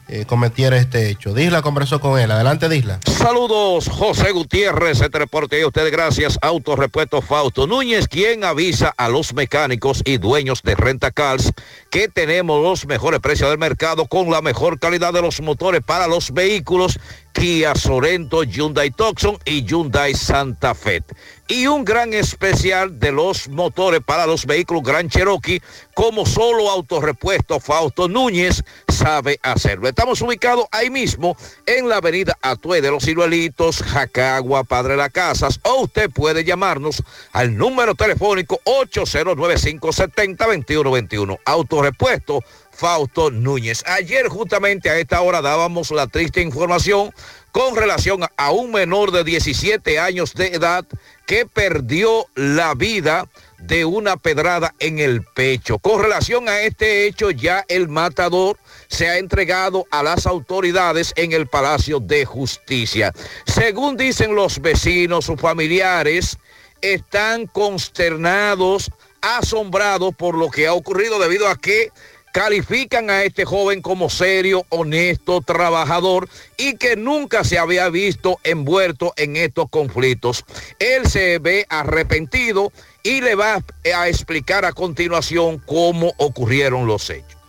eh, 0.07 0.26
cometiera 0.26 0.77
este 0.77 1.10
hecho. 1.10 1.34
Disla 1.34 1.61
conversó 1.61 1.99
con 1.99 2.19
él. 2.19 2.32
Adelante, 2.32 2.69
Disla. 2.69 2.99
Saludos, 3.06 3.90
José 3.90 4.32
Gutiérrez, 4.32 5.02
este 5.02 5.18
reporte 5.18 5.61
a 5.61 5.68
ustedes 5.68 5.91
gracias, 5.91 6.38
Autorepuesto 6.41 7.22
Fausto 7.22 7.65
Núñez, 7.65 8.07
quien 8.07 8.44
avisa 8.44 8.94
a 8.98 9.10
los 9.10 9.34
mecánicos 9.34 10.02
y 10.06 10.18
dueños 10.18 10.61
de 10.61 10.76
Renta 10.76 11.11
Cars 11.11 11.52
que 11.90 12.07
tenemos 12.07 12.61
los 12.61 12.86
mejores 12.86 13.19
precios 13.19 13.49
del 13.49 13.57
mercado 13.57 14.06
con 14.06 14.30
la 14.30 14.41
mejor 14.41 14.80
calidad 14.80 15.14
de 15.14 15.22
los 15.22 15.41
motores 15.41 15.82
para 15.84 16.07
los 16.07 16.32
vehículos 16.32 16.99
Kia 17.36 17.76
Sorento, 17.76 18.44
Hyundai 18.44 18.91
Tucson 18.91 19.38
y 19.44 19.66
Hyundai 19.66 20.14
Santa 20.16 20.74
Fe. 20.74 21.03
Y 21.48 21.68
un 21.68 21.86
gran 21.86 22.12
especial 22.14 22.99
de 22.99 23.12
los 23.12 23.48
motores 23.49 24.02
para 24.03 24.26
los 24.26 24.48
vehículos 24.48 24.82
Gran 24.82 25.10
Cherokee, 25.10 25.62
como 25.94 26.26
solo 26.26 26.72
Autorepuesto 26.72 27.60
Fausto 27.60 28.07
Núñez 28.07 28.64
sabe 28.88 29.40
hacerlo. 29.44 29.88
Estamos 29.88 30.20
ubicados 30.22 30.66
ahí 30.72 30.90
mismo 30.90 31.38
en 31.68 31.88
la 31.88 31.98
avenida 31.98 32.36
Atue 32.41 32.82
de 32.82 32.90
los 32.90 33.03
Ciruelitos, 33.03 33.84
Jacagua, 33.84 34.64
Padre 34.64 34.98
Las 34.98 35.12
Casas, 35.12 35.60
o 35.64 35.84
usted 35.84 36.10
puede 36.10 36.44
llamarnos 36.45 37.03
al 37.34 37.56
número 37.56 37.94
telefónico 37.94 38.60
809-570-2121. 38.64 41.38
Autorepuesto 41.45 42.44
Fausto 42.76 43.31
Núñez. 43.31 43.84
Ayer 43.88 44.27
justamente 44.27 44.89
a 44.89 44.97
esta 44.97 45.22
hora 45.22 45.41
dábamos 45.41 45.91
la 45.91 46.07
triste 46.07 46.41
información 46.41 47.14
con 47.52 47.76
relación 47.76 48.22
a 48.35 48.52
un 48.52 48.72
menor 48.72 49.11
de 49.11 49.23
17 49.23 49.97
años 49.97 50.34
de 50.34 50.47
edad 50.47 50.85
que 51.26 51.45
perdió 51.45 52.27
la 52.35 52.73
vida 52.73 53.30
de 53.60 53.85
una 53.85 54.18
pedrada 54.18 54.76
en 54.80 54.99
el 54.99 55.23
pecho. 55.23 55.80
Con 55.80 56.02
relación 56.02 56.49
a 56.49 56.61
este 56.61 57.07
hecho, 57.07 57.31
ya 57.31 57.64
el 57.69 57.88
matador 57.88 58.57
se 58.88 59.07
ha 59.07 59.18
entregado 59.18 59.85
a 59.89 60.03
las 60.03 60.27
autoridades 60.27 61.14
en 61.15 61.31
el 61.31 61.47
Palacio 61.47 61.99
de 61.99 62.26
Justicia. 62.26 63.14
Según 63.45 63.95
dicen 63.95 64.35
los 64.35 64.60
vecinos, 64.60 65.26
sus 65.26 65.39
familiares 65.39 66.38
están 66.81 67.47
consternados, 67.47 68.91
asombrados 69.22 70.14
por 70.14 70.35
lo 70.35 70.49
que 70.52 70.68
ha 70.68 70.73
ocurrido 70.73 71.19
debido 71.19 71.47
a 71.47 71.56
que 71.56 71.91
califican 72.36 73.10
a 73.10 73.24
este 73.24 73.45
joven 73.45 73.82
como 73.82 74.10
serio, 74.10 74.66
honesto, 74.68 75.40
trabajador 75.40 76.28
y 76.57 76.76
que 76.76 76.98
nunca 76.98 77.45
se 77.45 77.57
había 77.57 77.88
visto 77.88 78.40
envuelto 78.44 79.14
en 79.16 79.38
estos 79.38 79.70
conflictos. 79.70 80.44
Él 80.80 81.07
se 81.07 81.40
ve 81.40 81.66
arrepentido 81.70 82.74
y 83.03 83.22
le 83.22 83.36
va 83.36 83.64
a 83.95 84.07
explicar 84.10 84.66
a 84.66 84.74
continuación 84.74 85.60
cómo 85.60 86.12
ocurrieron 86.18 86.88
los 86.88 87.10
hechos. 87.10 87.40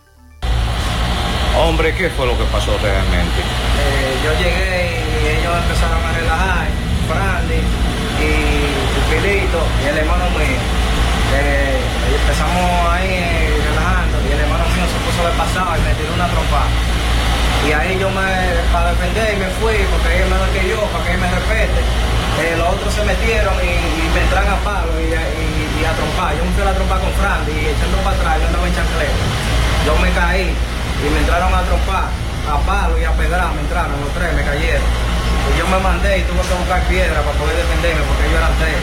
Hombre, 1.57 1.93
¿qué 1.93 2.09
fue 2.11 2.25
lo 2.25 2.37
que 2.37 2.45
pasó 2.45 2.71
realmente? 2.77 3.41
Eh, 3.41 4.15
yo 4.23 4.31
llegué 4.39 5.01
y 5.21 5.37
ellos 5.37 5.53
empezaron 5.63 6.01
a 6.01 6.13
relajar, 6.13 6.67
Frandy 7.09 7.59
y 8.23 9.11
Filito 9.11 9.67
y 9.83 9.87
el 9.89 9.97
hermano 9.97 10.29
mío. 10.29 10.59
Eh, 11.35 11.77
empezamos 12.21 12.89
ahí 12.89 13.49
relajando 13.67 14.17
y 14.29 14.31
el 14.31 14.39
hermano 14.39 14.63
pasado 15.33 15.75
y 15.77 15.81
me 15.81 15.93
tiró 15.97 16.13
una 16.13 16.27
trompa. 16.29 16.63
Y 17.67 17.71
ahí 17.73 17.97
yo 17.99 18.07
me, 18.11 18.27
para 18.71 18.91
defender, 18.95 19.35
me 19.37 19.49
fui 19.59 19.75
porque 19.91 20.07
ella 20.15 20.23
es 20.25 20.31
mejor 20.31 20.49
que 20.55 20.63
yo, 20.69 20.79
para 20.93 21.03
que 21.03 21.11
él 21.11 21.19
me 21.19 21.29
respete. 21.31 21.81
Eh, 22.37 22.53
los 22.55 22.69
otros 22.69 22.93
se 22.93 23.03
metieron 23.03 23.55
y, 23.65 23.71
y 23.73 24.05
me 24.13 24.21
entraron 24.21 24.53
a 24.53 24.59
palo 24.61 24.93
y, 25.01 25.09
y- 25.09 25.65
y 25.77 25.81
a 25.83 25.91
trompar. 25.97 26.37
Yo 26.37 26.45
me 26.45 26.51
fui 26.53 26.61
a 26.61 26.69
la 26.71 26.75
trompa 26.77 26.97
con 27.01 27.11
Frandy 27.17 27.51
y 27.51 27.65
echando 27.73 27.97
para 28.05 28.15
atrás, 28.15 28.33
yo 28.39 28.45
andaba 28.47 28.65
en 28.69 28.75
chancleta. 28.77 29.19
Yo 29.85 29.93
me 29.99 30.09
caí 30.13 30.47
y 30.53 31.07
me 31.11 31.19
entraron 31.19 31.49
a 31.53 31.61
trompar, 31.65 32.07
a 32.47 32.55
palo 32.63 32.93
y 33.01 33.03
a 33.03 33.11
pedrar, 33.17 33.51
me 33.57 33.61
entraron 33.65 33.97
los 33.99 34.13
tres, 34.13 34.31
me 34.37 34.43
cayeron. 34.45 34.85
Y 34.85 35.51
yo 35.59 35.65
me 35.67 35.79
mandé 35.81 36.19
y 36.19 36.23
tuve 36.29 36.41
que 36.45 36.55
buscar 36.61 36.81
piedra 36.87 37.19
para 37.25 37.35
poder 37.41 37.55
defenderme 37.57 38.01
porque 38.05 38.23
ellos 38.29 38.37
eran 38.37 38.53
tres. 38.61 38.77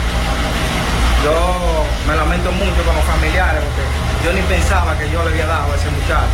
Yo 1.23 1.33
me 2.07 2.13
lamento 2.15 2.51
mucho 2.51 2.79
con 2.85 2.93
los 2.95 3.05
familiares 3.05 3.61
porque 3.65 3.83
yo 4.25 4.33
ni 4.33 4.41
pensaba 4.41 4.97
que 4.97 5.09
yo 5.11 5.23
le 5.23 5.29
había 5.29 5.45
dado 5.45 5.71
a 5.71 5.75
ese 5.75 5.89
muchacho. 5.89 6.33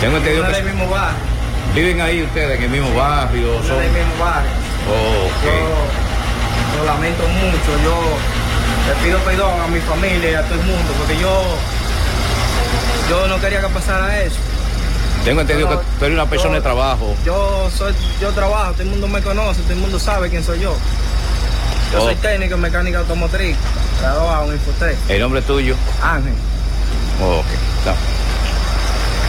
Tengo 0.00 0.16
entendido 0.18 0.46
que 0.46 0.52
del 0.52 0.64
mismo 0.64 0.88
barrio, 0.88 1.18
viven 1.74 2.00
ahí 2.00 2.22
ustedes 2.22 2.58
en 2.58 2.64
el 2.64 2.70
mismo 2.70 2.94
barrio. 2.94 3.54
son- 3.66 3.78
del 3.78 3.90
mismo 3.90 4.14
barrio. 4.20 4.50
Oh. 4.88 5.28
Yo 5.44 6.78
lo 6.80 6.84
lamento 6.84 7.22
mucho, 7.28 7.70
yo 7.84 7.96
le 8.88 8.94
pido 9.04 9.18
perdón 9.20 9.60
a 9.60 9.66
mi 9.68 9.80
familia 9.80 10.30
y 10.30 10.34
a 10.34 10.42
todo 10.42 10.54
el 10.60 10.66
mundo 10.66 10.92
porque 10.98 11.18
yo, 11.18 11.42
yo 13.08 13.26
no 13.28 13.40
quería 13.40 13.60
que 13.60 13.68
pasara 13.68 14.20
eso. 14.22 14.36
Tengo 15.24 15.42
entendido 15.42 15.68
que 15.68 15.76
tú 15.98 16.04
eres 16.06 16.14
una 16.14 16.26
persona 16.26 16.54
de 16.56 16.60
trabajo. 16.62 17.14
Yo 17.26 17.70
soy, 17.76 17.94
yo 18.20 18.30
trabajo, 18.30 18.72
todo 18.72 18.82
el 18.82 18.88
mundo 18.88 19.06
me 19.08 19.20
conoce, 19.20 19.60
todo 19.62 19.72
el 19.74 19.78
mundo 19.80 19.98
sabe 19.98 20.30
quién 20.30 20.42
soy 20.42 20.60
yo. 20.60 20.74
Yo 21.92 22.00
soy 22.00 22.14
Oh. 22.14 22.18
técnico 22.22 22.54
en 22.54 22.60
mecánica 22.60 22.98
automotriz, 23.00 23.56
graduado 24.00 24.46
en 24.46 24.52
Infotec. 24.54 24.96
El 25.08 25.20
nombre 25.20 25.42
tuyo. 25.42 25.74
Ángel. 26.02 26.32
Oh, 27.22 27.40
ok. 27.40 27.46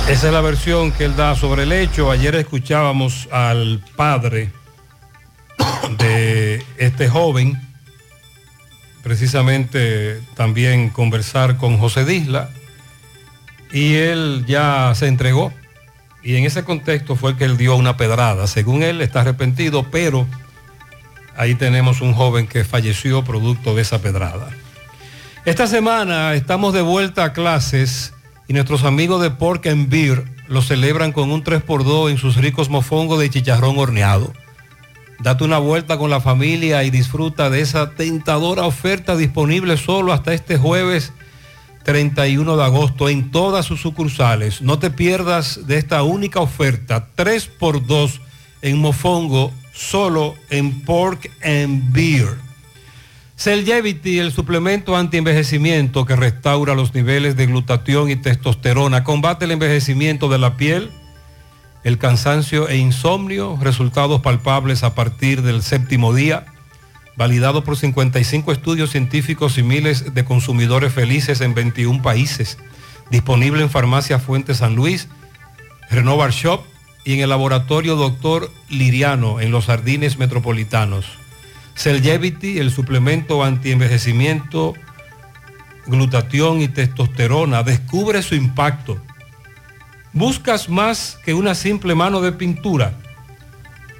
Esa 0.10 0.28
es 0.28 0.34
la 0.34 0.42
versión 0.42 0.92
que 0.92 1.06
él 1.06 1.16
da 1.16 1.36
sobre 1.36 1.64
el 1.64 1.72
hecho. 1.72 2.10
Ayer 2.10 2.36
escuchábamos 2.36 3.28
al 3.32 3.84
padre 3.96 4.52
de 5.98 6.64
este 6.78 7.10
joven, 7.10 7.60
precisamente 9.04 10.22
también 10.36 10.90
conversar 10.90 11.58
con 11.58 11.78
José 11.78 12.06
Disla, 12.06 12.50
y 13.72 13.96
él 13.96 14.46
ya 14.48 14.94
se 14.96 15.08
entregó. 15.08 15.54
Y 16.24 16.36
en 16.36 16.46
ese 16.46 16.64
contexto 16.64 17.16
fue 17.16 17.36
que 17.36 17.46
él 17.46 17.58
dio 17.58 17.76
una 17.76 17.98
pedrada. 17.98 18.48
Según 18.48 18.84
él 18.84 19.02
está 19.02 19.22
arrepentido, 19.22 19.86
pero 19.92 20.28
ahí 21.36 21.56
tenemos 21.56 22.02
un 22.02 22.14
joven 22.14 22.48
que 22.48 22.64
falleció 22.64 23.24
producto 23.24 23.76
de 23.76 23.82
esa 23.82 24.02
pedrada. 24.02 24.50
Esta 25.44 25.66
semana 25.66 26.36
estamos 26.36 26.72
de 26.72 26.84
vuelta 26.84 27.24
a 27.24 27.34
clases 27.34 28.14
y 28.48 28.54
nuestros 28.54 28.84
amigos 28.84 29.24
de 29.24 29.32
Pork 29.32 29.66
and 29.66 29.90
Beer 29.90 30.24
lo 30.48 30.62
celebran 30.62 31.12
con 31.12 31.32
un 31.32 31.44
3x2 31.44 32.12
en 32.12 32.20
sus 32.20 32.36
ricos 32.36 32.70
mofongos 32.70 33.20
de 33.20 33.32
chicharrón 33.32 33.76
horneado. 33.80 34.32
Date 35.18 35.44
una 35.44 35.58
vuelta 35.58 35.98
con 35.98 36.12
la 36.12 36.22
familia 36.22 36.84
y 36.84 36.92
disfruta 36.92 37.50
de 37.50 37.62
esa 37.62 37.90
tentadora 37.90 38.66
oferta 38.66 39.16
disponible 39.16 39.78
solo 39.78 40.14
hasta 40.14 40.32
este 40.36 40.60
jueves 40.60 41.12
31 41.86 42.56
de 42.56 42.64
agosto 42.64 43.10
en 43.10 43.32
todas 43.32 43.66
sus 43.66 43.82
sucursales. 43.82 44.62
No 44.62 44.78
te 44.78 44.92
pierdas 44.92 45.66
de 45.66 45.80
esta 45.80 46.04
única 46.04 46.40
oferta, 46.40 47.08
3x2 47.18 48.20
en 48.62 48.78
mofongo, 48.78 49.52
solo 49.74 50.36
en 50.52 50.82
Pork 50.82 51.32
and 51.44 51.92
Beer. 51.92 52.51
Cellgevity, 53.42 54.20
el 54.20 54.32
suplemento 54.32 54.96
antienvejecimiento 54.96 56.06
que 56.06 56.16
restaura 56.16 56.76
los 56.76 56.94
niveles 56.94 57.36
de 57.36 57.48
glutatión 57.48 58.12
y 58.12 58.16
testosterona, 58.16 59.04
combate 59.04 59.46
el 59.46 59.52
envejecimiento 59.52 60.30
de 60.30 60.38
la 60.38 60.58
piel, 60.58 60.92
el 61.84 61.98
cansancio 61.98 62.70
e 62.70 62.78
insomnio, 62.78 63.58
resultados 63.60 64.22
palpables 64.22 64.84
a 64.84 64.94
partir 64.94 65.42
del 65.42 65.64
séptimo 65.64 66.14
día, 66.14 66.46
validado 67.18 67.64
por 67.64 67.78
55 67.78 68.52
estudios 68.52 68.92
científicos 68.92 69.58
y 69.58 69.64
miles 69.64 70.14
de 70.14 70.24
consumidores 70.24 70.94
felices 70.94 71.42
en 71.42 71.56
21 71.56 72.04
países, 72.04 72.60
disponible 73.10 73.64
en 73.64 73.72
Farmacia 73.72 74.20
Fuente 74.20 74.54
San 74.54 74.76
Luis, 74.76 75.08
Renovar 75.90 76.30
Shop 76.30 76.62
y 77.06 77.16
en 77.16 77.22
el 77.22 77.30
laboratorio 77.30 77.96
Doctor 77.96 78.52
Liriano 78.70 79.40
en 79.40 79.50
los 79.50 79.66
Jardines 79.66 80.20
Metropolitanos. 80.20 81.21
Cellgevity, 81.82 82.60
el 82.60 82.70
suplemento 82.72 83.44
antienvejecimiento, 83.44 84.74
glutatión 85.88 86.62
y 86.62 86.68
testosterona, 86.68 87.64
descubre 87.64 88.22
su 88.22 88.36
impacto. 88.36 89.02
¿Buscas 90.14 90.70
más 90.70 91.18
que 91.26 91.34
una 91.34 91.56
simple 91.56 91.96
mano 91.96 92.22
de 92.22 92.34
pintura? 92.34 92.94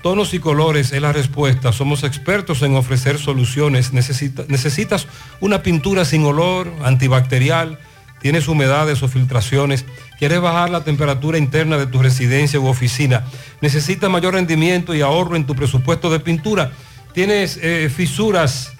Tonos 0.04 0.34
y 0.34 0.40
colores 0.40 0.92
es 0.94 1.02
la 1.02 1.12
respuesta. 1.12 1.72
Somos 1.72 2.04
expertos 2.04 2.62
en 2.62 2.76
ofrecer 2.76 3.18
soluciones. 3.18 3.94
Necesita- 3.94 4.46
necesitas 4.48 5.08
una 5.40 5.64
pintura 5.64 6.06
sin 6.06 6.24
olor, 6.26 6.72
antibacterial, 6.84 7.80
tienes 8.22 8.48
humedades 8.48 9.02
o 9.02 9.08
filtraciones, 9.08 9.86
quieres 10.20 10.40
bajar 10.42 10.70
la 10.70 10.84
temperatura 10.84 11.40
interna 11.40 11.78
de 11.78 11.88
tu 11.88 12.00
residencia 12.00 12.60
u 12.60 12.68
oficina, 12.68 13.26
necesitas 13.62 14.10
mayor 14.12 14.36
rendimiento 14.36 14.94
y 14.94 15.02
ahorro 15.02 15.36
en 15.36 15.46
tu 15.46 15.56
presupuesto 15.56 16.12
de 16.12 16.20
pintura, 16.20 16.72
tienes 17.14 17.58
eh, 17.62 17.90
fisuras 17.94 18.74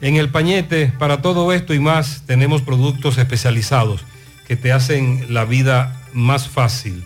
en 0.00 0.16
el 0.16 0.28
pañete, 0.28 0.92
para 0.98 1.22
todo 1.22 1.52
esto 1.52 1.74
y 1.74 1.78
más 1.78 2.22
tenemos 2.26 2.62
productos 2.62 3.18
especializados 3.18 4.04
que 4.46 4.56
te 4.56 4.72
hacen 4.72 5.26
la 5.30 5.44
vida 5.44 6.02
más 6.12 6.48
fácil. 6.48 7.04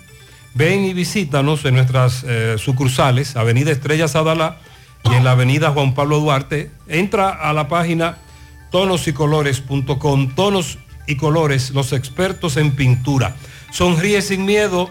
Ven 0.54 0.84
y 0.84 0.92
visítanos 0.92 1.64
en 1.64 1.74
nuestras 1.74 2.24
eh, 2.26 2.56
sucursales, 2.58 3.36
Avenida 3.36 3.70
Estrella 3.70 4.08
Sadalá 4.08 4.58
y 5.04 5.14
en 5.14 5.24
la 5.24 5.32
Avenida 5.32 5.70
Juan 5.70 5.94
Pablo 5.94 6.18
Duarte. 6.18 6.70
Entra 6.88 7.30
a 7.30 7.52
la 7.52 7.68
página 7.68 8.18
tonosicolores.com, 8.70 10.34
tonos 10.34 10.78
y 11.06 11.16
colores, 11.16 11.70
los 11.70 11.92
expertos 11.92 12.56
en 12.56 12.72
pintura. 12.72 13.36
Sonríe 13.70 14.22
sin 14.22 14.44
miedo. 14.44 14.90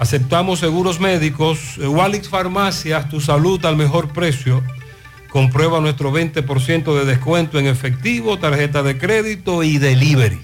Aceptamos 0.00 0.58
seguros 0.58 0.98
médicos. 0.98 1.76
Walix 1.76 2.28
Farmacias, 2.30 3.10
tu 3.10 3.20
salud 3.20 3.62
al 3.66 3.76
mejor 3.76 4.08
precio. 4.08 4.64
Comprueba 5.28 5.78
nuestro 5.80 6.10
20% 6.10 6.98
de 6.98 7.04
descuento 7.04 7.58
en 7.58 7.66
efectivo, 7.66 8.38
tarjeta 8.38 8.82
de 8.82 8.96
crédito 8.96 9.62
y 9.62 9.76
delivery. 9.76 10.40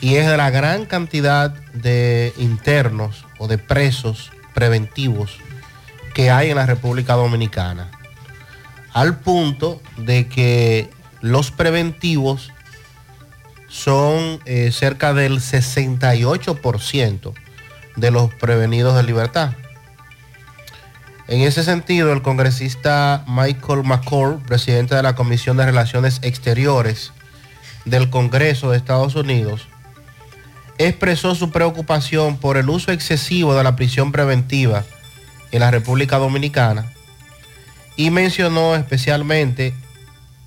y 0.00 0.16
es 0.16 0.26
de 0.26 0.36
la 0.36 0.50
gran 0.50 0.84
cantidad 0.84 1.50
de 1.72 2.34
internos 2.36 3.24
o 3.38 3.48
de 3.48 3.58
presos 3.58 4.32
preventivos 4.52 5.38
que 6.14 6.30
hay 6.30 6.50
en 6.50 6.56
la 6.56 6.66
República 6.66 7.14
Dominicana. 7.14 7.90
Al 8.92 9.18
punto 9.20 9.80
de 9.96 10.28
que 10.28 10.90
los 11.20 11.50
preventivos 11.50 12.52
son 13.68 14.40
eh, 14.44 14.70
cerca 14.72 15.14
del 15.14 15.40
68% 15.40 17.32
de 17.96 18.10
los 18.10 18.34
prevenidos 18.34 18.96
de 18.96 19.02
libertad. 19.04 19.52
En 21.28 21.40
ese 21.40 21.62
sentido, 21.62 22.12
el 22.12 22.22
congresista 22.22 23.24
Michael 23.28 23.84
McCall, 23.84 24.42
presidente 24.42 24.94
de 24.94 25.02
la 25.02 25.14
Comisión 25.14 25.56
de 25.56 25.66
Relaciones 25.66 26.18
Exteriores 26.22 27.12
del 27.84 28.10
Congreso 28.10 28.70
de 28.70 28.76
Estados 28.76 29.14
Unidos, 29.14 29.68
expresó 30.78 31.34
su 31.34 31.50
preocupación 31.50 32.36
por 32.38 32.56
el 32.56 32.68
uso 32.68 32.90
excesivo 32.92 33.54
de 33.54 33.62
la 33.62 33.76
prisión 33.76 34.10
preventiva 34.10 34.84
en 35.52 35.60
la 35.60 35.70
República 35.70 36.18
Dominicana 36.18 36.92
y 37.96 38.10
mencionó 38.10 38.74
especialmente 38.74 39.74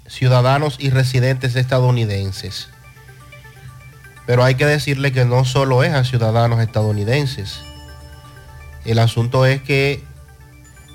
ciudadanos 0.08 0.76
y 0.80 0.90
residentes 0.90 1.56
estadounidenses. 1.56 2.70
Pero 4.26 4.44
hay 4.44 4.56
que 4.56 4.66
decirle 4.66 5.12
que 5.12 5.24
no 5.26 5.46
solo 5.46 5.84
es 5.84 5.94
a 5.94 6.04
ciudadanos 6.04 6.60
estadounidenses. 6.60 7.62
El 8.84 9.00
asunto 9.00 9.46
es 9.46 9.62
que 9.62 10.04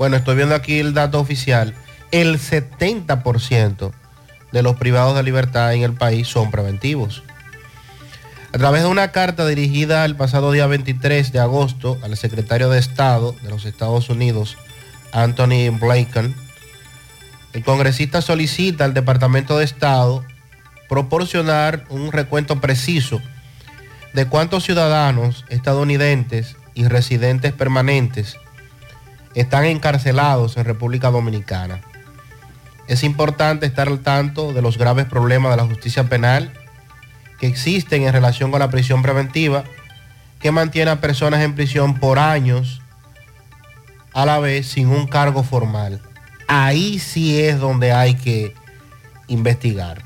bueno, 0.01 0.16
estoy 0.16 0.35
viendo 0.35 0.55
aquí 0.55 0.78
el 0.78 0.94
dato 0.94 1.20
oficial, 1.20 1.74
el 2.10 2.39
70% 2.39 3.93
de 4.51 4.62
los 4.62 4.77
privados 4.77 5.14
de 5.14 5.22
libertad 5.22 5.74
en 5.74 5.82
el 5.82 5.93
país 5.93 6.27
son 6.27 6.51
preventivos. 6.51 7.22
A 8.51 8.56
través 8.56 8.81
de 8.81 8.89
una 8.89 9.12
carta 9.12 9.47
dirigida 9.47 10.06
el 10.06 10.16
pasado 10.16 10.52
día 10.52 10.66
23 10.66 11.32
de 11.32 11.39
agosto 11.39 11.98
al 12.02 12.16
secretario 12.16 12.70
de 12.70 12.78
Estado 12.78 13.36
de 13.43 13.51
los 13.51 13.66
Estados 13.66 14.09
Unidos, 14.09 14.56
Anthony 15.12 15.68
Blinken, 15.78 16.35
el 17.52 17.62
congresista 17.62 18.22
solicita 18.22 18.86
al 18.86 18.94
Departamento 18.94 19.59
de 19.59 19.66
Estado 19.66 20.24
proporcionar 20.89 21.85
un 21.90 22.10
recuento 22.10 22.59
preciso 22.59 23.20
de 24.14 24.24
cuántos 24.24 24.64
ciudadanos 24.64 25.44
estadounidenses 25.51 26.56
y 26.72 26.89
residentes 26.89 27.52
permanentes 27.52 28.39
están 29.35 29.65
encarcelados 29.65 30.57
en 30.57 30.65
República 30.65 31.11
Dominicana. 31.11 31.81
Es 32.89 33.05
importante 33.05 33.66
estar 33.66 33.89
al 33.89 34.01
tanto 34.01 34.52
de 34.52 34.62
los 34.62 34.77
graves 34.77 35.07
problemas 35.07 35.52
de 35.52 35.57
la 35.57 35.66
justicia 35.66 36.05
penal 36.09 36.52
que 37.39 37.47
existen 37.47 38.02
en 38.02 38.12
relación 38.12 38.51
con 38.51 38.61
la 38.61 38.70
prisión 38.70 39.02
preventiva, 39.02 39.65
que 40.40 40.51
mantiene 40.51 40.90
a 40.90 41.01
personas 41.01 41.40
en 41.43 41.55
prisión 41.55 41.98
por 41.98 42.19
años 42.19 42.82
a 44.12 44.27
la 44.27 44.39
vez 44.40 44.66
sin 44.66 44.89
un 44.89 45.07
cargo 45.07 45.43
formal. 45.43 46.01
Ahí 46.48 46.98
sí 46.98 47.40
es 47.40 47.61
donde 47.61 47.93
hay 47.93 48.15
que 48.15 48.55
investigar. 49.28 50.02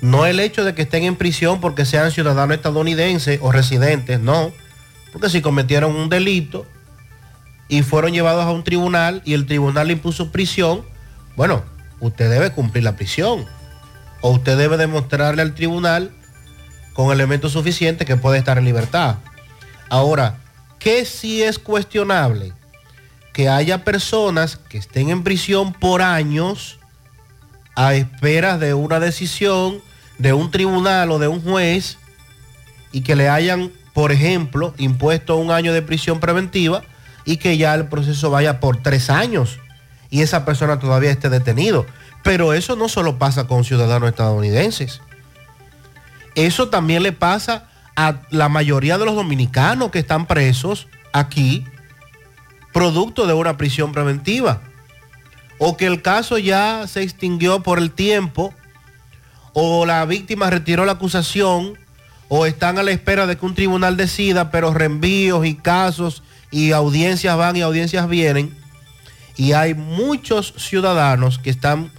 No 0.00 0.24
el 0.24 0.40
hecho 0.40 0.64
de 0.64 0.74
que 0.74 0.82
estén 0.82 1.02
en 1.02 1.16
prisión 1.16 1.60
porque 1.60 1.84
sean 1.84 2.10
ciudadanos 2.10 2.56
estadounidenses 2.56 3.38
o 3.42 3.52
residentes, 3.52 4.20
no. 4.20 4.52
Porque 5.12 5.28
si 5.28 5.42
cometieron 5.42 5.94
un 5.94 6.08
delito, 6.08 6.66
y 7.70 7.82
fueron 7.82 8.12
llevados 8.12 8.44
a 8.44 8.50
un 8.50 8.64
tribunal 8.64 9.22
y 9.24 9.32
el 9.32 9.46
tribunal 9.46 9.86
le 9.86 9.92
impuso 9.94 10.32
prisión, 10.32 10.84
bueno, 11.36 11.62
usted 12.00 12.28
debe 12.28 12.50
cumplir 12.50 12.82
la 12.82 12.96
prisión. 12.96 13.46
O 14.20 14.30
usted 14.30 14.58
debe 14.58 14.76
demostrarle 14.76 15.40
al 15.40 15.54
tribunal 15.54 16.10
con 16.94 17.12
elementos 17.12 17.52
suficientes 17.52 18.06
que 18.06 18.16
puede 18.16 18.38
estar 18.38 18.58
en 18.58 18.64
libertad. 18.64 19.16
Ahora, 19.88 20.38
¿qué 20.80 21.04
sí 21.04 21.44
es 21.44 21.60
cuestionable? 21.60 22.52
Que 23.32 23.48
haya 23.48 23.84
personas 23.84 24.56
que 24.56 24.76
estén 24.76 25.08
en 25.08 25.22
prisión 25.22 25.72
por 25.72 26.02
años 26.02 26.80
a 27.76 27.94
espera 27.94 28.58
de 28.58 28.74
una 28.74 28.98
decisión 28.98 29.80
de 30.18 30.32
un 30.32 30.50
tribunal 30.50 31.12
o 31.12 31.20
de 31.20 31.28
un 31.28 31.40
juez 31.40 31.98
y 32.90 33.02
que 33.02 33.14
le 33.14 33.28
hayan, 33.28 33.70
por 33.94 34.10
ejemplo, 34.10 34.74
impuesto 34.76 35.36
un 35.36 35.52
año 35.52 35.72
de 35.72 35.82
prisión 35.82 36.18
preventiva 36.18 36.82
y 37.24 37.36
que 37.36 37.56
ya 37.56 37.74
el 37.74 37.86
proceso 37.86 38.30
vaya 38.30 38.60
por 38.60 38.82
tres 38.82 39.10
años 39.10 39.58
y 40.10 40.22
esa 40.22 40.44
persona 40.44 40.78
todavía 40.78 41.10
esté 41.10 41.28
detenido. 41.28 41.86
Pero 42.22 42.52
eso 42.52 42.76
no 42.76 42.88
solo 42.88 43.18
pasa 43.18 43.46
con 43.46 43.64
ciudadanos 43.64 44.10
estadounidenses. 44.10 45.00
Eso 46.34 46.68
también 46.68 47.02
le 47.02 47.12
pasa 47.12 47.68
a 47.96 48.20
la 48.30 48.48
mayoría 48.48 48.98
de 48.98 49.04
los 49.04 49.14
dominicanos 49.14 49.90
que 49.90 50.00
están 50.00 50.26
presos 50.26 50.88
aquí, 51.12 51.64
producto 52.72 53.26
de 53.26 53.32
una 53.32 53.56
prisión 53.56 53.92
preventiva. 53.92 54.60
O 55.58 55.76
que 55.76 55.86
el 55.86 56.02
caso 56.02 56.38
ya 56.38 56.86
se 56.86 57.02
extinguió 57.02 57.62
por 57.62 57.78
el 57.78 57.90
tiempo, 57.90 58.54
o 59.52 59.84
la 59.86 60.04
víctima 60.04 60.50
retiró 60.50 60.84
la 60.84 60.92
acusación, 60.92 61.78
o 62.28 62.46
están 62.46 62.78
a 62.78 62.82
la 62.82 62.92
espera 62.92 63.26
de 63.26 63.36
que 63.36 63.44
un 63.44 63.54
tribunal 63.54 63.96
decida, 63.96 64.50
pero 64.50 64.72
reenvíos 64.72 65.44
y 65.46 65.54
casos 65.54 66.22
y 66.50 66.72
audiencias 66.72 67.36
van 67.36 67.56
y 67.56 67.62
audiencias 67.62 68.08
vienen. 68.08 68.54
Y 69.36 69.52
hay 69.52 69.74
muchos 69.74 70.54
ciudadanos 70.56 71.38
que 71.38 71.50
están 71.50 71.90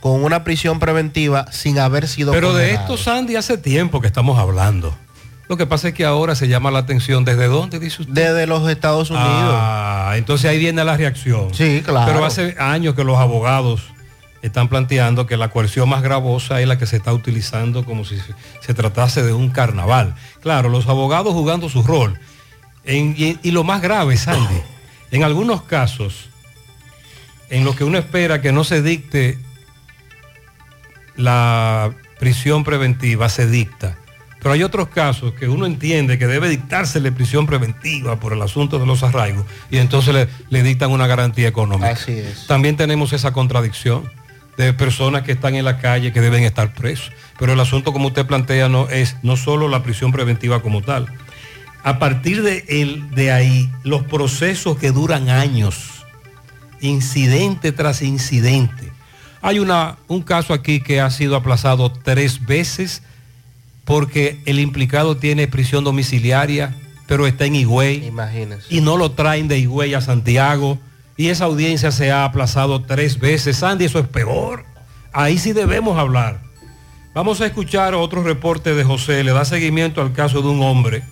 con 0.00 0.24
una 0.24 0.44
prisión 0.44 0.78
preventiva 0.78 1.50
sin 1.52 1.78
haber 1.78 2.08
sido 2.08 2.32
Pero 2.32 2.54
de 2.54 2.72
esto, 2.72 2.96
Sandy, 2.96 3.36
hace 3.36 3.58
tiempo 3.58 4.00
que 4.00 4.06
estamos 4.06 4.38
hablando. 4.38 4.94
Lo 5.48 5.56
que 5.56 5.66
pasa 5.66 5.88
es 5.88 5.94
que 5.94 6.04
ahora 6.04 6.34
se 6.34 6.46
llama 6.46 6.70
la 6.70 6.80
atención. 6.80 7.24
¿Desde 7.24 7.46
dónde 7.46 7.78
dice 7.78 8.02
usted? 8.02 8.12
Desde 8.12 8.46
los 8.46 8.68
Estados 8.68 9.10
Unidos. 9.10 9.26
Ah, 9.28 10.12
entonces 10.16 10.50
ahí 10.50 10.58
viene 10.58 10.84
la 10.84 10.96
reacción. 10.96 11.54
Sí, 11.54 11.82
claro. 11.84 12.12
Pero 12.12 12.24
hace 12.24 12.54
años 12.58 12.94
que 12.94 13.02
los 13.02 13.18
abogados 13.18 13.82
están 14.42 14.68
planteando 14.68 15.26
que 15.26 15.36
la 15.36 15.48
coerción 15.48 15.88
más 15.88 16.02
gravosa 16.02 16.60
es 16.60 16.68
la 16.68 16.78
que 16.78 16.86
se 16.86 16.98
está 16.98 17.12
utilizando 17.14 17.84
como 17.84 18.04
si 18.04 18.16
se, 18.18 18.34
se 18.60 18.74
tratase 18.74 19.22
de 19.22 19.32
un 19.32 19.48
carnaval. 19.48 20.14
Claro, 20.42 20.68
los 20.68 20.86
abogados 20.86 21.32
jugando 21.32 21.68
su 21.70 21.82
rol. 21.82 22.18
En- 22.88 23.14
y, 23.16 23.38
y 23.42 23.50
lo 23.52 23.62
más 23.62 23.80
grave, 23.80 24.16
Sandy, 24.16 24.60
en 25.12 25.22
algunos 25.22 25.62
casos, 25.62 26.28
en 27.50 27.64
lo 27.64 27.76
que 27.76 27.84
uno 27.84 27.96
espera 27.98 28.40
que 28.42 28.50
no 28.52 28.64
se 28.64 28.82
dicte 28.82 29.38
la 31.16 31.92
prisión 32.18 32.64
preventiva, 32.64 33.28
se 33.28 33.46
dicta. 33.46 33.96
Pero 34.40 34.52
hay 34.52 34.62
otros 34.62 34.88
casos 34.88 35.32
que 35.34 35.48
uno 35.48 35.66
entiende 35.66 36.16
que 36.18 36.26
debe 36.28 36.48
dictársele 36.48 37.10
prisión 37.10 37.46
preventiva 37.46 38.20
por 38.20 38.32
el 38.32 38.40
asunto 38.42 38.78
de 38.78 38.86
los 38.86 39.02
arraigos 39.02 39.44
y 39.68 39.78
entonces 39.78 40.14
le, 40.14 40.28
le 40.48 40.62
dictan 40.62 40.92
una 40.92 41.08
garantía 41.08 41.48
económica. 41.48 41.90
Así 41.90 42.12
es. 42.12 42.46
También 42.46 42.76
tenemos 42.76 43.12
esa 43.12 43.32
contradicción 43.32 44.08
de 44.56 44.72
personas 44.74 45.22
que 45.22 45.32
están 45.32 45.56
en 45.56 45.64
la 45.64 45.78
calle 45.78 46.12
que 46.12 46.20
deben 46.20 46.44
estar 46.44 46.72
presos. 46.72 47.10
Pero 47.38 47.52
el 47.52 47.60
asunto, 47.60 47.92
como 47.92 48.08
usted 48.08 48.26
plantea, 48.26 48.68
no 48.68 48.88
es 48.88 49.16
no 49.22 49.36
solo 49.36 49.68
la 49.68 49.82
prisión 49.82 50.12
preventiva 50.12 50.62
como 50.62 50.82
tal. 50.82 51.06
A 51.88 51.98
partir 51.98 52.42
de, 52.42 52.64
el- 52.68 53.10
de 53.14 53.32
ahí, 53.32 53.70
los 53.82 54.02
procesos 54.02 54.76
que 54.76 54.90
duran 54.92 55.30
años, 55.30 56.04
incidente 56.80 57.72
tras 57.72 58.02
incidente. 58.02 58.92
Hay 59.40 59.58
una, 59.58 59.96
un 60.06 60.22
caso 60.22 60.52
aquí 60.52 60.80
que 60.80 61.00
ha 61.00 61.10
sido 61.10 61.34
aplazado 61.36 61.90
tres 61.90 62.44
veces 62.44 63.02
porque 63.84 64.40
el 64.44 64.58
implicado 64.60 65.16
tiene 65.16 65.48
prisión 65.48 65.82
domiciliaria, 65.84 66.74
pero 67.06 67.26
está 67.26 67.46
en 67.46 67.54
Higüey 67.54 68.06
Imagínense. 68.06 68.66
y 68.68 68.80
no 68.82 68.96
lo 68.98 69.12
traen 69.12 69.48
de 69.48 69.58
Higüey 69.58 69.94
a 69.94 70.00
Santiago 70.02 70.78
y 71.16 71.28
esa 71.28 71.46
audiencia 71.46 71.90
se 71.90 72.10
ha 72.12 72.24
aplazado 72.24 72.82
tres 72.82 73.18
veces. 73.18 73.56
Sandy, 73.56 73.86
eso 73.86 73.98
es 73.98 74.06
peor. 74.08 74.66
Ahí 75.12 75.38
sí 75.38 75.52
debemos 75.54 75.98
hablar. 75.98 76.42
Vamos 77.14 77.40
a 77.40 77.46
escuchar 77.46 77.94
otro 77.94 78.22
reporte 78.22 78.74
de 78.74 78.84
José. 78.84 79.24
Le 79.24 79.32
da 79.32 79.44
seguimiento 79.46 80.02
al 80.02 80.12
caso 80.12 80.42
de 80.42 80.48
un 80.48 80.62
hombre 80.62 81.02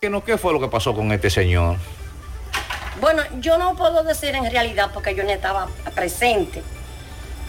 ¿Qué, 0.00 0.10
no, 0.10 0.24
¿Qué 0.24 0.38
fue 0.38 0.52
lo 0.52 0.60
que 0.60 0.68
pasó 0.68 0.94
con 0.94 1.12
este 1.12 1.30
señor? 1.30 1.76
Bueno, 3.00 3.22
yo 3.40 3.58
no 3.58 3.76
puedo 3.76 4.02
decir 4.02 4.34
en 4.34 4.50
realidad 4.50 4.90
porque 4.92 5.14
yo 5.14 5.22
no 5.22 5.30
estaba 5.30 5.68
presente, 5.94 6.62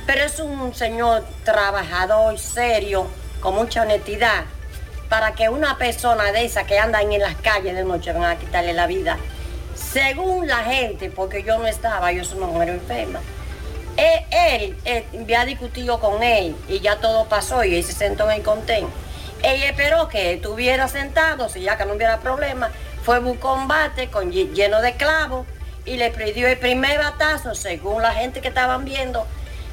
pero 0.05 0.23
es 0.23 0.39
un 0.39 0.75
señor 0.75 1.23
trabajador, 1.43 2.37
serio, 2.37 3.07
con 3.39 3.55
mucha 3.55 3.81
honestidad, 3.81 4.43
para 5.07 5.33
que 5.33 5.49
una 5.49 5.77
persona 5.77 6.31
de 6.31 6.45
esa 6.45 6.65
que 6.65 6.77
anda 6.77 7.01
en 7.01 7.17
las 7.19 7.35
calles 7.37 7.75
de 7.75 7.83
noche 7.83 8.11
van 8.11 8.25
a 8.25 8.37
quitarle 8.37 8.73
la 8.73 8.85
vida. 8.85 9.17
Según 9.73 10.47
la 10.47 10.57
gente, 10.57 11.09
porque 11.09 11.41
yo 11.41 11.57
no 11.57 11.65
estaba, 11.65 12.11
yo 12.11 12.23
soy 12.23 12.37
una 12.39 12.47
mujer 12.47 12.69
enferma, 12.69 13.21
eh, 13.97 14.25
él, 14.31 14.77
eh, 14.85 15.05
había 15.19 15.45
discutido 15.45 15.99
con 15.99 16.21
él 16.21 16.55
y 16.67 16.79
ya 16.79 16.97
todo 16.97 17.25
pasó 17.25 17.63
y 17.63 17.75
él 17.75 17.83
se 17.83 17.93
sentó 17.93 18.29
en 18.29 18.37
el 18.37 18.43
contén. 18.43 18.85
Ella 19.43 19.69
esperó 19.69 20.07
que 20.09 20.33
estuviera 20.33 20.87
sentado, 20.87 21.47
si 21.49 21.61
ya 21.61 21.77
que 21.77 21.85
no 21.85 21.93
hubiera 21.93 22.19
problema, 22.19 22.69
fue 23.03 23.19
un 23.19 23.37
combate 23.37 24.09
con, 24.09 24.31
lle- 24.31 24.51
lleno 24.53 24.81
de 24.81 24.93
clavos 24.93 25.45
y 25.85 25.95
le 25.97 26.11
pidió 26.11 26.47
el 26.47 26.57
primer 26.57 26.97
batazo 26.99 27.55
según 27.55 28.01
la 28.01 28.11
gente 28.13 28.41
que 28.41 28.49
estaban 28.49 28.83
viendo. 28.85 29.25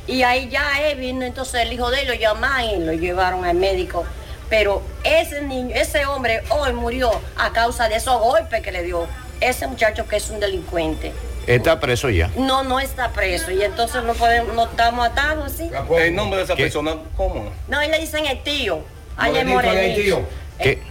Y 0.07 0.23
ahí 0.23 0.49
ya 0.49 0.81
él 0.89 0.99
vino, 0.99 1.25
entonces 1.25 1.63
el 1.63 1.73
hijo 1.73 1.91
de 1.91 2.03
él 2.03 2.07
lo 2.09 2.15
llamaron 2.15 2.71
y 2.71 2.85
lo 2.85 2.93
llevaron 2.93 3.45
al 3.45 3.57
médico. 3.57 4.05
Pero 4.49 4.81
ese 5.03 5.43
niño, 5.43 5.75
ese 5.75 6.07
hombre 6.07 6.43
hoy 6.51 6.73
murió 6.73 7.11
a 7.37 7.51
causa 7.53 7.89
de 7.89 7.97
esos 7.97 8.21
golpes 8.21 8.63
que 8.63 8.71
le 8.71 8.85
dio 8.85 9.09
ese 9.41 9.67
muchacho 9.67 10.07
que 10.07 10.17
es 10.17 10.31
un 10.31 10.39
delincuente. 10.39 11.13
Está 11.49 11.81
preso 11.81 12.09
ya. 12.11 12.31
No, 12.37 12.63
no 12.63 12.79
está 12.79 13.11
preso 13.11 13.51
y 13.51 13.63
entonces 13.63 14.05
no 14.05 14.15
podemos, 14.15 14.55
no 14.55 14.65
estamos 14.67 15.05
atados 15.07 15.53
así. 15.53 15.69
El 15.99 16.15
nombre 16.15 16.39
de 16.39 16.45
esa 16.45 16.55
persona, 16.55 16.97
¿cómo? 17.17 17.51
No, 17.67 17.83
y 17.83 17.89
le 17.89 17.99
dicen 17.99 18.25
el 18.27 18.41
tío. 18.45 18.81
Allá 19.17 19.41
en 19.41 19.95
tío. 19.95 20.27
¿Qué, 20.59 20.83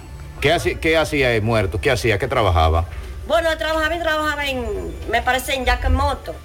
qué 0.42 0.54
hacía, 0.54 0.80
qué 0.80 0.98
hacía 0.98 1.32
el 1.34 1.42
muerto? 1.42 1.80
¿Qué 1.80 1.92
hacía? 1.92 2.18
¿Qué 2.18 2.28
trabajaba? 2.28 2.86
Bueno, 3.28 3.56
trabajaba 3.58 3.96
y 3.96 4.00
trabajaba 4.00 4.46
en, 4.46 5.10
me 5.10 5.22
parece, 5.22 5.54
en 5.54 5.66
Yakemoto. 5.66 6.36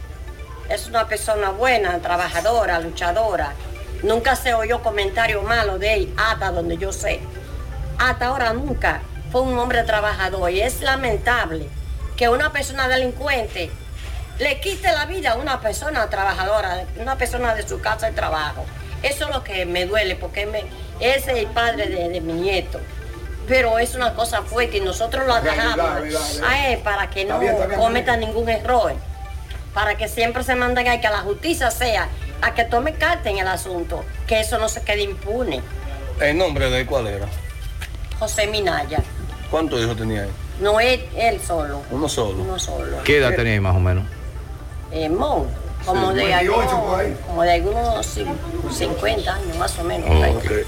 Es 0.69 0.87
una 0.87 1.07
persona 1.09 1.51
buena, 1.51 1.99
trabajadora, 1.99 2.79
luchadora. 2.81 3.53
Nunca 4.03 4.37
se 4.37 4.55
oyó 4.55 4.83
comentario 4.83 5.43
malo 5.43 5.79
de 5.79 5.95
él, 5.95 6.15
hasta 6.17 6.51
donde 6.51 6.79
yo 6.79 6.93
sé. 6.93 7.21
Hasta 7.99 8.27
ahora 8.27 8.53
nunca. 8.53 9.03
Fue 9.31 9.43
un 9.43 9.59
hombre 9.59 9.83
trabajador 9.85 10.51
y 10.51 10.61
es 10.61 10.81
lamentable 10.81 11.69
que 12.17 12.29
una 12.29 12.53
persona 12.53 12.89
delincuente 12.89 13.71
le 14.39 14.61
quite 14.61 14.91
la 14.93 15.07
vida 15.07 15.33
a 15.33 15.35
una 15.37 15.61
persona 15.61 16.09
trabajadora, 16.09 16.85
una 16.97 17.17
persona 17.17 17.55
de 17.55 17.67
su 17.67 17.81
casa 17.81 18.07
de 18.07 18.13
trabajo. 18.13 18.65
Eso 19.03 19.25
es 19.29 19.35
lo 19.35 19.45
que 19.45 19.67
me 19.67 19.87
duele 19.87 20.17
porque 20.17 20.47
me, 20.47 20.65
ese 21.01 21.33
es 21.33 21.39
el 21.39 21.47
padre 21.49 21.89
de, 21.89 22.09
de 22.09 22.21
mi 22.21 22.35
nieto. 22.35 22.79
Pero 23.49 23.79
es 23.79 23.95
una 23.95 24.15
cosa 24.15 24.43
fuerte 24.43 24.77
y 24.77 24.81
nosotros 24.81 25.27
lo 25.27 25.41
dejamos 25.41 26.41
a 26.47 26.69
él 26.69 26.79
para 26.81 27.11
que 27.11 27.23
Está 27.23 27.35
no 27.35 27.41
bien, 27.41 27.53
está 27.55 27.67
bien, 27.67 27.81
cometa 27.81 28.17
bien. 28.17 28.29
ningún 28.29 28.49
error. 28.49 28.93
Para 29.75 29.97
que 29.97 30.09
siempre 30.09 30.43
se 30.45 30.55
mantenga 30.55 30.95
y 30.95 31.01
que 31.01 31.09
la 31.09 31.19
justicia 31.21 31.71
sea 31.71 32.09
a 32.43 32.55
que 32.55 32.65
tome 32.65 32.95
carta 32.95 33.29
en 33.31 33.39
el 33.39 33.49
asunto, 33.49 34.05
que 34.27 34.41
eso 34.41 34.59
no 34.59 34.69
se 34.69 34.83
quede 34.83 35.03
impune. 35.03 35.63
¿El 36.21 36.39
nombre 36.39 36.71
de 36.71 36.81
él 36.81 36.87
cuál 36.87 37.07
era? 37.07 37.27
José 38.19 38.47
Minaya, 38.47 38.99
¿Cuántos 39.51 39.81
hijos 39.81 39.97
tenía 39.97 40.25
él? 40.25 40.31
no 40.61 40.79
es 40.79 41.01
él 41.17 41.41
solo, 41.41 41.83
Uno 41.91 42.09
solo. 42.09 42.43
uno 42.43 42.59
solo. 42.59 43.03
¿Qué 43.05 43.19
edad 43.19 43.35
tenía 43.35 43.55
ahí 43.55 43.61
más 43.61 43.75
o 43.75 43.81
menos? 43.81 44.05
Eh, 44.93 45.09
Mon, 45.09 45.49
como, 45.87 46.11
Sí, 46.11 46.17
de 46.19 46.25
28 46.25 46.61
algunos, 46.61 46.85
por 46.91 47.01
ahí. 47.01 47.17
como 47.27 47.43
de 47.43 47.53
algunos 47.53 48.17
cin- 48.17 48.37
50 48.71 49.35
años 49.35 49.57
más 49.59 49.79
o 49.79 49.85
menos. 49.85 50.09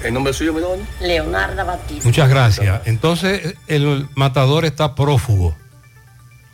¿El 0.03 0.13
nombre 0.13 0.33
suyo, 0.33 0.53
mi 0.53 0.61
doña? 0.61 0.85
Batista. 1.65 2.05
Muchas 2.05 2.29
gracias. 2.29 2.81
Entonces, 2.85 3.55
el 3.67 4.07
matador 4.15 4.65
está 4.65 4.95
prófugo. 4.95 5.55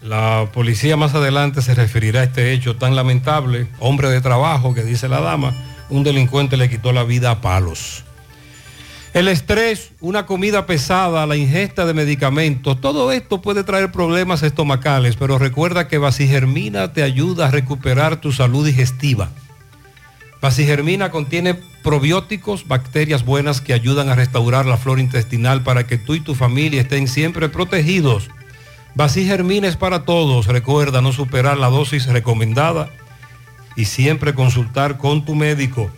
La 0.01 0.47
policía 0.53 0.95
más 0.95 1.13
adelante 1.13 1.61
se 1.61 1.75
referirá 1.75 2.21
a 2.21 2.23
este 2.23 2.53
hecho 2.53 2.77
tan 2.77 2.95
lamentable. 2.95 3.67
Hombre 3.79 4.09
de 4.09 4.21
trabajo, 4.21 4.73
que 4.73 4.83
dice 4.83 5.09
la 5.09 5.19
dama, 5.19 5.53
un 5.89 6.03
delincuente 6.03 6.55
le 6.55 6.69
quitó 6.69 6.93
la 6.93 7.03
vida 7.03 7.31
a 7.31 7.41
palos. 7.41 8.05
El 9.13 9.27
estrés, 9.27 9.91
una 10.01 10.27
comida 10.27 10.67
pesada, 10.67 11.25
la 11.25 11.35
ingesta 11.35 11.87
de 11.87 11.95
medicamentos, 11.95 12.79
todo 12.79 13.11
esto 13.11 13.41
puede 13.41 13.63
traer 13.63 13.91
problemas 13.91 14.43
estomacales, 14.43 15.15
pero 15.15 15.39
recuerda 15.39 15.87
que 15.87 15.97
Vasigermina 15.97 16.93
te 16.93 17.01
ayuda 17.01 17.47
a 17.47 17.51
recuperar 17.51 18.21
tu 18.21 18.31
salud 18.31 18.65
digestiva. 18.65 19.29
Basigermina 20.41 21.09
contiene 21.09 21.55
probióticos, 21.83 22.67
bacterias 22.67 23.25
buenas 23.25 23.61
que 23.61 23.73
ayudan 23.73 24.09
a 24.09 24.15
restaurar 24.15 24.67
la 24.67 24.77
flora 24.77 25.01
intestinal 25.01 25.63
para 25.63 25.87
que 25.87 25.97
tú 25.97 26.13
y 26.13 26.19
tu 26.19 26.35
familia 26.35 26.81
estén 26.81 27.07
siempre 27.07 27.49
protegidos. 27.49 28.29
Basigermina 28.95 29.67
es 29.67 29.75
para 29.75 30.05
todos. 30.05 30.47
Recuerda 30.47 31.01
no 31.01 31.11
superar 31.11 31.57
la 31.57 31.69
dosis 31.69 32.05
recomendada 32.05 32.89
y 33.75 33.85
siempre 33.85 34.33
consultar 34.33 34.97
con 34.97 35.25
tu 35.25 35.35
médico. 35.35 35.89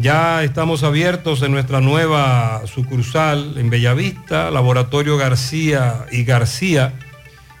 Ya 0.00 0.44
estamos 0.44 0.84
abiertos 0.84 1.42
en 1.42 1.50
nuestra 1.50 1.80
nueva 1.80 2.62
sucursal 2.66 3.54
en 3.58 3.68
Bellavista, 3.68 4.48
Laboratorio 4.48 5.16
García 5.16 6.06
y 6.12 6.22
García. 6.22 6.94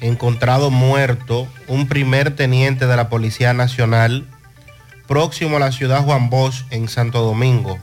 encontrado 0.00 0.70
muerto 0.70 1.46
un 1.68 1.86
primer 1.86 2.34
teniente 2.34 2.86
de 2.86 2.96
la 2.96 3.08
Policía 3.08 3.52
Nacional 3.52 4.26
próximo 5.06 5.56
a 5.56 5.60
la 5.60 5.72
ciudad 5.72 6.04
Juan 6.04 6.30
Bosch 6.30 6.64
en 6.70 6.88
Santo 6.88 7.22
Domingo. 7.22 7.78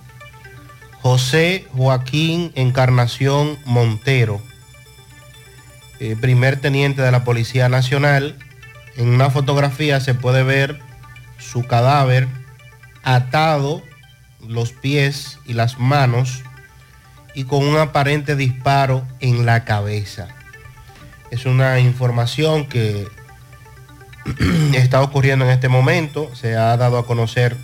José 1.01 1.65
Joaquín 1.75 2.51
Encarnación 2.55 3.57
Montero, 3.65 4.41
eh, 5.99 6.15
primer 6.19 6.59
teniente 6.59 7.01
de 7.01 7.11
la 7.11 7.23
Policía 7.23 7.69
Nacional. 7.69 8.35
En 8.95 9.09
una 9.09 9.29
fotografía 9.29 9.99
se 9.99 10.13
puede 10.13 10.43
ver 10.43 10.79
su 11.37 11.63
cadáver 11.63 12.27
atado 13.03 13.83
los 14.47 14.71
pies 14.71 15.39
y 15.45 15.53
las 15.53 15.79
manos 15.79 16.43
y 17.33 17.43
con 17.43 17.63
un 17.63 17.77
aparente 17.77 18.35
disparo 18.35 19.05
en 19.19 19.45
la 19.45 19.63
cabeza. 19.63 20.27
Es 21.31 21.45
una 21.45 21.79
información 21.79 22.67
que 22.67 23.07
está 24.73 25.01
ocurriendo 25.01 25.45
en 25.45 25.51
este 25.51 25.69
momento, 25.69 26.33
se 26.35 26.55
ha 26.55 26.75
dado 26.77 26.97
a 26.97 27.05
conocer 27.05 27.55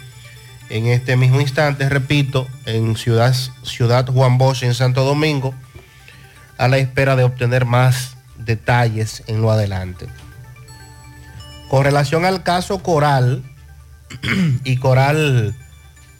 en 0.69 0.87
este 0.87 1.15
mismo 1.15 1.41
instante, 1.41 1.87
repito, 1.89 2.47
en 2.65 2.95
Ciudad, 2.95 3.35
Ciudad 3.63 4.07
Juan 4.07 4.37
Bosch, 4.37 4.63
en 4.63 4.73
Santo 4.73 5.03
Domingo, 5.03 5.53
a 6.57 6.67
la 6.67 6.77
espera 6.77 7.15
de 7.15 7.23
obtener 7.23 7.65
más 7.65 8.17
detalles 8.37 9.23
en 9.27 9.41
lo 9.41 9.51
adelante. 9.51 10.07
Con 11.69 11.83
relación 11.83 12.25
al 12.25 12.43
caso 12.43 12.79
Coral 12.79 13.43
y 14.63 14.77
Coral 14.77 15.55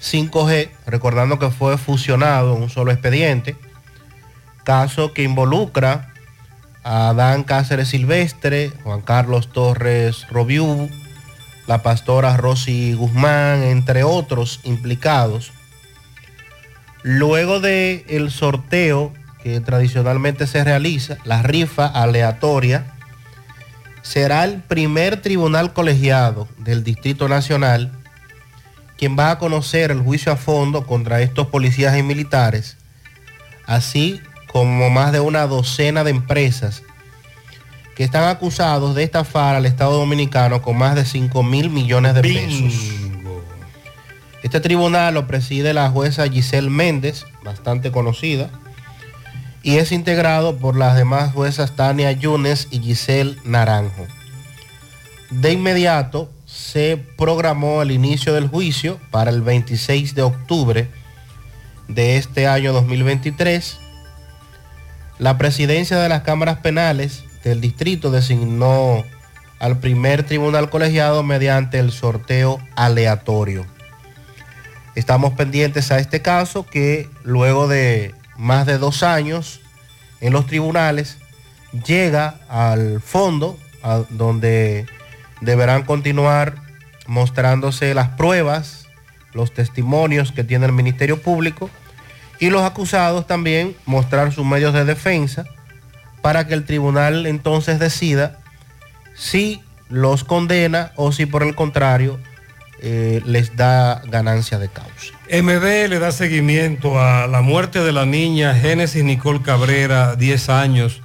5G, 0.02 0.70
recordando 0.86 1.40
que 1.40 1.49
fue 1.49 1.78
fusionado 1.78 2.56
en 2.56 2.64
un 2.64 2.70
solo 2.70 2.91
expediente, 2.91 3.56
caso 4.64 5.14
que 5.14 5.24
involucra 5.24 6.12
a 6.84 7.10
Adán 7.10 7.43
Cáceres 7.43 7.89
Silvestre, 7.89 8.72
Juan 8.84 9.01
Carlos 9.01 9.49
Torres 9.49 10.27
Robiú, 10.30 10.89
la 11.68 11.81
pastora 11.81 12.35
Rosy 12.38 12.93
Guzmán, 12.93 13.64
entre 13.64 14.03
otros 14.03 14.60
implicados. 14.64 15.51
Luego 17.01 17.60
del 17.60 18.03
el 18.07 18.31
sorteo 18.31 19.14
que 19.41 19.60
tradicionalmente 19.60 20.47
se 20.47 20.64
realiza, 20.64 21.18
la 21.26 21.41
rifa 21.41 21.85
aleatoria, 21.85 22.85
será 24.01 24.43
el 24.43 24.61
primer 24.61 25.22
tribunal 25.22 25.73
colegiado 25.73 26.47
del 26.57 26.84
Distrito 26.84 27.27
Nacional 27.27 27.91
quien 28.97 29.18
va 29.18 29.31
a 29.31 29.38
conocer 29.38 29.91
el 29.91 29.99
juicio 29.99 30.31
a 30.31 30.38
fondo 30.38 30.85
contra 30.85 31.22
estos 31.22 31.47
policías 31.47 31.97
y 31.97 32.03
militares, 32.03 32.77
así 33.65 34.22
como 34.53 34.91
más 34.91 35.11
de 35.11 35.19
una 35.19 35.47
docena 35.47 36.03
de 36.03 36.11
empresas 36.11 36.84
que 37.95 38.03
están 38.03 38.30
acusados 38.30 38.93
de 38.93 39.03
estafar 39.03 39.55
al 39.55 39.65
Estado 39.65 39.97
Dominicano 39.97 40.61
con 40.61 40.77
más 40.77 40.95
de 40.95 41.05
5 41.05 41.41
mil 41.41 41.71
millones 41.71 42.13
de 42.13 42.21
pesos. 42.21 42.73
Este 44.43 44.59
tribunal 44.59 45.15
lo 45.15 45.25
preside 45.25 45.73
la 45.73 45.89
jueza 45.89 46.30
Giselle 46.30 46.69
Méndez, 46.69 47.25
bastante 47.43 47.91
conocida, 47.91 48.49
y 49.63 49.77
es 49.77 49.91
integrado 49.91 50.57
por 50.57 50.75
las 50.75 50.95
demás 50.95 51.34
juezas 51.34 51.75
Tania 51.75 52.11
Yunes 52.11 52.67
y 52.69 52.80
Giselle 52.80 53.38
Naranjo. 53.45 54.05
De 55.31 55.51
inmediato 55.51 56.30
se 56.45 57.03
programó 57.17 57.81
el 57.81 57.89
inicio 57.89 58.34
del 58.34 58.47
juicio 58.49 58.99
para 59.09 59.31
el 59.31 59.41
26 59.41 60.13
de 60.13 60.21
octubre 60.21 60.89
de 61.88 62.17
este 62.17 62.45
año 62.45 62.71
2023. 62.71 63.80
La 65.19 65.38
presidencia 65.38 65.99
de 65.99 66.10
las 66.10 66.23
cámaras 66.23 66.57
penales 66.57 67.23
del 67.44 67.61
distrito 67.61 68.10
designó 68.10 69.03
al 69.60 69.80
primer 69.80 70.23
tribunal 70.23 70.69
colegiado 70.69 71.23
mediante 71.23 71.80
el 71.80 71.91
sorteo 71.91 72.60
aleatorio. 72.76 73.65
Estamos 74.95 75.34
pendientes 75.34 75.91
a 75.91 75.99
este 75.99 76.22
caso 76.22 76.65
que 76.65 77.10
luego 77.23 77.68
de 77.68 78.14
más 78.38 78.65
de 78.65 78.77
dos 78.77 79.03
años 79.03 79.61
en 80.19 80.34
los 80.34 80.48
tribunales 80.48 81.18
llega 81.85 82.40
al 82.49 82.99
fondo 83.02 83.57
donde 84.10 84.85
deberán 85.41 85.84
continuar 85.84 86.56
mostrándose 87.07 87.94
las 87.94 88.10
pruebas, 88.10 88.88
los 89.34 89.53
testimonios 89.53 90.31
que 90.31 90.44
tiene 90.44 90.65
el 90.65 90.72
Ministerio 90.72 91.22
Público 91.22 91.69
y 92.44 92.49
los 92.49 92.64
acusados 92.64 93.26
también 93.26 93.74
mostrar 93.86 94.34
sus 94.34 94.45
medios 94.45 94.74
de 94.74 94.84
defensa 94.84 95.45
para 96.22 96.45
que 96.45 96.53
el 96.53 96.65
tribunal 96.65 97.26
entonces 97.26 97.80
decida 97.80 98.38
si 99.15 99.61
los 99.88 100.26
condena 100.26 100.91
o 100.98 101.14
si 101.14 101.26
por 101.26 101.44
el 101.44 101.56
contrario 101.56 102.20
eh, 102.82 103.22
les 103.26 103.56
da 103.56 104.02
ganancia 104.10 104.60
de 104.60 104.68
causa. 104.68 105.14
MD 105.32 105.88
le 105.88 105.99
da 105.99 106.11
seguimiento 106.11 106.99
a 106.99 107.28
la 107.28 107.40
muerte 107.40 107.80
de 107.80 107.94
la 107.94 108.06
niña 108.06 108.53
Génesis 108.53 109.06
Nicole 109.06 109.41
Cabrera, 109.41 110.18
10 110.18 110.49
años, 110.49 111.02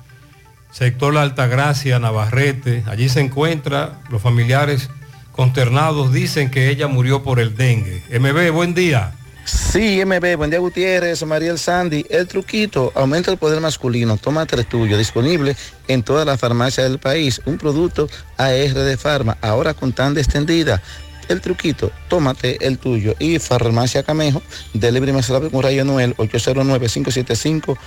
sector 0.73 1.15
La 1.15 1.23
Altagracia, 1.23 2.01
Navarrete. 2.01 2.82
Allí 2.89 3.09
se 3.09 3.20
encuentra, 3.20 4.01
los 4.10 4.20
familiares 4.20 4.90
consternados 5.31 6.12
dicen 6.12 6.51
que 6.51 6.69
ella 6.69 6.89
murió 6.89 7.23
por 7.23 7.39
el 7.39 7.56
dengue. 7.56 8.02
MB, 8.10 8.51
buen 8.51 8.74
día. 8.74 9.12
Sí, 9.48 10.04
MB, 10.04 10.36
buen 10.36 10.50
día 10.50 10.58
Gutiérrez, 10.58 11.24
Mariel 11.24 11.58
Sandy. 11.58 12.04
El 12.10 12.28
truquito, 12.28 12.92
aumenta 12.94 13.30
el 13.30 13.38
poder 13.38 13.62
masculino, 13.62 14.18
tómate 14.18 14.56
el 14.56 14.66
tuyo, 14.66 14.98
disponible 14.98 15.56
en 15.88 16.02
todas 16.02 16.26
las 16.26 16.38
farmacias 16.38 16.86
del 16.86 16.98
país. 16.98 17.40
Un 17.46 17.56
producto 17.56 18.10
AR 18.36 18.74
de 18.74 18.96
Farma, 18.98 19.38
ahora 19.40 19.72
con 19.72 19.94
tanda 19.94 20.20
extendida. 20.20 20.82
El 21.28 21.40
truquito, 21.40 21.90
tómate 22.08 22.58
el 22.66 22.76
tuyo. 22.76 23.14
Y 23.18 23.38
Farmacia 23.38 24.02
Camejo, 24.02 24.42
delivery 24.74 25.12
más 25.12 25.30
rápido 25.30 25.50
con 25.50 25.62
Rayo 25.62 25.82
Noel, 25.86 26.14
809-575. 26.18 27.78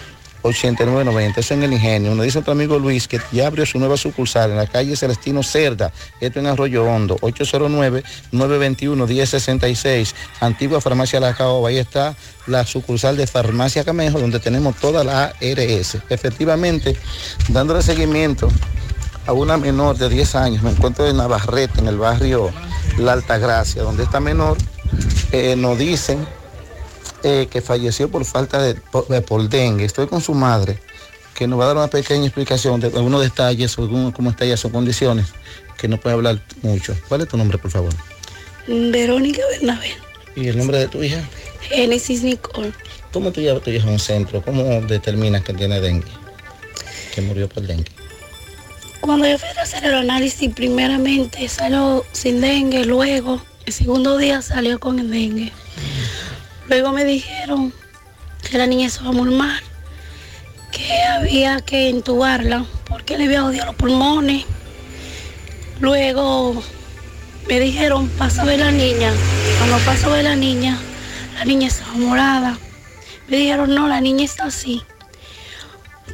8990, 0.44 1.40
eso 1.40 1.54
en 1.54 1.64
el 1.64 1.72
ingenio. 1.74 2.14
Nos 2.16 2.26
dice 2.26 2.40
otro 2.40 2.54
amigo 2.54 2.80
Luis 2.80 3.08
que 3.08 3.22
ya 3.32 3.46
abrió 3.48 3.66
su 3.66 3.80
nueva 3.80 3.98
sucursal 3.98 4.52
en 4.52 4.58
la 4.58 4.68
calle 4.68 4.96
Celestino 4.96 5.42
Cerda, 5.44 5.92
esto 6.20 6.40
en 6.40 6.48
Arroyo 6.48 6.86
Hondo, 6.86 7.18
809-921-1066, 7.18 10.14
antigua 10.40 10.82
farmacia 10.82 11.20
La 11.20 11.34
Caoba, 11.34 11.70
ahí 11.70 11.78
está 11.78 12.16
la 12.48 12.66
sucursal 12.66 13.18
de 13.18 13.28
Farmacia 13.28 13.84
Camejo, 13.84 14.20
donde 14.20 14.40
tenemos 14.40 14.76
toda 14.78 15.04
la 15.04 15.26
ARS. 15.26 15.98
Efectivamente, 16.10 16.98
dándole 17.50 17.84
seguimiento 17.84 18.50
a 19.28 19.34
una 19.34 19.58
menor 19.58 19.98
de 19.98 20.10
10 20.10 20.36
años, 20.36 20.64
me 20.64 20.72
encuentro 20.72 21.08
en 21.08 21.18
Navarrete, 21.18 21.80
en 21.80 21.88
el 21.88 21.98
barrio 21.98 22.50
La 22.98 23.14
Altagracia, 23.14 23.84
donde 23.84 24.04
esta 24.04 24.20
menor 24.20 24.58
eh, 25.32 25.56
nos 25.56 25.78
dicen 25.78 26.26
eh, 27.24 27.48
que 27.50 27.62
falleció 27.62 28.10
por 28.10 28.26
falta 28.26 28.62
de 28.62 28.76
por, 28.76 29.06
por 29.24 29.50
dengue. 29.50 29.86
Estoy 29.86 30.08
con 30.08 30.22
su 30.22 30.34
madre, 30.34 30.80
que 31.34 31.48
nos 31.48 31.60
va 31.60 31.66
a 31.66 31.68
dar 31.68 31.78
una 31.78 31.88
pequeña 31.88 32.26
explicación 32.26 32.80
de 32.80 32.88
algunos 32.88 33.22
detalles, 33.22 33.78
algunos, 33.78 34.14
cómo 34.14 34.30
está 34.32 34.46
ella, 34.46 34.58
sus 34.58 34.72
condiciones, 34.72 35.28
que 35.78 35.88
no 35.88 36.00
puede 36.00 36.16
hablar 36.16 36.42
mucho. 36.62 36.96
¿Cuál 37.08 37.22
es 37.22 37.28
tu 37.28 37.38
nombre, 37.38 37.58
por 37.58 37.72
favor? 37.72 37.94
Verónica 38.68 39.42
Bernabé, 39.52 39.92
¿Y 40.36 40.48
el 40.48 40.58
nombre 40.58 40.78
de 40.78 40.88
tu 40.88 41.04
hija? 41.04 41.22
Génesis 41.62 42.24
Nicole. 42.24 42.74
¿Cómo 43.12 43.32
tú 43.32 43.42
llevas 43.42 43.62
a 43.62 43.64
tu 43.64 43.72
hija 43.72 43.88
a 43.88 43.92
un 43.92 44.00
centro? 44.00 44.42
¿Cómo 44.42 44.64
determinas 44.82 45.44
que 45.44 45.54
tiene 45.54 45.82
dengue? 45.82 46.08
Que 47.14 47.22
murió 47.22 47.50
por 47.50 47.64
dengue. 47.64 47.92
Cuando 49.02 49.28
yo 49.28 49.38
fui 49.38 49.50
a 49.50 49.62
hacer 49.62 49.84
el 49.84 49.96
análisis, 49.96 50.54
primeramente 50.54 51.48
salió 51.50 52.06
sin 52.12 52.40
dengue, 52.40 52.86
luego 52.86 53.42
el 53.66 53.74
segundo 53.74 54.18
día 54.18 54.42
salió 54.42 54.80
con 54.80 55.00
el 55.00 55.10
dengue. 55.10 55.52
Luego 56.72 56.94
me 56.94 57.04
dijeron 57.04 57.74
que 58.50 58.58
la 58.58 58.66
niña 58.66 58.88
estaba 58.88 59.12
muy 59.12 59.30
mal, 59.30 59.62
que 60.72 61.04
había 61.04 61.60
que 61.60 61.90
intubarla 61.90 62.64
porque 62.88 63.18
le 63.18 63.26
había 63.26 63.44
odiado 63.44 63.66
los 63.68 63.76
pulmones. 63.76 64.46
Luego 65.82 66.64
me 67.50 67.60
dijeron, 67.60 68.08
pasa 68.18 68.44
a 68.44 68.46
ver 68.46 68.60
la 68.62 68.72
niña. 68.72 69.12
Cuando 69.58 69.80
paso 69.80 70.08
a 70.08 70.16
ver 70.16 70.24
la 70.24 70.38
niña, 70.38 70.78
la 71.36 71.44
niña 71.44 71.68
estaba 71.68 71.92
morada. 71.92 72.58
Me 73.28 73.36
dijeron, 73.36 73.76
no, 73.76 73.90
la 73.90 74.00
niña 74.00 74.24
está 74.24 74.46
así. 74.46 74.82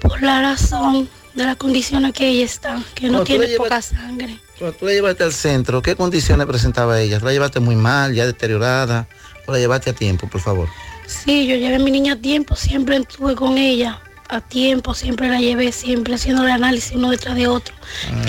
Por 0.01 0.23
la 0.23 0.41
razón 0.41 1.07
de 1.35 1.45
la 1.45 1.55
condición 1.55 2.03
en 2.05 2.13
que 2.13 2.29
ella 2.29 2.45
está, 2.45 2.81
que 2.95 3.09
no 3.09 3.23
tiene 3.23 3.45
llevas- 3.45 3.57
poca 3.69 3.81
sangre. 3.83 4.39
Cuando 4.57 4.75
tú 4.75 4.87
la 4.87 4.93
llevaste 4.93 5.23
al 5.23 5.33
centro, 5.33 5.83
¿qué 5.83 5.95
condiciones 5.95 6.47
presentaba 6.47 6.99
ella? 6.99 7.19
¿Tú 7.19 7.25
la 7.27 7.31
llevaste 7.33 7.59
muy 7.59 7.75
mal, 7.75 8.15
ya 8.15 8.25
deteriorada? 8.25 9.07
¿O 9.47 9.51
la 9.53 9.59
llevaste 9.59 9.89
a 9.89 9.93
tiempo, 9.93 10.27
por 10.27 10.41
favor? 10.41 10.67
Sí, 11.07 11.47
yo 11.47 11.55
llevé 11.55 11.75
a 11.75 11.79
mi 11.79 11.89
niña 11.89 12.13
a 12.13 12.15
tiempo, 12.17 12.55
siempre 12.55 12.97
estuve 12.97 13.35
con 13.35 13.57
ella. 13.57 14.01
A 14.29 14.41
tiempo, 14.41 14.93
siempre 14.93 15.29
la 15.29 15.39
llevé, 15.39 15.71
siempre 15.71 16.15
haciendo 16.15 16.43
el 16.43 16.51
análisis 16.51 16.91
uno 16.91 17.11
detrás 17.11 17.35
de 17.35 17.47
otro. 17.47 17.73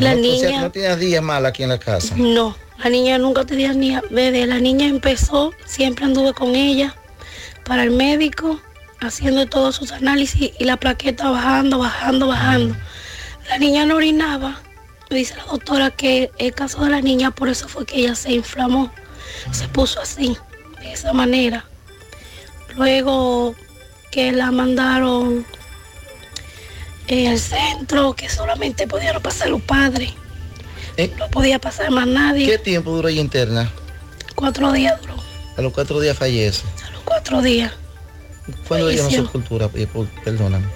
la 0.00 0.14
no, 0.14 0.20
o 0.20 0.38
sea, 0.38 0.48
niña, 0.48 0.60
no 0.62 0.70
tienes 0.70 0.98
días 1.00 1.22
mal 1.22 1.44
aquí 1.44 1.64
en 1.64 1.70
la 1.70 1.78
casa. 1.78 2.14
no, 2.16 2.56
la 2.78 2.88
niña 2.88 3.18
nunca 3.18 3.44
tenía 3.44 3.72
ni 3.72 3.96
desde 4.10 4.46
la 4.46 4.60
niña 4.60 4.86
empezó, 4.86 5.52
siempre 5.66 6.04
anduve 6.04 6.32
con 6.34 6.54
ella 6.54 6.94
para 7.64 7.82
el 7.82 7.90
médico, 7.90 8.60
haciendo 9.00 9.46
todos 9.46 9.74
sus 9.74 9.90
análisis 9.90 10.52
y 10.58 10.64
la 10.64 10.76
plaqueta 10.76 11.30
bajando, 11.30 11.78
bajando, 11.78 12.28
bajando. 12.28 12.76
La 13.48 13.58
niña 13.58 13.84
no 13.84 13.96
orinaba. 13.96 14.60
Me 15.10 15.18
dice 15.18 15.34
la 15.36 15.44
doctora 15.44 15.90
que 15.90 16.30
el 16.38 16.54
caso 16.54 16.84
de 16.84 16.90
la 16.90 17.00
niña, 17.00 17.32
por 17.32 17.48
eso 17.48 17.66
fue 17.66 17.84
que 17.84 17.96
ella 17.96 18.14
se 18.14 18.32
inflamó, 18.32 18.92
se 19.50 19.66
puso 19.68 20.00
así, 20.00 20.36
de 20.80 20.92
esa 20.92 21.12
manera. 21.12 21.64
Luego 22.76 23.55
que 24.10 24.32
la 24.32 24.50
mandaron 24.50 25.44
en 27.09 27.26
el 27.32 27.38
centro, 27.38 28.14
que 28.14 28.28
solamente 28.28 28.86
podían 28.86 29.20
pasar 29.22 29.48
los 29.50 29.62
padres. 29.62 30.12
No 31.16 31.28
podía 31.30 31.59
pasar 31.59 31.90
más 31.90 32.06
nadie. 32.06 32.46
¿Qué 32.46 32.59
tiempo 32.59 32.90
duró 32.90 33.09
ella 33.09 33.20
interna? 33.20 33.70
Cuatro 34.34 34.72
días 34.72 35.00
duró, 35.00 35.14
A 35.56 35.62
los 35.62 35.72
cuatro 35.72 36.00
días 36.00 36.16
fallece. 36.16 36.62
cuatro 37.05 37.40
días. 37.42 37.72
¿Cuándo 38.66 38.86
Falleció. 38.86 39.22
sepultura? 39.26 39.68
Eh, 39.74 39.86
por- 39.86 40.06
Perdóname. 40.24 40.66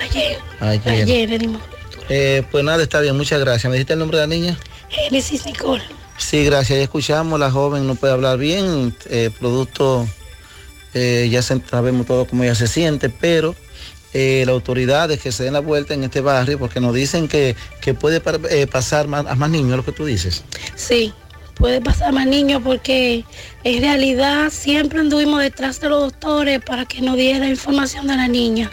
Ayer, 0.00 0.38
Ayer. 0.60 1.02
ayer 1.04 1.38
dimos. 1.38 1.62
Eh, 2.08 2.42
pues 2.50 2.64
nada, 2.64 2.82
está 2.82 3.00
bien, 3.00 3.16
muchas 3.16 3.38
gracias. 3.38 3.64
¿Me 3.70 3.76
dijiste 3.76 3.92
el 3.92 3.98
nombre 3.98 4.18
de 4.18 4.26
la 4.26 4.34
niña? 4.34 4.58
Génesis 4.88 5.44
Nicole. 5.46 5.82
Sí, 6.20 6.44
gracias. 6.44 6.78
Ya 6.78 6.82
escuchamos, 6.84 7.40
la 7.40 7.50
joven 7.50 7.86
no 7.86 7.94
puede 7.96 8.12
hablar 8.12 8.38
bien, 8.38 8.94
eh, 9.08 9.30
producto, 9.38 10.06
eh, 10.94 11.28
ya 11.30 11.42
sabemos 11.42 12.06
todo 12.06 12.26
cómo 12.26 12.44
ella 12.44 12.54
se 12.54 12.68
siente, 12.68 13.08
pero 13.08 13.54
eh, 14.12 14.42
las 14.46 14.52
autoridades 14.52 15.20
que 15.20 15.32
se 15.32 15.44
den 15.44 15.54
la 15.54 15.60
vuelta 15.60 15.94
en 15.94 16.04
este 16.04 16.20
barrio, 16.20 16.58
porque 16.58 16.78
nos 16.80 16.94
dicen 16.94 17.26
que, 17.26 17.56
que 17.80 17.94
puede 17.94 18.22
eh, 18.50 18.66
pasar 18.66 19.08
más, 19.08 19.26
a 19.26 19.34
más 19.34 19.50
niños, 19.50 19.76
lo 19.76 19.84
que 19.84 19.92
tú 19.92 20.04
dices. 20.04 20.44
Sí, 20.76 21.12
puede 21.54 21.80
pasar 21.80 22.12
más 22.12 22.26
niños 22.26 22.60
porque 22.64 23.24
en 23.64 23.80
realidad 23.80 24.50
siempre 24.50 25.00
anduvimos 25.00 25.40
detrás 25.40 25.80
de 25.80 25.88
los 25.88 26.00
doctores 26.00 26.60
para 26.62 26.84
que 26.84 27.00
nos 27.00 27.16
diera 27.16 27.48
información 27.48 28.06
de 28.06 28.16
la 28.16 28.28
niña. 28.28 28.70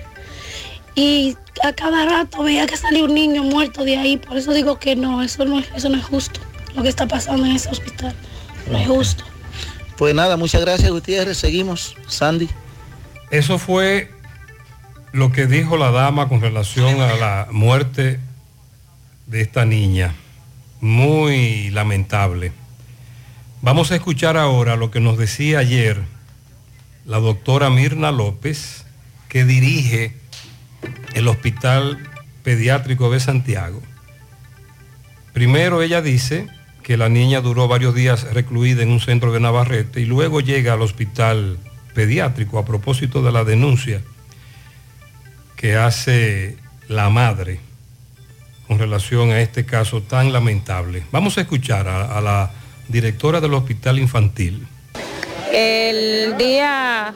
Y 0.96 1.38
a 1.64 1.74
cada 1.74 2.06
rato 2.06 2.44
veía 2.44 2.66
que 2.68 2.76
salía 2.78 3.04
un 3.04 3.14
niño 3.14 3.44
muerto 3.44 3.84
de 3.84 3.98
ahí, 3.98 4.18
por 4.18 4.38
eso 4.38 4.52
digo 4.54 4.80
que 4.80 4.96
no, 4.96 5.24
eso 5.24 5.46
no, 5.46 5.60
es- 5.60 5.70
eso 5.76 5.90
no 5.90 5.98
es 5.98 6.04
justo, 6.06 6.40
lo 6.76 6.84
que 6.84 6.90
está 6.90 7.08
pasando 7.08 7.46
en 7.46 7.56
ese 7.56 7.70
hospital. 7.70 8.16
No 8.70 8.78
es 8.78 8.88
justo. 8.88 9.24
Pues 9.98 10.14
nada, 10.14 10.38
muchas 10.38 10.62
gracias 10.62 10.92
Gutiérrez, 10.92 11.38
seguimos. 11.38 11.96
Sandy. 12.08 12.50
Eso 13.32 13.58
fue 13.58 14.12
lo 15.12 15.32
que 15.32 15.48
dijo 15.48 15.78
la 15.78 15.92
dama 15.92 16.30
con 16.30 16.42
relación 16.42 17.02
a 17.02 17.16
la 17.16 17.48
muerte 17.52 18.20
de 19.26 19.42
esta 19.42 19.66
niña. 19.66 20.14
Muy 20.82 21.72
lamentable. 21.72 22.52
Vamos 23.62 23.92
a 23.92 23.96
escuchar 23.96 24.38
ahora 24.38 24.76
lo 24.76 24.92
que 24.92 25.00
nos 25.00 25.18
decía 25.18 25.60
ayer 25.60 26.04
la 27.08 27.20
doctora 27.20 27.70
Mirna 27.70 28.12
López, 28.12 28.84
que 29.30 29.46
dirige 29.46 30.14
el 31.14 31.28
Hospital 31.30 31.98
Pediátrico 32.44 33.10
de 33.10 33.22
Santiago. 33.22 33.82
Primero 35.34 35.82
ella 35.82 36.02
dice 36.02 36.48
que 36.88 36.96
la 36.96 37.10
niña 37.10 37.42
duró 37.42 37.68
varios 37.68 37.94
días 37.94 38.34
recluida 38.34 38.82
en 38.82 38.92
un 38.92 39.02
centro 39.02 39.34
de 39.34 39.42
Navarrete 39.42 40.00
y 40.00 40.06
luego 40.06 40.40
llega 40.40 40.72
al 40.72 40.82
hospital 40.82 41.60
pediátrico 41.94 42.60
a 42.60 42.64
propósito 42.64 43.22
de 43.22 43.34
la 43.34 43.44
denuncia 43.44 44.02
que 45.58 45.76
hace 45.76 46.56
la 46.88 47.10
madre 47.10 47.60
con 48.70 48.80
relación 48.80 49.32
a 49.32 49.42
este 49.42 49.66
caso 49.66 50.02
tan 50.02 50.32
lamentable. 50.32 51.04
Vamos 51.12 51.38
a 51.38 51.42
escuchar 51.42 51.90
a, 51.90 52.18
a 52.18 52.22
la 52.22 52.52
directora 52.88 53.42
del 53.42 53.56
hospital 53.56 54.00
infantil. 54.00 54.66
El 55.52 56.38
día 56.38 57.14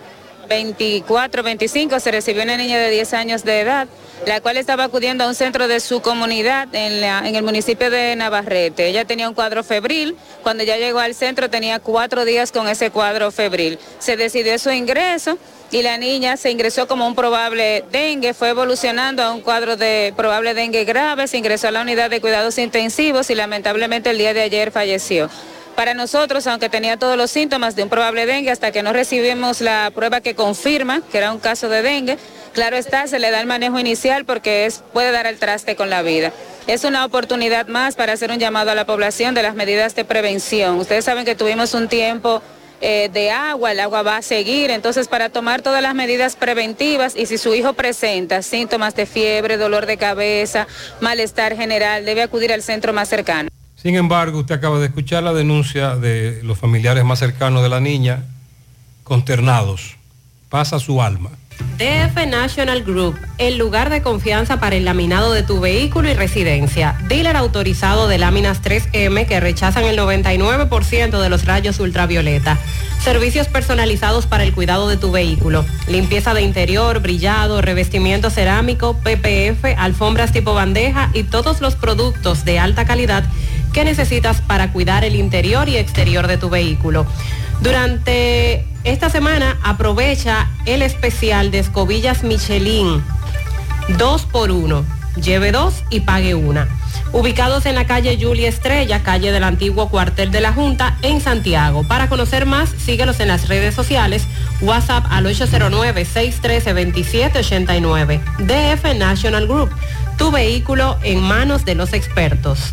24, 0.51 1.43
25 1.43 2.01
se 2.01 2.11
recibió 2.11 2.43
una 2.43 2.57
niña 2.57 2.77
de 2.77 2.89
10 2.89 3.13
años 3.13 3.45
de 3.45 3.61
edad, 3.61 3.87
la 4.25 4.41
cual 4.41 4.57
estaba 4.57 4.83
acudiendo 4.83 5.23
a 5.23 5.29
un 5.29 5.33
centro 5.33 5.69
de 5.69 5.79
su 5.79 6.01
comunidad 6.01 6.67
en, 6.75 7.33
el 7.33 7.43
municipio 7.43 7.89
de 7.89 8.17
Navarrete. 8.17 8.87
Ella 8.87 9.05
tenía 9.05 9.29
un 9.29 9.33
cuadro 9.33 9.63
febril, 9.63 10.17
cuando 10.43 10.65
ya 10.65 10.75
llegó 10.75 10.99
al 10.99 11.15
centro 11.15 11.49
tenía 11.49 11.79
cuatro 11.79 12.25
días 12.25 12.51
con 12.51 12.67
ese 12.67 12.91
cuadro 12.91 13.31
febril. 13.31 13.79
Se 13.99 14.17
decidió 14.17 14.59
su 14.59 14.71
ingreso 14.71 15.37
y 15.71 15.83
la 15.83 15.97
niña 15.97 16.35
se 16.35 16.51
ingresó 16.51 16.85
como 16.85 17.07
un 17.07 17.15
probable 17.15 17.85
dengue, 17.89 18.33
fue 18.33 18.49
evolucionando 18.49 19.23
a 19.23 19.33
un 19.33 19.39
cuadro 19.39 19.77
de 19.77 20.13
probable 20.17 20.53
dengue 20.53 20.83
grave, 20.83 21.29
se 21.29 21.37
ingresó 21.37 21.69
a 21.69 21.71
la 21.71 21.81
unidad 21.81 22.09
de 22.09 22.19
cuidados 22.19 22.57
intensivos 22.57 23.29
y 23.29 23.35
lamentablemente 23.35 24.09
el 24.09 24.17
día 24.17 24.33
de 24.33 24.41
ayer 24.41 24.71
falleció. 24.71 25.29
Para 25.75 25.93
nosotros, 25.93 26.45
aunque 26.47 26.69
tenía 26.69 26.97
todos 26.97 27.17
los 27.17 27.31
síntomas 27.31 27.75
de 27.75 27.83
un 27.83 27.89
probable 27.89 28.25
dengue, 28.25 28.51
hasta 28.51 28.71
que 28.71 28.83
no 28.83 28.93
recibimos 28.93 29.61
la 29.61 29.91
prueba 29.95 30.21
que 30.21 30.35
confirma 30.35 31.01
que 31.11 31.17
era 31.17 31.31
un 31.31 31.39
caso 31.39 31.69
de 31.69 31.81
dengue, 31.81 32.17
claro 32.53 32.77
está, 32.77 33.07
se 33.07 33.19
le 33.19 33.31
da 33.31 33.39
el 33.39 33.47
manejo 33.47 33.79
inicial 33.79 34.25
porque 34.25 34.71
puede 34.93 35.11
dar 35.11 35.25
el 35.25 35.39
traste 35.39 35.75
con 35.75 35.89
la 35.89 36.01
vida. 36.01 36.31
Es 36.67 36.83
una 36.83 37.05
oportunidad 37.05 37.67
más 37.67 37.95
para 37.95 38.13
hacer 38.13 38.31
un 38.31 38.37
llamado 38.37 38.71
a 38.71 38.75
la 38.75 38.85
población 38.85 39.33
de 39.33 39.43
las 39.43 39.55
medidas 39.55 39.95
de 39.95 40.05
prevención. 40.05 40.77
Ustedes 40.77 41.05
saben 41.05 41.25
que 41.25 41.35
tuvimos 41.35 41.73
un 41.73 41.87
tiempo 41.87 42.41
eh, 42.81 43.09
de 43.13 43.31
agua, 43.31 43.71
el 43.71 43.79
agua 43.79 44.01
va 44.01 44.17
a 44.17 44.21
seguir, 44.21 44.71
entonces 44.71 45.07
para 45.07 45.29
tomar 45.29 45.61
todas 45.61 45.81
las 45.81 45.95
medidas 45.95 46.35
preventivas 46.35 47.15
y 47.15 47.27
si 47.27 47.37
su 47.37 47.53
hijo 47.55 47.73
presenta 47.73 48.41
síntomas 48.41 48.95
de 48.95 49.05
fiebre, 49.05 49.57
dolor 49.57 49.85
de 49.85 49.97
cabeza, 49.97 50.67
malestar 50.99 51.55
general, 51.55 52.05
debe 52.05 52.23
acudir 52.23 52.51
al 52.51 52.61
centro 52.63 52.91
más 52.91 53.07
cercano. 53.07 53.49
Sin 53.81 53.95
embargo, 53.95 54.39
usted 54.39 54.55
acaba 54.55 54.77
de 54.77 54.85
escuchar 54.85 55.23
la 55.23 55.33
denuncia 55.33 55.95
de 55.95 56.41
los 56.43 56.59
familiares 56.59 57.03
más 57.03 57.17
cercanos 57.17 57.63
de 57.63 57.69
la 57.69 57.79
niña 57.79 58.25
consternados. 59.03 59.97
Pasa 60.49 60.77
su 60.79 61.01
alma. 61.01 61.31
DF 61.77 62.27
National 62.27 62.83
Group, 62.83 63.17
el 63.39 63.57
lugar 63.57 63.89
de 63.89 64.03
confianza 64.03 64.59
para 64.59 64.75
el 64.75 64.85
laminado 64.85 65.31
de 65.31 65.41
tu 65.41 65.59
vehículo 65.59 66.09
y 66.09 66.13
residencia. 66.13 66.95
Dealer 67.07 67.35
autorizado 67.35 68.07
de 68.07 68.19
láminas 68.19 68.61
3M 68.61 69.25
que 69.25 69.39
rechazan 69.39 69.85
el 69.85 69.97
99% 69.97 71.19
de 71.19 71.29
los 71.29 71.45
rayos 71.45 71.79
ultravioleta. 71.79 72.59
Servicios 73.03 73.47
personalizados 73.47 74.27
para 74.27 74.43
el 74.43 74.53
cuidado 74.53 74.87
de 74.89 74.97
tu 74.97 75.11
vehículo. 75.11 75.65
Limpieza 75.87 76.35
de 76.35 76.43
interior, 76.43 76.99
brillado, 76.99 77.61
revestimiento 77.61 78.29
cerámico, 78.29 78.95
PPF, 78.97 79.75
alfombras 79.75 80.31
tipo 80.31 80.53
bandeja 80.53 81.09
y 81.15 81.23
todos 81.23 81.61
los 81.61 81.75
productos 81.75 82.45
de 82.45 82.59
alta 82.59 82.85
calidad 82.85 83.23
que 83.73 83.83
necesitas 83.83 84.41
para 84.41 84.71
cuidar 84.71 85.03
el 85.03 85.15
interior 85.15 85.69
y 85.69 85.77
exterior 85.77 86.27
de 86.27 86.37
tu 86.37 86.49
vehículo. 86.49 87.05
Durante 87.61 88.65
esta 88.83 89.09
semana 89.09 89.57
aprovecha 89.63 90.49
el 90.65 90.81
especial 90.81 91.51
de 91.51 91.59
escobillas 91.59 92.23
Michelin. 92.23 93.03
Dos 93.97 94.25
por 94.25 94.51
uno. 94.51 94.85
Lleve 95.21 95.51
dos 95.51 95.83
y 95.89 96.01
pague 96.01 96.35
una. 96.35 96.67
Ubicados 97.13 97.65
en 97.65 97.75
la 97.75 97.85
calle 97.85 98.17
Julia 98.19 98.47
Estrella, 98.47 99.03
calle 99.03 99.33
del 99.33 99.43
antiguo 99.43 99.89
cuartel 99.89 100.31
de 100.31 100.39
la 100.39 100.53
Junta, 100.53 100.95
en 101.01 101.19
Santiago. 101.19 101.83
Para 101.83 102.07
conocer 102.07 102.45
más, 102.45 102.69
síguelos 102.69 103.19
en 103.19 103.27
las 103.27 103.49
redes 103.49 103.75
sociales. 103.75 104.23
WhatsApp 104.61 105.05
al 105.09 105.25
809-613-2789. 105.25 108.21
DF 108.39 108.95
National 108.97 109.47
Group. 109.47 109.71
Tu 110.17 110.31
vehículo 110.31 110.97
en 111.03 111.21
manos 111.21 111.65
de 111.65 111.75
los 111.75 111.91
expertos. 111.91 112.71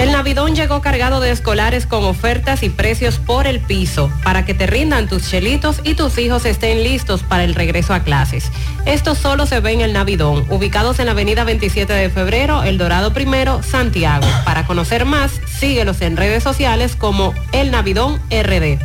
El 0.00 0.12
Navidón 0.12 0.54
llegó 0.54 0.80
cargado 0.80 1.20
de 1.20 1.30
escolares 1.30 1.84
con 1.84 2.04
ofertas 2.04 2.62
y 2.62 2.70
precios 2.70 3.18
por 3.18 3.46
el 3.46 3.60
piso 3.60 4.10
para 4.24 4.46
que 4.46 4.54
te 4.54 4.66
rindan 4.66 5.08
tus 5.08 5.28
chelitos 5.28 5.80
y 5.84 5.92
tus 5.92 6.16
hijos 6.16 6.46
estén 6.46 6.82
listos 6.82 7.22
para 7.22 7.44
el 7.44 7.54
regreso 7.54 7.92
a 7.92 8.00
clases. 8.00 8.50
Esto 8.86 9.14
solo 9.14 9.44
se 9.44 9.60
ve 9.60 9.72
en 9.72 9.82
el 9.82 9.92
Navidón, 9.92 10.46
ubicados 10.48 11.00
en 11.00 11.04
la 11.04 11.12
avenida 11.12 11.44
27 11.44 11.92
de 11.92 12.08
febrero, 12.08 12.62
El 12.62 12.78
Dorado 12.78 13.12
Primero, 13.12 13.62
Santiago. 13.62 14.26
Para 14.46 14.66
conocer 14.66 15.04
más, 15.04 15.32
síguelos 15.58 16.00
en 16.00 16.16
redes 16.16 16.42
sociales 16.42 16.96
como 16.96 17.34
El 17.52 17.70
Navidón 17.70 18.22
RD. 18.30 18.78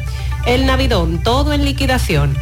El 0.46 0.66
Navidón, 0.66 1.24
todo 1.24 1.54
en 1.54 1.64
liquidación. 1.64 2.38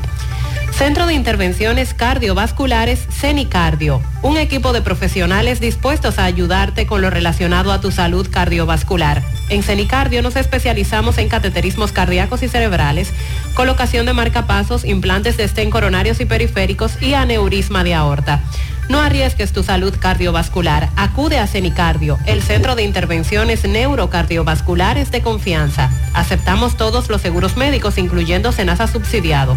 Centro 0.72 1.06
de 1.06 1.14
Intervenciones 1.14 1.92
Cardiovasculares 1.94 3.06
CENICardio, 3.10 4.02
un 4.22 4.36
equipo 4.36 4.72
de 4.72 4.80
profesionales 4.80 5.60
dispuestos 5.60 6.18
a 6.18 6.24
ayudarte 6.24 6.86
con 6.86 7.02
lo 7.02 7.10
relacionado 7.10 7.72
a 7.72 7.80
tu 7.80 7.90
salud 7.92 8.26
cardiovascular. 8.30 9.22
En 9.50 9.62
CENICardio 9.62 10.22
nos 10.22 10.34
especializamos 10.34 11.18
en 11.18 11.28
cateterismos 11.28 11.92
cardíacos 11.92 12.42
y 12.42 12.48
cerebrales, 12.48 13.12
colocación 13.54 14.06
de 14.06 14.14
marcapasos, 14.14 14.84
implantes 14.84 15.36
de 15.36 15.44
estén 15.44 15.70
coronarios 15.70 16.20
y 16.20 16.24
periféricos 16.24 17.00
y 17.02 17.14
aneurisma 17.14 17.84
de 17.84 17.94
aorta. 17.94 18.40
No 18.88 19.00
arriesgues 19.00 19.52
tu 19.52 19.62
salud 19.62 19.94
cardiovascular. 19.98 20.90
Acude 20.96 21.38
a 21.38 21.46
CENICardio, 21.46 22.18
el 22.26 22.42
centro 22.42 22.74
de 22.74 22.82
intervenciones 22.82 23.64
neurocardiovasculares 23.64 25.10
de 25.10 25.22
confianza. 25.22 25.90
Aceptamos 26.14 26.76
todos 26.76 27.08
los 27.08 27.22
seguros 27.22 27.56
médicos, 27.56 27.96
incluyendo 27.98 28.52
Senasa 28.52 28.86
subsidiado. 28.86 29.56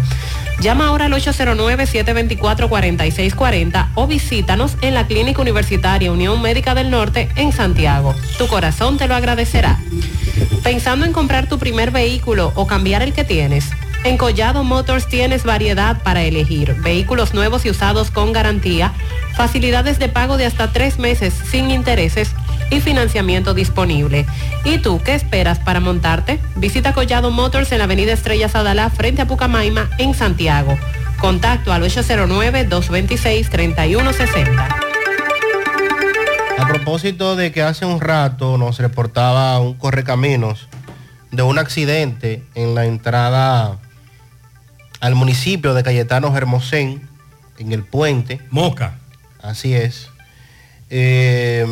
Llama 0.60 0.86
ahora 0.86 1.04
al 1.06 1.12
809-724-4640 1.12 3.88
o 3.94 4.06
visítanos 4.06 4.76
en 4.80 4.94
la 4.94 5.06
Clínica 5.06 5.42
Universitaria 5.42 6.10
Unión 6.10 6.40
Médica 6.40 6.74
del 6.74 6.90
Norte 6.90 7.28
en 7.36 7.52
Santiago. 7.52 8.14
Tu 8.38 8.46
corazón 8.46 8.96
te 8.96 9.06
lo 9.06 9.14
agradecerá. 9.14 9.78
Pensando 10.62 11.04
en 11.04 11.12
comprar 11.12 11.46
tu 11.46 11.58
primer 11.58 11.90
vehículo 11.90 12.52
o 12.54 12.66
cambiar 12.66 13.02
el 13.02 13.12
que 13.12 13.24
tienes. 13.24 13.66
En 14.06 14.16
Collado 14.18 14.62
Motors 14.62 15.08
tienes 15.08 15.42
variedad 15.42 16.00
para 16.04 16.22
elegir, 16.22 16.76
vehículos 16.80 17.34
nuevos 17.34 17.66
y 17.66 17.70
usados 17.70 18.12
con 18.12 18.32
garantía, 18.32 18.92
facilidades 19.34 19.98
de 19.98 20.08
pago 20.08 20.36
de 20.36 20.46
hasta 20.46 20.72
tres 20.72 21.00
meses 21.00 21.34
sin 21.34 21.72
intereses 21.72 22.30
y 22.70 22.80
financiamiento 22.80 23.52
disponible. 23.52 24.24
¿Y 24.64 24.78
tú 24.78 25.00
qué 25.04 25.16
esperas 25.16 25.58
para 25.58 25.80
montarte? 25.80 26.38
Visita 26.54 26.92
Collado 26.92 27.32
Motors 27.32 27.72
en 27.72 27.78
la 27.78 27.84
avenida 27.84 28.12
Estrella 28.12 28.48
Sadalá 28.48 28.90
frente 28.90 29.22
a 29.22 29.26
Pucamaima 29.26 29.90
en 29.98 30.14
Santiago. 30.14 30.78
Contacto 31.18 31.72
al 31.72 31.82
809-226-3160. 31.82 34.68
A 36.58 36.68
propósito 36.68 37.34
de 37.34 37.50
que 37.50 37.62
hace 37.62 37.84
un 37.84 38.00
rato 38.00 38.56
nos 38.56 38.78
reportaba 38.78 39.58
un 39.58 39.74
correcaminos 39.74 40.68
de 41.32 41.42
un 41.42 41.58
accidente 41.58 42.44
en 42.54 42.76
la 42.76 42.86
entrada 42.86 43.80
al 45.00 45.14
municipio 45.14 45.74
de 45.74 45.82
Cayetano 45.82 46.36
Hermosén, 46.36 47.08
en 47.58 47.72
el 47.72 47.82
puente. 47.82 48.40
Moca. 48.50 48.98
Así 49.42 49.74
es. 49.74 50.08
Eh, 50.90 51.66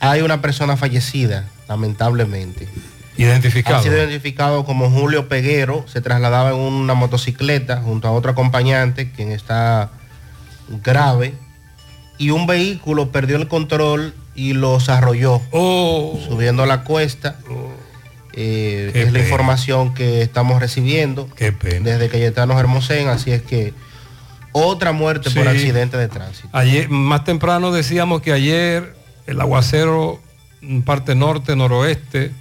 hay 0.00 0.22
una 0.22 0.40
persona 0.40 0.76
fallecida, 0.76 1.48
lamentablemente. 1.68 2.68
Identificado. 3.16 3.76
Ha 3.76 3.82
sido 3.82 3.98
identificado 3.98 4.64
como 4.64 4.90
Julio 4.90 5.28
Peguero. 5.28 5.84
Se 5.86 6.00
trasladaba 6.00 6.50
en 6.50 6.56
una 6.56 6.94
motocicleta 6.94 7.82
junto 7.82 8.08
a 8.08 8.12
otro 8.12 8.32
acompañante, 8.32 9.10
quien 9.10 9.32
está 9.32 9.90
grave. 10.82 11.34
Y 12.18 12.30
un 12.30 12.46
vehículo 12.46 13.10
perdió 13.12 13.36
el 13.36 13.48
control 13.48 14.14
y 14.34 14.54
los 14.54 14.88
arrolló. 14.88 15.40
Subiendo 15.50 16.66
la 16.66 16.84
cuesta. 16.84 17.36
Eh, 18.34 18.90
es 18.94 19.12
la 19.12 19.20
información 19.20 19.94
que 19.94 20.22
estamos 20.22 20.60
recibiendo 20.60 21.28
desde 21.38 22.08
Cayetano 22.08 22.58
Hermosén, 22.58 23.08
así 23.08 23.30
es 23.30 23.42
que 23.42 23.74
otra 24.52 24.92
muerte 24.92 25.30
por 25.30 25.48
accidente 25.48 25.96
de 25.96 26.08
tránsito. 26.08 26.48
Ayer, 26.52 26.88
más 26.88 27.24
temprano 27.24 27.72
decíamos 27.72 28.22
que 28.22 28.32
ayer 28.32 28.94
el 29.26 29.40
aguacero, 29.40 30.20
en 30.60 30.82
parte 30.82 31.14
norte, 31.14 31.56
noroeste, 31.56 32.32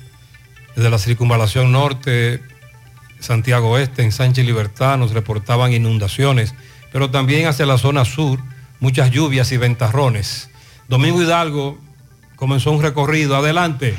desde 0.76 0.90
la 0.90 0.98
circunvalación 0.98 1.72
norte, 1.72 2.42
Santiago 3.20 3.72
Oeste, 3.72 4.04
en 4.04 4.12
Sánchez 4.12 4.46
Libertad, 4.46 4.98
nos 4.98 5.12
reportaban 5.12 5.74
inundaciones, 5.74 6.54
pero 6.92 7.12
también 7.12 7.48
hacia 7.48 7.66
la 7.66 7.78
zona 7.78 8.06
sur, 8.06 8.40
muchas 8.80 9.12
lluvias 9.12 9.52
y 9.52 9.58
ventarrones. 9.58 10.50
Domingo 10.88 11.22
Hidalgo 11.22 11.78
comenzó 12.36 12.72
un 12.72 12.82
recorrido. 12.82 13.36
Adelante. 13.36 13.96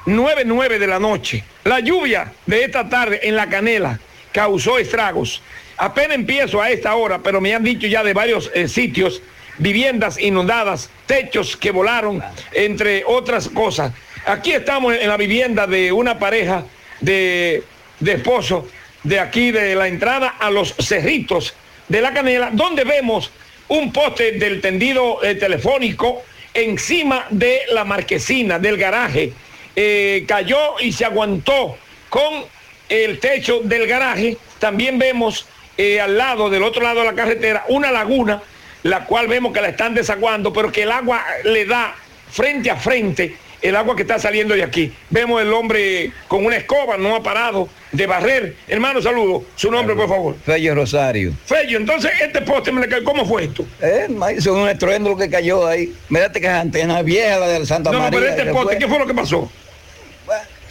9-9 0.06 0.78
de 0.78 0.86
la 0.86 0.98
noche. 0.98 1.44
La 1.64 1.80
lluvia 1.80 2.32
de 2.46 2.64
esta 2.64 2.88
tarde 2.88 3.20
en 3.22 3.36
la 3.36 3.46
canela 3.48 4.00
causó 4.32 4.78
estragos. 4.78 5.42
Apenas 5.76 6.16
empiezo 6.16 6.62
a 6.62 6.70
esta 6.70 6.94
hora, 6.94 7.18
pero 7.18 7.40
me 7.40 7.54
han 7.54 7.64
dicho 7.64 7.86
ya 7.86 8.04
de 8.04 8.12
varios 8.12 8.50
eh, 8.54 8.68
sitios, 8.68 9.22
viviendas 9.58 10.18
inundadas, 10.18 10.90
techos 11.06 11.56
que 11.56 11.70
volaron, 11.70 12.22
entre 12.52 13.04
otras 13.06 13.48
cosas. 13.48 13.92
Aquí 14.24 14.52
estamos 14.52 14.94
en 14.94 15.08
la 15.08 15.16
vivienda 15.16 15.66
de 15.66 15.90
una 15.90 16.16
pareja 16.16 16.64
de, 17.00 17.64
esposos 18.06 18.66
de 19.02 19.18
aquí 19.18 19.50
de 19.50 19.74
la 19.74 19.88
entrada 19.88 20.36
a 20.38 20.48
los 20.48 20.76
cerritos 20.78 21.54
de 21.88 22.00
la 22.00 22.12
canela, 22.12 22.50
donde 22.52 22.84
vemos 22.84 23.32
un 23.66 23.92
poste 23.92 24.32
del 24.32 24.60
tendido 24.60 25.24
eh, 25.24 25.34
telefónico 25.34 26.22
encima 26.54 27.26
de 27.30 27.62
la 27.72 27.84
marquesina 27.84 28.60
del 28.60 28.76
garaje. 28.76 29.32
Eh, 29.74 30.24
cayó 30.28 30.78
y 30.78 30.92
se 30.92 31.04
aguantó 31.04 31.76
con 32.08 32.44
el 32.88 33.18
techo 33.18 33.58
del 33.64 33.88
garaje. 33.88 34.36
También 34.60 35.00
vemos 35.00 35.46
eh, 35.76 36.00
al 36.00 36.16
lado, 36.16 36.48
del 36.48 36.62
otro 36.62 36.80
lado 36.82 37.00
de 37.00 37.06
la 37.06 37.14
carretera, 37.14 37.64
una 37.68 37.90
laguna, 37.90 38.40
la 38.84 39.04
cual 39.04 39.26
vemos 39.26 39.52
que 39.52 39.60
la 39.60 39.70
están 39.70 39.94
desaguando, 39.94 40.52
pero 40.52 40.70
que 40.70 40.84
el 40.84 40.92
agua 40.92 41.24
le 41.42 41.64
da 41.64 41.96
frente 42.30 42.70
a 42.70 42.76
frente 42.76 43.36
el 43.62 43.76
agua 43.76 43.96
que 43.96 44.02
está 44.02 44.18
saliendo 44.18 44.54
de 44.54 44.62
aquí. 44.62 44.92
Vemos 45.10 45.40
el 45.40 45.52
hombre 45.52 46.12
con 46.28 46.44
una 46.44 46.56
escoba, 46.56 46.96
no 46.96 47.16
ha 47.16 47.22
parado 47.22 47.68
de 47.92 48.06
barrer. 48.06 48.56
Hermano, 48.68 49.00
saludo. 49.00 49.44
Su 49.54 49.70
nombre, 49.70 49.94
por 49.94 50.08
favor. 50.08 50.36
Fello 50.44 50.74
Rosario. 50.74 51.32
Fello, 51.46 51.78
entonces 51.78 52.10
este 52.20 52.42
poste 52.42 52.72
me 52.72 52.80
le 52.80 52.88
cayó. 52.88 53.04
¿Cómo 53.04 53.24
fue 53.24 53.44
esto? 53.44 53.64
Eh, 53.80 54.06
un 54.08 54.68
estruendo 54.68 55.16
que 55.16 55.30
cayó 55.30 55.66
ahí. 55.66 55.94
Mírate 56.08 56.40
que 56.40 56.46
es 56.46 56.52
antena 56.52 57.02
vieja 57.02 57.38
la 57.38 57.48
de 57.48 57.66
Santa 57.66 57.90
No, 57.92 57.98
María. 58.00 58.18
pero 58.18 58.30
este 58.32 58.52
poste, 58.52 58.78
¿qué 58.78 58.88
fue 58.88 58.98
lo 58.98 59.06
que 59.06 59.14
pasó? 59.14 59.50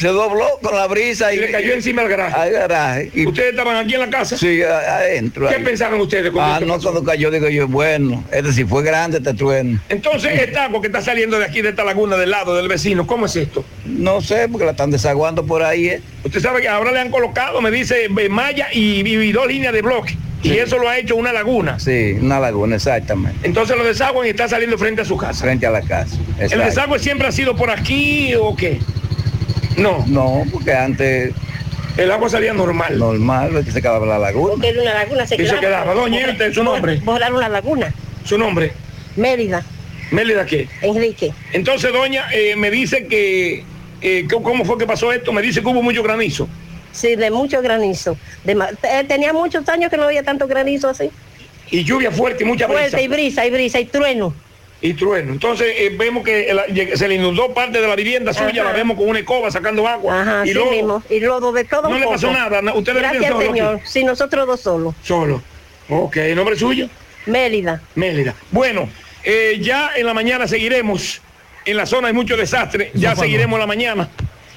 Se 0.02 0.08
dobló 0.08 0.48
con 0.64 0.76
la 0.76 0.88
brisa 0.88 1.32
y, 1.32 1.38
Y 1.38 1.42
le 1.42 1.52
cayó 1.52 1.74
encima 1.74 2.02
al 2.02 2.10
garaje. 2.10 2.36
Al 2.36 2.52
garaje. 2.52 3.12
Y- 3.14 3.28
¿Ustedes 3.28 3.52
estaban 3.52 3.76
aquí 3.76 3.94
en 3.94 4.00
la 4.00 4.10
casa? 4.10 4.36
Sí, 4.36 4.60
adentro. 4.64 5.48
¿Qué 5.48 5.56
ahí. 5.58 5.64
pensaron 5.64 6.02
ustedes 6.02 6.32
cuando 6.32 6.56
Ah, 6.56 6.60
no, 6.60 6.74
pasó? 6.74 6.92
cuando 6.92 7.04
cayó 7.12 7.30
digo 7.30 7.48
yo, 7.50 7.68
bueno, 7.68 8.24
este 8.32 8.52
si 8.52 8.66
fue 8.66 8.82
grande 8.82 9.20
este 9.20 9.36
trueno. 9.36 9.80
Entonces, 9.90 10.40
esta 10.42 10.64
agua 10.66 10.82
que 10.82 10.88
está 10.88 11.02
saliendo 11.04 11.38
de 11.38 11.46
aquí, 11.46 11.62
de 11.62 11.70
esta 11.70 11.84
laguna 11.84 12.18
del 12.18 12.32
lado 12.32 12.56
del 12.56 12.68
vecino, 12.68 13.06
¿cómo 13.06 13.28
es 13.28 13.36
esto? 13.36 13.64
No 13.86 14.22
sé, 14.22 14.50
porque 14.50 14.66
la 14.66 14.72
están 14.72 14.90
desaguando 14.90 15.46
por 15.46 15.62
ahí. 15.62 15.90
¿eh? 15.90 16.02
Usted 16.24 16.40
sabe 16.42 16.62
que 16.62 16.68
ahora 16.68 16.92
le 16.92 17.00
han 17.00 17.12
colocado, 17.12 17.62
me 17.62 17.70
dice, 17.70 18.06
eh, 18.06 18.30
malla 18.30 18.70
y, 18.74 19.08
y 19.08 19.32
dos 19.32 19.46
líneas 19.46 19.72
de 19.72 19.84
bloque. 19.84 20.18
Y 20.42 20.54
eso 20.58 20.80
lo 20.80 20.90
ha 20.90 20.98
hecho 20.98 21.16
una 21.16 21.32
laguna. 21.32 21.80
Sí, 21.80 22.14
una 22.20 22.40
laguna, 22.40 22.76
exactamente. 22.78 23.38
Entonces 23.46 23.78
lo 23.78 23.84
desaguan 23.84 24.26
y 24.26 24.32
está 24.32 24.50
saliendo 24.50 24.76
frente 24.80 25.04
a 25.04 25.06
su 25.06 25.16
casa. 25.16 25.44
Frente 25.44 25.68
a 25.68 25.70
la 25.70 25.82
casa. 25.84 26.18
¿El 26.40 26.58
desagüe 26.58 26.98
siempre 26.98 27.28
ha 27.28 27.32
sido 27.32 27.56
por 27.56 27.70
aquí 27.70 28.34
o 28.34 28.56
qué? 28.56 28.80
No. 29.82 30.06
No, 30.08 30.44
porque 30.52 30.74
antes... 30.74 31.34
El 31.98 32.10
agua 32.10 32.30
salía 32.30 32.54
normal. 32.54 32.98
Normal, 32.98 33.66
que 33.66 33.72
se 33.72 33.82
quedaba 33.82 34.06
la 34.06 34.18
laguna. 34.18 34.54
Porque 34.54 34.70
era 34.70 34.82
una 34.82 34.94
laguna 34.94 35.28
se 35.28 35.36
Y 35.36 35.46
se 35.46 35.60
quedaba. 35.60 35.94
Doña, 35.94 36.38
su 36.54 36.64
nombre. 36.64 37.02
Volar 37.04 37.34
una 37.34 37.50
laguna. 37.50 37.94
¿Su 38.24 38.38
nombre? 38.38 38.72
Mérida, 39.18 39.64
Mélida 40.12 40.46
qué? 40.46 40.68
Enrique. 40.82 41.34
Entonces, 41.54 41.92
doña, 41.92 42.28
eh, 42.34 42.56
me 42.56 42.70
dice 42.70 43.08
que, 43.08 43.64
eh, 44.02 44.28
¿cómo 44.30 44.66
fue 44.66 44.78
que 44.78 44.86
pasó 44.86 45.12
esto? 45.12 45.32
Me 45.32 45.42
dice 45.42 45.62
que 45.62 45.68
hubo 45.68 45.82
mucho 45.82 46.04
granizo. 46.04 46.48
Sí, 46.92 47.16
de 47.16 47.32
mucho 47.32 47.62
granizo. 47.62 48.18
De 48.44 48.52
eh, 48.84 49.06
tenía 49.08 49.32
muchos 49.32 49.68
años 49.70 49.90
que 49.90 49.98
no 49.98 50.04
había 50.04 50.24
tanto 50.24 50.48
granizo 50.48 50.90
así. 50.90 51.10
Y 51.70 51.84
lluvia 51.86 52.12
fuerte 52.12 52.44
y 52.44 52.48
mucha 52.48 52.68
brisa. 52.68 52.82
Fuerte 52.82 53.04
y 53.04 53.08
brisa, 53.08 53.46
y 53.46 53.52
brisa, 53.52 53.80
y 53.80 53.86
trueno. 53.86 54.34
Y 54.84 54.94
trueno. 54.96 55.32
Entonces 55.34 55.68
eh, 55.78 55.96
vemos 55.96 56.24
que 56.24 56.92
se 56.96 57.08
le 57.08 57.16
inundó 57.16 57.54
parte 57.54 57.80
de 57.80 57.88
la 57.88 57.96
vivienda 57.96 58.34
suya, 58.34 58.64
Ajá. 58.64 58.72
la 58.72 58.72
vemos 58.72 58.98
con 58.98 59.08
una 59.10 59.20
escoba 59.20 59.52
sacando 59.52 59.88
agua. 59.88 60.22
Ajá, 60.22 60.44
y 60.44 60.50
sí 60.50 60.54
lodo. 60.56 60.72
mismo. 60.72 61.04
Y 61.10 61.20
lodo 61.20 61.52
de 61.52 61.64
todo 61.66 61.88
No 61.88 62.00
le 62.00 62.08
pasó 62.08 62.32
nada, 62.32 62.62
na- 62.64 62.74
ustedes 62.74 62.98
Gracias, 63.00 63.26
solo 63.26 63.38
aquí. 63.38 63.48
señor. 63.50 63.80
Sí, 63.86 64.04
nosotros 64.04 64.48
dos 64.48 64.60
solos. 64.60 64.96
Solo. 65.04 65.44
Ok, 65.90 66.18
¿el 66.18 66.36
nombre 66.36 66.56
suyo? 66.58 66.90
Mérida. 67.28 67.82
Mélida. 67.94 68.34
Bueno, 68.50 68.90
eh, 69.24 69.60
ya 69.62 69.92
en 69.96 70.06
la 70.08 70.14
mañana 70.16 70.48
seguiremos. 70.48 71.22
En 71.64 71.78
la 71.78 71.86
zona 71.86 72.08
hay 72.08 72.14
mucho 72.16 72.36
desastre. 72.36 72.90
Ya 72.96 73.16
seguiremos 73.16 73.58
en 73.58 73.60
la 73.62 73.68
mañana 73.68 74.10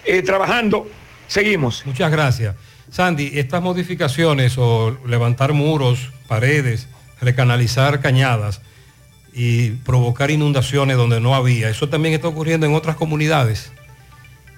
eh, 0.07 0.23
trabajando. 0.23 0.89
Seguimos. 1.27 1.85
Muchas 1.85 2.11
gracias. 2.11 2.55
Sandy, 2.91 3.39
estas 3.39 3.61
modificaciones 3.61 4.55
o 4.57 4.97
levantar 5.07 5.53
muros, 5.53 6.11
paredes, 6.29 6.89
recanalizar 7.21 8.01
cañadas 8.01 8.63
y 9.35 9.71
provocar 9.71 10.31
inundaciones 10.31 10.97
donde 10.97 11.21
no 11.21 11.35
había, 11.35 11.69
eso 11.69 11.89
también 11.89 12.15
está 12.15 12.29
ocurriendo 12.29 12.67
en 12.67 12.75
otras 12.75 12.97
comunidades. 12.97 13.73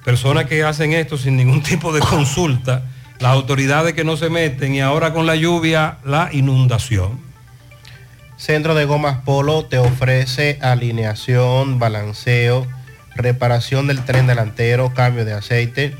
Personas 0.04 0.44
que 0.44 0.62
hacen 0.62 0.92
esto 0.92 1.16
sin 1.16 1.36
ningún 1.36 1.62
tipo 1.64 1.92
de 1.92 2.00
consulta, 2.00 2.82
las 3.18 3.32
autoridades 3.32 3.94
que 3.94 4.04
no 4.04 4.16
se 4.16 4.28
meten 4.28 4.74
y 4.74 4.80
ahora 4.80 5.12
con 5.12 5.26
la 5.26 5.34
lluvia 5.34 5.98
la 6.04 6.28
inundación. 6.32 7.24
Centro 8.36 8.74
de 8.74 8.84
Gomas 8.84 9.22
Polo 9.24 9.64
te 9.64 9.78
ofrece 9.78 10.58
alineación, 10.60 11.78
balanceo, 11.78 12.66
reparación 13.14 13.86
del 13.86 14.04
tren 14.04 14.26
delantero, 14.26 14.92
cambio 14.92 15.24
de 15.24 15.32
aceite, 15.32 15.96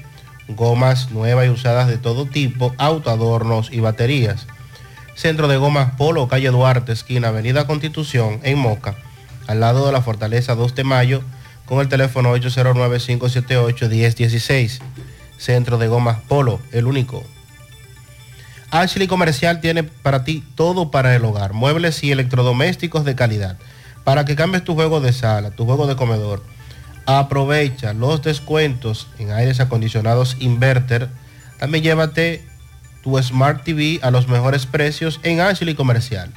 gomas 0.49 1.11
nuevas 1.11 1.47
y 1.47 1.49
usadas 1.49 1.89
de 1.89 1.97
todo 1.97 2.27
tipo, 2.27 2.75
autoadornos 2.77 3.73
y 3.73 3.81
baterías. 3.81 4.47
Centro 5.17 5.49
de 5.49 5.57
Gomas 5.57 5.97
Polo, 5.97 6.29
calle 6.29 6.51
Duarte, 6.51 6.93
esquina 6.93 7.29
Avenida 7.29 7.67
Constitución, 7.67 8.39
en 8.43 8.59
Moca, 8.59 8.97
al 9.47 9.61
lado 9.61 9.87
de 9.87 9.93
la 9.93 10.03
Fortaleza 10.03 10.55
2 10.55 10.75
de 10.75 10.85
Mayo, 10.85 11.23
con 11.65 11.81
el 11.81 11.89
teléfono 11.89 12.37
809-578-1016. 12.37 14.81
Centro 15.39 15.79
de 15.79 15.89
Gomas 15.89 16.19
Polo, 16.29 16.61
el 16.71 16.87
único. 16.87 17.25
Ashley 18.71 19.07
Comercial 19.07 19.63
tiene 19.63 19.85
para 19.85 20.23
ti 20.23 20.45
todo 20.55 20.91
para 20.91 21.17
el 21.17 21.25
hogar, 21.25 21.55
muebles 21.55 22.05
y 22.05 22.13
electrodomésticos 22.13 23.07
de 23.07 23.15
calidad, 23.15 23.57
para 24.05 24.27
que 24.27 24.37
cambies 24.37 24.65
tu 24.65 24.75
juego 24.75 25.01
de 25.01 25.15
sala, 25.15 25.51
tu 25.51 25.65
juego 25.65 25.87
de 25.87 25.97
comedor. 25.97 26.43
Aprovecha 27.07 27.95
los 27.95 28.23
descuentos 28.23 29.09
en 29.19 29.33
aires 29.33 29.61
acondicionados 29.61 30.37
Inverter. 30.41 31.09
También 31.59 31.85
llévate 31.85 32.45
tu 33.07 33.23
Smart 33.23 33.63
TV 33.63 34.01
a 34.03 34.11
los 34.11 34.27
mejores 34.27 34.67
precios 34.67 35.21
en 35.23 35.41
Ashley 35.41 35.77
Comercial. 35.77 36.33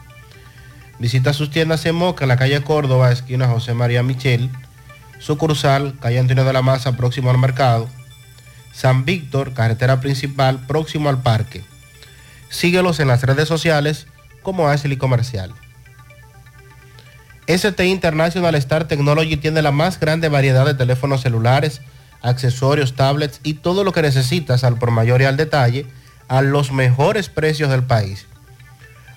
Visita 1.00 1.34
sus 1.34 1.50
tiendas 1.50 1.84
en 1.88 1.96
Moca, 1.96 2.26
en 2.26 2.28
la 2.28 2.38
calle 2.38 2.62
Córdoba, 2.62 3.12
esquina 3.12 3.48
José 3.48 3.74
María 3.74 4.04
Michel, 4.04 4.52
sucursal, 5.18 5.96
calle 6.00 6.20
Antonio 6.20 6.44
de 6.44 6.54
la 6.54 6.62
Maza, 6.62 6.96
próximo 6.96 7.32
al 7.32 7.40
mercado. 7.40 7.90
San 8.72 9.04
Víctor, 9.04 9.56
carretera 9.56 10.00
principal, 10.00 10.60
próximo 10.68 11.10
al 11.10 11.24
parque. 11.24 11.64
Síguelos 12.50 13.00
en 13.00 13.08
las 13.08 13.24
redes 13.24 13.48
sociales 13.48 14.06
como 14.44 14.70
Ashley 14.70 14.98
Comercial. 14.98 15.52
ST 17.48 17.84
International 17.84 18.54
Star 18.54 18.88
Technology 18.88 19.38
tiene 19.38 19.64
la 19.64 19.72
más 19.72 20.00
grande 20.00 20.30
variedad 20.30 20.68
de 20.68 20.76
teléfonos 20.76 21.22
celulares, 21.22 21.82
accesorios, 22.22 22.94
tablets 22.94 23.40
y 23.42 23.56
todo 23.56 23.84
lo 23.84 23.92
que 23.92 24.04
necesitas 24.04 24.64
al 24.64 24.78
por 24.78 24.92
mayor 24.92 25.24
y 25.24 25.26
al 25.26 25.36
detalle 25.36 25.88
a 26.30 26.42
los 26.42 26.72
mejores 26.72 27.28
precios 27.28 27.70
del 27.70 27.84
país. 27.84 28.28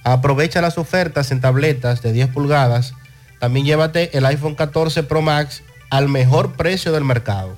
Aprovecha 0.02 0.60
las 0.60 0.78
ofertas 0.78 1.30
en 1.30 1.40
tabletas 1.40 2.02
de 2.02 2.12
10 2.12 2.30
pulgadas. 2.30 2.94
También 3.38 3.64
llévate 3.64 4.18
el 4.18 4.26
iPhone 4.26 4.56
14 4.56 5.04
Pro 5.04 5.22
Max 5.22 5.62
al 5.90 6.08
mejor 6.08 6.54
precio 6.54 6.90
del 6.90 7.04
mercado. 7.04 7.56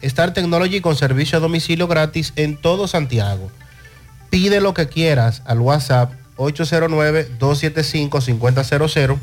Star 0.00 0.32
Technology 0.32 0.80
con 0.80 0.96
servicio 0.96 1.36
a 1.38 1.40
domicilio 1.40 1.88
gratis 1.88 2.32
en 2.36 2.56
todo 2.56 2.88
Santiago. 2.88 3.50
Pide 4.30 4.60
lo 4.60 4.72
que 4.72 4.88
quieras 4.88 5.42
al 5.44 5.60
WhatsApp 5.60 6.12
809-275-5000 6.36 9.18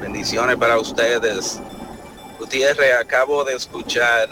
Bendiciones 0.00 0.56
para 0.56 0.78
ustedes. 0.78 1.60
Gutiérrez, 2.38 2.94
acabo 2.94 3.42
de 3.42 3.56
escuchar 3.56 4.28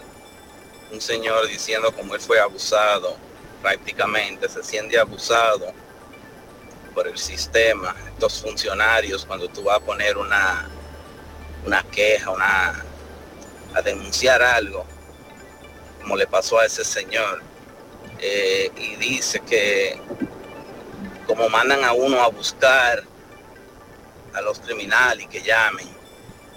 un 0.92 1.00
señor 1.00 1.48
diciendo 1.48 1.92
cómo 1.94 2.14
él 2.14 2.20
fue 2.20 2.38
abusado, 2.38 3.16
prácticamente 3.60 4.48
se 4.48 4.62
siente 4.62 4.96
abusado 4.96 5.72
por 6.94 7.08
el 7.08 7.18
sistema, 7.18 7.96
estos 8.12 8.40
funcionarios, 8.40 9.26
cuando 9.26 9.48
tú 9.48 9.64
vas 9.64 9.78
a 9.78 9.80
poner 9.80 10.16
una, 10.16 10.68
una 11.66 11.82
queja, 11.82 12.30
una, 12.30 12.84
a 13.74 13.82
denunciar 13.82 14.40
algo, 14.42 14.86
como 16.00 16.16
le 16.16 16.28
pasó 16.28 16.60
a 16.60 16.66
ese 16.66 16.84
señor, 16.84 17.42
eh, 18.20 18.70
y 18.76 18.94
dice 18.96 19.40
que 19.40 20.00
como 21.26 21.48
mandan 21.48 21.82
a 21.82 21.92
uno 21.92 22.22
a 22.22 22.28
buscar 22.28 23.02
a 24.36 24.42
los 24.42 24.60
criminales 24.60 25.24
y 25.24 25.28
que 25.28 25.42
llamen, 25.42 25.88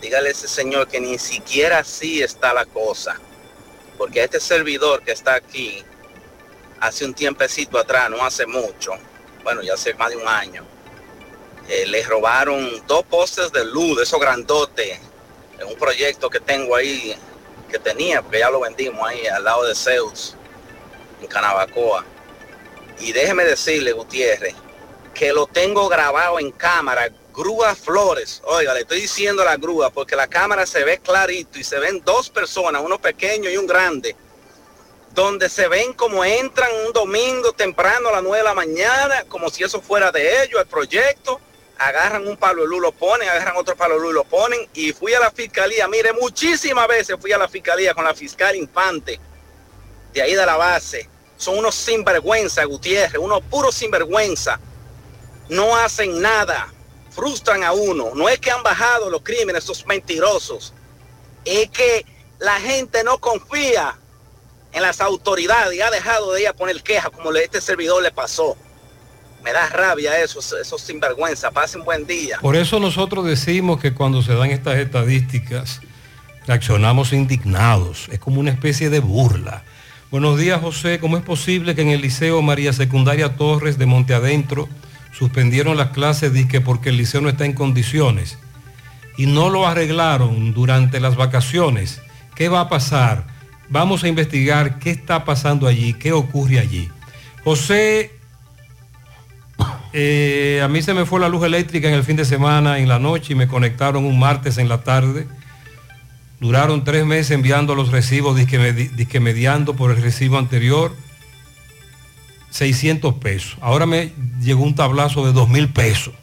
dígale 0.02 0.30
a 0.30 0.32
ese 0.32 0.48
señor 0.48 0.88
que 0.88 1.00
ni 1.00 1.18
siquiera 1.18 1.80
así 1.80 2.22
está 2.22 2.54
la 2.54 2.66
cosa, 2.66 3.18
porque 3.98 4.24
este 4.24 4.40
servidor 4.40 5.02
que 5.02 5.14
está 5.14 5.36
aquí, 5.36 5.84
hace 6.82 7.06
un 7.06 7.14
tiempecito 7.14 7.80
atrás, 7.80 8.10
no 8.10 8.24
hace 8.24 8.46
mucho, 8.46 8.92
bueno, 9.44 9.62
ya 9.62 9.74
hace 9.76 9.94
más 9.94 10.10
de 10.10 10.18
un 10.18 10.28
año, 10.28 10.66
eh, 11.70 11.86
le 11.88 12.04
robaron 12.04 12.86
dos 12.86 13.04
postes 13.06 13.52
de 13.54 13.64
luz, 13.64 13.98
de 13.98 14.04
esos 14.04 14.20
grandotes, 14.20 15.00
en 15.58 15.68
un 15.68 15.76
proyecto 15.76 16.30
que 16.30 16.40
tengo 16.40 16.76
ahí, 16.76 17.16
que 17.70 17.80
tenía, 17.80 18.22
porque 18.22 18.40
ya 18.40 18.50
lo 18.50 18.60
vendimos 18.60 19.08
ahí 19.08 19.26
al 19.28 19.44
lado 19.44 19.66
de 19.66 19.76
Zeus, 19.76 20.36
en 21.22 21.28
Canabacoa. 21.28 22.04
Y 23.00 23.14
déjeme 23.14 23.46
decirle, 23.46 23.94
Gutiérrez, 23.94 24.56
que 25.14 25.32
lo 25.32 25.48
tengo 25.48 25.88
grabado 25.88 26.40
en 26.40 26.52
cámara, 26.52 27.10
grúa 27.40 27.74
Flores. 27.74 28.42
Oiga, 28.44 28.74
le 28.74 28.82
estoy 28.82 29.00
diciendo 29.00 29.46
la 29.46 29.56
grúa 29.56 29.90
porque 29.90 30.14
la 30.14 30.28
cámara 30.28 30.66
se 30.66 30.84
ve 30.84 31.00
clarito 31.00 31.58
y 31.58 31.64
se 31.64 31.80
ven 31.80 32.02
dos 32.04 32.30
personas, 32.30 32.82
uno 32.84 33.00
pequeño 33.00 33.50
y 33.50 33.56
un 33.56 33.66
grande, 33.66 34.14
donde 35.12 35.48
se 35.48 35.70
ven 35.70 35.94
como 35.94 36.26
entran 36.26 36.70
un 36.86 36.92
domingo 36.92 37.54
temprano 37.54 38.10
a 38.10 38.12
las 38.12 38.24
9 38.24 38.38
de 38.40 38.44
la 38.44 38.54
mañana, 38.54 39.24
como 39.30 39.50
si 39.50 39.64
eso 39.64 39.82
fuera 39.82 40.12
de 40.12 40.44
ellos, 40.44 40.60
el 40.60 40.68
proyecto, 40.68 41.40
agarran 41.78 42.28
un 42.28 42.36
palo 42.36 42.64
de 42.64 42.68
luz, 42.68 42.82
lo 42.82 42.92
ponen, 42.92 43.30
agarran 43.30 43.56
otro 43.56 43.74
palo 43.78 43.96
de 43.96 44.02
luz, 44.02 44.14
lo 44.14 44.26
ponen, 44.26 44.68
y 44.74 44.92
fui 44.92 45.14
a 45.14 45.22
la 45.22 45.32
fiscalía, 45.32 45.88
mire, 45.88 46.12
muchísimas 46.12 46.90
veces 46.90 47.16
fui 47.22 47.32
a 47.32 47.38
la 47.38 47.48
fiscalía 47.48 47.94
con 47.94 48.04
la 48.04 48.14
fiscal 48.14 48.54
Infante, 48.58 49.18
de 50.12 50.22
ahí 50.22 50.36
de 50.36 50.46
la 50.46 50.58
base, 50.58 51.08
son 51.38 51.58
unos 51.58 51.74
sinvergüenza, 51.74 52.66
Gutiérrez, 52.66 53.18
unos 53.18 53.42
puros 53.44 53.76
sinvergüenza, 53.76 54.60
no 55.48 55.78
hacen 55.78 56.22
nada, 56.22 56.74
frustran 57.20 57.64
a 57.64 57.74
uno, 57.74 58.12
no 58.16 58.30
es 58.30 58.40
que 58.40 58.50
han 58.50 58.64
bajado 58.64 59.10
los 59.10 59.22
crímenes, 59.22 59.64
esos 59.64 59.86
mentirosos, 59.86 60.74
es 61.44 61.70
que 61.70 62.06
la 62.40 62.60
gente 62.60 63.04
no 63.04 63.18
confía 63.18 63.98
en 64.72 64.82
las 64.82 65.02
autoridades 65.02 65.76
y 65.78 65.82
ha 65.82 65.90
dejado 65.92 66.32
de 66.34 66.44
ir 66.44 66.48
a 66.48 66.54
poner 66.54 66.82
quejas 66.82 67.10
como 67.12 67.32
le- 67.32 67.44
este 67.44 67.60
servidor 67.60 68.02
le 68.02 68.12
pasó. 68.12 68.56
Me 69.44 69.52
da 69.52 69.68
rabia 69.70 70.22
eso, 70.22 70.40
esos 70.40 70.82
sinvergüenza. 70.82 71.50
Pasen 71.52 71.84
buen 71.84 72.06
día. 72.06 72.38
Por 72.42 72.56
eso 72.56 72.80
nosotros 72.80 73.26
decimos 73.26 73.80
que 73.82 73.94
cuando 73.94 74.22
se 74.22 74.34
dan 74.36 74.52
estas 74.52 74.78
estadísticas, 74.78 75.80
reaccionamos 76.46 77.14
indignados. 77.14 78.08
Es 78.12 78.20
como 78.20 78.40
una 78.40 78.52
especie 78.52 78.90
de 78.90 79.00
burla. 79.00 79.64
Buenos 80.12 80.38
días, 80.38 80.62
José. 80.62 81.00
¿Cómo 81.00 81.18
es 81.18 81.24
posible 81.24 81.74
que 81.76 81.82
en 81.84 81.90
el 81.90 82.02
Liceo 82.02 82.42
María 82.42 82.74
Secundaria 82.74 83.36
Torres 83.38 83.78
de 83.78 83.86
Monte 83.86 84.14
Adentro 84.14 84.68
suspendieron 85.20 85.78
las 85.78 85.90
clases 85.90 86.34
disque 86.34 86.62
porque 86.62 86.90
el 86.90 86.98
liceo 86.98 87.20
no 87.20 87.30
está 87.30 87.46
en 87.46 87.54
condiciones? 87.54 88.40
Y 89.18 89.26
no 89.26 89.50
lo 89.50 89.68
arreglaron 89.68 90.54
durante 90.54 91.02
las 91.02 91.18
vacaciones. 91.18 92.02
¿Qué 92.36 92.48
va 92.48 92.62
a 92.62 92.70
pasar? 92.70 93.28
Vamos 93.68 94.04
a 94.04 94.08
investigar 94.08 94.80
qué 94.80 94.92
está 94.92 95.26
pasando 95.26 95.68
allí, 95.68 95.94
qué 95.94 96.14
ocurre 96.14 96.58
allí. 96.58 96.90
José, 97.44 98.12
eh, 99.92 100.62
a 100.64 100.68
mí 100.68 100.82
se 100.82 100.94
me 100.94 101.06
fue 101.06 101.20
la 101.20 101.30
luz 101.30 101.44
eléctrica 101.44 101.90
en 101.90 101.96
el 101.96 102.04
fin 102.04 102.16
de 102.16 102.26
semana, 102.26 102.80
en 102.80 102.88
la 102.88 102.98
noche, 102.98 103.34
y 103.34 103.36
me 103.36 103.48
conectaron 103.48 104.06
un 104.06 104.18
martes 104.18 104.58
en 104.58 104.70
la 104.70 104.84
tarde. 104.84 105.28
Duraron 106.40 106.86
tres 106.86 107.06
meses 107.06 107.32
enviando 107.32 107.76
los 107.76 107.92
recibos, 107.92 108.38
disque 108.38 109.20
mediando 109.20 109.76
por 109.76 109.92
el 109.92 110.02
recibo 110.02 110.38
anterior, 110.38 110.96
600 112.50 113.16
pesos. 113.16 113.58
Ahora 113.62 113.86
me 113.86 114.12
llegó 114.42 114.64
un 114.64 114.76
tablazo 114.76 115.26
de 115.26 115.34
2 115.34 115.50
mil 115.50 115.70
pesos. 115.70 116.14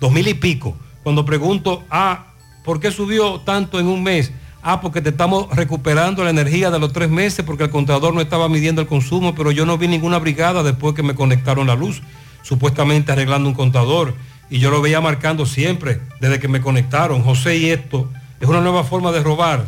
Dos 0.00 0.12
mil 0.12 0.28
y 0.28 0.34
pico. 0.34 0.76
Cuando 1.02 1.24
pregunto, 1.24 1.84
ah, 1.90 2.26
¿por 2.64 2.80
qué 2.80 2.90
subió 2.90 3.40
tanto 3.40 3.80
en 3.80 3.86
un 3.86 4.02
mes? 4.02 4.32
Ah, 4.62 4.80
porque 4.80 5.00
te 5.00 5.10
estamos 5.10 5.48
recuperando 5.54 6.22
la 6.24 6.30
energía 6.30 6.70
de 6.70 6.78
los 6.78 6.92
tres 6.92 7.08
meses 7.08 7.44
porque 7.44 7.64
el 7.64 7.70
contador 7.70 8.14
no 8.14 8.20
estaba 8.20 8.48
midiendo 8.48 8.82
el 8.82 8.88
consumo, 8.88 9.34
pero 9.34 9.50
yo 9.50 9.64
no 9.66 9.78
vi 9.78 9.88
ninguna 9.88 10.18
brigada 10.18 10.62
después 10.62 10.94
que 10.94 11.02
me 11.02 11.14
conectaron 11.14 11.66
la 11.68 11.74
luz, 11.74 12.02
supuestamente 12.42 13.12
arreglando 13.12 13.48
un 13.48 13.54
contador. 13.54 14.14
Y 14.50 14.58
yo 14.58 14.70
lo 14.70 14.80
veía 14.80 15.00
marcando 15.00 15.46
siempre 15.46 16.00
desde 16.20 16.38
que 16.38 16.48
me 16.48 16.60
conectaron. 16.60 17.22
José, 17.22 17.56
y 17.56 17.70
esto 17.70 18.08
es 18.40 18.48
una 18.48 18.60
nueva 18.60 18.84
forma 18.84 19.12
de 19.12 19.22
robar. 19.22 19.66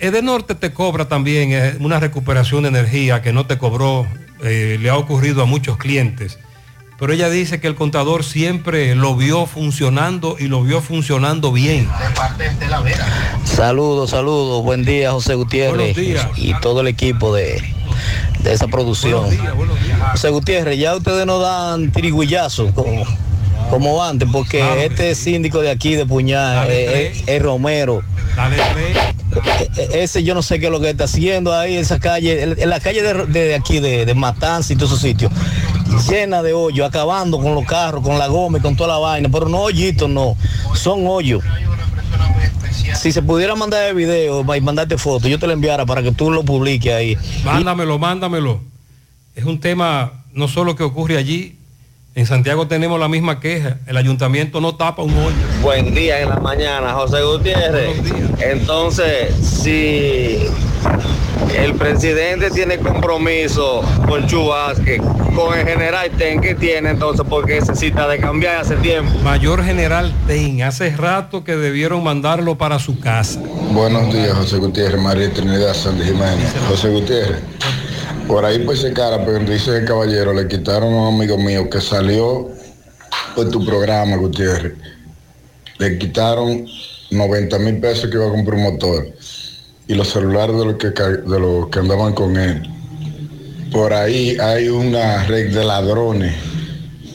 Edenorte 0.00 0.54
te 0.54 0.72
cobra 0.72 1.08
también 1.08 1.50
eh, 1.52 1.76
una 1.80 1.98
recuperación 1.98 2.62
de 2.62 2.68
energía 2.68 3.20
que 3.20 3.32
no 3.32 3.46
te 3.46 3.58
cobró, 3.58 4.06
eh, 4.44 4.78
le 4.80 4.90
ha 4.90 4.96
ocurrido 4.96 5.42
a 5.42 5.44
muchos 5.44 5.76
clientes. 5.76 6.38
Pero 6.98 7.12
ella 7.12 7.28
dice 7.30 7.60
que 7.60 7.66
el 7.68 7.74
contador 7.74 8.24
siempre 8.24 8.94
lo 8.94 9.16
vio 9.16 9.46
funcionando 9.46 10.36
y 10.38 10.46
lo 10.46 10.62
vio 10.62 10.80
funcionando 10.80 11.52
bien. 11.52 11.88
Saludos, 13.44 14.10
saludos. 14.10 14.64
Buen 14.64 14.84
día, 14.84 15.12
José 15.12 15.34
Gutiérrez. 15.34 15.94
Buenos 15.94 15.96
días. 15.96 16.28
Y 16.36 16.54
todo 16.60 16.80
el 16.80 16.88
equipo 16.88 17.34
de, 17.34 17.62
de 18.40 18.52
esa 18.52 18.66
producción. 18.66 19.26
José 20.12 20.30
Gutiérrez, 20.30 20.78
ya 20.78 20.96
ustedes 20.96 21.26
no 21.26 21.38
dan 21.38 21.90
tirigullazo 21.92 22.72
como, 22.72 23.04
como 23.70 24.02
antes, 24.02 24.28
porque 24.32 24.84
este 24.84 25.14
síndico 25.14 25.60
de 25.60 25.70
aquí 25.70 25.94
de 25.94 26.06
Puñal 26.06 26.68
es, 26.70 27.22
es 27.26 27.42
Romero. 27.42 28.02
E- 29.60 29.70
e- 29.76 30.02
Ese 30.02 30.22
yo 30.22 30.34
no 30.34 30.42
sé 30.42 30.58
qué 30.58 30.66
es 30.66 30.72
lo 30.72 30.80
que 30.80 30.90
está 30.90 31.04
haciendo 31.04 31.54
ahí, 31.54 31.76
esa 31.76 31.98
calle, 32.00 32.42
en 32.42 32.56
en 32.60 32.68
la 32.70 32.80
calle 32.80 33.02
de, 33.02 33.26
de 33.26 33.54
aquí, 33.54 33.80
de, 33.80 34.06
de 34.06 34.14
Matanza 34.14 34.72
y 34.72 34.76
todos 34.76 34.92
esos 34.92 35.02
sitios, 35.02 35.30
llena 36.08 36.42
de 36.42 36.52
hoyos, 36.52 36.86
acabando 36.88 37.38
con 37.38 37.54
los 37.54 37.64
carros, 37.66 38.02
con 38.02 38.18
la 38.18 38.26
goma 38.28 38.58
y 38.58 38.60
con 38.60 38.76
toda 38.76 38.88
la 38.94 38.98
vaina, 38.98 39.28
pero 39.30 39.48
no 39.48 39.58
hoyitos, 39.58 40.08
no, 40.08 40.36
son 40.74 41.06
hoyos. 41.06 41.42
Si 43.00 43.12
se 43.12 43.22
pudiera 43.22 43.54
mandar 43.54 43.84
el 43.88 43.94
video 43.94 44.42
y 44.56 44.60
mandarte 44.60 44.96
fotos, 44.98 45.28
yo 45.30 45.38
te 45.38 45.46
lo 45.46 45.52
enviara 45.52 45.84
para 45.86 46.02
que 46.02 46.10
tú 46.10 46.30
lo 46.30 46.42
publiques 46.42 46.92
ahí. 46.92 47.16
Mándamelo, 47.44 47.98
mándamelo. 47.98 48.60
Es 49.36 49.44
un 49.44 49.60
tema 49.60 50.24
no 50.32 50.48
solo 50.48 50.74
que 50.74 50.82
ocurre 50.82 51.16
allí, 51.16 51.57
en 52.18 52.26
Santiago 52.26 52.66
tenemos 52.66 52.98
la 52.98 53.06
misma 53.06 53.38
queja, 53.38 53.78
el 53.86 53.96
ayuntamiento 53.96 54.60
no 54.60 54.74
tapa 54.74 55.04
un 55.04 55.16
hoyo. 55.16 55.36
Buen 55.62 55.94
día 55.94 56.20
en 56.20 56.30
la 56.30 56.40
mañana, 56.40 56.92
José 56.94 57.22
Gutiérrez. 57.22 57.96
Entonces, 58.40 59.32
si 59.36 60.40
el 61.56 61.74
presidente 61.74 62.50
tiene 62.50 62.78
compromiso 62.78 63.82
con 64.08 64.26
Chubasque, 64.26 65.00
con 65.36 65.56
el 65.56 65.64
general 65.64 66.10
Ten 66.18 66.40
que 66.40 66.56
tiene 66.56 66.90
entonces 66.90 67.24
porque 67.30 67.60
necesita 67.60 68.08
de 68.08 68.18
cambiar 68.18 68.56
hace 68.56 68.74
tiempo. 68.74 69.16
Mayor 69.22 69.64
General 69.64 70.12
Ten, 70.26 70.62
hace 70.62 70.90
rato 70.96 71.44
que 71.44 71.54
debieron 71.54 72.02
mandarlo 72.02 72.58
para 72.58 72.80
su 72.80 72.98
casa. 72.98 73.38
Buenos 73.70 74.12
días, 74.12 74.32
José 74.32 74.56
Gutiérrez, 74.56 75.00
María 75.00 75.32
Trinidad 75.32 75.72
Sandy 75.72 76.06
Jiménez. 76.06 76.52
José 76.68 76.88
Gutiérrez, 76.88 77.38
por 78.28 78.44
ahí 78.44 78.58
por 78.60 78.74
ese 78.74 78.92
cara, 78.92 79.24
pero 79.24 79.38
dice 79.40 79.78
el 79.78 79.84
caballero, 79.84 80.32
le 80.32 80.46
quitaron 80.46 80.92
a 80.94 81.08
un 81.08 81.14
amigo 81.16 81.36
mío 81.38 81.68
que 81.68 81.80
salió 81.80 82.48
por 83.34 83.50
tu 83.50 83.64
programa, 83.64 84.16
Gutiérrez. 84.16 84.74
Le 85.78 85.98
quitaron 85.98 86.66
90 87.10 87.58
mil 87.58 87.78
pesos 87.80 88.10
que 88.10 88.16
iba 88.16 88.26
a 88.26 88.30
comprar 88.30 88.56
un 88.58 88.62
motor 88.64 89.06
y 89.86 89.94
los 89.94 90.08
celulares 90.08 90.56
de 90.58 90.64
los 90.66 90.74
que, 90.76 90.88
de 90.90 91.40
los 91.40 91.68
que 91.68 91.78
andaban 91.78 92.12
con 92.12 92.36
él. 92.36 92.62
Por 93.72 93.92
ahí 93.94 94.36
hay 94.38 94.68
una 94.68 95.24
red 95.24 95.54
de 95.54 95.64
ladrones 95.64 96.34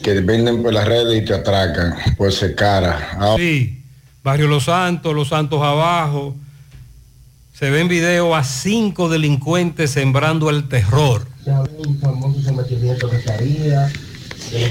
que 0.02 0.14
venden 0.20 0.62
por 0.62 0.72
las 0.72 0.86
redes 0.86 1.22
y 1.22 1.24
te 1.24 1.34
atracan, 1.34 1.94
pues 2.16 2.34
se 2.36 2.54
cara. 2.54 3.10
Ahora- 3.18 3.36
Sí, 3.42 3.82
Barrio 4.22 4.48
Los 4.48 4.64
Santos, 4.64 5.14
Los 5.14 5.28
Santos 5.28 5.60
abajo. 5.62 6.34
Se 7.54 7.70
ven 7.70 7.86
videos 7.86 8.36
a 8.36 8.42
cinco 8.42 9.08
delincuentes 9.08 9.92
sembrando 9.92 10.50
el 10.50 10.66
terror. 10.66 11.24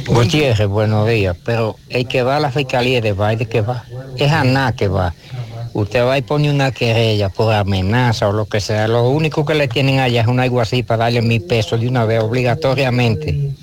Gutiérrez, 0.05 0.68
buenos 0.68 1.07
días. 1.07 1.38
Pero 1.45 1.77
el 1.88 2.05
que 2.10 2.23
va 2.23 2.35
a 2.35 2.39
la 2.41 2.51
fiscalía 2.51 2.99
de 2.99 3.14
baile 3.14 3.45
que 3.45 3.61
va, 3.61 3.85
es 4.18 4.30
a 4.30 4.43
nada 4.43 4.73
que 4.73 4.89
va. 4.89 5.14
Usted 5.72 6.05
va 6.05 6.18
y 6.18 6.23
pone 6.23 6.51
una 6.51 6.72
querella 6.73 7.30
por 7.30 7.53
amenaza 7.53 8.27
o 8.27 8.34
lo 8.34 8.47
que 8.47 8.60
sea. 8.60 8.89
Lo 8.89 9.07
único 9.07 9.45
que 9.45 9.55
le 9.55 9.69
tienen 9.69 10.01
allá 10.01 10.19
es 10.19 10.27
un 10.27 10.41
algo 10.41 10.60
así 10.60 10.84
para 10.84 11.05
darle 11.05 11.22
mil 11.22 11.41
pesos 11.41 11.80
de 11.80 11.88
una 11.88 12.03
vez 12.03 12.22
obligatoriamente. 12.22 13.53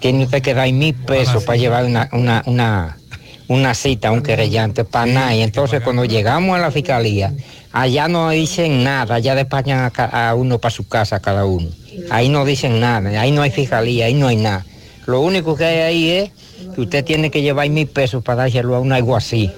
Tiene 0.00 0.24
usted 0.24 0.42
que 0.42 0.54
dar 0.54 0.72
mil 0.72 0.94
pesos 0.94 1.44
para 1.44 1.56
llevar 1.56 1.84
una, 1.84 2.08
una, 2.12 2.42
una, 2.46 2.98
una 3.46 3.74
cita 3.74 4.08
a 4.08 4.10
un 4.10 4.22
querellante 4.22 4.82
para 4.82 5.06
nada. 5.06 5.34
Y 5.36 5.42
entonces 5.42 5.82
cuando 5.82 6.04
llegamos 6.04 6.56
a 6.56 6.58
la 6.60 6.72
fiscalía, 6.72 7.32
allá 7.72 8.08
no 8.08 8.30
dicen 8.30 8.84
nada, 8.84 9.16
allá 9.16 9.34
despañan 9.34 9.90
a, 9.96 10.28
a 10.28 10.34
uno 10.34 10.58
para 10.58 10.74
su 10.74 10.88
casa 10.88 11.20
cada 11.20 11.44
uno. 11.44 11.68
Ahí 12.10 12.28
no 12.28 12.44
dicen 12.44 12.80
nada, 12.80 13.20
ahí 13.20 13.30
no 13.30 13.42
hay 13.42 13.50
fiscalía, 13.50 14.06
ahí 14.06 14.14
no 14.14 14.28
hay 14.28 14.36
nada. 14.36 14.64
Lo 15.06 15.20
único 15.20 15.56
que 15.56 15.64
hay 15.64 15.78
ahí 15.78 16.10
es 16.10 16.30
que 16.74 16.80
usted 16.80 17.04
tiene 17.04 17.30
que 17.30 17.42
llevar 17.42 17.68
mil 17.68 17.86
pesos 17.86 18.22
para 18.22 18.42
dárselo 18.42 18.76
a 18.76 18.80
un 18.80 18.92
alguacil. 18.92 19.52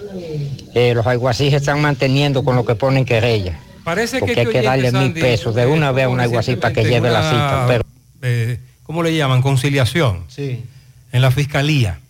Eh, 0.75 0.95
los 0.95 1.07
alguaciles 1.07 1.53
se 1.53 1.57
están 1.59 1.81
manteniendo 1.81 2.45
con 2.45 2.57
lo 2.57 2.65
que 2.65 2.75
ponen 2.75 3.05
querella. 3.05 3.59
Parece 3.85 4.21
Porque 4.21 4.35
que 4.35 4.41
hay 4.41 4.47
este 4.47 4.59
que 4.61 4.65
darle 4.65 4.93
mil 4.93 5.13
pesos 5.13 5.55
de 5.55 5.67
una 5.67 5.93
vez 5.93 6.07
a 6.07 6.09
un 6.09 6.21
alguacil 6.21 6.59
para 6.59 6.73
que 6.73 6.85
lleve 6.85 7.11
la 7.11 7.23
cita. 7.23 7.65
Pero 7.69 7.85
eh, 8.23 8.59
¿Cómo 8.85 9.03
le 9.03 9.15
llaman? 9.15 9.43
Conciliación. 9.43 10.25
Sí. 10.29 10.65
En 11.13 11.23
la 11.23 11.31
fiscalía, 11.31 12.01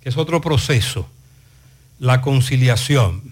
que 0.00 0.08
es 0.08 0.16
otro 0.16 0.40
proceso. 0.40 1.08
La 1.98 2.20
conciliación. 2.20 3.31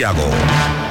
Santiago. 0.01 0.90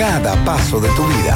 paso 0.45 0.79
de 0.79 0.89
tu 0.95 1.03
vida. 1.05 1.35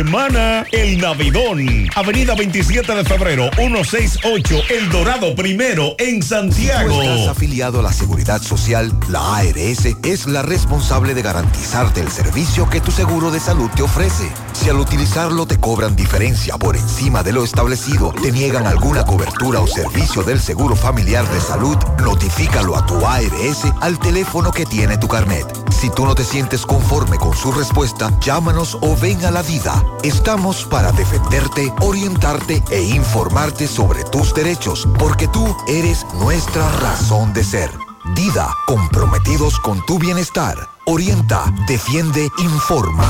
El 0.00 1.00
Navidón. 1.00 1.90
Avenida 1.96 2.36
27 2.36 2.94
de 2.94 3.04
febrero, 3.04 3.50
168, 3.56 4.60
El 4.70 4.88
Dorado 4.90 5.34
Primero, 5.34 5.96
en 5.98 6.22
Santiago. 6.22 7.02
Si 7.02 7.08
estás 7.08 7.26
afiliado 7.26 7.80
a 7.80 7.82
la 7.82 7.92
Seguridad 7.92 8.40
Social, 8.40 8.92
la 9.08 9.38
ARS 9.38 9.86
es 10.04 10.26
la 10.28 10.42
responsable 10.42 11.14
de 11.14 11.22
garantizarte 11.22 12.00
el 12.00 12.12
servicio 12.12 12.70
que 12.70 12.80
tu 12.80 12.92
seguro 12.92 13.32
de 13.32 13.40
salud 13.40 13.68
te 13.74 13.82
ofrece. 13.82 14.30
Si 14.52 14.70
al 14.70 14.78
utilizarlo 14.78 15.46
te 15.46 15.58
cobran 15.58 15.96
diferencia 15.96 16.56
por 16.58 16.76
encima 16.76 17.24
de 17.24 17.32
lo 17.32 17.42
establecido, 17.42 18.12
te 18.12 18.30
niegan 18.30 18.68
alguna 18.68 19.04
cobertura 19.04 19.58
o 19.58 19.66
servicio 19.66 20.22
del 20.22 20.38
seguro 20.38 20.76
familiar 20.76 21.28
de 21.28 21.40
salud, 21.40 21.76
notifícalo 22.04 22.76
a 22.76 22.86
tu 22.86 23.04
ARS 23.04 23.64
al 23.80 23.98
teléfono 23.98 24.52
que 24.52 24.64
tiene 24.64 24.96
tu 24.96 25.08
carnet. 25.08 25.44
Si 25.70 25.90
tú 25.90 26.04
no 26.04 26.14
te 26.14 26.24
sientes 26.24 26.66
conforme 26.66 27.18
con 27.18 27.36
su 27.36 27.52
respuesta, 27.52 28.10
llámanos 28.20 28.76
o 28.80 28.96
ven 28.96 29.24
a 29.24 29.30
la 29.30 29.42
vida. 29.42 29.82
Estamos 30.02 30.64
para 30.64 30.92
defenderte, 30.92 31.72
orientarte 31.80 32.62
e 32.70 32.82
informarte 32.82 33.66
sobre 33.66 34.04
tus 34.04 34.34
derechos, 34.34 34.88
porque 34.98 35.28
tú 35.28 35.56
eres 35.66 36.06
nuestra 36.20 36.70
razón 36.80 37.32
de 37.32 37.44
ser. 37.44 37.70
Dida, 38.14 38.48
comprometidos 38.66 39.58
con 39.58 39.84
tu 39.86 39.98
bienestar. 39.98 40.56
Orienta, 40.86 41.52
defiende, 41.66 42.28
informa. 42.38 43.04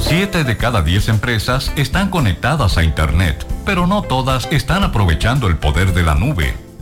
Siete 0.00 0.44
de 0.44 0.56
cada 0.56 0.82
diez 0.82 1.08
empresas 1.08 1.72
están 1.76 2.10
conectadas 2.10 2.78
a 2.78 2.84
Internet, 2.84 3.46
pero 3.64 3.86
no 3.86 4.02
todas 4.02 4.48
están 4.50 4.82
aprovechando 4.84 5.46
el 5.46 5.58
poder 5.58 5.94
de 5.94 6.02
la 6.02 6.14
nube. 6.14 6.71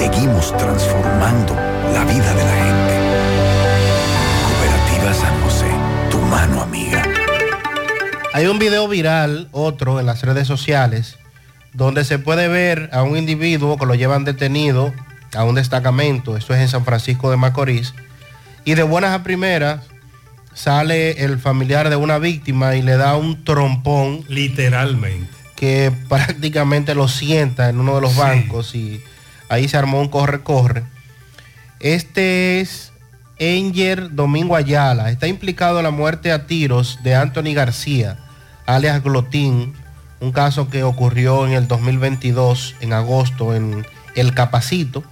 seguimos 0.00 0.56
transformando 0.56 1.54
la 1.92 2.06
vida 2.06 2.34
de 2.34 2.42
la 2.42 2.54
gente. 2.64 2.94
Cooperativa 4.46 5.12
San 5.12 5.42
José, 5.42 5.66
tu 6.10 6.18
mano 6.20 6.62
amiga. 6.62 7.04
Hay 8.32 8.46
un 8.46 8.58
video 8.58 8.88
viral, 8.88 9.48
otro, 9.52 10.00
en 10.00 10.06
las 10.06 10.22
redes 10.22 10.48
sociales, 10.48 11.18
donde 11.74 12.06
se 12.06 12.18
puede 12.18 12.48
ver 12.48 12.88
a 12.94 13.02
un 13.02 13.18
individuo 13.18 13.76
que 13.76 13.84
lo 13.84 13.94
llevan 13.94 14.24
detenido 14.24 14.94
a 15.36 15.44
un 15.44 15.56
destacamento, 15.56 16.38
esto 16.38 16.54
es 16.54 16.60
en 16.60 16.68
San 16.68 16.86
Francisco 16.86 17.30
de 17.30 17.36
Macorís, 17.36 17.92
y 18.64 18.76
de 18.76 18.84
buenas 18.84 19.12
a 19.12 19.22
primeras, 19.22 19.82
sale 20.54 21.24
el 21.24 21.38
familiar 21.38 21.90
de 21.90 21.96
una 21.96 22.18
víctima 22.18 22.74
y 22.74 22.80
le 22.80 22.96
da 22.96 23.16
un 23.18 23.44
trompón. 23.44 24.24
Literalmente. 24.28 25.30
Que 25.56 25.92
prácticamente 26.08 26.94
lo 26.94 27.06
sienta 27.06 27.68
en 27.68 27.78
uno 27.78 27.96
de 27.96 28.00
los 28.00 28.16
bancos 28.16 28.74
y 28.74 29.02
ahí 29.50 29.68
se 29.68 29.76
armó 29.76 30.00
un 30.00 30.08
corre-corre. 30.08 30.84
Este 31.80 32.60
es 32.60 32.92
Enger 33.38 34.14
Domingo 34.14 34.56
Ayala. 34.56 35.10
Está 35.10 35.26
implicado 35.26 35.78
en 35.78 35.84
la 35.84 35.90
muerte 35.90 36.32
a 36.32 36.46
tiros 36.46 37.00
de 37.02 37.14
Anthony 37.14 37.52
García, 37.54 38.18
alias 38.64 39.02
Glotín, 39.02 39.74
un 40.20 40.32
caso 40.32 40.70
que 40.70 40.84
ocurrió 40.84 41.46
en 41.46 41.52
el 41.52 41.66
2022, 41.66 42.76
en 42.80 42.92
agosto, 42.92 43.54
en 43.54 43.86
El 44.14 44.34
Capacito, 44.34 45.02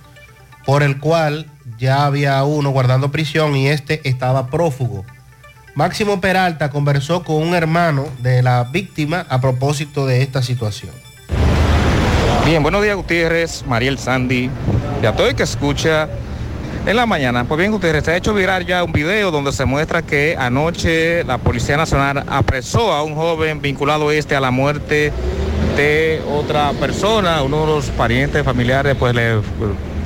por 0.65 0.83
el 0.83 0.99
cual 0.99 1.47
ya 1.79 2.07
había 2.07 2.43
uno 2.45 2.71
guardando 2.71 3.11
prisión 3.11 3.57
y 3.57 3.69
este 3.69 4.09
estaba 4.09 4.49
prófugo. 4.49 5.05
Máximo 5.75 6.21
Peralta 6.21 6.71
conversó 6.71 7.23
con 7.25 7.37
un 7.37 7.55
hermano 7.55 8.07
de 8.21 8.43
la 8.43 8.65
víctima 8.65 9.27
a 9.29 9.41
propósito 9.41 10.07
de 10.07 10.23
esta 10.23 10.43
situación. 10.43 11.08
Bien, 12.49 12.63
buenos 12.63 12.83
días 12.83 12.97
Gutiérrez, 12.97 13.63
Mariel 13.67 13.99
Sandy 13.99 14.49
y 15.03 15.05
a 15.05 15.15
todo 15.15 15.27
el 15.27 15.35
que 15.35 15.43
escucha 15.43 16.09
en 16.87 16.97
la 16.97 17.05
mañana. 17.05 17.45
Pues 17.45 17.59
bien 17.59 17.71
Gutiérrez, 17.71 18.07
se 18.07 18.13
ha 18.13 18.17
hecho 18.17 18.33
viral 18.33 18.65
ya 18.65 18.83
un 18.85 18.91
video 18.91 19.31
donde 19.31 19.53
se 19.53 19.67
muestra 19.67 20.01
que 20.01 20.35
anoche 20.35 21.25
la 21.25 21.37
Policía 21.37 21.77
Nacional 21.77 22.25
apresó 22.27 22.95
a 22.95 23.03
un 23.03 23.15
joven 23.15 23.61
vinculado 23.61 24.11
este 24.11 24.35
a 24.35 24.41
la 24.41 24.51
muerte 24.51 25.13
de 25.77 26.23
otra 26.27 26.73
persona, 26.73 27.43
uno 27.43 27.61
de 27.61 27.67
los 27.67 27.91
parientes 27.91 28.43
familiares 28.43 28.97
pues 28.99 29.15
le 29.15 29.43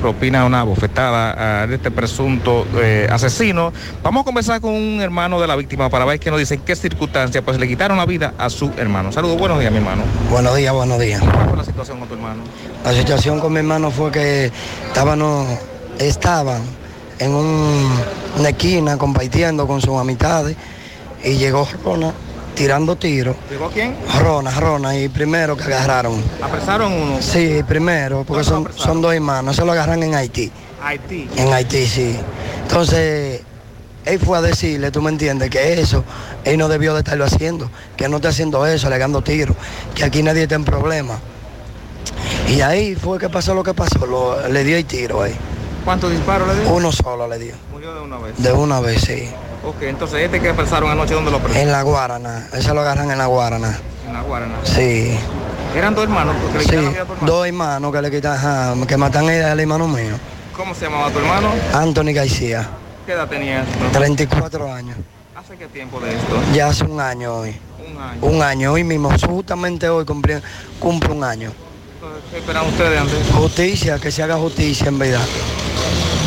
propina 0.03 0.43
una 0.45 0.63
bofetada 0.63 1.61
a 1.61 1.63
este 1.63 1.89
presunto 1.89 2.67
eh, 2.75 3.07
asesino. 3.09 3.71
Vamos 4.03 4.23
a 4.23 4.25
conversar 4.25 4.59
con 4.59 4.71
un 4.73 4.99
hermano 4.99 5.39
de 5.39 5.47
la 5.47 5.55
víctima 5.55 5.89
para 5.89 6.03
ver 6.03 6.19
qué 6.19 6.29
nos 6.29 6.39
dice 6.39 6.55
en 6.55 6.59
qué 6.59 6.75
circunstancias 6.75 7.41
pues 7.41 7.57
le 7.57 7.65
quitaron 7.69 7.97
la 7.97 8.05
vida 8.05 8.33
a 8.37 8.49
su 8.49 8.69
hermano. 8.75 9.13
Saludos, 9.13 9.37
buenos 9.37 9.61
días 9.61 9.71
mi 9.71 9.77
hermano. 9.77 10.03
Buenos 10.29 10.57
días, 10.57 10.73
buenos 10.73 10.99
días. 10.99 11.21
¿Cuál 11.21 11.47
fue 11.47 11.57
la 11.57 11.63
situación 11.63 11.99
con 11.99 12.09
tu 12.09 12.15
hermano? 12.15 12.43
La 12.83 12.91
situación 12.91 13.39
con 13.39 13.53
mi 13.53 13.59
hermano 13.59 13.91
fue 13.91 14.11
que 14.11 14.51
estábamos, 14.87 15.47
estaban 15.99 16.61
en 17.19 17.31
un- 17.33 17.89
una 18.39 18.49
esquina 18.49 18.97
compartiendo 18.97 19.65
con 19.65 19.79
sus 19.79 19.97
amistades 19.97 20.57
y 21.23 21.37
llegó 21.37 21.65
Rona 21.85 22.11
tirando 22.55 22.95
tiros. 22.95 23.35
¿Llegó 23.49 23.69
quién? 23.69 23.95
Rona, 24.19 24.51
Rona, 24.51 24.95
y 24.97 25.09
primero 25.09 25.55
que 25.57 25.63
agarraron. 25.63 26.21
¿Apresaron 26.41 26.91
uno? 26.93 27.21
Sí, 27.21 27.61
primero, 27.67 28.23
porque 28.25 28.43
son, 28.43 28.67
son 28.75 29.01
dos 29.01 29.13
hermanos, 29.13 29.55
se 29.55 29.65
lo 29.65 29.71
agarran 29.71 30.01
en 30.03 30.15
Haití. 30.15 30.51
Haití. 30.83 31.29
En 31.37 31.51
Haití, 31.53 31.85
sí. 31.87 32.17
Entonces, 32.63 33.41
él 34.05 34.19
fue 34.19 34.37
a 34.37 34.41
decirle, 34.41 34.91
tú 34.91 35.01
me 35.01 35.09
entiendes, 35.09 35.49
que 35.49 35.79
eso, 35.79 36.03
él 36.43 36.57
no 36.57 36.67
debió 36.67 36.93
de 36.93 36.99
estarlo 36.99 37.25
haciendo, 37.25 37.69
que 37.95 38.07
no 38.09 38.17
está 38.17 38.29
haciendo 38.29 38.65
eso, 38.65 38.87
alegando 38.87 39.21
tiros, 39.21 39.55
que 39.95 40.03
aquí 40.03 40.21
nadie 40.23 40.43
está 40.43 40.55
en 40.55 40.65
problema. 40.65 41.19
Y 42.47 42.61
ahí 42.61 42.95
fue 42.95 43.17
que 43.17 43.29
pasó 43.29 43.53
lo 43.53 43.63
que 43.63 43.73
pasó, 43.73 44.05
lo- 44.05 44.47
le 44.49 44.63
dio 44.63 44.77
el 44.77 44.85
tiro 44.85 45.21
ahí. 45.21 45.33
¿Cuántos 45.85 46.11
disparos 46.11 46.47
le 46.47 46.61
dio? 46.61 46.73
Uno 46.73 46.91
solo 46.91 47.27
le 47.27 47.39
dio. 47.39 47.55
Murió 47.71 47.93
de 47.93 48.01
una 48.01 48.17
vez. 48.17 48.33
De 48.37 48.51
una 48.53 48.79
vez, 48.79 49.01
sí. 49.01 49.29
Ok, 49.65 49.81
entonces 49.83 50.21
este 50.21 50.39
que 50.41 50.49
apresaron 50.49 50.89
anoche, 50.91 51.13
¿dónde 51.13 51.31
lo 51.31 51.37
apresaron? 51.37 51.67
En 51.67 51.71
la 51.71 51.81
Guarana, 51.83 52.47
eso 52.53 52.73
lo 52.73 52.81
agarran 52.81 53.09
en 53.11 53.17
la 53.17 53.27
Guarana. 53.27 53.79
En 54.05 54.13
la 54.13 54.21
Guarana. 54.21 54.55
Sí. 54.63 55.17
Eran 55.75 55.95
dos 55.95 56.03
hermanos 56.03 56.35
porque 56.41 56.57
le 56.59 56.63
Sí, 56.65 56.69
quitaron 56.69 56.85
la 56.85 56.91
vida 56.91 57.01
a 57.01 57.05
tu 57.05 57.13
hermano. 57.13 57.31
dos 57.33 57.47
hermanos 57.47 57.91
que 57.93 58.01
le 58.01 58.11
quitan, 58.11 58.85
que 58.85 58.97
matan 58.97 59.29
a 59.29 59.51
al 59.51 59.59
hermano 59.59 59.87
mío. 59.87 60.15
¿Cómo 60.55 60.75
se 60.75 60.85
llamaba 60.85 61.09
tu 61.09 61.19
hermano? 61.19 61.49
Anthony 61.73 62.13
García, 62.13 62.67
¿Qué 63.05 63.13
edad 63.13 63.27
tenías? 63.27 63.65
34 63.91 64.71
años. 64.73 64.97
¿Hace 65.35 65.57
qué 65.57 65.67
tiempo 65.67 65.99
de 65.99 66.11
esto? 66.13 66.41
Ya 66.53 66.67
hace 66.67 66.83
un 66.83 66.99
año 67.01 67.33
hoy. 67.35 67.55
Un 67.79 68.01
año. 68.01 68.19
Un 68.21 68.41
año, 68.43 68.71
hoy 68.73 68.83
mismo, 68.83 69.09
justamente 69.27 69.89
hoy 69.89 70.05
cumple, 70.05 70.41
cumple 70.79 71.11
un 71.11 71.23
año. 71.23 71.51
¿Qué 72.31 72.37
esperan 72.37 72.67
ustedes 72.67 72.99
antes? 72.99 73.17
Justicia, 73.33 73.97
que 73.99 74.11
se 74.11 74.23
haga 74.23 74.35
justicia 74.37 74.87
en 74.89 74.99
verdad. 74.99 75.21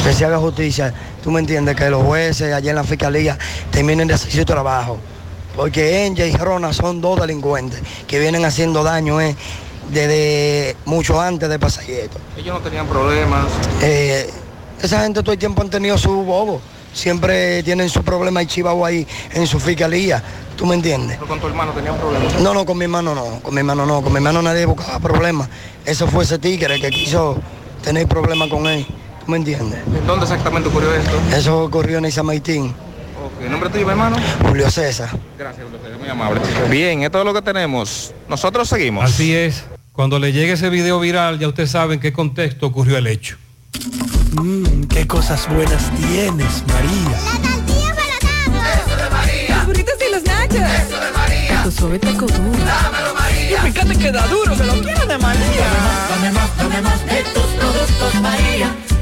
Que 0.04 0.12
se 0.12 0.24
haga 0.24 0.38
justicia. 0.38 0.92
Tú 1.26 1.32
me 1.32 1.40
entiendes, 1.40 1.74
que 1.74 1.90
los 1.90 2.04
jueces 2.04 2.54
allá 2.54 2.70
en 2.70 2.76
la 2.76 2.84
fiscalía 2.84 3.36
terminen 3.72 4.06
de 4.06 4.14
hacer 4.14 4.30
su 4.30 4.44
trabajo. 4.44 4.96
Porque 5.56 6.06
Enya 6.06 6.24
y 6.24 6.36
Rona 6.36 6.72
son 6.72 7.00
dos 7.00 7.20
delincuentes 7.20 7.82
que 8.06 8.20
vienen 8.20 8.44
haciendo 8.44 8.84
daño 8.84 9.20
eh, 9.20 9.34
desde 9.90 10.76
mucho 10.84 11.20
antes 11.20 11.48
de 11.48 11.58
pasar 11.58 11.82
esto. 11.90 12.18
Ellos 12.36 12.54
no 12.54 12.60
tenían 12.60 12.86
problemas. 12.86 13.46
Eh, 13.82 14.30
esa 14.80 15.00
gente 15.00 15.20
todo 15.20 15.32
el 15.32 15.38
tiempo 15.40 15.62
han 15.62 15.68
tenido 15.68 15.98
su 15.98 16.12
bobo. 16.12 16.60
Siempre 16.92 17.60
tienen 17.64 17.88
su 17.88 18.04
problema 18.04 18.40
y 18.40 18.46
chivado 18.46 18.84
ahí 18.84 19.04
en 19.34 19.48
su 19.48 19.58
fiscalía. 19.58 20.22
¿Tú 20.56 20.64
me 20.64 20.76
entiendes? 20.76 21.16
Pero 21.16 21.26
con 21.26 21.40
tu 21.40 21.48
hermano 21.48 21.72
tenían 21.72 21.96
problemas. 21.96 22.40
No, 22.40 22.54
no, 22.54 22.64
con 22.64 22.78
mi 22.78 22.84
hermano 22.84 23.16
no, 23.16 23.40
con 23.42 23.52
mi 23.52 23.58
hermano 23.58 23.84
no, 23.84 24.00
con 24.00 24.12
mi 24.12 24.18
hermano 24.18 24.42
nadie 24.42 24.64
buscaba 24.64 25.00
problemas. 25.00 25.48
Eso 25.84 26.06
fue 26.06 26.22
ese 26.22 26.38
tigre 26.38 26.80
que 26.80 26.90
quiso 26.90 27.36
tener 27.82 28.06
problemas 28.06 28.48
con 28.48 28.68
él. 28.68 28.86
¿Tú 29.26 29.32
me 29.32 29.38
entiendes? 29.38 29.80
¿En 29.92 30.06
dónde 30.06 30.24
exactamente 30.24 30.68
ocurrió 30.68 30.94
esto? 30.94 31.10
Eso 31.34 31.64
ocurrió 31.64 31.98
en 31.98 32.04
Ok, 32.04 32.12
¿El 33.42 33.50
nombre 33.50 33.68
tuyo, 33.70 33.90
hermano? 33.90 34.16
Julio 34.46 34.70
César. 34.70 35.10
Gracias, 35.36 35.64
Julio 35.64 35.80
César, 35.82 35.98
muy 35.98 36.08
amable. 36.08 36.40
Bien, 36.70 37.02
esto 37.02 37.18
es 37.18 37.24
lo 37.24 37.34
que 37.34 37.42
tenemos. 37.42 38.14
Nosotros 38.28 38.68
seguimos. 38.68 39.04
Así 39.04 39.34
es. 39.34 39.64
Cuando 39.90 40.20
le 40.20 40.32
llegue 40.32 40.52
ese 40.52 40.70
video 40.70 41.00
viral, 41.00 41.40
ya 41.40 41.48
ustedes 41.48 41.72
saben 41.72 41.94
en 41.94 42.00
qué 42.00 42.12
contexto 42.12 42.66
ocurrió 42.66 42.98
el 42.98 43.08
hecho. 43.08 43.36
Mmm, 44.40 44.84
qué 44.84 45.08
cosas 45.08 45.48
buenas 45.52 45.90
tienes, 45.96 46.62
María. 46.68 47.18
Eso 48.76 48.96
de 48.96 49.10
María. 49.10 49.56
Los 49.56 49.66
burritos 49.66 49.94
y 50.08 50.12
los 50.12 50.22
nachos. 50.22 50.54
Eso 50.54 51.00
de 51.04 51.10
María. 51.10 51.62
Tu 51.64 51.70
suave 51.72 51.98
taco 51.98 52.26
duro. 52.26 52.64
Dámelo, 52.64 53.14
María. 53.14 53.66
Y 53.66 53.72
fíjate 53.72 53.96
que 53.98 54.12
da 54.12 54.24
duro, 54.28 54.56
que 54.56 54.64
lo 54.64 54.74
quiero 54.74 55.04
de 55.04 55.18
María. 55.18 55.66
Dame 56.10 56.30
más, 56.30 56.56
dame 56.56 56.80
más 56.80 57.04
de 57.06 57.24
tus 57.34 57.42
productos, 57.42 58.14
María. 58.22 58.72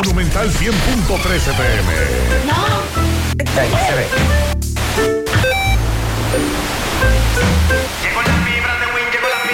Monumental 0.05 0.49
100.13 0.49 1.57
pm. 1.57 1.91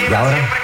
Y 0.08 0.14
ahora, 0.14 0.63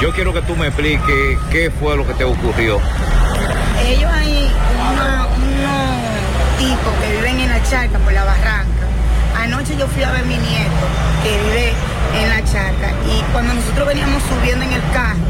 Yo 0.00 0.12
quiero 0.12 0.32
que 0.34 0.42
tú 0.42 0.54
me 0.54 0.66
expliques 0.66 1.38
qué 1.50 1.70
fue 1.70 1.96
lo 1.96 2.06
que 2.06 2.14
te 2.14 2.24
ocurrió. 2.24 2.78
Ellos 3.86 4.10
hay 4.12 4.50
unos 4.90 5.28
tipos 6.58 6.92
que 7.00 7.12
viven 7.16 7.40
en 7.40 7.50
la 7.50 7.62
charca 7.62 7.98
por 7.98 8.12
la 8.12 8.24
barranca. 8.24 8.84
Anoche 9.38 9.76
yo 9.76 9.86
fui 9.88 10.02
a 10.02 10.10
ver 10.12 10.22
a 10.22 10.24
mi 10.24 10.36
nieto 10.36 10.84
que 11.22 11.30
vive 11.44 11.72
en 12.20 12.28
la 12.30 12.38
charca 12.44 12.92
y 13.06 13.20
cuando 13.32 13.54
nosotros 13.54 13.86
veníamos 13.88 14.22
subiendo 14.22 14.64
en 14.64 14.72
el 14.72 14.82
carro, 14.92 15.20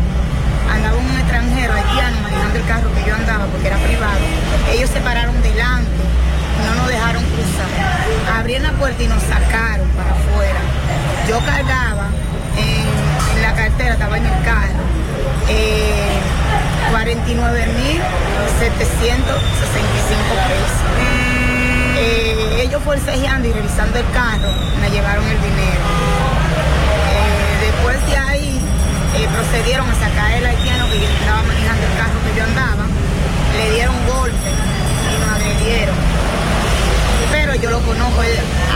andaba 0.72 0.96
un 0.96 1.18
extranjero 1.18 1.72
haitiano 1.72 2.20
manejando 2.22 2.58
el 2.58 2.66
carro 2.66 2.88
que 2.94 3.08
yo 3.08 3.14
andaba 3.16 3.46
porque 3.46 3.66
era 3.66 3.78
privado. 3.78 4.20
Ellos 4.72 4.90
se 4.90 5.00
pararon 5.00 5.40
delante, 5.42 5.90
no 6.66 6.74
nos 6.76 6.88
dejaron 6.88 7.24
cruzar. 7.24 8.38
Abrieron 8.38 8.64
la 8.64 8.72
puerta 8.78 9.02
y 9.02 9.06
nos 9.08 9.22
sacaron 9.22 9.88
para 9.96 10.10
afuera. 10.10 10.60
Yo 11.28 11.38
cargaba 11.40 12.06
en, 12.56 13.36
en 13.36 13.42
la 13.42 13.54
cartera, 13.54 13.94
estaba 13.94 14.16
en 14.18 14.26
el 14.26 14.42
carro. 14.44 14.82
eh, 15.48 16.20
49.765 16.92 17.34
pesos. 20.48 20.80
Eh, 21.96 22.62
ellos 22.62 22.82
forcejeando 22.82 23.48
y 23.48 23.52
revisando 23.52 23.98
el 23.98 24.10
carro, 24.10 24.48
me 24.80 24.90
llevaron 24.90 25.24
el 25.24 25.40
dinero. 25.40 25.84
Eh, 27.10 27.66
después 27.66 28.06
de 28.06 28.16
ahí, 28.16 28.60
eh, 29.16 29.28
procedieron 29.32 29.88
a 29.88 29.94
sacar 29.94 30.32
el 30.32 30.44
haitiano 30.44 30.86
que 30.90 31.04
estaba 31.04 31.42
manejando 31.42 31.86
el 31.86 31.96
carro 31.96 32.18
que 32.26 32.36
yo 32.36 32.44
andaba. 32.44 32.84
Le 33.56 33.70
dieron 33.74 33.94
golpe 34.06 34.50
y 35.10 35.18
nos 35.20 35.30
agredieron. 35.30 35.94
Pero 37.30 37.54
yo 37.54 37.70
lo 37.70 37.80
conozco. 37.80 38.22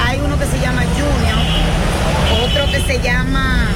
Hay 0.06 0.20
uno 0.24 0.38
que 0.38 0.46
se 0.46 0.58
llama 0.60 0.82
Junior, 0.94 1.38
otro 2.44 2.66
que 2.70 2.80
se 2.80 3.00
llama 3.00 3.66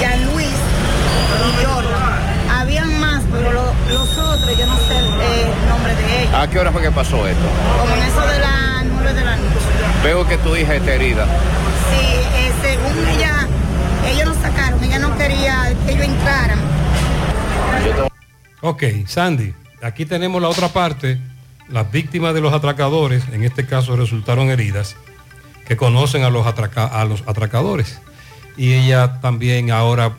Jean 0.00 0.24
Luis 0.26 0.46
y 0.46 1.64
Jordan. 1.64 2.18
Habían 2.50 3.00
más, 3.00 3.17
pero 3.32 3.52
lo- 3.52 3.74
los 3.88 4.18
otros 4.18 4.58
yo 4.58 4.66
no 4.66 4.76
sé 4.76 4.94
eh, 4.98 5.52
el 5.62 5.68
nombre 5.68 5.94
de 5.94 6.22
ellos. 6.22 6.34
¿A 6.34 6.48
qué 6.48 6.58
hora 6.58 6.72
fue 6.72 6.82
que 6.82 6.90
pasó 6.90 7.26
esto? 7.26 7.42
Como 7.80 7.94
en 7.94 8.02
eso 8.02 8.20
de 8.26 8.38
las 8.38 8.84
9 8.84 9.12
de 9.14 9.24
la 9.24 9.36
noche. 9.36 9.48
Veo 10.04 10.26
que 10.26 10.38
tu 10.38 10.56
hija 10.56 10.74
está 10.76 10.92
herida. 10.94 11.24
Sí, 11.90 12.06
eh, 12.06 12.52
según 12.62 13.08
ella, 13.16 13.46
ellos 14.12 14.26
nos 14.28 14.36
sacaron, 14.38 14.82
ella 14.84 14.98
no 14.98 15.16
quería 15.16 15.72
que 15.86 15.92
ellos 15.92 16.04
entraran. 16.06 16.58
Ok, 18.60 18.82
Sandy, 19.06 19.54
aquí 19.82 20.04
tenemos 20.04 20.42
la 20.42 20.48
otra 20.48 20.68
parte. 20.68 21.18
Las 21.68 21.90
víctimas 21.90 22.32
de 22.34 22.40
los 22.40 22.52
atracadores, 22.54 23.24
en 23.32 23.44
este 23.44 23.66
caso 23.66 23.94
resultaron 23.96 24.48
heridas, 24.50 24.96
que 25.66 25.76
conocen 25.76 26.24
a 26.24 26.30
los, 26.30 26.46
atraca- 26.46 26.88
a 26.90 27.04
los 27.04 27.22
atracadores. 27.26 28.00
Y 28.56 28.72
ella 28.72 29.20
también 29.20 29.70
ahora 29.70 30.12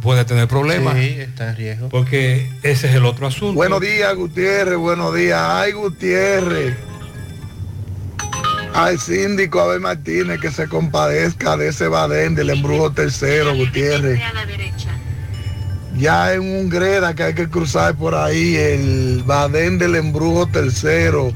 puede 0.00 0.24
tener 0.24 0.48
problemas. 0.48 0.94
Sí, 0.94 1.16
está 1.18 1.50
en 1.50 1.56
riesgo. 1.56 1.88
Porque 1.88 2.50
ese 2.62 2.88
es 2.88 2.94
el 2.94 3.04
otro 3.04 3.26
asunto. 3.26 3.54
Buenos 3.54 3.80
días, 3.80 4.14
Gutiérrez, 4.14 4.78
buenos 4.78 5.14
días. 5.14 5.40
Ay, 5.40 5.72
Gutiérrez. 5.72 6.76
Al 8.74 8.98
síndico 8.98 9.60
Abel 9.60 9.80
Martínez 9.80 10.40
que 10.40 10.50
se 10.50 10.66
compadezca 10.66 11.56
de 11.56 11.68
ese 11.68 11.88
badén 11.88 12.34
del 12.34 12.50
embrujo 12.50 12.90
tercero, 12.92 13.54
Gutiérrez. 13.54 14.20
Ya 15.98 16.32
en 16.32 16.40
un 16.40 16.70
greda 16.70 17.14
que 17.14 17.22
hay 17.22 17.34
que 17.34 17.48
cruzar 17.48 17.94
por 17.94 18.14
ahí, 18.14 18.56
el 18.56 19.22
badén 19.26 19.78
del 19.78 19.94
embrujo 19.96 20.46
tercero. 20.46 21.32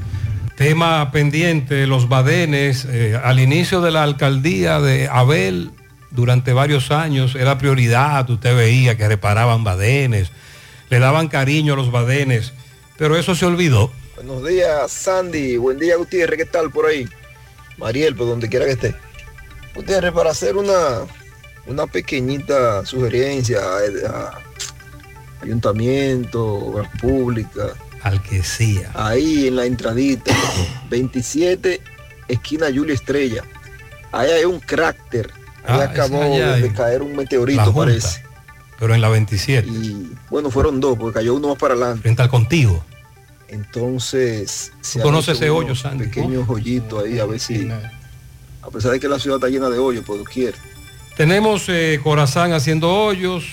Tema 0.55 1.11
pendiente, 1.11 1.85
los 1.85 2.09
badenes, 2.09 2.87
eh, 2.89 3.19
al 3.23 3.39
inicio 3.39 3.81
de 3.81 3.91
la 3.91 4.01
alcaldía 4.01 4.79
de 4.79 5.07
Abel, 5.07 5.69
durante 6.17 6.51
varios 6.51 6.89
años, 6.89 7.35
era 7.35 7.59
prioridad, 7.59 8.27
usted 8.27 8.57
veía 8.57 8.97
que 8.97 9.07
reparaban 9.07 9.63
badenes, 9.63 10.31
le 10.89 10.97
daban 10.97 11.27
cariño 11.27 11.73
a 11.73 11.75
los 11.75 11.91
badenes, 11.91 12.53
pero 12.97 13.15
eso 13.17 13.35
se 13.35 13.45
olvidó. 13.45 13.91
Buenos 14.15 14.43
días, 14.43 14.91
Sandy. 14.91 15.57
Buen 15.57 15.77
día, 15.77 15.95
Gutiérrez. 15.95 16.39
¿Qué 16.39 16.45
tal 16.45 16.71
por 16.71 16.87
ahí? 16.87 17.07
Mariel, 17.77 18.15
por 18.15 18.25
donde 18.25 18.49
quiera 18.49 18.65
que 18.65 18.71
esté. 18.71 18.95
Gutiérrez, 19.75 20.11
para 20.11 20.31
hacer 20.31 20.57
una, 20.57 21.05
una 21.67 21.85
pequeñita 21.85 22.83
sugerencia 22.83 23.59
a, 23.59 24.09
a 24.09 24.39
ayuntamiento, 25.43 26.43
obras 26.43 26.89
públicas. 26.99 27.73
Al 28.01 28.23
que 28.23 28.41
sea. 28.41 28.89
Ahí 28.95 29.49
en 29.49 29.55
la 29.55 29.65
entradita, 29.65 30.35
27, 30.89 31.79
esquina 32.27 32.65
Julia 32.73 32.95
Estrella. 32.95 33.43
Ahí 34.11 34.31
hay 34.31 34.45
un 34.45 34.59
cráter. 34.59 35.31
Ahí 35.67 35.79
Ah, 35.81 35.83
acabó 35.83 36.21
allá 36.23 36.53
de 36.53 36.71
caer 36.73 37.01
un 37.01 37.15
meteorito, 37.15 37.61
Junta. 37.65 37.79
parece. 37.79 38.23
Pero 38.79 38.93
en 38.95 39.01
la 39.01 39.09
27. 39.09 39.67
Y 39.67 40.11
bueno, 40.29 40.49
fueron 40.51 40.79
dos, 40.79 40.97
porque 40.97 41.15
cayó 41.19 41.35
uno 41.35 41.49
más 41.49 41.57
para 41.57 41.73
adelante. 41.73 42.01
Frente 42.01 42.21
al 42.21 42.29
contigo. 42.29 42.83
Entonces, 43.49 44.71
se 44.81 44.99
hecho 44.99 45.31
ese 45.31 45.49
hoyo, 45.49 45.75
Sandy? 45.75 46.05
Pequeños 46.05 46.47
hoyitos 46.49 47.03
ahí, 47.03 47.19
a 47.19 47.25
ver 47.25 47.39
si. 47.39 47.69
A 48.61 48.69
pesar 48.69 48.91
de 48.91 48.99
que 48.99 49.07
la 49.07 49.19
ciudad 49.19 49.37
está 49.37 49.47
llena 49.49 49.69
de 49.69 49.79
hoyos, 49.79 50.03
por 50.05 50.17
doquier. 50.17 50.53
Tenemos 51.15 51.63
eh, 51.69 51.99
Corazán 52.03 52.53
haciendo 52.53 52.93
hoyos, 52.93 53.45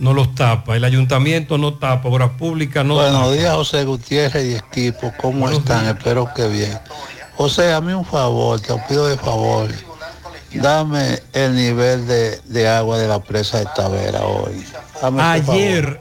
no 0.00 0.12
los 0.12 0.34
tapa. 0.34 0.76
El 0.76 0.84
ayuntamiento 0.84 1.56
no 1.56 1.74
tapa, 1.74 2.08
obras 2.08 2.30
públicas 2.30 2.84
no 2.84 2.94
Buenos 2.96 3.20
tapa. 3.20 3.32
días, 3.32 3.54
José 3.54 3.84
Gutiérrez 3.84 4.44
y 4.44 4.54
equipo. 4.56 5.12
¿Cómo 5.18 5.48
están? 5.48 5.86
Espero 5.86 6.28
que 6.34 6.48
bien. 6.48 6.78
José, 7.36 7.72
a 7.72 7.80
mí 7.80 7.92
un 7.92 8.04
favor, 8.04 8.60
te 8.60 8.74
pido 8.88 9.06
de 9.08 9.16
favor. 9.16 9.68
Dame 10.62 11.20
el 11.32 11.54
nivel 11.54 12.06
de, 12.06 12.40
de 12.46 12.68
agua 12.68 12.98
de 12.98 13.08
la 13.08 13.22
presa 13.22 13.58
de 13.58 13.66
Tavera 13.76 14.22
hoy. 14.22 14.64
Dame. 15.00 15.22
Ayer, 15.22 16.00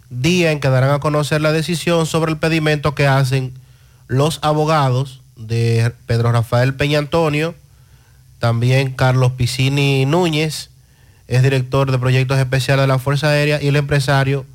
día 0.10 0.52
en 0.52 0.60
que 0.60 0.70
darán 0.70 0.90
a 0.90 1.00
conocer 1.00 1.40
la 1.40 1.52
decisión 1.52 2.08
sobre 2.08 2.32
el 2.32 2.40
pedimento 2.40 2.96
que 2.96 3.06
hacen 3.06 3.54
los 4.08 4.40
abogados 4.42 5.22
de 5.36 5.94
Pedro 6.08 6.32
Rafael 6.32 6.74
Peña 6.74 6.98
Antonio, 6.98 7.54
también 8.40 8.92
Carlos 8.92 9.34
Piscini 9.34 10.06
Núñez, 10.06 10.70
es 11.28 11.44
director 11.44 11.92
de 11.92 12.00
proyectos 12.00 12.38
especiales 12.40 12.84
de 12.84 12.88
la 12.88 13.00
Fuerza 13.00 13.30
Aérea, 13.30 13.62
y 13.62 13.68
el 13.68 13.76
empresario 13.76 14.46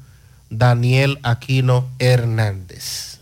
Daniel 0.50 1.18
Aquino 1.22 1.86
Hernández. 1.98 3.18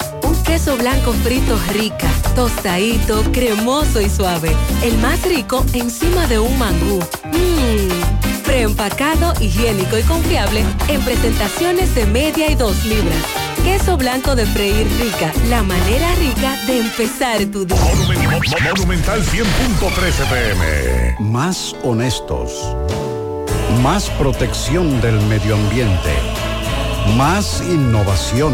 Queso 0.45 0.75
blanco 0.77 1.13
frito 1.23 1.57
rica, 1.71 2.07
tostadito, 2.35 3.23
cremoso 3.31 4.01
y 4.01 4.09
suave. 4.09 4.55
El 4.83 4.97
más 4.97 5.23
rico 5.23 5.65
encima 5.73 6.27
de 6.27 6.39
un 6.39 6.57
mangú. 6.57 6.99
Mmm, 7.31 8.43
preempacado, 8.43 9.33
higiénico 9.39 9.97
y 9.97 10.03
confiable 10.03 10.63
en 10.87 11.01
presentaciones 11.01 11.95
de 11.95 12.05
media 12.05 12.51
y 12.51 12.55
dos 12.55 12.83
libras. 12.85 13.23
Queso 13.63 13.95
blanco 13.95 14.35
de 14.35 14.45
freír 14.45 14.87
rica, 14.99 15.31
la 15.47 15.61
manera 15.63 16.13
rica 16.15 16.57
de 16.65 16.79
empezar 16.79 17.45
tu 17.45 17.65
día. 17.65 17.77
Monumental 18.75 19.21
100.13 19.23 20.29
pm. 20.29 21.15
Más 21.19 21.75
honestos. 21.83 22.75
Más 23.81 24.09
protección 24.11 24.99
del 25.01 25.19
medio 25.21 25.55
ambiente. 25.55 26.13
Más 27.15 27.63
innovación. 27.69 28.53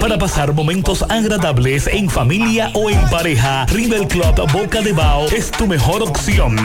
Para 0.00 0.16
pasar 0.16 0.52
momentos 0.52 1.04
agradables 1.08 1.88
en 1.88 2.08
familia 2.08 2.70
o 2.74 2.88
en 2.88 3.00
pareja, 3.10 3.66
River 3.66 4.06
Club 4.06 4.52
Boca 4.52 4.80
de 4.80 4.92
Bao 4.92 5.26
es 5.26 5.50
tu 5.50 5.66
mejor 5.66 6.02
opción. 6.02 6.56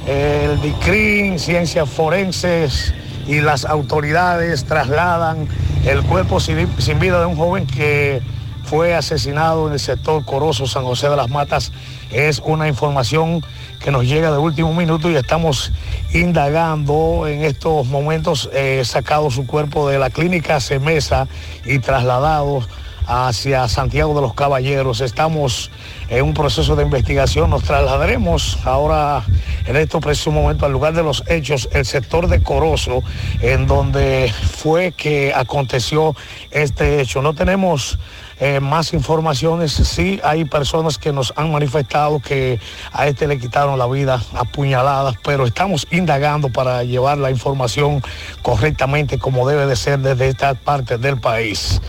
el 0.07 0.59
DICRIN, 0.61 1.37
Ciencias 1.37 1.89
Forenses 1.89 2.93
y 3.27 3.39
las 3.39 3.65
autoridades 3.65 4.65
trasladan 4.65 5.47
el 5.85 6.01
cuerpo 6.03 6.39
sin, 6.39 6.67
sin 6.79 6.99
vida 6.99 7.19
de 7.19 7.27
un 7.27 7.35
joven 7.35 7.67
que 7.67 8.21
fue 8.63 8.95
asesinado 8.95 9.67
en 9.67 9.73
el 9.73 9.79
sector 9.79 10.23
Corozo, 10.25 10.65
San 10.65 10.83
José 10.83 11.09
de 11.09 11.17
las 11.17 11.29
Matas. 11.29 11.71
Es 12.11 12.41
una 12.45 12.67
información 12.67 13.43
que 13.83 13.91
nos 13.91 14.05
llega 14.05 14.31
de 14.31 14.37
último 14.37 14.73
minuto 14.73 15.09
y 15.09 15.15
estamos 15.15 15.71
indagando 16.13 17.27
en 17.27 17.43
estos 17.43 17.87
momentos, 17.87 18.49
eh, 18.53 18.83
sacado 18.85 19.31
su 19.31 19.47
cuerpo 19.47 19.89
de 19.89 19.97
la 19.97 20.09
clínica 20.09 20.59
Semesa 20.59 21.27
y 21.65 21.79
trasladado 21.79 22.65
hacia 23.07 23.67
Santiago 23.67 24.13
de 24.13 24.21
los 24.21 24.33
Caballeros. 24.35 25.01
Estamos 25.01 25.71
en 26.09 26.23
un 26.23 26.33
proceso 26.33 26.75
de 26.75 26.83
investigación. 26.83 27.49
Nos 27.49 27.63
trasladaremos 27.63 28.59
ahora 28.65 29.23
en 29.65 29.75
estos 29.75 30.01
precisos 30.01 30.33
momentos 30.33 30.63
al 30.63 30.71
lugar 30.71 30.93
de 30.93 31.03
los 31.03 31.23
hechos, 31.27 31.67
el 31.73 31.85
sector 31.85 32.27
de 32.27 32.41
Corozo, 32.41 33.03
en 33.41 33.65
donde 33.67 34.31
fue 34.57 34.91
que 34.91 35.33
aconteció 35.35 36.15
este 36.51 37.01
hecho. 37.01 37.21
No 37.21 37.33
tenemos 37.33 37.97
eh, 38.41 38.59
más 38.59 38.91
informaciones. 38.93 39.71
Sí 39.71 40.19
hay 40.23 40.45
personas 40.45 40.97
que 40.97 41.13
nos 41.13 41.31
han 41.35 41.51
manifestado 41.51 42.19
que 42.19 42.59
a 42.91 43.05
este 43.05 43.27
le 43.27 43.37
quitaron 43.37 43.77
la 43.77 43.85
vida 43.85 44.19
apuñaladas, 44.33 45.15
pero 45.23 45.45
estamos 45.45 45.87
indagando 45.91 46.49
para 46.49 46.83
llevar 46.83 47.19
la 47.19 47.29
información 47.29 48.01
correctamente 48.41 49.19
como 49.19 49.47
debe 49.47 49.67
de 49.67 49.75
ser 49.75 49.99
desde 49.99 50.27
esta 50.27 50.55
parte 50.55 50.97
del 50.97 51.19
país. 51.19 51.79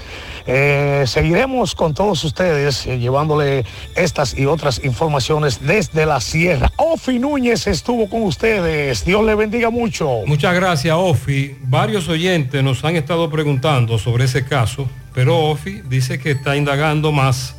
Eh, 0.46 1.04
seguiremos 1.06 1.74
con 1.74 1.94
todos 1.94 2.24
ustedes 2.24 2.86
eh, 2.86 2.98
llevándole 2.98 3.64
estas 3.94 4.36
y 4.36 4.46
otras 4.46 4.82
informaciones 4.84 5.60
desde 5.64 6.06
la 6.06 6.20
sierra. 6.20 6.70
Ofi 6.76 7.18
Núñez 7.18 7.66
estuvo 7.66 8.08
con 8.08 8.22
ustedes. 8.22 9.04
Dios 9.04 9.24
le 9.24 9.34
bendiga 9.34 9.70
mucho. 9.70 10.22
Muchas 10.26 10.54
gracias, 10.54 10.94
Ofi. 10.96 11.56
Varios 11.62 12.08
oyentes 12.08 12.62
nos 12.62 12.84
han 12.84 12.96
estado 12.96 13.30
preguntando 13.30 13.98
sobre 13.98 14.24
ese 14.24 14.44
caso, 14.44 14.88
pero 15.14 15.38
Ofi 15.38 15.82
dice 15.88 16.18
que 16.18 16.32
está 16.32 16.56
indagando 16.56 17.12
más 17.12 17.56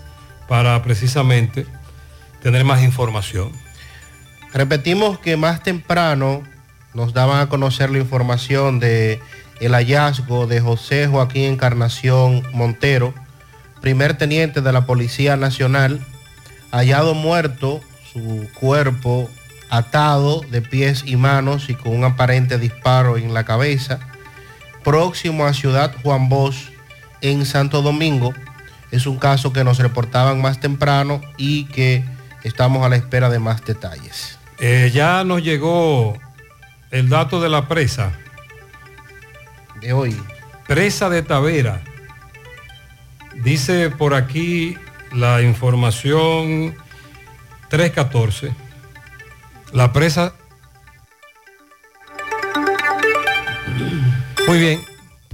para 0.47 0.81
precisamente 0.83 1.65
tener 2.41 2.65
más 2.65 2.83
información. 2.83 3.51
Repetimos 4.53 5.17
que 5.19 5.37
más 5.37 5.63
temprano 5.63 6.43
nos 6.93 7.13
daban 7.13 7.39
a 7.39 7.49
conocer 7.49 7.89
la 7.89 7.97
información 7.97 8.79
de 8.79 9.19
el 9.66 9.74
hallazgo 9.74 10.45
de 10.45 10.59
José 10.59 11.08
Joaquín 11.08 11.43
Encarnación 11.43 12.43
Montero, 12.53 13.14
primer 13.82 14.17
teniente 14.17 14.61
de 14.61 14.74
la 14.74 14.85
Policía 14.85 15.38
Nacional, 15.38 16.01
hallado 16.72 17.14
muerto, 17.14 17.82
su 18.11 18.48
cuerpo 18.53 19.30
atado 19.69 20.42
de 20.51 20.61
pies 20.61 21.03
y 21.06 21.16
manos 21.16 21.69
y 21.69 21.75
con 21.75 21.95
un 21.95 22.03
aparente 22.03 22.58
disparo 22.58 23.17
en 23.17 23.33
la 23.33 23.45
cabeza, 23.45 24.00
próximo 24.83 25.45
a 25.45 25.53
Ciudad 25.53 25.95
Juan 26.03 26.30
Bosch, 26.30 26.72
en 27.22 27.45
Santo 27.45 27.82
Domingo. 27.82 28.33
Es 28.92 29.08
un 29.08 29.17
caso 29.17 29.53
que 29.53 29.64
nos 29.64 29.80
reportaban 29.80 30.42
más 30.42 30.59
temprano 30.59 31.22
y 31.38 31.66
que 31.66 32.03
estamos 32.43 32.85
a 32.85 32.90
la 32.90 32.98
espera 32.98 33.30
de 33.30 33.40
más 33.40 33.64
detalles. 33.64 34.38
Eh, 34.59 34.92
ya 34.93 35.24
nos 35.24 35.42
llegó 35.42 36.17
el 36.92 37.09
dato 37.09 37.42
de 37.42 37.50
la 37.50 37.67
presa. 37.67 38.11
De 39.83 39.93
hoy. 39.93 40.15
Presa 40.67 41.09
de 41.09 41.21
Tavera. 41.23 41.81
Dice 43.43 43.89
por 43.89 44.13
aquí 44.13 44.77
la 45.11 45.41
información 45.41 46.75
314. 47.69 48.53
La 49.73 49.91
presa... 49.91 50.33
Muy 54.47 54.59
bien. 54.59 54.81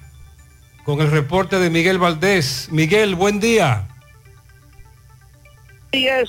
con 0.85 1.01
el 1.01 1.11
reporte 1.11 1.59
de 1.59 1.69
Miguel 1.69 1.97
Valdés. 1.97 2.69
Miguel, 2.71 3.13
buen 3.13 3.41
día. 3.41 3.89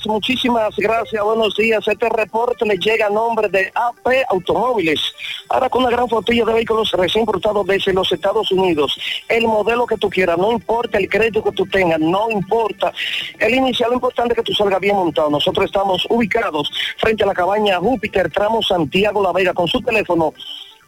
Muchísimas 0.05 0.75
gracias, 0.75 1.23
buenos 1.23 1.55
días. 1.55 1.87
Este 1.87 2.09
reporte 2.09 2.65
le 2.65 2.77
llega 2.77 3.07
a 3.07 3.09
nombre 3.09 3.47
de 3.47 3.71
AP 3.73 4.25
Automóviles. 4.29 4.99
Ahora 5.47 5.69
con 5.69 5.83
una 5.83 5.91
gran 5.91 6.09
flotilla 6.09 6.43
de 6.43 6.55
vehículos 6.55 6.91
recién 6.91 7.21
importados 7.21 7.65
desde 7.65 7.93
los 7.93 8.11
Estados 8.11 8.51
Unidos. 8.51 8.93
El 9.29 9.47
modelo 9.47 9.85
que 9.85 9.95
tú 9.95 10.09
quieras, 10.09 10.37
no 10.37 10.51
importa 10.51 10.97
el 10.97 11.07
crédito 11.07 11.41
que 11.41 11.53
tú 11.53 11.65
tengas, 11.67 12.01
no 12.01 12.29
importa. 12.29 12.91
El 13.39 13.55
inicial, 13.55 13.93
importante 13.93 14.33
es 14.33 14.37
que 14.39 14.43
tú 14.43 14.53
salgas 14.53 14.81
bien 14.81 14.97
montado. 14.97 15.29
Nosotros 15.29 15.65
estamos 15.65 16.05
ubicados 16.09 16.69
frente 16.97 17.23
a 17.23 17.27
la 17.27 17.33
cabaña 17.33 17.79
Júpiter, 17.79 18.29
tramo 18.29 18.61
Santiago 18.61 19.23
La 19.23 19.31
Vega, 19.31 19.53
con 19.53 19.69
su 19.69 19.81
teléfono 19.81 20.33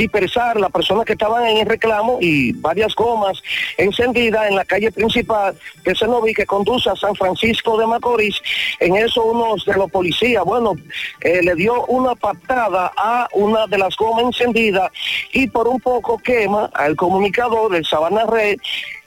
dispersar 0.00 0.58
las 0.58 0.70
personas 0.70 1.04
que 1.04 1.12
estaban 1.12 1.44
en 1.46 1.58
el 1.58 1.66
reclamo 1.66 2.16
y 2.22 2.52
varias 2.52 2.94
gomas 2.94 3.42
encendidas 3.76 4.48
en 4.48 4.56
la 4.56 4.64
calle 4.64 4.90
principal 4.90 5.54
de 5.84 5.94
Cenoví 5.94 6.32
que 6.32 6.46
conduce 6.46 6.88
a 6.88 6.96
San 6.96 7.14
Francisco 7.14 7.76
de 7.78 7.86
Macorís. 7.86 8.40
En 8.78 8.96
eso 8.96 9.22
unos 9.24 9.66
de 9.66 9.74
los 9.74 9.90
policías, 9.90 10.42
bueno, 10.44 10.74
eh, 11.20 11.42
le 11.42 11.54
dio 11.54 11.84
una 11.86 12.14
patada 12.14 12.90
a 12.96 13.28
una 13.34 13.66
de 13.66 13.76
las 13.76 13.94
gomas 13.96 14.24
encendidas 14.24 14.90
y 15.32 15.46
por 15.48 15.68
un 15.68 15.78
poco 15.80 16.16
quema 16.16 16.70
al 16.72 16.96
comunicador 16.96 17.70
del 17.70 17.84
Sabana 17.84 18.24
Red. 18.24 18.56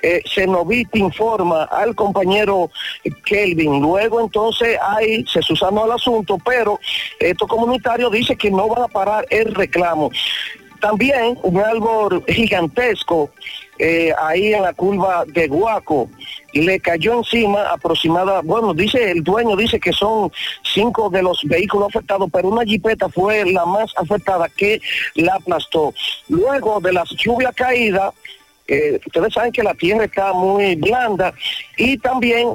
Eh, 0.06 0.22
informa 0.94 1.64
al 1.64 1.96
compañero 1.96 2.70
Kelvin. 3.24 3.82
Luego 3.82 4.20
entonces 4.20 4.78
ahí 4.82 5.26
se 5.32 5.42
susanó 5.42 5.86
el 5.86 5.94
asunto, 5.94 6.38
pero 6.46 6.78
estos 7.20 7.48
comunitarios 7.48 8.12
dicen 8.12 8.38
que 8.38 8.52
no 8.52 8.68
van 8.68 8.84
a 8.84 8.88
parar 8.90 9.26
el 9.30 9.56
reclamo. 9.56 10.12
También 10.84 11.40
un 11.44 11.58
árbol 11.60 12.26
gigantesco 12.28 13.30
eh, 13.80 14.14
ahí 14.22 14.54
en 14.54 14.64
la 14.64 14.74
curva 14.74 15.24
de 15.26 15.48
Guaco. 15.48 16.10
Le 16.52 16.78
cayó 16.82 17.20
encima 17.20 17.70
aproximada, 17.70 18.42
bueno, 18.44 18.74
dice 18.74 19.12
el 19.12 19.24
dueño, 19.24 19.56
dice 19.56 19.80
que 19.80 19.94
son 19.94 20.30
cinco 20.62 21.10
de 21.10 21.24
los 21.24 21.40
vehículos 21.46 21.88
afectados, 21.88 22.30
pero 22.34 22.50
una 22.50 22.66
jipeta 22.66 23.08
fue 23.08 23.50
la 23.50 23.66
más 23.66 23.94
afectada 23.96 24.50
que 24.50 24.82
la 25.16 25.36
aplastó. 25.36 25.94
Luego 26.28 26.82
de 26.82 26.92
las 26.92 27.10
lluvias 27.12 27.56
caídas, 27.56 28.14
eh, 28.68 29.00
ustedes 29.06 29.34
saben 29.34 29.52
que 29.52 29.64
la 29.64 29.74
tierra 29.74 30.06
está 30.06 30.32
muy 30.34 30.76
blanda 30.76 31.34
y 31.78 31.98
también 31.98 32.48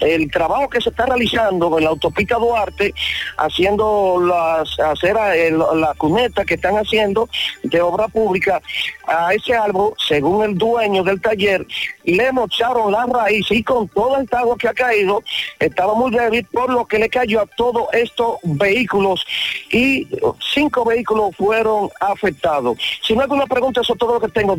el 0.00 0.30
trabajo 0.30 0.68
que 0.68 0.80
se 0.80 0.90
está 0.90 1.06
realizando 1.06 1.76
en 1.78 1.84
la 1.84 1.90
autopista 1.90 2.36
Duarte, 2.36 2.94
haciendo 3.36 4.20
las 4.20 4.78
aceras, 4.80 5.36
el- 5.36 5.58
la 5.58 5.94
cuneta 5.96 6.44
que 6.44 6.54
están 6.54 6.76
haciendo 6.76 7.28
de 7.62 7.80
obra 7.80 8.08
pública, 8.08 8.60
a 9.06 9.34
ese 9.34 9.54
árbol, 9.54 9.92
según 10.08 10.44
el 10.44 10.56
dueño 10.56 11.02
del 11.02 11.20
taller, 11.20 11.66
le 12.04 12.30
mocharon 12.32 12.92
la 12.92 13.06
raíz 13.06 13.46
y 13.50 13.62
con 13.62 13.88
toda 13.88 14.22
esta 14.22 14.38
agua 14.40 14.56
que 14.56 14.68
ha 14.68 14.72
caído, 14.74 15.22
estaba 15.58 15.94
muy 15.94 16.10
débil, 16.12 16.46
por 16.52 16.70
lo 16.72 16.86
que 16.86 16.98
le 16.98 17.08
cayó 17.08 17.40
a 17.40 17.46
todos 17.46 17.88
estos 17.92 18.36
vehículos 18.44 19.26
y 19.72 20.06
cinco 20.54 20.84
vehículos 20.84 21.34
fueron 21.36 21.90
afectados. 22.00 22.78
Si 23.02 23.14
no 23.14 23.20
hay 23.20 23.24
alguna 23.24 23.46
pregunta, 23.46 23.80
eso 23.80 23.92
es 23.94 23.98
todo 23.98 24.14
lo 24.14 24.20
que 24.20 24.28
tengo 24.28 24.54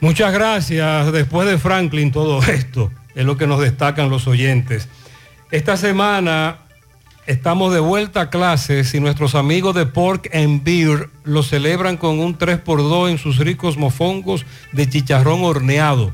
Muchas 0.00 0.32
gracias. 0.32 1.12
Después 1.12 1.48
de 1.48 1.58
Franklin, 1.58 2.12
todo 2.12 2.42
esto 2.48 2.90
es 3.14 3.24
lo 3.24 3.36
que 3.36 3.46
nos 3.46 3.60
destacan 3.60 4.10
los 4.10 4.26
oyentes. 4.26 4.88
Esta 5.50 5.76
semana 5.76 6.58
estamos 7.26 7.72
de 7.72 7.80
vuelta 7.80 8.22
a 8.22 8.30
clases 8.30 8.94
y 8.94 9.00
nuestros 9.00 9.34
amigos 9.34 9.74
de 9.74 9.86
Pork 9.86 10.28
and 10.34 10.62
Beer 10.62 11.08
lo 11.24 11.42
celebran 11.42 11.96
con 11.96 12.18
un 12.18 12.38
3x2 12.38 13.10
en 13.10 13.18
sus 13.18 13.38
ricos 13.38 13.76
mofongos 13.76 14.44
de 14.72 14.88
chicharrón 14.88 15.44
horneado. 15.44 16.12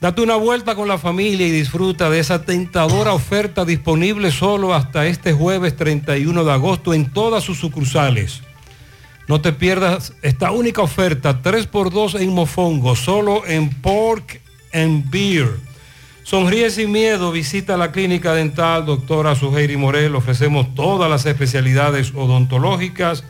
Date 0.00 0.22
una 0.22 0.36
vuelta 0.36 0.74
con 0.74 0.88
la 0.88 0.96
familia 0.96 1.46
y 1.46 1.50
disfruta 1.50 2.08
de 2.08 2.20
esa 2.20 2.46
tentadora 2.46 3.12
oferta 3.12 3.66
disponible 3.66 4.30
solo 4.30 4.74
hasta 4.74 5.06
este 5.06 5.34
jueves 5.34 5.76
31 5.76 6.42
de 6.44 6.52
agosto 6.52 6.94
en 6.94 7.12
todas 7.12 7.44
sus 7.44 7.58
sucursales. 7.58 8.42
No 9.30 9.40
te 9.40 9.52
pierdas 9.52 10.12
esta 10.22 10.50
única 10.50 10.82
oferta, 10.82 11.40
3x2 11.40 12.20
en 12.20 12.34
mofongo, 12.34 12.96
solo 12.96 13.46
en 13.46 13.70
Pork 13.70 14.40
and 14.72 15.08
Beer. 15.08 15.50
Sonríe 16.24 16.68
sin 16.68 16.90
miedo, 16.90 17.30
visita 17.30 17.76
la 17.76 17.92
clínica 17.92 18.34
dental 18.34 18.86
doctora 18.86 19.36
Suheiri 19.36 19.76
Morel. 19.76 20.16
Ofrecemos 20.16 20.74
todas 20.74 21.08
las 21.08 21.26
especialidades 21.26 22.12
odontológicas. 22.12 23.22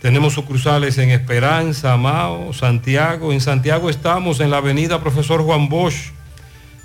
Tenemos 0.00 0.34
sucursales 0.34 0.98
en 0.98 1.10
Esperanza, 1.10 1.96
Mao, 1.96 2.52
Santiago. 2.52 3.32
En 3.32 3.40
Santiago 3.40 3.90
estamos 3.90 4.38
en 4.38 4.52
la 4.52 4.58
avenida 4.58 5.00
Profesor 5.00 5.42
Juan 5.42 5.68
Bosch, 5.68 6.12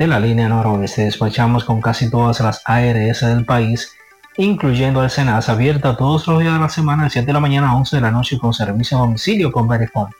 de 0.00 0.08
la 0.08 0.18
línea 0.18 0.48
noroeste. 0.48 1.04
Despachamos 1.04 1.64
con 1.64 1.80
casi 1.82 2.10
todas 2.10 2.40
las 2.40 2.62
ARS 2.64 3.20
del 3.20 3.44
país, 3.44 3.92
incluyendo 4.38 5.04
el 5.04 5.10
Senas, 5.10 5.50
abierta 5.50 5.94
todos 5.94 6.26
los 6.26 6.40
días 6.40 6.54
de 6.54 6.58
la 6.58 6.70
semana, 6.70 7.04
de 7.04 7.10
7 7.10 7.26
de 7.26 7.34
la 7.34 7.40
mañana 7.40 7.68
a 7.68 7.76
11 7.76 7.96
de 7.96 8.02
la 8.02 8.10
noche 8.10 8.38
con 8.38 8.54
servicio 8.54 8.96
a 8.96 9.02
domicilio 9.02 9.52
con 9.52 9.68
Verifone. 9.68 10.14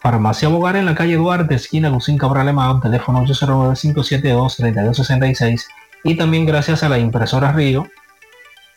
Farmacia 0.00 0.48
Bogar 0.48 0.74
en 0.74 0.86
la 0.86 0.96
calle 0.96 1.14
Duarte, 1.14 1.54
esquina 1.54 1.90
Lucín 1.90 2.18
Cabral 2.18 2.48
Emao, 2.48 2.80
teléfono 2.80 3.24
809-572-3266. 3.24 5.66
Y 6.02 6.16
también 6.16 6.44
gracias 6.44 6.82
a 6.82 6.88
la 6.88 6.98
impresora 6.98 7.52
Río, 7.52 7.86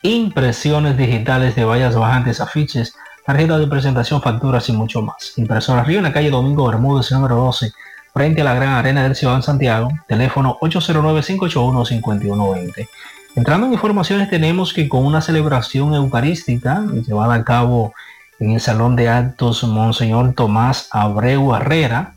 impresiones 0.03 0.97
digitales 0.97 1.55
de 1.55 1.65
vallas 1.65 1.95
bajantes, 1.95 2.41
afiches, 2.41 2.93
tarjetas 3.25 3.59
de 3.59 3.65
presentación, 3.65 4.21
facturas 4.21 4.69
y 4.69 4.73
mucho 4.73 5.01
más. 5.01 5.35
Impresora 5.35 5.83
Río 5.83 5.97
en 5.97 6.03
la 6.03 6.13
calle 6.13 6.29
Domingo 6.29 6.67
Bermúdez, 6.67 7.11
número 7.11 7.37
12, 7.37 7.71
frente 8.13 8.41
a 8.41 8.43
la 8.43 8.53
Gran 8.53 8.75
Arena 8.75 9.01
del 9.03 9.15
Ciudad 9.15 9.41
Santiago, 9.41 9.89
teléfono 10.07 10.59
809-581-5120. 10.61 12.87
Entrando 13.35 13.65
en 13.65 13.73
informaciones 13.73 14.29
tenemos 14.29 14.73
que 14.73 14.87
con 14.87 15.03
una 15.03 15.21
celebración 15.21 15.95
eucarística 15.95 16.85
llevada 17.07 17.33
a 17.33 17.43
cabo 17.43 17.95
en 18.39 18.51
el 18.51 18.61
Salón 18.61 18.95
de 18.95 19.09
Actos 19.09 19.63
Monseñor 19.63 20.33
Tomás 20.33 20.89
Abreu 20.91 21.55
Herrera, 21.55 22.13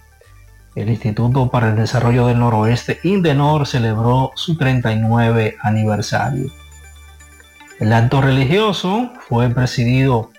el 0.75 0.91
Instituto 0.91 1.51
para 1.51 1.71
el 1.71 1.77
Desarrollo 1.77 2.27
del 2.27 2.41
Noroeste, 2.41 3.01
Indenor, 3.03 3.67
celebró 3.67 4.33
su 4.35 4.59
39 4.59 5.57
aniversario. 5.63 6.51
El 7.81 7.95
acto 7.95 8.21
religioso 8.21 9.13
fue 9.27 9.49
presidido 9.49 10.31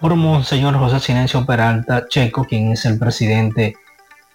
por 0.00 0.16
Monseñor 0.16 0.78
José 0.78 1.00
Silencio 1.00 1.44
Peralta 1.44 2.08
Checo, 2.08 2.44
quien 2.44 2.72
es 2.72 2.86
el 2.86 2.98
presidente 2.98 3.76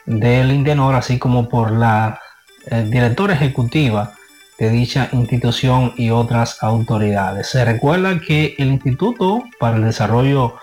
del 0.05 0.51
Indenor, 0.51 0.95
así 0.95 1.17
como 1.17 1.49
por 1.49 1.71
la 1.71 2.19
eh, 2.67 2.87
directora 2.89 3.33
ejecutiva 3.33 4.13
de 4.57 4.69
dicha 4.69 5.09
institución 5.11 5.93
y 5.97 6.09
otras 6.11 6.63
autoridades. 6.63 7.47
Se 7.49 7.65
recuerda 7.65 8.19
que 8.19 8.55
el 8.57 8.69
Instituto 8.69 9.43
para 9.59 9.77
el 9.77 9.83
Desarrollo 9.83 10.55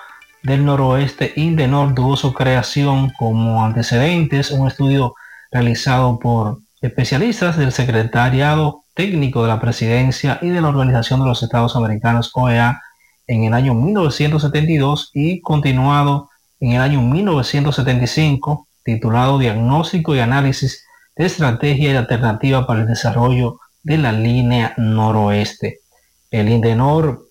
del 0.43 0.65
Noroeste 0.65 1.33
Indenor 1.37 1.95
tuvo 1.95 2.17
su 2.17 2.33
creación 2.33 3.11
como 3.19 3.65
antecedentes 3.65 4.51
un 4.51 4.67
estudio 4.67 5.15
realizado 5.51 6.19
por 6.19 6.59
especialistas 6.81 7.57
del 7.57 7.73
Secretariado 7.73 8.83
Técnico 8.95 9.43
de 9.43 9.49
la 9.49 9.61
Presidencia 9.61 10.39
y 10.43 10.49
de 10.49 10.61
la 10.61 10.69
Organización 10.69 11.21
de 11.21 11.27
los 11.27 11.43
Estados 11.43 11.77
Americanos 11.77 12.31
OEA 12.35 12.81
en 13.27 13.45
el 13.45 13.55
año 13.55 13.75
1972 13.75 15.11
y 15.15 15.41
continuado 15.41 16.29
en 16.61 16.73
el 16.73 16.83
año 16.83 17.01
1975 17.03 18.67
titulado 18.85 19.39
Diagnóstico 19.39 20.15
y 20.15 20.20
Análisis 20.20 20.85
de 21.17 21.27
Estrategia 21.27 21.93
y 21.93 21.97
Alternativa 21.97 22.67
para 22.67 22.81
el 22.81 22.86
Desarrollo 22.86 23.59
de 23.83 23.99
la 23.99 24.12
Línea 24.12 24.75
Noroeste. 24.77 25.81
El 26.31 26.49
INDENOR 26.49 27.27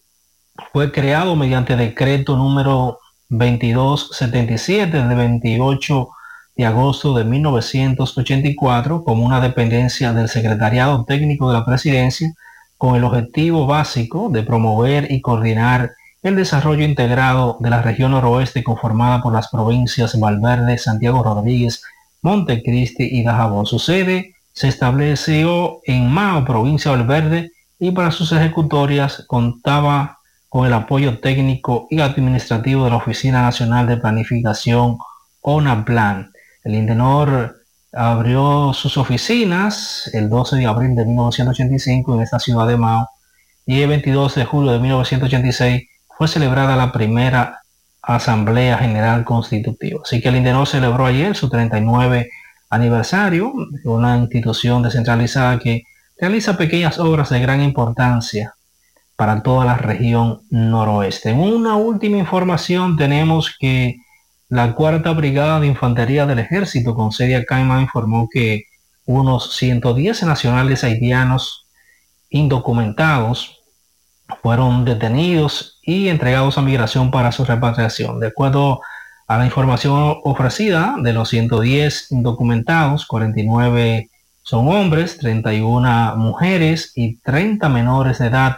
fue 0.71 0.91
creado 0.91 1.35
mediante 1.35 1.75
decreto 1.75 2.38
número 2.38 2.99
2277 3.30 5.03
de 5.07 5.15
28 5.15 6.09
de 6.57 6.65
agosto 6.65 7.15
de 7.15 7.23
1984 7.23 9.03
como 9.03 9.25
una 9.25 9.39
dependencia 9.39 10.13
del 10.13 10.27
Secretariado 10.27 11.05
Técnico 11.05 11.47
de 11.47 11.57
la 11.57 11.65
Presidencia 11.65 12.33
con 12.77 12.95
el 12.95 13.03
objetivo 13.03 13.65
básico 13.65 14.30
de 14.30 14.43
promover 14.43 15.11
y 15.11 15.21
coordinar 15.21 15.91
el 16.24 16.35
desarrollo 16.35 16.85
integrado 16.85 17.58
de 17.59 17.69
la 17.69 17.82
región 17.82 18.11
noroeste 18.11 18.64
conformada 18.64 19.22
por 19.22 19.33
las 19.33 19.48
provincias 19.50 20.19
Valverde, 20.19 20.77
Santiago 20.77 21.24
Rodríguez, 21.24 21.83
Montecristi 22.22 23.08
y 23.11 23.24
Dajabón. 23.24 23.66
Su 23.66 23.80
sede 23.80 24.35
se 24.53 24.67
estableció 24.67 25.80
en 25.85 26.11
Mao, 26.11 26.45
provincia 26.45 26.91
de 26.91 26.98
Valverde, 26.98 27.51
y 27.80 27.91
para 27.91 28.11
sus 28.11 28.32
ejecutorias 28.32 29.24
contaba 29.27 30.19
con 30.50 30.67
el 30.67 30.74
apoyo 30.74 31.19
técnico 31.19 31.88
y 31.90 32.01
administrativo 32.01 32.83
de 32.83 32.91
la 32.91 32.98
Oficina 32.98 33.41
Nacional 33.41 33.88
de 33.88 33.98
Planificación, 33.98 34.98
ONAPLAN. 35.41 36.32
El 36.64 36.75
Indenor 36.75 37.56
abrió 37.91 38.72
sus 38.74 38.98
oficinas 38.98 40.09
el 40.14 40.30
12 40.30 40.58
de 40.58 40.66
abril 40.67 40.95
de 40.95 41.06
1985 41.06 42.16
en 42.16 42.22
esta 42.22 42.38
ciudad 42.38 42.67
de 42.67 42.77
Mao 42.77 43.09
y 43.66 43.82
el 43.82 43.90
22 43.90 44.35
de 44.35 44.45
julio 44.45 44.72
de 44.72 44.80
1986 44.80 45.83
fue 46.22 46.27
celebrada 46.27 46.75
la 46.75 46.91
primera 46.91 47.64
Asamblea 48.03 48.77
General 48.77 49.25
Constitutiva. 49.25 50.01
Así 50.06 50.22
que 50.22 50.30
el 50.30 50.35
Indenor 50.35 50.67
celebró 50.67 51.08
ayer 51.08 51.35
su 51.35 51.50
39 51.50 52.30
aniversario, 52.69 53.51
una 53.85 54.17
institución 54.17 54.83
descentralizada 54.83 55.58
que 55.58 55.82
realiza 56.19 56.59
pequeñas 56.59 57.00
obras 57.00 57.32
de 57.32 57.40
gran 57.40 57.64
importancia 57.64 58.53
para 59.16 59.41
toda 59.41 59.66
la 59.66 59.80
región 59.80 60.41
noroeste. 60.51 61.32
En 61.32 61.40
una 61.40 61.75
última 61.75 62.17
información 62.17 62.98
tenemos 62.98 63.56
que 63.59 63.95
la 64.48 64.75
Cuarta 64.75 65.14
Brigada 65.14 65.59
de 65.59 65.66
Infantería 65.66 66.27
del 66.27 66.38
Ejército 66.38 66.93
con 66.93 67.11
sede 67.11 67.35
acá 67.35 67.59
informó 67.59 68.30
que 68.32 68.66
unos 69.08 69.56
110 69.56 70.22
nacionales 70.22 70.83
haitianos 70.83 71.66
indocumentados 72.30 73.60
fueron 74.41 74.85
detenidos 74.85 75.79
y 75.81 76.09
entregados 76.09 76.57
a 76.57 76.61
migración 76.61 77.11
para 77.11 77.31
su 77.31 77.45
repatriación. 77.45 78.19
De 78.19 78.27
acuerdo 78.27 78.81
a 79.27 79.37
la 79.37 79.45
información 79.45 80.17
ofrecida, 80.23 80.95
de 81.01 81.13
los 81.13 81.29
110 81.29 82.11
indocumentados, 82.11 83.05
49 83.05 84.09
son 84.43 84.67
hombres, 84.67 85.17
31 85.17 86.15
mujeres 86.17 86.91
y 86.95 87.17
30 87.17 87.69
menores 87.69 88.19
de 88.19 88.27
edad, 88.27 88.57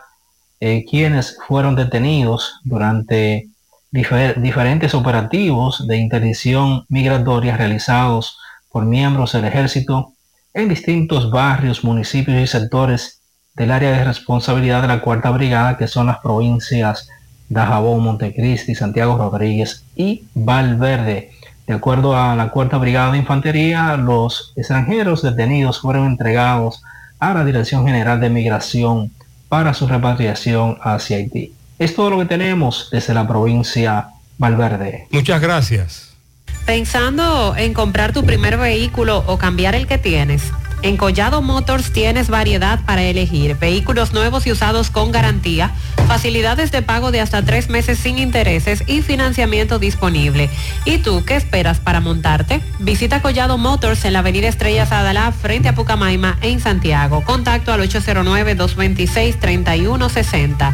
eh, 0.59 0.85
quienes 0.89 1.37
fueron 1.47 1.75
detenidos 1.75 2.59
durante 2.63 3.49
diferentes 3.91 4.95
operativos 4.95 5.87
de 5.87 5.97
interdicción 5.97 6.85
migratoria 6.89 7.57
realizados 7.57 8.39
por 8.71 8.85
miembros 8.85 9.33
del 9.33 9.45
ejército 9.45 10.13
en 10.53 10.69
distintos 10.69 11.29
barrios, 11.29 11.83
municipios 11.83 12.41
y 12.41 12.47
sectores 12.47 13.22
del 13.55 13.71
área 13.71 13.91
de 13.91 14.03
responsabilidad 14.03 14.81
de 14.81 14.87
la 14.87 15.01
Cuarta 15.01 15.29
Brigada, 15.29 15.77
que 15.77 15.87
son 15.87 16.07
las 16.07 16.19
provincias 16.19 17.09
Dajabón, 17.49 18.03
Montecristi, 18.03 18.75
Santiago 18.75 19.17
Rodríguez 19.17 19.83
y 19.95 20.23
Valverde. 20.33 21.31
De 21.67 21.73
acuerdo 21.73 22.17
a 22.17 22.35
la 22.35 22.49
Cuarta 22.49 22.77
Brigada 22.77 23.11
de 23.11 23.19
Infantería, 23.19 23.95
los 23.95 24.53
extranjeros 24.55 25.21
detenidos 25.21 25.79
fueron 25.79 26.07
entregados 26.07 26.81
a 27.19 27.33
la 27.33 27.45
Dirección 27.45 27.85
General 27.85 28.19
de 28.19 28.29
Migración 28.29 29.11
para 29.49 29.73
su 29.73 29.87
repatriación 29.87 30.77
hacia 30.81 31.17
Haití. 31.17 31.53
Es 31.79 31.95
todo 31.95 32.09
lo 32.09 32.19
que 32.19 32.25
tenemos 32.25 32.89
desde 32.91 33.13
la 33.13 33.27
provincia 33.27 34.07
Valverde. 34.37 35.07
Muchas 35.11 35.41
gracias. 35.41 36.13
Pensando 36.65 37.55
en 37.55 37.73
comprar 37.73 38.13
tu 38.13 38.25
primer 38.25 38.57
vehículo 38.57 39.23
o 39.27 39.37
cambiar 39.37 39.75
el 39.75 39.85
que 39.85 39.97
tienes. 39.97 40.51
En 40.83 40.97
Collado 40.97 41.41
Motors 41.41 41.91
tienes 41.93 42.27
variedad 42.27 42.81
para 42.85 43.03
elegir, 43.03 43.57
vehículos 43.57 44.11
nuevos 44.11 44.45
y 44.45 44.51
usados 44.51 44.89
con 44.89 45.13
garantía, 45.13 45.71
facilidades 46.09 46.73
de 46.73 46.81
pago 46.81 47.11
de 47.11 47.21
hasta 47.21 47.41
tres 47.41 47.69
meses 47.69 47.97
sin 47.97 48.19
intereses 48.19 48.83
y 48.85 49.01
financiamiento 49.01 49.79
disponible. 49.79 50.49
¿Y 50.83 50.97
tú 50.97 51.23
qué 51.25 51.37
esperas 51.37 51.79
para 51.79 52.01
montarte? 52.01 52.59
Visita 52.79 53.21
Collado 53.21 53.57
Motors 53.57 54.03
en 54.03 54.11
la 54.11 54.19
avenida 54.19 54.49
Estrellas 54.49 54.91
Adalá 54.91 55.31
frente 55.31 55.69
a 55.69 55.75
Pucamaima 55.75 56.37
en 56.41 56.59
Santiago. 56.59 57.23
Contacto 57.23 57.71
al 57.71 57.79
809-226-3160. 57.89 60.73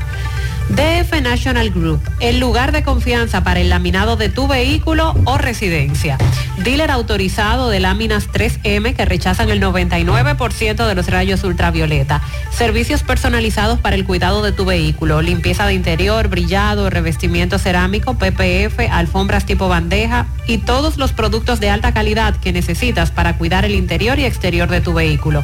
DF 0.69 1.21
National 1.21 1.71
Group, 1.71 1.99
el 2.19 2.39
lugar 2.39 2.71
de 2.71 2.83
confianza 2.83 3.43
para 3.43 3.59
el 3.59 3.69
laminado 3.69 4.17
de 4.17 4.29
tu 4.29 4.47
vehículo 4.47 5.15
o 5.25 5.37
residencia. 5.37 6.17
Dealer 6.57 6.91
autorizado 6.91 7.69
de 7.69 7.79
láminas 7.79 8.29
3M 8.29 8.95
que 8.95 9.05
rechazan 9.05 9.49
el 9.49 9.61
99% 9.61 10.87
de 10.87 10.95
los 10.95 11.07
rayos 11.07 11.43
ultravioleta. 11.43 12.21
Servicios 12.51 13.01
personalizados 13.01 13.79
para 13.79 13.95
el 13.95 14.05
cuidado 14.05 14.43
de 14.43 14.51
tu 14.51 14.65
vehículo, 14.65 15.21
limpieza 15.21 15.65
de 15.65 15.73
interior, 15.73 16.27
brillado, 16.27 16.89
revestimiento 16.89 17.57
cerámico, 17.57 18.15
PPF, 18.15 18.91
alfombras 18.91 19.45
tipo 19.45 19.69
bandeja 19.69 20.27
y 20.45 20.59
todos 20.59 20.97
los 20.97 21.13
productos 21.13 21.59
de 21.59 21.71
alta 21.71 21.93
calidad 21.93 22.35
que 22.35 22.53
necesitas 22.53 23.09
para 23.09 23.37
cuidar 23.37 23.65
el 23.65 23.73
interior 23.73 24.19
y 24.19 24.25
exterior 24.25 24.69
de 24.69 24.81
tu 24.81 24.93
vehículo. 24.93 25.43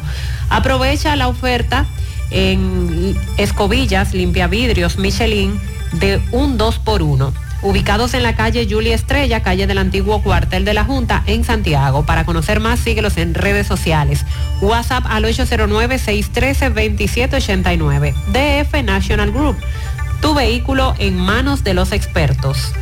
Aprovecha 0.50 1.16
la 1.16 1.28
oferta 1.28 1.86
en 2.30 3.16
escobillas, 3.36 4.14
limpiavidrios 4.14 4.98
Michelin 4.98 5.60
de 5.92 6.20
un 6.32 6.58
2 6.58 6.78
por 6.80 7.02
1 7.02 7.46
ubicados 7.62 8.12
en 8.14 8.22
la 8.22 8.36
calle 8.36 8.68
Julia 8.68 8.94
Estrella, 8.94 9.42
calle 9.42 9.66
del 9.66 9.78
antiguo 9.78 10.22
cuartel 10.22 10.64
de 10.64 10.74
la 10.74 10.84
Junta 10.84 11.24
en 11.26 11.42
Santiago. 11.44 12.06
Para 12.06 12.24
conocer 12.24 12.60
más, 12.60 12.78
síguelos 12.80 13.16
en 13.16 13.34
redes 13.34 13.66
sociales. 13.66 14.24
WhatsApp 14.60 15.04
al 15.08 15.24
809-613-2789. 15.24 18.14
DF 18.28 18.84
National 18.84 19.32
Group, 19.32 19.56
tu 20.20 20.34
vehículo 20.34 20.94
en 20.98 21.16
manos 21.16 21.64
de 21.64 21.74
los 21.74 21.90
expertos. 21.92 22.72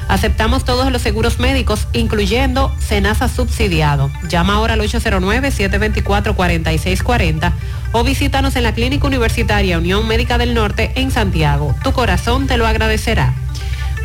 Aceptamos 0.11 0.65
todos 0.65 0.91
los 0.91 1.01
seguros 1.01 1.39
médicos, 1.39 1.87
incluyendo 1.93 2.75
Senasa 2.85 3.29
subsidiado. 3.29 4.11
Llama 4.27 4.55
ahora 4.55 4.73
al 4.73 4.81
809-724-4640 4.81 7.53
o 7.93 8.03
visítanos 8.03 8.57
en 8.57 8.63
la 8.63 8.73
Clínica 8.73 9.07
Universitaria 9.07 9.77
Unión 9.77 10.05
Médica 10.09 10.37
del 10.37 10.53
Norte 10.53 10.91
en 10.95 11.11
Santiago. 11.11 11.73
Tu 11.81 11.93
corazón 11.93 12.45
te 12.45 12.57
lo 12.57 12.67
agradecerá. 12.67 13.33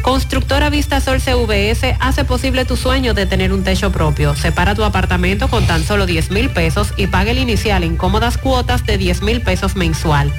Constructora 0.02 0.70
Vista 0.70 1.00
Sol 1.00 1.20
CVS 1.20 1.96
hace 1.98 2.24
posible 2.24 2.64
tu 2.64 2.76
sueño 2.76 3.12
de 3.12 3.26
tener 3.26 3.52
un 3.52 3.64
techo 3.64 3.90
propio. 3.90 4.36
Separa 4.36 4.76
tu 4.76 4.84
apartamento 4.84 5.48
con 5.48 5.66
tan 5.66 5.82
solo 5.82 6.06
10 6.06 6.30
mil 6.30 6.50
pesos 6.50 6.94
y 6.96 7.08
paga 7.08 7.32
el 7.32 7.38
inicial 7.38 7.82
en 7.82 7.96
cómodas 7.96 8.38
cuotas 8.38 8.86
de 8.86 8.96
10 8.96 9.22
mil 9.22 9.40
pesos 9.40 9.74
mensual. 9.74 10.32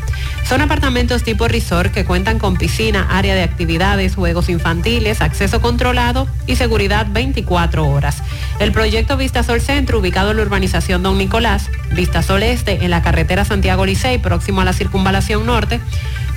Son 0.48 0.62
apartamentos 0.62 1.24
tipo 1.24 1.50
resort 1.50 1.94
que 1.94 2.06
cuentan 2.06 2.40
con 2.40 2.56
piscina, 2.56 3.06
área 3.10 3.36
de 3.36 3.44
actividades, 3.44 4.16
juegos 4.16 4.48
infantiles, 4.48 5.20
acceso 5.20 5.60
controlado 5.60 6.26
y 6.46 6.56
seguridad 6.56 7.06
24 7.10 7.86
horas. 7.86 8.24
El 8.60 8.72
proyecto 8.72 9.18
Vistasol 9.18 9.60
Centro, 9.60 10.00
ubicado 10.00 10.32
en 10.32 10.38
la 10.38 10.44
urbanización 10.44 11.04
Don 11.04 11.18
Nicolás, 11.18 11.70
Vistasol 11.92 12.44
Este, 12.44 12.86
en 12.86 12.92
la 12.92 13.02
carretera 13.02 13.44
Santiago 13.44 13.86
Licey, 13.86 14.20
próximo 14.20 14.62
a 14.62 14.64
la 14.64 14.72
circunvalación 14.72 15.46
norte, 15.46 15.82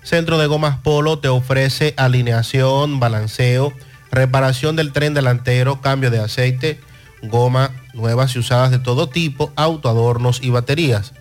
Centro 0.04 0.38
de 0.38 0.48
Gomas 0.48 0.78
Polo 0.80 1.20
te 1.20 1.30
ofrece 1.30 1.94
alineación, 1.96 3.00
balanceo, 3.00 3.72
reparación 4.12 4.76
del 4.76 4.92
tren 4.92 5.14
delantero, 5.14 5.80
cambio 5.80 6.12
de 6.12 6.20
aceite, 6.20 6.82
goma 7.22 7.72
nuevas 7.94 8.36
y 8.36 8.40
usadas 8.40 8.72
de 8.72 8.80
todo 8.80 9.08
tipo, 9.08 9.54
autoadornos 9.56 10.44
y 10.44 10.50
baterías. 10.50 11.14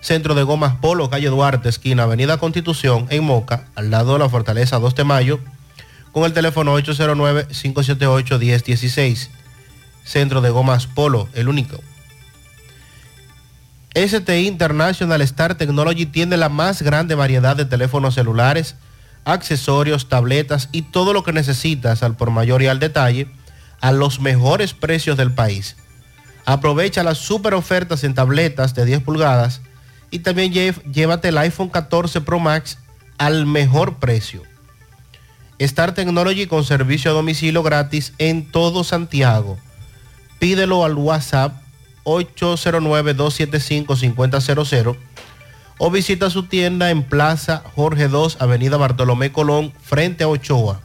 Centro 0.00 0.34
de 0.34 0.42
Gomas 0.42 0.74
Polo, 0.76 1.08
calle 1.08 1.28
Duarte, 1.28 1.68
esquina 1.68 2.02
Avenida 2.02 2.38
Constitución, 2.38 3.06
en 3.10 3.24
Moca, 3.24 3.68
al 3.74 3.90
lado 3.90 4.14
de 4.14 4.18
la 4.18 4.28
Fortaleza 4.28 4.78
2 4.78 4.94
de 4.96 5.04
Mayo, 5.04 5.40
con 6.14 6.24
el 6.24 6.32
teléfono 6.32 6.78
809-578-1016. 6.78 9.28
Centro 10.04 10.40
de 10.40 10.48
Gomas 10.50 10.86
Polo, 10.86 11.28
el 11.34 11.48
único. 11.48 11.82
STI 13.94 14.46
International 14.46 15.20
Star 15.22 15.56
Technology 15.56 16.06
tiene 16.06 16.36
la 16.36 16.48
más 16.48 16.82
grande 16.82 17.16
variedad 17.16 17.56
de 17.56 17.64
teléfonos 17.64 18.14
celulares, 18.14 18.76
accesorios, 19.24 20.08
tabletas 20.08 20.68
y 20.70 20.82
todo 20.82 21.12
lo 21.12 21.24
que 21.24 21.32
necesitas 21.32 22.04
al 22.04 22.16
por 22.16 22.30
mayor 22.30 22.62
y 22.62 22.68
al 22.68 22.78
detalle 22.78 23.26
a 23.80 23.90
los 23.90 24.20
mejores 24.20 24.72
precios 24.72 25.16
del 25.16 25.32
país. 25.32 25.74
Aprovecha 26.44 27.02
las 27.02 27.18
super 27.18 27.54
ofertas 27.54 28.04
en 28.04 28.14
tabletas 28.14 28.76
de 28.76 28.84
10 28.84 29.02
pulgadas 29.02 29.62
y 30.12 30.20
también 30.20 30.52
llévate 30.52 31.30
el 31.30 31.38
iPhone 31.38 31.70
14 31.70 32.20
Pro 32.20 32.38
Max 32.38 32.78
al 33.18 33.46
mejor 33.46 33.98
precio. 33.98 34.53
Star 35.58 35.94
Technology 35.94 36.46
con 36.46 36.64
servicio 36.64 37.10
a 37.10 37.14
domicilio 37.14 37.62
gratis 37.62 38.12
en 38.18 38.50
todo 38.50 38.84
Santiago. 38.84 39.58
Pídelo 40.38 40.84
al 40.84 40.94
WhatsApp 40.94 41.54
809-275-5000 42.04 44.96
o 45.78 45.90
visita 45.90 46.30
su 46.30 46.44
tienda 46.44 46.90
en 46.90 47.02
Plaza 47.02 47.64
Jorge 47.74 48.04
II, 48.04 48.36
Avenida 48.38 48.76
Bartolomé 48.76 49.32
Colón, 49.32 49.72
frente 49.82 50.22
a 50.24 50.28
Ochoa. 50.28 50.80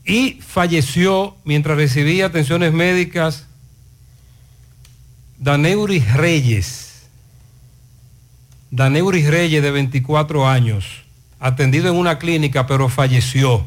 Y 0.08 0.40
falleció 0.42 1.36
mientras 1.44 1.77
recibía 1.77 2.27
atenciones 2.27 2.72
médicas 2.74 3.45
Daneuris 5.38 6.14
Reyes. 6.14 7.08
Daneuris 8.72 9.27
Reyes 9.27 9.61
de 9.61 9.72
24 9.72 10.48
años, 10.48 11.03
atendido 11.40 11.90
en 11.90 11.95
una 11.95 12.18
clínica 12.19 12.66
pero 12.68 12.90
falleció. 12.90 13.66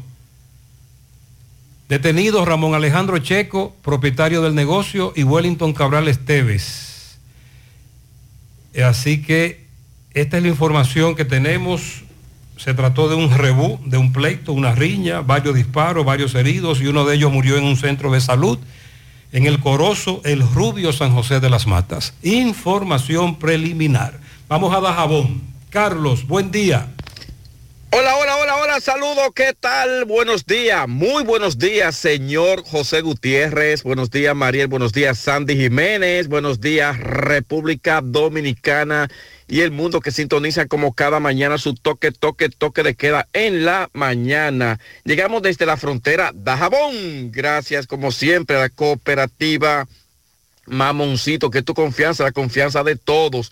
Detenido 1.89 2.43
Ramón 2.45 2.73
Alejandro 2.73 3.19
Checo, 3.19 3.75
propietario 3.83 4.41
del 4.41 4.55
negocio, 4.55 5.13
y 5.15 5.23
Wellington 5.23 5.73
Cabral 5.73 6.07
Esteves. 6.07 7.17
Así 8.83 9.21
que 9.21 9.65
esta 10.13 10.37
es 10.37 10.43
la 10.43 10.49
información 10.49 11.15
que 11.15 11.25
tenemos. 11.25 12.03
Se 12.57 12.73
trató 12.73 13.09
de 13.09 13.15
un 13.15 13.31
rebú, 13.31 13.79
de 13.85 13.97
un 13.97 14.13
pleito, 14.13 14.53
una 14.53 14.75
riña, 14.75 15.21
varios 15.21 15.55
disparos, 15.55 16.05
varios 16.05 16.35
heridos 16.35 16.79
y 16.81 16.87
uno 16.87 17.05
de 17.05 17.15
ellos 17.15 17.31
murió 17.31 17.57
en 17.57 17.63
un 17.63 17.77
centro 17.77 18.11
de 18.11 18.21
salud 18.21 18.59
en 19.31 19.45
el 19.45 19.59
Corozo, 19.59 20.21
el 20.25 20.41
Rubio 20.41 20.91
San 20.91 21.13
José 21.13 21.39
de 21.39 21.49
las 21.49 21.65
Matas. 21.65 22.13
Información 22.21 23.35
preliminar. 23.35 24.19
Vamos 24.47 24.73
a 24.75 24.81
Dajabón. 24.81 25.41
Carlos, 25.69 26.27
buen 26.27 26.51
día. 26.51 26.87
Hola, 27.93 28.15
hola, 28.15 28.37
hola, 28.37 28.55
hola, 28.55 28.79
saludos, 28.79 29.31
¿qué 29.35 29.53
tal? 29.59 30.05
Buenos 30.05 30.45
días, 30.45 30.87
muy 30.87 31.25
buenos 31.25 31.57
días, 31.57 31.93
señor 31.93 32.63
José 32.63 33.01
Gutiérrez, 33.01 33.83
buenos 33.83 34.09
días, 34.09 34.33
Mariel, 34.33 34.67
buenos 34.67 34.93
días, 34.93 35.19
Sandy 35.19 35.57
Jiménez, 35.57 36.29
buenos 36.29 36.61
días, 36.61 36.97
República 36.97 37.99
Dominicana 38.01 39.09
y 39.49 39.59
el 39.59 39.71
mundo 39.71 39.99
que 39.99 40.11
sintoniza 40.11 40.67
como 40.67 40.93
cada 40.93 41.19
mañana 41.19 41.57
su 41.57 41.75
toque, 41.75 42.13
toque, 42.13 42.47
toque 42.47 42.81
de 42.81 42.95
queda 42.95 43.27
en 43.33 43.65
la 43.65 43.89
mañana. 43.91 44.79
Llegamos 45.03 45.41
desde 45.41 45.65
la 45.65 45.75
frontera 45.75 46.31
Dajabón, 46.33 47.33
gracias 47.33 47.87
como 47.87 48.13
siempre 48.13 48.55
a 48.55 48.59
la 48.61 48.69
cooperativa 48.69 49.85
Mamoncito, 50.65 51.49
que 51.49 51.61
tu 51.61 51.73
confianza, 51.73 52.23
la 52.23 52.31
confianza 52.31 52.83
de 52.83 52.95
todos. 52.95 53.51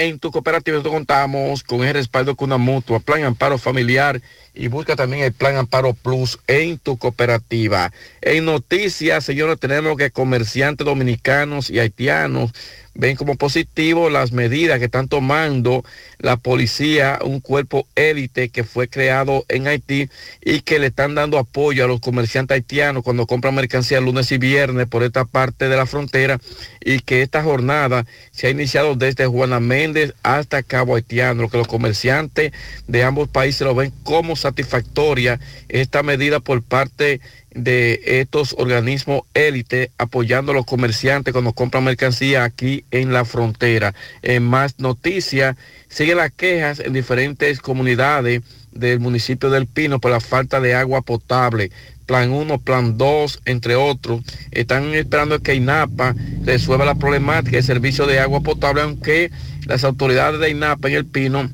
En 0.00 0.18
tu 0.18 0.30
cooperativa 0.30 0.78
nosotros 0.78 0.94
contamos 0.94 1.62
con 1.62 1.84
el 1.84 1.92
respaldo 1.92 2.34
con 2.34 2.46
una 2.48 2.56
mutua, 2.56 3.00
Plan 3.00 3.22
Amparo 3.22 3.58
Familiar 3.58 4.22
y 4.54 4.68
busca 4.68 4.96
también 4.96 5.24
el 5.24 5.34
Plan 5.34 5.56
Amparo 5.56 5.92
Plus 5.92 6.38
en 6.46 6.78
tu 6.78 6.96
cooperativa. 6.96 7.92
En 8.22 8.46
noticias, 8.46 9.22
señores, 9.22 9.60
tenemos 9.60 9.98
que 9.98 10.10
comerciantes 10.10 10.86
dominicanos 10.86 11.68
y 11.68 11.80
haitianos 11.80 12.52
ven 13.00 13.16
como 13.16 13.36
positivo 13.36 14.10
las 14.10 14.30
medidas 14.30 14.78
que 14.78 14.84
están 14.84 15.08
tomando 15.08 15.82
la 16.18 16.36
policía, 16.36 17.18
un 17.24 17.40
cuerpo 17.40 17.86
élite 17.94 18.50
que 18.50 18.62
fue 18.62 18.88
creado 18.88 19.46
en 19.48 19.66
Haití 19.66 20.10
y 20.44 20.60
que 20.60 20.78
le 20.78 20.88
están 20.88 21.14
dando 21.14 21.38
apoyo 21.38 21.84
a 21.84 21.88
los 21.88 22.00
comerciantes 22.00 22.56
haitianos 22.56 23.02
cuando 23.02 23.26
compran 23.26 23.54
mercancía 23.54 24.02
lunes 24.02 24.30
y 24.32 24.38
viernes 24.38 24.86
por 24.86 25.02
esta 25.02 25.24
parte 25.24 25.70
de 25.70 25.76
la 25.78 25.86
frontera 25.86 26.38
y 26.84 27.00
que 27.00 27.22
esta 27.22 27.42
jornada 27.42 28.04
se 28.32 28.48
ha 28.48 28.50
iniciado 28.50 28.94
desde 28.96 29.26
Juana 29.26 29.60
Méndez 29.60 30.12
hasta 30.22 30.62
Cabo 30.62 30.94
Haitiano, 30.94 31.48
que 31.48 31.56
los 31.56 31.68
comerciantes 31.68 32.52
de 32.86 33.02
ambos 33.02 33.30
países 33.30 33.62
lo 33.62 33.74
ven 33.74 33.94
como 34.02 34.36
satisfactoria 34.36 35.40
esta 35.70 36.02
medida 36.02 36.40
por 36.40 36.62
parte 36.62 37.04
de 37.04 37.20
estos 37.52 38.54
organismos 38.58 39.22
élite 39.34 39.90
apoyando 39.98 40.52
a 40.52 40.54
los 40.54 40.66
comerciantes 40.66 41.32
cuando 41.32 41.52
compran 41.52 41.84
mercancía 41.84 42.44
aquí 42.44 42.84
en 42.90 43.12
la 43.12 43.24
frontera. 43.24 43.94
En 44.22 44.44
más 44.44 44.78
noticias, 44.78 45.56
siguen 45.88 46.18
las 46.18 46.32
quejas 46.32 46.80
en 46.80 46.92
diferentes 46.92 47.60
comunidades 47.60 48.42
del 48.72 49.00
municipio 49.00 49.50
del 49.50 49.66
Pino 49.66 50.00
por 50.00 50.10
la 50.10 50.20
falta 50.20 50.60
de 50.60 50.74
agua 50.74 51.02
potable. 51.02 51.70
Plan 52.06 52.30
1, 52.30 52.58
Plan 52.58 52.98
2, 52.98 53.42
entre 53.44 53.76
otros, 53.76 54.22
están 54.50 54.94
esperando 54.94 55.40
que 55.40 55.54
INAPA 55.54 56.14
resuelva 56.44 56.84
la 56.84 56.96
problemática 56.96 57.56
del 57.56 57.64
servicio 57.64 58.06
de 58.06 58.18
agua 58.18 58.40
potable, 58.40 58.82
aunque 58.82 59.30
las 59.66 59.84
autoridades 59.84 60.40
de 60.40 60.50
INAPA 60.50 60.88
en 60.88 60.94
el 60.94 61.06
Pino 61.06 61.50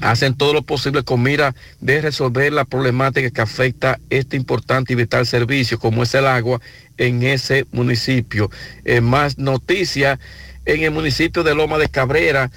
hacen 0.00 0.36
todo 0.36 0.52
lo 0.52 0.62
posible 0.62 1.02
con 1.02 1.22
mira 1.22 1.54
de 1.80 2.00
resolver 2.00 2.52
la 2.52 2.64
problemática 2.64 3.30
que 3.30 3.40
afecta 3.40 3.98
este 4.10 4.36
importante 4.36 4.92
y 4.92 4.96
vital 4.96 5.26
servicio 5.26 5.78
como 5.78 6.02
es 6.02 6.14
el 6.14 6.26
agua 6.26 6.60
en 6.98 7.22
ese 7.22 7.66
municipio. 7.72 8.50
En 8.84 9.04
más 9.04 9.38
noticias, 9.38 10.18
en 10.64 10.82
el 10.82 10.90
municipio 10.90 11.42
de 11.42 11.54
Loma 11.54 11.78
de 11.78 11.88
Cabrera 11.88 12.50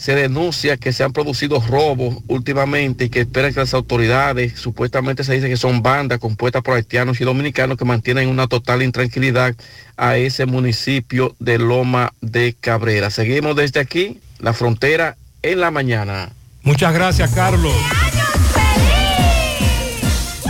se 0.00 0.14
denuncia 0.14 0.78
que 0.78 0.94
se 0.94 1.04
han 1.04 1.12
producido 1.12 1.60
robos 1.60 2.16
últimamente 2.26 3.04
y 3.04 3.08
que 3.10 3.20
esperan 3.20 3.52
que 3.52 3.60
las 3.60 3.74
autoridades, 3.74 4.58
supuestamente 4.58 5.24
se 5.24 5.34
dice 5.34 5.50
que 5.50 5.58
son 5.58 5.82
bandas 5.82 6.18
compuestas 6.18 6.62
por 6.62 6.74
haitianos 6.74 7.20
y 7.20 7.24
dominicanos 7.24 7.76
que 7.76 7.84
mantienen 7.84 8.30
una 8.30 8.46
total 8.46 8.82
intranquilidad 8.82 9.54
a 9.98 10.16
ese 10.16 10.46
municipio 10.46 11.36
de 11.38 11.58
Loma 11.58 12.14
de 12.22 12.56
Cabrera. 12.58 13.10
Seguimos 13.10 13.56
desde 13.56 13.80
aquí, 13.80 14.20
la 14.38 14.54
frontera 14.54 15.18
en 15.42 15.60
la 15.60 15.70
mañana. 15.70 16.32
Muchas 16.62 16.92
gracias, 16.92 17.30
Carlos. 17.32 17.74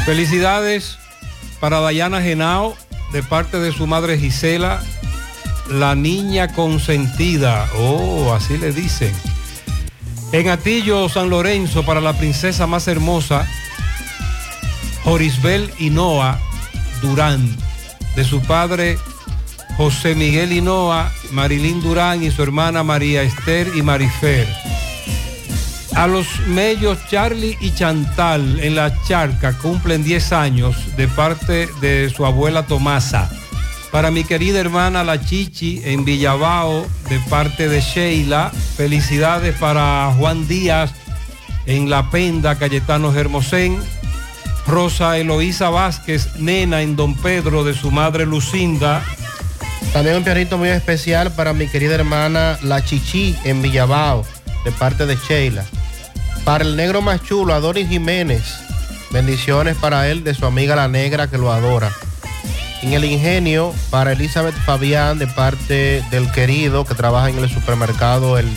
Felicidades 0.05 0.99
para 1.61 1.81
Dayana 1.81 2.21
Genao 2.21 2.75
de 3.13 3.23
parte 3.23 3.59
de 3.59 3.73
su 3.73 3.87
madre 3.87 4.19
Gisela, 4.19 4.83
la 5.69 5.95
niña 5.95 6.53
consentida. 6.55 7.69
Oh, 7.77 8.33
así 8.35 8.57
le 8.57 8.73
dicen. 8.73 9.13
En 10.33 10.49
Atillo, 10.49 11.09
San 11.09 11.29
Lorenzo, 11.29 11.85
para 11.85 12.01
la 12.01 12.13
princesa 12.13 12.67
más 12.67 12.87
hermosa, 12.89 13.47
Jorisbel 15.05 15.73
Hinoa 15.79 16.39
Durán, 17.03 17.57
de 18.15 18.25
su 18.25 18.41
padre 18.43 18.99
José 19.77 20.15
Miguel 20.15 20.53
Hinoa, 20.53 21.11
Marilín 21.33 21.81
Durán 21.81 22.23
y 22.23 22.31
su 22.31 22.43
hermana 22.43 22.83
María 22.83 23.23
Esther 23.23 23.73
y 23.75 23.83
Marifer. 23.83 24.47
A 26.01 26.07
los 26.07 26.27
mellos 26.47 26.97
Charlie 27.11 27.59
y 27.61 27.75
Chantal 27.75 28.59
en 28.61 28.75
la 28.75 28.91
charca 29.03 29.53
cumplen 29.53 30.03
10 30.03 30.33
años 30.33 30.97
de 30.97 31.07
parte 31.09 31.69
de 31.83 32.09
su 32.09 32.25
abuela 32.25 32.63
Tomasa. 32.63 33.29
Para 33.93 34.11
mi 34.11 34.25
querida 34.25 34.61
hermana 34.61 35.05
La 35.05 35.23
Chichi 35.23 35.83
en 35.85 36.07
Villabao 36.07 36.87
de 37.11 37.19
parte 37.29 37.69
de 37.69 37.83
Sheila. 37.83 38.51
Felicidades 38.79 39.55
para 39.57 40.11
Juan 40.17 40.49
Díaz 40.49 40.91
en 41.67 41.91
La 41.91 42.11
Penda, 42.11 42.57
Cayetano 42.57 43.15
Hermosén. 43.15 43.79
Rosa 44.67 45.19
Eloísa 45.19 45.69
Vázquez, 45.69 46.35
nena 46.39 46.81
en 46.81 46.97
Don 46.97 47.15
Pedro 47.15 47.63
de 47.63 47.75
su 47.75 47.91
madre 47.91 48.25
Lucinda. 48.25 49.05
También 49.93 50.17
un 50.17 50.25
pianito 50.25 50.57
muy 50.57 50.71
especial 50.71 51.31
para 51.33 51.53
mi 51.53 51.67
querida 51.67 51.95
hermana 51.97 52.59
La 52.63 52.83
Chichi 52.83 53.37
en 53.45 53.61
Villabao, 53.61 54.25
de 54.65 54.73
parte 54.73 55.05
de 55.05 55.19
Sheila. 55.29 55.67
Para 56.45 56.65
el 56.65 56.77
negro 56.77 57.03
más 57.03 57.23
chulo, 57.23 57.55
Adonis 57.55 57.89
Jiménez. 57.89 58.43
Bendiciones 59.11 59.77
para 59.77 60.09
él 60.09 60.25
de 60.25 60.35
su 60.35 60.47
amiga 60.47 60.77
la 60.77 60.89
negra 60.89 61.29
que 61.29 61.39
lo 61.39 61.53
adora. 61.53 61.91
En 62.83 62.93
el 62.93 63.05
ingenio, 63.05 63.75
para 63.91 64.13
Elizabeth 64.13 64.55
Fabián, 64.65 65.19
de 65.19 65.27
parte 65.27 66.03
del 66.11 66.31
querido 66.33 66.85
que 66.85 66.95
trabaja 66.95 67.29
en 67.29 67.39
el 67.39 67.51
supermercado 67.51 68.39
El 68.39 68.49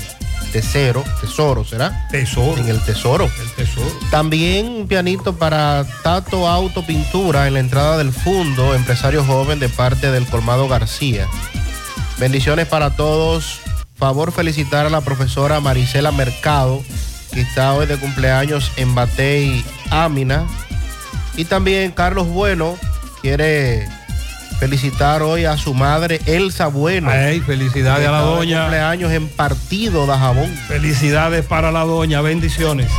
Tesoro, 0.54 1.04
Tesoro, 1.20 1.66
¿será? 1.66 2.08
Tesoro. 2.12 2.62
En 2.62 2.70
el 2.70 2.80
Tesoro. 2.82 3.30
El 3.42 3.52
tesoro. 3.52 3.92
También 4.12 4.68
un 4.68 4.88
pianito 4.88 5.36
para 5.36 5.84
Tato 6.04 6.48
Auto 6.48 6.86
Pintura 6.86 7.48
en 7.48 7.56
la 7.56 7.60
entrada 7.60 7.98
del 7.98 8.14
Fundo, 8.14 8.76
empresario 8.76 9.24
joven 9.24 9.60
de 9.60 9.68
parte 9.68 10.12
del 10.12 10.28
Colmado 10.28 10.68
García. 10.68 11.28
Bendiciones 12.20 12.68
para 12.68 12.96
todos. 12.96 13.62
Favor 13.96 14.32
felicitar 14.32 14.86
a 14.86 14.90
la 14.92 15.02
profesora 15.02 15.60
Marisela 15.60 16.12
Mercado, 16.12 16.84
que 17.34 17.42
está 17.42 17.74
hoy 17.74 17.86
de 17.86 17.98
cumpleaños 17.98 18.72
en 18.78 18.94
Batey, 18.94 19.66
Ámina. 19.90 20.46
Y 21.36 21.46
también 21.46 21.92
Carlos 21.92 22.28
Bueno 22.28 22.78
quiere 23.22 23.88
felicitar 24.60 25.24
hoy 25.24 25.46
a 25.46 25.58
su 25.58 25.74
madre 25.74 26.22
Elsa 26.26 26.68
Bueno. 26.68 27.10
Ay, 27.10 27.42
felicidades 27.42 28.08
a 28.08 28.12
la 28.12 28.20
de 28.20 28.26
doña. 28.26 28.62
cumpleaños 28.62 29.12
en 29.12 29.28
partido 29.28 30.06
de 30.06 30.14
jabón. 30.14 30.50
Felicidades 30.68 31.46
para 31.46 31.72
la 31.72 31.84
doña, 31.84 32.22
bendiciones. 32.22 32.90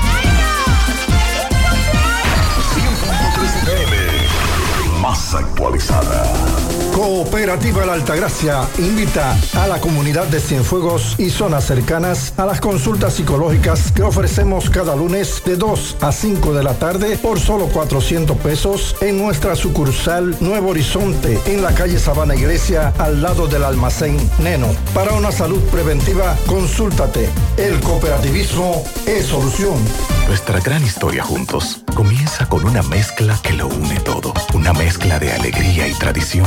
Más 5.00 5.34
actualizada. 5.34 6.53
Cooperativa 6.94 7.84
La 7.84 7.94
Altagracia 7.94 8.68
invita 8.78 9.36
a 9.54 9.66
la 9.66 9.80
comunidad 9.80 10.28
de 10.28 10.38
Cienfuegos 10.38 11.16
y 11.18 11.28
zonas 11.28 11.64
cercanas 11.64 12.32
a 12.36 12.46
las 12.46 12.60
consultas 12.60 13.14
psicológicas 13.14 13.90
que 13.90 14.04
ofrecemos 14.04 14.70
cada 14.70 14.94
lunes 14.94 15.42
de 15.44 15.56
2 15.56 15.96
a 16.00 16.12
5 16.12 16.54
de 16.54 16.62
la 16.62 16.74
tarde 16.74 17.18
por 17.18 17.40
solo 17.40 17.66
400 17.66 18.36
pesos 18.36 18.94
en 19.00 19.18
nuestra 19.18 19.56
sucursal 19.56 20.36
Nuevo 20.38 20.70
Horizonte 20.70 21.40
en 21.46 21.62
la 21.62 21.74
calle 21.74 21.98
Sabana 21.98 22.36
Iglesia 22.36 22.92
al 22.96 23.20
lado 23.20 23.48
del 23.48 23.64
almacén 23.64 24.16
Neno. 24.38 24.68
Para 24.94 25.14
una 25.14 25.32
salud 25.32 25.60
preventiva, 25.72 26.36
consúltate. 26.46 27.28
El 27.56 27.80
cooperativismo 27.80 28.84
es 29.06 29.26
solución. 29.26 29.74
Nuestra 30.28 30.60
gran 30.60 30.84
historia 30.84 31.24
juntos 31.24 31.82
comienza 31.94 32.46
con 32.48 32.64
una 32.64 32.82
mezcla 32.82 33.38
que 33.42 33.52
lo 33.52 33.66
une 33.66 33.98
todo. 34.00 34.32
Una 34.54 34.72
mezcla 34.72 35.18
de 35.18 35.32
alegría 35.32 35.88
y 35.88 35.92
tradición. 35.94 36.46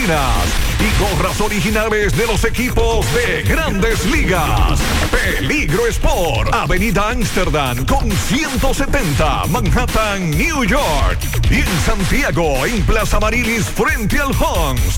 y 0.00 0.88
gorras 0.98 1.38
originales 1.42 2.16
de 2.16 2.26
los 2.26 2.42
equipos 2.44 3.04
de 3.14 3.42
grandes 3.42 4.06
ligas. 4.06 4.80
Peligro 5.10 5.86
Sport, 5.88 6.54
Avenida 6.54 7.10
Amsterdam 7.10 7.84
con 7.84 8.10
170, 8.10 9.44
Manhattan, 9.48 10.30
New 10.30 10.64
York. 10.64 11.18
Y 11.50 11.56
en 11.56 11.80
Santiago, 11.84 12.64
en 12.64 12.82
Plaza 12.86 13.20
Marilis, 13.20 13.66
frente 13.66 14.18
al 14.18 14.32
Hans, 14.32 14.96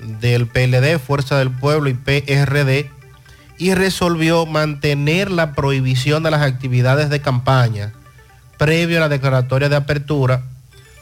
del 0.00 0.46
PLD, 0.46 0.98
Fuerza 0.98 1.38
del 1.38 1.50
Pueblo 1.50 1.88
y 1.88 1.94
PRD 1.94 2.90
y 3.58 3.74
resolvió 3.74 4.46
mantener 4.46 5.30
la 5.30 5.52
prohibición 5.52 6.22
de 6.22 6.30
las 6.30 6.42
actividades 6.42 7.10
de 7.10 7.20
campaña 7.20 7.92
previo 8.56 8.98
a 8.98 9.00
la 9.00 9.08
declaratoria 9.08 9.68
de 9.68 9.76
apertura 9.76 10.42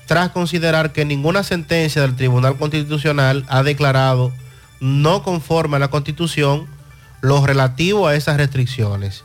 tras 0.07 0.31
considerar 0.31 0.93
que 0.93 1.05
ninguna 1.05 1.43
sentencia 1.43 2.01
del 2.03 2.17
Tribunal 2.17 2.57
Constitucional 2.57 3.45
ha 3.49 3.63
declarado 3.63 4.33
no 4.81 5.23
conforme 5.23 5.77
a 5.77 5.81
la 5.81 5.89
Constitución 5.89 6.67
lo 7.21 7.45
relativo 7.45 8.07
a 8.07 8.15
esas 8.15 8.37
restricciones. 8.37 9.25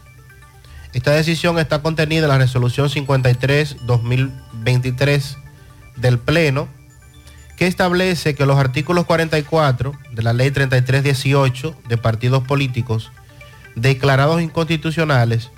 Esta 0.94 1.12
decisión 1.12 1.60
está 1.60 1.82
contenida 1.82 2.24
en 2.24 2.30
la 2.30 2.38
resolución 2.38 2.90
53-2023 2.90 5.38
del 5.98 6.20
Pleno 6.20 6.68
que 7.62 7.68
establece 7.68 8.34
que 8.34 8.48
los 8.48 8.58
artículos 8.58 9.06
44 9.06 9.94
de 10.14 10.24
la 10.24 10.34
ley 10.34 10.50
3318 10.50 11.76
de 11.88 11.96
partidos 11.96 12.42
políticos 12.42 13.12
declarados 13.76 14.42
inconstitucionales 14.42 15.52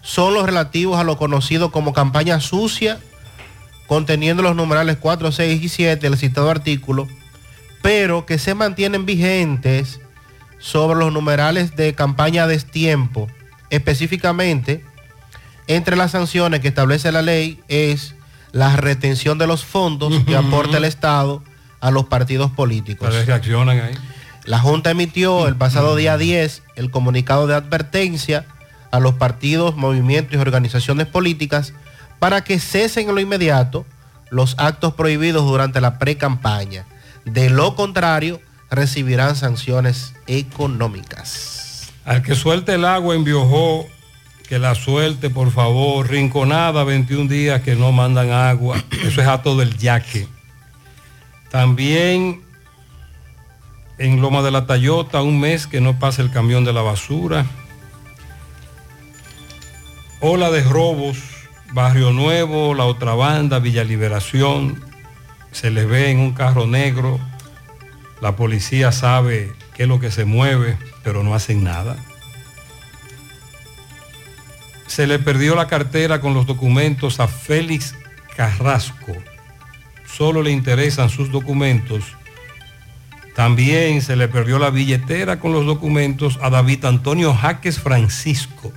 son 0.00 0.32
los 0.32 0.46
relativos 0.46 0.98
a 0.98 1.04
lo 1.04 1.18
conocido 1.18 1.70
como 1.70 1.92
campaña 1.92 2.40
sucia, 2.40 2.98
conteniendo 3.86 4.42
los 4.42 4.56
numerales 4.56 4.96
4, 4.96 5.30
6 5.30 5.62
y 5.62 5.68
7 5.68 6.08
del 6.08 6.18
citado 6.18 6.48
artículo, 6.48 7.06
pero 7.82 8.24
que 8.24 8.38
se 8.38 8.54
mantienen 8.54 9.04
vigentes 9.04 10.00
sobre 10.58 10.98
los 10.98 11.12
numerales 11.12 11.76
de 11.76 11.94
campaña 11.94 12.44
a 12.44 12.46
destiempo. 12.46 13.28
Específicamente, 13.68 14.82
entre 15.66 15.96
las 15.96 16.12
sanciones 16.12 16.60
que 16.60 16.68
establece 16.68 17.12
la 17.12 17.20
ley 17.20 17.60
es 17.68 18.15
la 18.56 18.74
retención 18.74 19.36
de 19.36 19.46
los 19.46 19.66
fondos 19.66 20.24
que 20.24 20.34
aporta 20.34 20.78
el 20.78 20.84
Estado 20.84 21.42
a 21.80 21.90
los 21.90 22.06
partidos 22.06 22.50
políticos. 22.50 23.14
reaccionan 23.26 23.78
ahí. 23.78 23.94
La 24.46 24.58
Junta 24.58 24.90
emitió 24.90 25.46
el 25.46 25.56
pasado 25.56 25.94
día 25.94 26.16
10 26.16 26.62
el 26.74 26.90
comunicado 26.90 27.46
de 27.46 27.54
advertencia 27.54 28.46
a 28.90 28.98
los 28.98 29.12
partidos, 29.16 29.76
movimientos 29.76 30.36
y 30.36 30.38
organizaciones 30.38 31.06
políticas 31.06 31.74
para 32.18 32.44
que 32.44 32.58
cesen 32.58 33.10
en 33.10 33.14
lo 33.14 33.20
inmediato 33.20 33.84
los 34.30 34.54
actos 34.56 34.94
prohibidos 34.94 35.44
durante 35.44 35.82
la 35.82 35.98
pre-campaña. 35.98 36.86
De 37.26 37.50
lo 37.50 37.76
contrario, 37.76 38.40
recibirán 38.70 39.36
sanciones 39.36 40.14
económicas. 40.26 41.92
Al 42.06 42.22
que 42.22 42.34
suelte 42.34 42.72
el 42.72 42.86
agua 42.86 43.14
en 43.14 43.24
Biojó, 43.24 43.86
que 44.46 44.58
la 44.58 44.74
suelte, 44.74 45.30
por 45.30 45.50
favor. 45.50 46.08
Rinconada, 46.08 46.84
21 46.84 47.28
días 47.28 47.62
que 47.62 47.74
no 47.74 47.92
mandan 47.92 48.30
agua. 48.30 48.82
Eso 49.04 49.20
es 49.20 49.26
a 49.26 49.42
todo 49.42 49.62
el 49.62 49.76
yaque. 49.76 50.28
También 51.50 52.42
en 53.98 54.20
Loma 54.20 54.42
de 54.42 54.50
la 54.50 54.66
Tayota, 54.66 55.22
un 55.22 55.40
mes 55.40 55.66
que 55.66 55.80
no 55.80 55.98
pasa 55.98 56.22
el 56.22 56.30
camión 56.30 56.64
de 56.64 56.72
la 56.72 56.82
basura. 56.82 57.46
Ola 60.20 60.50
de 60.50 60.62
robos, 60.62 61.18
Barrio 61.72 62.12
Nuevo, 62.12 62.74
La 62.74 62.84
Otra 62.84 63.14
Banda, 63.14 63.58
Villa 63.58 63.84
Liberación. 63.84 64.82
Se 65.52 65.70
les 65.70 65.88
ve 65.88 66.10
en 66.10 66.18
un 66.18 66.32
carro 66.32 66.66
negro. 66.66 67.18
La 68.20 68.36
policía 68.36 68.92
sabe 68.92 69.52
qué 69.74 69.84
es 69.84 69.88
lo 69.88 70.00
que 70.00 70.10
se 70.10 70.24
mueve, 70.24 70.78
pero 71.02 71.22
no 71.22 71.34
hacen 71.34 71.64
nada 71.64 71.96
se 74.86 75.06
le 75.06 75.18
perdió 75.18 75.54
la 75.54 75.66
cartera 75.66 76.20
con 76.20 76.34
los 76.34 76.46
documentos 76.46 77.20
a 77.20 77.28
Félix 77.28 77.94
Carrasco. 78.36 79.16
Solo 80.06 80.42
le 80.42 80.50
interesan 80.50 81.10
sus 81.10 81.30
documentos. 81.30 82.04
También 83.34 84.00
se 84.00 84.16
le 84.16 84.28
perdió 84.28 84.58
la 84.58 84.70
billetera 84.70 85.38
con 85.38 85.52
los 85.52 85.66
documentos 85.66 86.38
a 86.40 86.48
David 86.48 86.84
Antonio 86.86 87.34
Jaques 87.34 87.78
Francisco. 87.78 88.72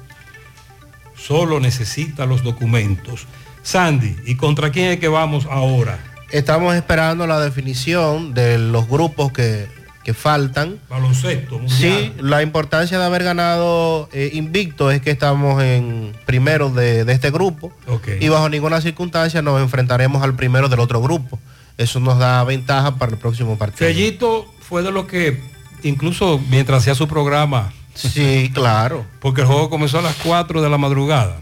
Solo 1.15 1.59
necesita 1.59 2.25
los 2.25 2.43
documentos. 2.43 3.27
Sandy, 3.61 4.15
¿y 4.25 4.35
contra 4.35 4.71
quién 4.71 4.91
es 4.91 4.99
que 4.99 5.07
vamos 5.07 5.47
ahora? 5.49 5.99
Estamos 6.31 6.75
esperando 6.75 7.25
la 7.25 7.39
definición 7.39 8.33
de 8.33 8.57
los 8.57 8.87
grupos 8.87 9.31
que 9.31 9.67
que 10.03 10.13
faltan. 10.13 10.79
Baloncesto, 10.89 11.59
Sí, 11.67 12.13
la 12.19 12.41
importancia 12.41 12.97
de 12.97 13.05
haber 13.05 13.23
ganado 13.23 14.09
eh, 14.13 14.31
invicto 14.33 14.91
es 14.91 15.01
que 15.01 15.11
estamos 15.11 15.61
en 15.61 16.13
primero 16.25 16.69
de, 16.69 17.05
de 17.05 17.13
este 17.13 17.31
grupo 17.31 17.71
y 18.19 18.29
bajo 18.29 18.49
ninguna 18.49 18.81
circunstancia 18.81 19.41
nos 19.41 19.61
enfrentaremos 19.61 20.23
al 20.23 20.35
primero 20.35 20.69
del 20.69 20.79
otro 20.79 21.01
grupo. 21.01 21.39
Eso 21.77 21.99
nos 21.99 22.17
da 22.19 22.43
ventaja 22.43 22.95
para 22.95 23.13
el 23.13 23.17
próximo 23.17 23.57
partido. 23.57 23.87
Fellito 23.87 24.53
fue 24.59 24.83
de 24.83 24.91
lo 24.91 25.07
que, 25.07 25.41
incluso 25.83 26.41
mientras 26.49 26.81
hacía 26.81 26.95
su 26.95 27.07
programa. 27.07 27.71
Sí, 27.93 28.51
claro. 28.53 29.05
Porque 29.19 29.41
el 29.41 29.47
juego 29.47 29.69
comenzó 29.69 29.99
a 29.99 30.01
las 30.01 30.15
4 30.23 30.61
de 30.61 30.69
la 30.69 30.77
madrugada. 30.77 31.39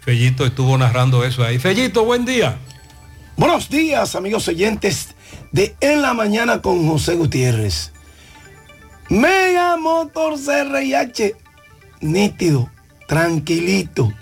Fellito 0.00 0.46
estuvo 0.46 0.76
narrando 0.78 1.24
eso 1.24 1.44
ahí. 1.44 1.58
Fellito, 1.58 2.04
buen 2.04 2.24
día. 2.24 2.56
Buenos 3.36 3.68
días, 3.68 4.14
amigos 4.14 4.48
oyentes 4.48 5.14
de 5.52 5.74
En 5.80 6.02
la 6.02 6.14
Mañana 6.14 6.62
con 6.62 6.86
José 6.88 7.14
Gutiérrez. 7.14 7.92
Mega 9.08 9.76
Motor 9.76 10.34
CRIH, 10.38 11.34
nítido, 12.00 12.70
tranquilito, 13.06 14.12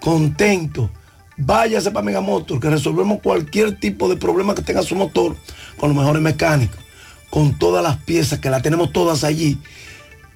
contento. 0.00 0.90
Váyase 1.36 1.90
para 1.90 2.04
Mega 2.04 2.20
Motor, 2.20 2.60
que 2.60 2.70
resolvemos 2.70 3.20
cualquier 3.20 3.78
tipo 3.78 4.08
de 4.08 4.16
problema 4.16 4.54
que 4.54 4.62
tenga 4.62 4.82
su 4.82 4.94
motor 4.94 5.36
con 5.76 5.88
los 5.90 5.98
mejores 5.98 6.22
mecánicos, 6.22 6.78
con 7.30 7.58
todas 7.58 7.82
las 7.82 7.96
piezas, 7.98 8.40
que 8.40 8.50
las 8.50 8.62
tenemos 8.62 8.92
todas 8.92 9.24
allí. 9.24 9.58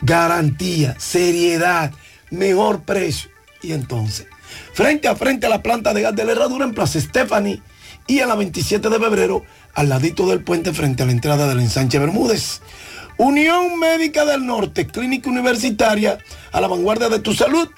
Garantía, 0.01 0.97
seriedad, 0.99 1.93
mejor 2.31 2.83
precio. 2.83 3.31
Y 3.62 3.73
entonces, 3.73 4.27
frente 4.75 5.07
a 5.07 5.15
frente 5.15 5.47
a 5.47 5.49
la 5.49 5.62
planta 5.62 5.95
de 5.95 6.03
gas 6.03 6.15
de 6.15 6.25
la 6.25 6.33
herradura 6.33 6.65
en 6.65 6.75
Plaza 6.75 7.01
Stephanie 7.01 7.61
y 8.07 8.21
a 8.21 8.27
la 8.27 8.35
27 8.35 8.89
de 8.89 8.99
febrero, 8.99 9.45
al 9.75 9.89
ladito 9.89 10.26
del 10.26 10.42
puente 10.42 10.73
frente 10.73 11.02
a 11.02 11.07
la 11.07 11.12
entrada 11.12 11.49
del 11.49 11.60
ensanche 11.60 11.99
Bermúdez. 11.99 12.60
Unión 13.17 13.78
Médica 13.78 14.25
del 14.25 14.47
Norte, 14.47 14.86
clínica 14.86 15.31
universitaria 15.31 16.18
a 16.51 16.60
la 16.60 16.68
vanguardia 16.68 17.09
de 17.09 17.20
tu 17.20 17.34
salud. 17.34 17.68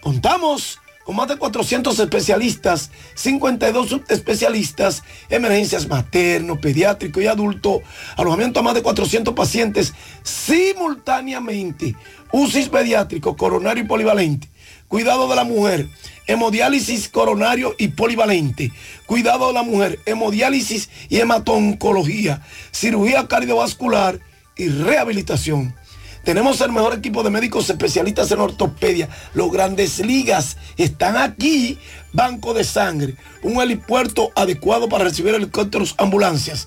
Contamos 0.00 0.80
con 1.04 1.16
más 1.16 1.28
de 1.28 1.38
400 1.38 1.98
especialistas, 1.98 2.90
52 3.14 3.88
subespecialistas, 3.88 5.02
emergencias 5.28 5.88
materno, 5.88 6.60
pediátrico 6.60 7.20
y 7.20 7.26
adulto, 7.26 7.82
alojamiento 8.16 8.60
a 8.60 8.62
más 8.62 8.74
de 8.74 8.82
400 8.82 9.34
pacientes 9.34 9.94
simultáneamente, 10.22 11.96
UCIS 12.32 12.68
pediátrico, 12.68 13.36
coronario 13.36 13.82
y 13.82 13.86
polivalente, 13.86 14.49
cuidado 14.90 15.28
de 15.28 15.36
la 15.36 15.44
mujer, 15.44 15.88
hemodiálisis 16.26 17.08
coronario 17.08 17.76
y 17.78 17.88
polivalente, 17.88 18.72
cuidado 19.06 19.46
de 19.46 19.52
la 19.52 19.62
mujer, 19.62 20.00
hemodiálisis 20.04 20.90
y 21.08 21.20
hematoncología, 21.20 22.42
cirugía 22.72 23.28
cardiovascular 23.28 24.18
y 24.56 24.68
rehabilitación. 24.68 25.76
Tenemos 26.24 26.60
el 26.60 26.72
mejor 26.72 26.94
equipo 26.94 27.22
de 27.22 27.30
médicos 27.30 27.70
especialistas 27.70 28.32
en 28.32 28.40
ortopedia. 28.40 29.08
Los 29.32 29.52
grandes 29.52 30.00
ligas 30.00 30.56
están 30.76 31.16
aquí. 31.16 31.78
Banco 32.12 32.52
de 32.52 32.64
sangre, 32.64 33.14
un 33.42 33.62
helipuerto 33.62 34.32
adecuado 34.34 34.88
para 34.88 35.04
recibir 35.04 35.34
helicópteros, 35.36 35.94
ambulancias. 35.98 36.66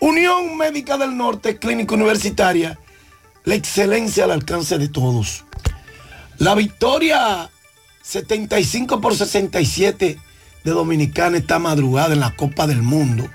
Unión 0.00 0.56
Médica 0.56 0.98
del 0.98 1.16
Norte, 1.16 1.58
Clínica 1.58 1.94
Universitaria. 1.94 2.80
La 3.44 3.54
excelencia 3.54 4.24
al 4.24 4.32
alcance 4.32 4.76
de 4.76 4.88
todos. 4.88 5.44
La 6.36 6.54
victoria 6.54 7.48
75 8.02 9.00
por 9.00 9.14
67 9.14 10.18
de 10.64 10.70
Dominicana 10.70 11.38
esta 11.38 11.58
madrugada 11.58 12.14
en 12.14 12.20
la 12.20 12.34
Copa 12.34 12.66
del 12.66 12.82
Mundo, 12.82 13.30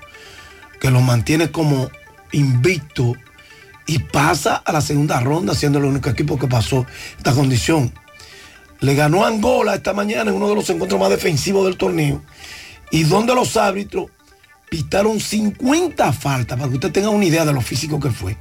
que 0.80 0.90
lo 0.90 1.00
mantiene 1.00 1.50
como 1.50 1.90
invicto 2.32 3.14
y 3.86 4.00
pasa 4.00 4.56
a 4.56 4.72
la 4.72 4.80
segunda 4.80 5.20
ronda, 5.20 5.54
siendo 5.54 5.78
el 5.78 5.84
único 5.84 6.10
equipo 6.10 6.38
que 6.38 6.48
pasó 6.48 6.86
esta 7.16 7.32
condición. 7.32 7.92
Le 8.80 8.94
ganó 8.94 9.24
Angola 9.24 9.74
esta 9.74 9.92
mañana 9.92 10.30
en 10.30 10.36
uno 10.36 10.48
de 10.48 10.56
los 10.56 10.68
encuentros 10.68 11.00
más 11.00 11.10
defensivos 11.10 11.64
del 11.64 11.76
torneo, 11.76 12.22
y 12.90 13.04
donde 13.04 13.34
los 13.34 13.56
árbitros 13.56 14.10
pitaron 14.68 15.20
50 15.20 16.12
faltas, 16.12 16.58
para 16.58 16.68
que 16.68 16.74
usted 16.74 16.92
tenga 16.92 17.10
una 17.10 17.24
idea 17.24 17.44
de 17.44 17.52
lo 17.52 17.60
físico 17.60 18.00
que 18.00 18.10
fue. 18.10 18.36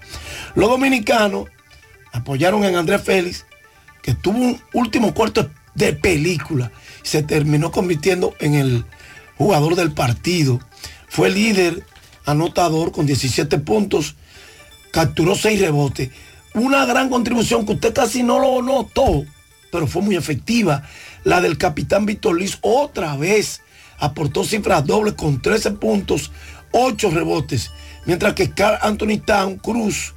Los 0.56 0.70
dominicanos 0.70 1.46
apoyaron 2.12 2.64
en 2.64 2.76
Andrés 2.76 3.02
Félix, 3.04 3.46
que 4.02 4.16
tuvo 4.16 4.40
un 4.40 4.62
último 4.74 5.14
cuarto 5.14 5.50
de 5.76 5.94
película. 5.94 6.72
Se 7.04 7.22
terminó 7.22 7.72
convirtiendo 7.72 8.34
en 8.40 8.56
el 8.56 8.86
jugador 9.38 9.76
del 9.76 9.92
partido. 9.94 10.60
Fue 11.08 11.30
líder 11.30 11.86
anotador 12.26 12.92
con 12.92 13.06
17 13.06 13.60
puntos. 13.60 14.16
Capturó 14.92 15.36
6 15.36 15.62
rebotes. 15.62 16.10
Una 16.54 16.86
gran 16.86 17.10
contribución 17.10 17.66
que 17.66 17.74
usted 17.74 17.94
casi 17.94 18.24
no 18.24 18.40
lo 18.40 18.62
notó, 18.62 19.26
pero 19.72 19.88
fue 19.88 20.02
muy 20.02 20.16
efectiva. 20.16 20.84
La 21.24 21.42
del 21.42 21.58
capitán 21.58 22.06
Víctor 22.06 22.40
Liz 22.40 22.58
otra 22.62 23.18
vez 23.18 23.62
aportó 24.00 24.44
cifras 24.44 24.86
dobles 24.86 25.14
con 25.14 25.42
13 25.42 25.72
puntos, 25.72 26.32
8 26.72 27.10
rebotes. 27.12 27.72
Mientras 28.06 28.34
que 28.34 28.52
Carl 28.52 28.78
Anthony 28.82 29.20
Town 29.26 29.58
Cruz, 29.58 30.15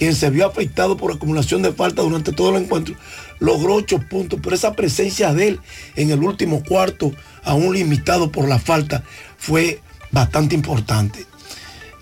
quien 0.00 0.14
se 0.14 0.30
vio 0.30 0.46
afectado 0.46 0.96
por 0.96 1.12
acumulación 1.12 1.60
de 1.60 1.74
falta 1.74 2.00
durante 2.00 2.32
todo 2.32 2.56
el 2.56 2.62
encuentro, 2.62 2.94
logró 3.38 3.74
8 3.74 3.98
puntos, 4.08 4.40
pero 4.42 4.56
esa 4.56 4.72
presencia 4.72 5.34
de 5.34 5.48
él 5.48 5.60
en 5.94 6.10
el 6.10 6.22
último 6.22 6.64
cuarto, 6.64 7.12
aún 7.44 7.74
limitado 7.74 8.32
por 8.32 8.48
la 8.48 8.58
falta, 8.58 9.04
fue 9.36 9.82
bastante 10.10 10.54
importante. 10.54 11.26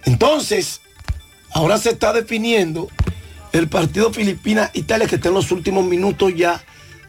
Entonces, 0.04 0.80
ahora 1.50 1.76
se 1.76 1.90
está 1.90 2.12
definiendo 2.12 2.86
el 3.52 3.66
partido 3.66 4.12
Filipinas-Italia 4.12 5.08
que 5.08 5.16
está 5.16 5.30
en 5.30 5.34
los 5.34 5.50
últimos 5.50 5.84
minutos 5.84 6.32
ya, 6.36 6.62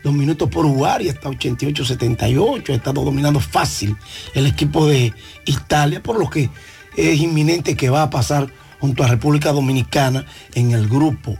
dos 0.03 0.13
minutos 0.15 0.49
por 0.49 0.65
jugar 0.65 1.03
y 1.03 1.09
está 1.09 1.29
88-78, 1.29 2.67
ha 2.67 2.73
estado 2.73 3.03
dominando 3.03 3.39
fácil 3.39 3.95
el 4.33 4.47
equipo 4.47 4.87
de 4.87 5.13
Italia, 5.45 6.01
por 6.01 6.17
lo 6.17 6.31
que 6.31 6.49
es 6.97 7.19
inminente 7.19 7.77
que 7.77 7.91
va 7.91 8.01
a 8.01 8.09
pasar 8.09 8.51
junto 8.79 9.03
a 9.03 9.07
República 9.07 9.51
Dominicana 9.51 10.25
en 10.55 10.71
el 10.71 10.87
grupo. 10.87 11.37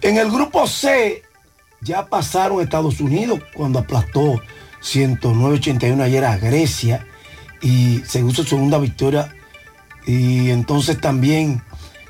En 0.00 0.16
el 0.16 0.30
grupo 0.30 0.66
C 0.66 1.22
ya 1.80 2.06
pasaron 2.06 2.60
Estados 2.60 3.00
Unidos 3.00 3.40
cuando 3.54 3.78
aplastó 3.78 4.40
109-81 4.82 6.02
ayer 6.02 6.24
a 6.24 6.36
Grecia 6.36 7.06
y 7.60 8.02
se 8.06 8.20
hizo 8.20 8.44
segunda 8.44 8.78
victoria. 8.78 9.34
Y 10.06 10.50
entonces 10.50 11.00
también 11.00 11.62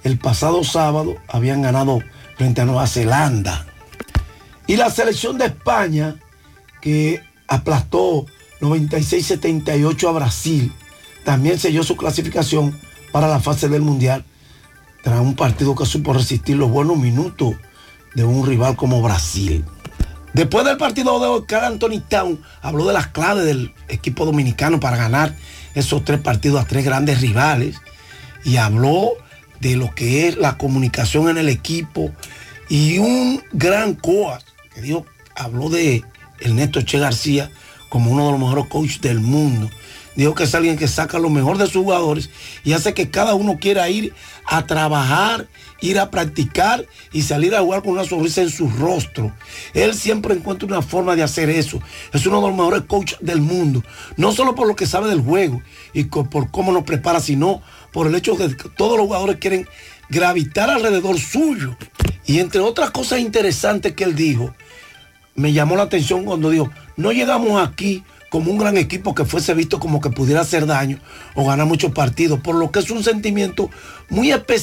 el 0.04 0.18
pasado 0.18 0.62
sábado 0.64 1.16
habían 1.28 1.62
ganado 1.62 2.00
frente 2.36 2.60
a 2.60 2.64
Nueva 2.64 2.86
Zelanda. 2.86 3.66
Y 4.66 4.76
la 4.76 4.90
selección 4.90 5.38
de 5.38 5.46
España 5.46 6.16
que 6.80 7.22
aplastó 7.48 8.26
96-78 8.60 10.08
a 10.08 10.12
Brasil, 10.12 10.72
también 11.24 11.58
selló 11.58 11.82
su 11.82 11.96
clasificación 11.96 12.78
para 13.12 13.28
la 13.28 13.40
fase 13.40 13.68
del 13.68 13.82
Mundial 13.82 14.24
tras 15.02 15.20
un 15.20 15.34
partido 15.34 15.74
que 15.74 15.86
supo 15.86 16.12
resistir 16.12 16.56
los 16.56 16.70
buenos 16.70 16.96
minutos 16.96 17.54
de 18.14 18.24
un 18.24 18.46
rival 18.46 18.76
como 18.76 19.00
Brasil. 19.00 19.64
Después 20.32 20.64
del 20.64 20.76
partido 20.76 21.18
de 21.20 21.26
hoy, 21.26 21.44
Carl 21.46 21.64
Anthony 21.64 22.00
Town 22.06 22.40
habló 22.60 22.86
de 22.86 22.92
las 22.92 23.08
claves 23.08 23.44
del 23.44 23.72
equipo 23.88 24.24
dominicano 24.24 24.78
para 24.80 24.96
ganar 24.96 25.34
esos 25.74 26.04
tres 26.04 26.20
partidos 26.20 26.60
a 26.60 26.66
tres 26.66 26.84
grandes 26.84 27.20
rivales 27.20 27.76
y 28.44 28.56
habló 28.56 29.12
de 29.60 29.76
lo 29.76 29.94
que 29.94 30.28
es 30.28 30.36
la 30.36 30.58
comunicación 30.58 31.28
en 31.28 31.38
el 31.38 31.48
equipo 31.48 32.12
y 32.68 32.98
un 32.98 33.42
gran 33.52 33.94
coach 33.94 34.42
que 34.74 34.82
dijo, 34.82 35.06
habló 35.34 35.70
de 35.70 36.04
Ernesto 36.40 36.82
Che 36.82 36.98
García 36.98 37.50
como 37.88 38.10
uno 38.10 38.26
de 38.26 38.32
los 38.32 38.40
mejores 38.40 38.66
coaches 38.66 39.00
del 39.00 39.20
mundo. 39.20 39.70
Dijo 40.18 40.34
que 40.34 40.42
es 40.42 40.54
alguien 40.56 40.76
que 40.76 40.88
saca 40.88 41.20
lo 41.20 41.30
mejor 41.30 41.58
de 41.58 41.66
sus 41.66 41.84
jugadores 41.84 42.28
y 42.64 42.72
hace 42.72 42.92
que 42.92 43.08
cada 43.08 43.36
uno 43.36 43.58
quiera 43.60 43.88
ir 43.88 44.12
a 44.46 44.66
trabajar, 44.66 45.46
ir 45.80 46.00
a 46.00 46.10
practicar 46.10 46.84
y 47.12 47.22
salir 47.22 47.54
a 47.54 47.60
jugar 47.60 47.82
con 47.82 47.92
una 47.92 48.02
sonrisa 48.02 48.42
en 48.42 48.50
su 48.50 48.68
rostro. 48.68 49.32
Él 49.74 49.94
siempre 49.94 50.34
encuentra 50.34 50.66
una 50.66 50.82
forma 50.82 51.14
de 51.14 51.22
hacer 51.22 51.48
eso. 51.48 51.80
Es 52.12 52.26
uno 52.26 52.40
de 52.40 52.48
los 52.48 52.56
mejores 52.56 52.82
coaches 52.88 53.16
del 53.20 53.40
mundo. 53.40 53.84
No 54.16 54.32
solo 54.32 54.56
por 54.56 54.66
lo 54.66 54.74
que 54.74 54.86
sabe 54.86 55.08
del 55.08 55.20
juego 55.20 55.62
y 55.92 56.02
por 56.06 56.50
cómo 56.50 56.72
nos 56.72 56.82
prepara, 56.82 57.20
sino 57.20 57.62
por 57.92 58.08
el 58.08 58.14
hecho 58.16 58.34
de 58.34 58.56
que 58.56 58.68
todos 58.70 58.98
los 58.98 59.06
jugadores 59.06 59.36
quieren 59.36 59.68
gravitar 60.08 60.68
alrededor 60.68 61.16
suyo. 61.20 61.76
Y 62.26 62.40
entre 62.40 62.60
otras 62.60 62.90
cosas 62.90 63.20
interesantes 63.20 63.92
que 63.92 64.02
él 64.02 64.16
dijo, 64.16 64.52
me 65.36 65.52
llamó 65.52 65.76
la 65.76 65.84
atención 65.84 66.24
cuando 66.24 66.50
dijo, 66.50 66.68
no 66.96 67.12
llegamos 67.12 67.64
aquí 67.64 68.02
como 68.28 68.50
un 68.50 68.58
gran 68.58 68.76
equipo 68.76 69.14
que 69.14 69.24
fuese 69.24 69.54
visto 69.54 69.80
como 69.80 70.00
que 70.00 70.10
pudiera 70.10 70.42
hacer 70.42 70.66
daño 70.66 70.98
o 71.34 71.46
ganar 71.46 71.66
muchos 71.66 71.92
partidos, 71.92 72.40
por 72.40 72.54
lo 72.54 72.70
que 72.70 72.80
es 72.80 72.90
un 72.90 73.02
sentimiento 73.02 73.70
muy 74.08 74.30
especial 74.30 74.58